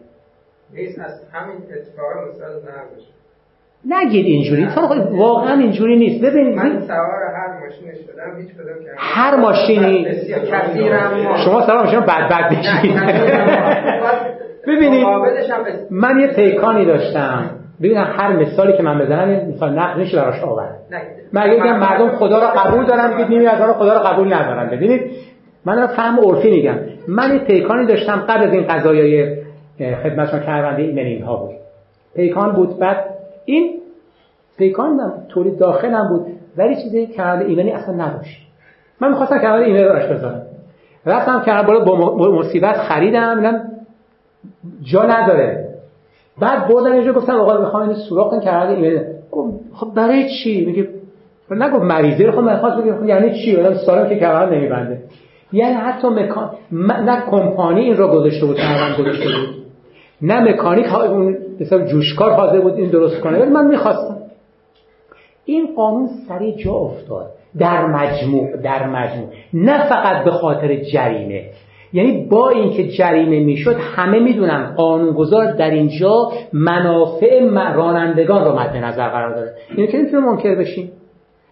از 0.99 1.13
همین 1.33 1.57
نگید 3.85 4.27
اینجوری. 4.27 4.69
واقعا 5.11 5.59
اینجوری 5.59 5.97
نیست. 5.97 6.25
ببینید 6.25 6.57
من 6.57 6.81
سوار 6.81 6.99
هر 7.37 7.61
ماشینی 7.61 7.95
شدم 7.95 8.41
هیچ 8.41 8.49
کدوم 8.49 8.85
که 8.85 8.91
هر 8.97 9.37
ماشینی 9.37 10.07
شما 11.45 11.67
سوار 11.67 11.85
ماشین 11.85 12.01
بد 12.01 12.29
بد 12.29 12.49
بشید. 12.51 13.01
ببینید 14.69 15.07
من 15.91 16.21
یه 16.21 16.27
پیکانی 16.27 16.85
داشتم. 16.85 17.60
ببینم 17.83 18.07
هر 18.19 18.37
مثالی 18.37 18.77
که 18.77 18.83
من 18.83 18.99
بزنم 18.99 19.49
مثال 19.49 19.79
نقد 19.79 20.01
نشه 20.01 20.17
براش 20.17 20.43
آورد. 20.43 20.79
من 21.33 21.43
اگه 21.43 21.55
بگم 21.55 21.79
مردم 21.79 22.09
خدا 22.09 22.39
رو 22.39 22.47
قبول 22.47 22.85
دارن 22.85 23.15
بگید 23.15 23.29
نیمی 23.29 23.47
از 23.47 23.77
خدا 23.77 23.93
رو 23.93 24.01
قبول 24.01 24.35
ندارن. 24.35 24.71
ببینید 24.71 25.11
من 25.65 25.79
رو 25.79 25.87
فهم 25.87 26.19
عرفی 26.21 26.51
میگم. 26.51 26.79
من 27.09 27.33
یه 27.33 27.39
پیکانی 27.39 27.87
داشتم 27.87 28.17
قبل 28.29 28.45
از 28.45 28.53
این 28.53 28.67
قضایای 28.67 29.37
خدمت 29.79 30.45
کرونده 30.47 30.83
ایمنین 30.83 31.23
ها 31.23 31.37
بود. 31.37 31.55
پیکان 32.15 32.53
بود 32.53 32.79
بعد 32.79 33.05
این 33.45 33.81
پیکان 34.59 35.01
هم 35.01 35.13
تولید 35.29 35.59
داخل 35.59 35.91
هم 35.91 36.09
بود 36.09 36.27
ولی 36.57 36.77
چیزی 36.83 37.07
کرده 37.07 37.45
ایمنی 37.45 37.71
اصلا 37.71 37.95
نداشت. 37.95 38.47
من 39.01 39.09
می‌خواستم 39.09 39.39
کرده 39.39 39.65
ایمنی 39.65 39.85
براش 39.85 40.07
بذارم. 40.07 40.43
رفتم 41.07 41.43
کرده 41.47 41.67
بالا 41.67 41.85
با 41.85 42.31
مصیبت 42.31 42.77
خریدم 42.77 43.63
جا 44.83 45.03
نداره. 45.03 45.70
بعد 46.41 46.69
بردن 46.69 46.93
اینجا 46.93 47.13
گفتم 47.13 47.33
آقا 47.33 47.61
می‌خوام 47.61 47.83
اینو 47.83 47.95
سوراخ 47.95 48.31
کن 48.31 48.41
که 48.41 48.63
ایمیل 48.63 49.01
خب 49.73 49.95
برای 49.95 50.29
چی؟ 50.29 50.65
میگه 50.65 50.89
نگو 51.51 51.79
مریضی 51.79 52.25
رو 52.25 52.33
خب 52.33 52.39
من 52.39 52.57
خواست 52.57 52.77
بگم. 52.77 52.97
خب 52.97 53.05
یعنی 53.05 53.45
چی؟ 53.45 53.57
آدم 53.57 53.75
سالم 53.75 54.09
که 54.09 54.17
کمر 54.17 54.57
نمیبنده. 54.57 55.03
یعنی 55.53 55.75
حتی 55.75 56.09
مکان 56.09 56.51
نه 56.73 57.23
کمپانی 57.31 57.81
این 57.81 57.97
رو 57.97 58.09
گذاشته 58.09 58.47
بود 58.47 58.57
نه 58.61 58.99
گذاشته 58.99 59.25
بود. 59.25 59.61
نه 60.23 60.41
مکانیک 60.41 60.87
ها 60.87 61.05
اون 61.05 61.37
حساب 61.61 61.85
جوشکار 61.85 62.33
حاضر 62.33 62.61
بود 62.61 62.75
این 62.75 62.91
درست 62.91 63.21
کنه. 63.21 63.39
ولی 63.39 63.51
من 63.51 63.67
می‌خواستم. 63.67 64.17
این 65.45 65.75
قانون 65.77 66.09
سری 66.29 66.53
جا 66.53 66.73
افتاد. 66.73 67.31
در 67.59 67.87
مجموع 67.87 68.57
در 68.57 68.87
مجموع. 68.87 69.29
نه 69.55 69.89
فقط 69.89 70.25
به 70.25 70.31
خاطر 70.31 70.77
جریمه. 70.77 71.45
یعنی 71.93 72.29
با 72.31 72.49
اینکه 72.49 72.89
جریمه 72.89 73.41
می‌شد 73.41 73.77
همه 73.97 74.19
می‌دونن 74.19 74.75
قانونگذار 74.77 75.53
در 75.53 75.71
اینجا 75.71 76.33
منافع 76.53 77.41
رانندگان 77.75 78.45
رو 78.45 78.59
مد 78.59 78.77
نظر 78.77 79.09
قرار 79.09 79.35
داره 79.35 79.55
اینو 79.77 79.91
که 79.91 79.99
نمی‌تونه 79.99 80.27
منکر 80.27 80.55
بشیم. 80.55 80.93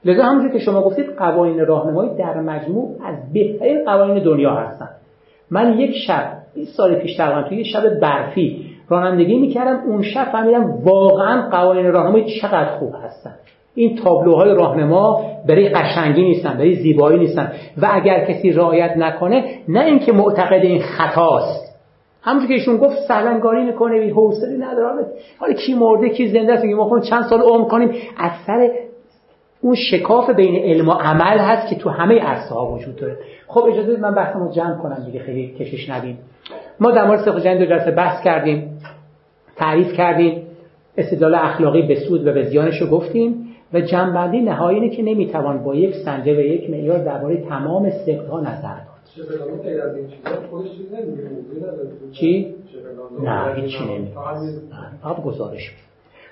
لذا 0.05 0.23
همونجور 0.23 0.53
که 0.53 0.59
شما 0.59 0.83
گفتید 0.83 1.07
قوانین 1.19 1.67
راهنمایی 1.67 2.11
در 2.19 2.41
مجموع 2.41 2.97
از 3.05 3.33
بهترین 3.33 3.85
قوانین 3.85 4.25
دنیا 4.25 4.55
هستن. 4.55 4.89
من 5.51 5.79
یک 5.79 5.97
شب 6.07 6.33
20 6.55 6.77
سال 6.77 6.95
پیش 6.95 7.17
تقریبا 7.17 7.49
توی 7.49 7.65
شب 7.65 8.01
برفی 8.01 8.67
رانندگی 8.89 9.39
می‌کردم 9.39 9.81
اون 9.87 10.03
شب 10.03 10.25
فهمیدم 10.33 10.71
واقعا 10.85 11.49
قوانین 11.51 11.87
راهنمایی 11.87 12.41
چقدر 12.41 12.79
خوب 12.79 12.95
هستن. 13.05 13.35
این 13.79 13.97
تابلوهای 13.97 14.55
راهنما 14.55 15.25
برای 15.49 15.69
قشنگی 15.69 16.23
نیستن 16.23 16.55
برای 16.55 16.75
زیبایی 16.75 17.19
نیستن. 17.19 17.53
و 17.83 17.89
اگر 17.93 18.25
کسی 18.25 18.51
رعایت 18.51 18.97
نکنه 18.97 19.45
نه 19.69 19.85
اینکه 19.85 20.13
معتقد 20.13 20.63
این 20.63 20.83
خطاست. 20.83 21.69
همونجور 22.23 22.49
که 22.49 22.55
ایشون 22.55 22.77
گفت 22.77 22.97
سلنگاری 23.09 23.65
می‌کنه 23.65 24.01
بی 24.01 24.11
حوصله 24.11 24.67
نداره. 24.67 25.07
حالا 25.39 25.53
کی 25.53 25.75
مرده 25.75 26.09
کی 26.09 26.29
زنده 26.29 26.53
است؟ 26.53 26.65
ما 26.65 27.01
چند 27.01 27.25
سال 27.25 27.41
عمر 27.41 27.69
کنیم. 27.69 27.91
از 28.17 28.31
سر 28.47 28.71
اون 29.61 29.75
شکاف 29.75 30.31
بین 30.31 30.57
علم 30.57 30.89
و 30.89 30.93
عمل 30.93 31.39
هست 31.39 31.69
که 31.69 31.77
تو 31.77 31.91
همه 31.91 32.21
عرصه 32.21 32.55
ها 32.55 32.73
وجود 32.73 32.97
داره. 32.97 33.17
خب 33.47 33.65
اجازه 33.65 34.01
من 34.01 34.15
بحثمو 34.15 34.53
جمع 34.53 34.83
کنم 34.83 35.03
دیگه 35.07 35.21
خیلی 35.21 35.55
کشش 35.59 35.91
ندیم. 35.91 36.19
ما 36.81 36.91
در 36.91 37.07
مورد 37.07 37.21
سخت 37.21 37.47
دو 37.47 37.65
جلسه 37.67 37.91
بحث 37.91 38.25
کردیم 38.25 38.81
تعریف 39.57 39.93
کردیم 39.93 40.43
استدلال 40.97 41.35
اخلاقی 41.35 41.83
به 41.83 41.95
سود 41.95 42.27
و 42.27 42.33
به 42.33 42.43
زیانش 42.43 42.83
رو 42.83 42.87
گفتیم. 42.87 43.48
و 43.73 43.81
جنبندی 43.81 44.41
نهایی 44.41 44.81
اینه 44.81 44.97
که 44.97 45.03
نمی‌توان 45.03 45.65
با 45.65 45.75
یک 45.75 45.95
سنجه 46.05 46.37
و 46.37 46.41
یک 46.41 46.71
معیار 46.71 46.99
درباره 46.99 47.37
تمام 47.37 47.91
سقط 47.91 48.27
ها 48.31 48.41
نظر 48.41 48.75
داد. 48.75 48.99
چی؟ 52.13 52.55
نه 53.23 53.55
هیچی 53.55 53.85
نمیگه. 53.85 54.13
فقط 55.03 55.23
گزارش 55.23 55.73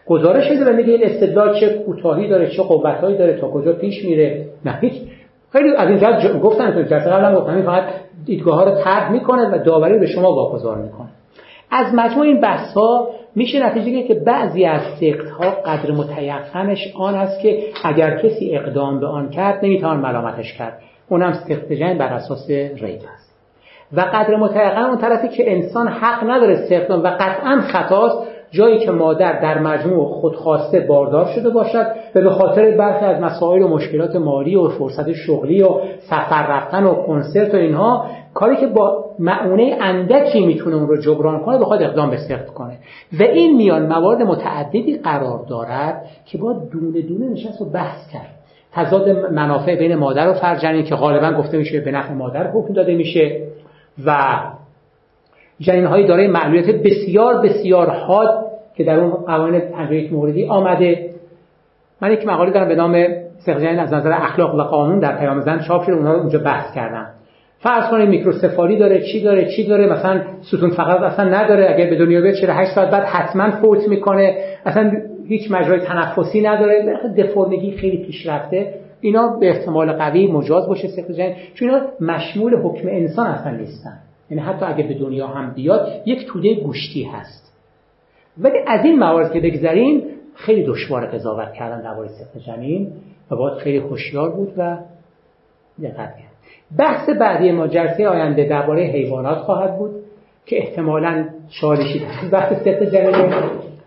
گزارش 0.07 0.51
میده 0.51 0.73
و 0.73 0.77
میگه 0.77 0.93
این 0.93 1.05
استدلال 1.05 1.61
چه 1.61 1.79
کوتاهی 1.79 2.29
داره 2.29 2.51
چه 2.51 2.63
قوتهایی 2.63 3.19
داره 3.19 3.41
تا 3.41 3.49
کجا 3.49 3.73
پیش 3.73 4.05
میره. 4.05 4.47
نه 4.65 4.79
هیچ. 4.81 4.93
خیلی 5.53 5.77
از 5.77 5.89
این 5.89 5.99
جهت 5.99 6.41
گفتن 6.41 6.73
تو 6.73 6.83
جلسه 6.83 7.11
قبلا 7.11 7.41
گفتم 7.41 7.63
فقط 7.63 7.85
دیدگاه 8.25 8.55
ها 8.55 8.65
رو 8.65 8.83
ترد 8.85 9.13
می‌کنه 9.13 9.55
و 9.55 9.65
داوری 9.65 9.99
به 9.99 10.07
شما 10.07 10.33
واگذار 10.33 10.79
می‌کنه. 10.79 11.09
از 11.71 11.95
مجموع 11.95 12.27
این 12.27 12.41
بحث 12.41 12.75
ها 12.75 13.09
میشه 13.37 13.67
نتیجه 13.67 14.03
که 14.03 14.15
بعضی 14.15 14.65
از 14.65 14.81
سقط 15.01 15.29
ها 15.29 15.51
قدر 15.51 15.91
متیقنش 15.91 16.93
آن 16.95 17.15
است 17.15 17.41
که 17.41 17.63
اگر 17.85 18.19
کسی 18.19 18.57
اقدام 18.57 19.01
به 19.01 19.07
آن 19.07 19.31
کرد 19.31 19.65
نمی‌توان 19.65 20.01
ملامتش 20.01 20.53
کرد. 20.59 20.79
اونم 21.09 21.33
سقط 21.33 21.73
جن 21.73 21.99
بر 21.99 22.13
اساس 22.13 22.51
ریب 22.51 23.01
است. 23.15 23.37
و 23.93 24.01
قدر 24.01 24.37
متیقن 24.37 24.83
اون 24.83 24.99
طرفی 24.99 25.29
که 25.29 25.53
انسان 25.53 25.89
حق 25.89 26.31
نداره 26.31 26.57
سقط 26.57 26.91
و 26.91 27.09
قطعا 27.09 27.61
خطاست 27.61 28.36
جایی 28.51 28.79
که 28.79 28.91
مادر 28.91 29.41
در 29.41 29.59
مجموع 29.59 30.07
خودخواسته 30.21 30.81
باردار 30.81 31.27
شده 31.27 31.51
باشد 31.51 31.87
و 32.15 32.21
به 32.21 32.31
خاطر 32.31 32.77
برخی 32.77 33.05
از 33.05 33.23
مسائل 33.23 33.63
و 33.63 33.69
مشکلات 33.69 34.17
مالی 34.17 34.57
و 34.57 34.69
فرصت 34.69 35.13
شغلی 35.13 35.63
و 35.63 35.69
سفر 35.99 36.47
رفتن 36.47 36.85
و 36.85 36.95
کنسرت 36.95 37.55
و 37.55 37.57
اینها 37.57 38.07
کاری 38.35 38.57
که 38.57 38.67
با 38.67 39.05
معونه 39.19 39.77
اندکی 39.81 40.47
می‌تونه 40.47 40.77
اون 40.77 40.89
رو 40.89 40.97
جبران 40.97 41.41
کنه 41.41 41.59
بخواد 41.59 41.83
اقدام 41.83 42.11
به 42.11 42.17
سخت 42.17 42.47
کنه. 42.47 42.79
و 43.21 43.23
این 43.23 43.57
میان 43.57 43.87
موارد 43.87 44.23
متعددی 44.23 44.99
قرار 44.99 45.45
دارد 45.49 46.05
که 46.27 46.39
با 46.39 46.53
دونه 46.73 47.01
دونه 47.01 47.29
نشست 47.29 47.61
و 47.61 47.65
بحث 47.65 48.09
کرد. 48.13 48.37
تضاد 48.73 49.09
منافع 49.33 49.77
بین 49.77 49.95
مادر 49.95 50.29
و 50.29 50.35
فرزند 50.35 50.85
که 50.85 50.95
غالبا 50.95 51.39
گفته 51.39 51.59
میشه 51.59 51.81
به 51.81 51.91
نفع 51.91 52.13
مادر 52.13 52.51
حکم 52.51 52.75
داده 52.75 52.95
میشه 52.95 53.41
و 54.07 54.39
جنین 55.61 55.85
های 55.85 56.07
دارای 56.07 56.27
معلولیت 56.27 56.83
بسیار 56.83 57.43
بسیار 57.43 57.91
حاد 57.91 58.47
که 58.77 58.85
در 58.85 59.01
اون 59.01 59.11
قوانین 59.11 59.61
51 59.61 60.13
موردی 60.13 60.47
آمده. 60.47 61.11
من 62.01 62.13
یک 62.13 62.27
مقاله 62.27 62.51
دارم 62.51 62.69
به 62.69 62.75
نام 62.75 63.07
سقط 63.39 63.79
از 63.79 63.93
نظر 63.93 64.13
اخلاق 64.13 64.55
و 64.55 64.63
قانون 64.63 64.99
در 64.99 65.19
پیام 65.19 65.41
زن 65.41 65.59
چاپ 65.59 65.83
شده 65.83 65.93
اونها 65.93 66.13
رو 66.13 66.19
اونجا 66.19 66.39
بحث 66.39 66.75
کردم. 66.75 67.07
فرض 67.59 67.91
کنید 67.91 68.09
میکروسفالی 68.09 68.77
داره 68.77 69.03
چی 69.13 69.23
داره 69.23 69.49
چی 69.57 69.67
داره؟ 69.67 69.93
مثلا 69.93 70.21
ستون 70.41 70.71
فقط 70.71 71.01
اصلا 71.01 71.29
نداره. 71.29 71.75
اگر 71.75 71.91
به 71.91 71.97
دنیا 71.97 72.21
بیاد 72.21 72.35
48 72.35 72.75
ساعت 72.75 72.91
بعد 72.91 73.05
حتما 73.05 73.51
فوت 73.51 73.89
می‌کنه؟ 73.89 74.37
اصلا 74.65 74.93
هیچ 75.29 75.51
مجرای 75.51 75.81
تنفسی 75.81 76.41
نداره. 76.41 77.01
دفرمگی 77.19 77.71
خیلی 77.71 78.05
پیشرفته 78.07 78.75
اینا 79.01 79.37
به 79.41 79.49
احتمال 79.51 79.93
قوی 79.93 80.33
مجاز 80.33 80.69
باشه 80.69 80.89
سقط 80.89 81.11
جنین. 81.11 81.35
چون 81.55 81.71
اینا 81.71 81.83
مشمول 82.01 82.57
حکم 82.57 82.89
انسان 82.89 83.27
اصلا 83.27 83.53
نیستن. 83.57 83.99
یعنی 84.31 84.43
حتی 84.43 84.67
اگه 84.67 84.85
به 84.89 84.95
دنیا 84.95 85.27
هم 85.27 85.55
بیاد 85.55 85.89
یک 86.07 86.27
توده 86.27 86.55
گوشتی 86.55 87.05
هست. 87.05 87.53
ولی 88.39 88.59
از 88.67 88.85
این 88.85 88.99
موارد 88.99 89.33
که 89.33 89.41
بگذریم 89.41 90.03
خیلی 90.35 90.67
دشوار 90.67 91.07
قضاوت 91.07 91.53
کردن 91.53 91.83
درباره 91.83 92.09
سقط 92.09 92.43
جنین 92.43 92.93
و 93.31 93.37
باید 93.37 93.59
خیلی 93.59 93.81
خوشیار 93.81 94.31
بود 94.31 94.53
و 94.57 94.79
دقت 95.83 95.97
کرد. 95.97 96.37
بحث 96.79 97.09
بعدی 97.09 97.53
ما 97.53 97.67
جلسه 97.69 98.09
آینده 98.09 98.45
درباره 98.45 98.83
حیوانات 98.83 99.39
خواهد 99.39 99.79
بود 99.79 99.91
که 100.47 100.59
احتمالا 100.59 101.29
چالشی 101.61 102.03
بحث 102.33 102.53
سقط 102.53 102.83
جنین 102.83 103.33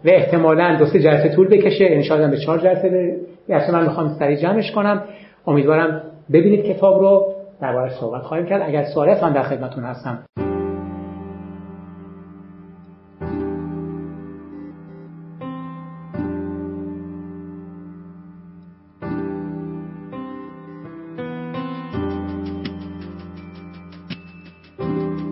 و 0.05 0.09
احتمالا 0.09 0.75
دو 0.79 0.85
سه 0.85 0.99
جلسه 0.99 1.35
طول 1.35 1.47
بکشه. 1.47 1.85
ان 2.11 2.31
به 2.31 2.37
چهار 2.37 2.59
جلسه 2.59 2.89
به 2.89 3.71
من 3.71 3.83
می‌خوام 3.83 4.15
سریع 4.19 4.37
جمعش 4.37 4.71
کنم. 4.71 5.03
امیدوارم 5.47 6.01
ببینید 6.33 6.65
کتاب 6.65 6.99
رو. 6.99 7.28
دربارش 7.61 7.91
صحبت 7.91 8.21
خواهیم 8.21 8.45
کرد. 8.45 8.61
اگر 8.61 8.83
سوالی 8.83 9.11
هست 9.11 9.23
من 9.23 9.33
در 9.33 9.43
خدمتتون 9.43 9.83
هستم. 9.83 10.23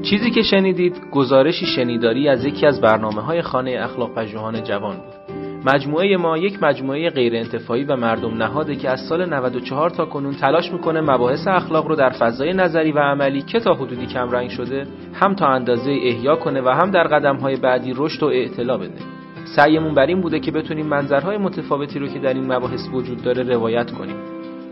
چیزی 0.10 0.32
که 0.32 0.42
شنیدید 0.42 1.02
گزارشی 1.12 1.66
شنیداری 1.66 2.30
از 2.30 2.46
یکی 2.46 2.66
از 2.66 2.82
برنامه 2.82 3.22
های 3.22 3.42
خانه 3.42 3.78
اخلاق 3.82 4.14
پژوهان 4.14 4.64
جوان 4.64 4.96
بود. 4.96 5.37
مجموعه 5.66 6.18
ما 6.18 6.38
یک 6.38 6.64
مجموعه 6.64 7.10
غیر 7.10 7.36
انتفاعی 7.36 7.84
و 7.84 7.96
مردم 7.96 8.38
نهاده 8.38 8.76
که 8.76 8.90
از 8.90 9.00
سال 9.10 9.26
94 9.34 9.90
تا 9.90 10.06
کنون 10.06 10.34
تلاش 10.34 10.72
می‌کنه 10.72 11.02
مباحث 11.02 11.48
اخلاق 11.48 11.88
رو 11.88 11.96
در 11.96 12.10
فضای 12.10 12.54
نظری 12.54 12.92
و 12.92 13.00
عملی 13.00 13.42
که 13.42 13.60
تا 13.60 13.74
حدودی 13.74 14.06
کم 14.06 14.32
رنگ 14.32 14.50
شده 14.50 14.88
هم 15.14 15.36
تا 15.36 15.48
اندازه 15.48 15.92
احیا 15.92 16.36
کنه 16.36 16.62
و 16.62 16.70
هم 16.70 16.92
در 16.92 17.04
قدم 17.04 17.36
های 17.36 17.56
بعدی 17.56 17.94
رشد 17.96 18.24
و 18.24 18.28
اعتلا 18.28 18.78
بده. 18.78 19.00
سعیمون 19.56 19.94
بر 19.94 20.06
این 20.06 20.22
بوده 20.22 20.40
که 20.40 20.52
بتونیم 20.52 20.86
منظرهای 20.86 21.38
متفاوتی 21.38 22.00
رو 22.00 22.08
که 22.08 22.20
در 22.20 22.34
این 22.34 22.54
مباحث 22.54 22.90
وجود 22.94 23.22
داره 23.24 23.44
روایت 23.44 23.92
کنیم. 23.92 24.37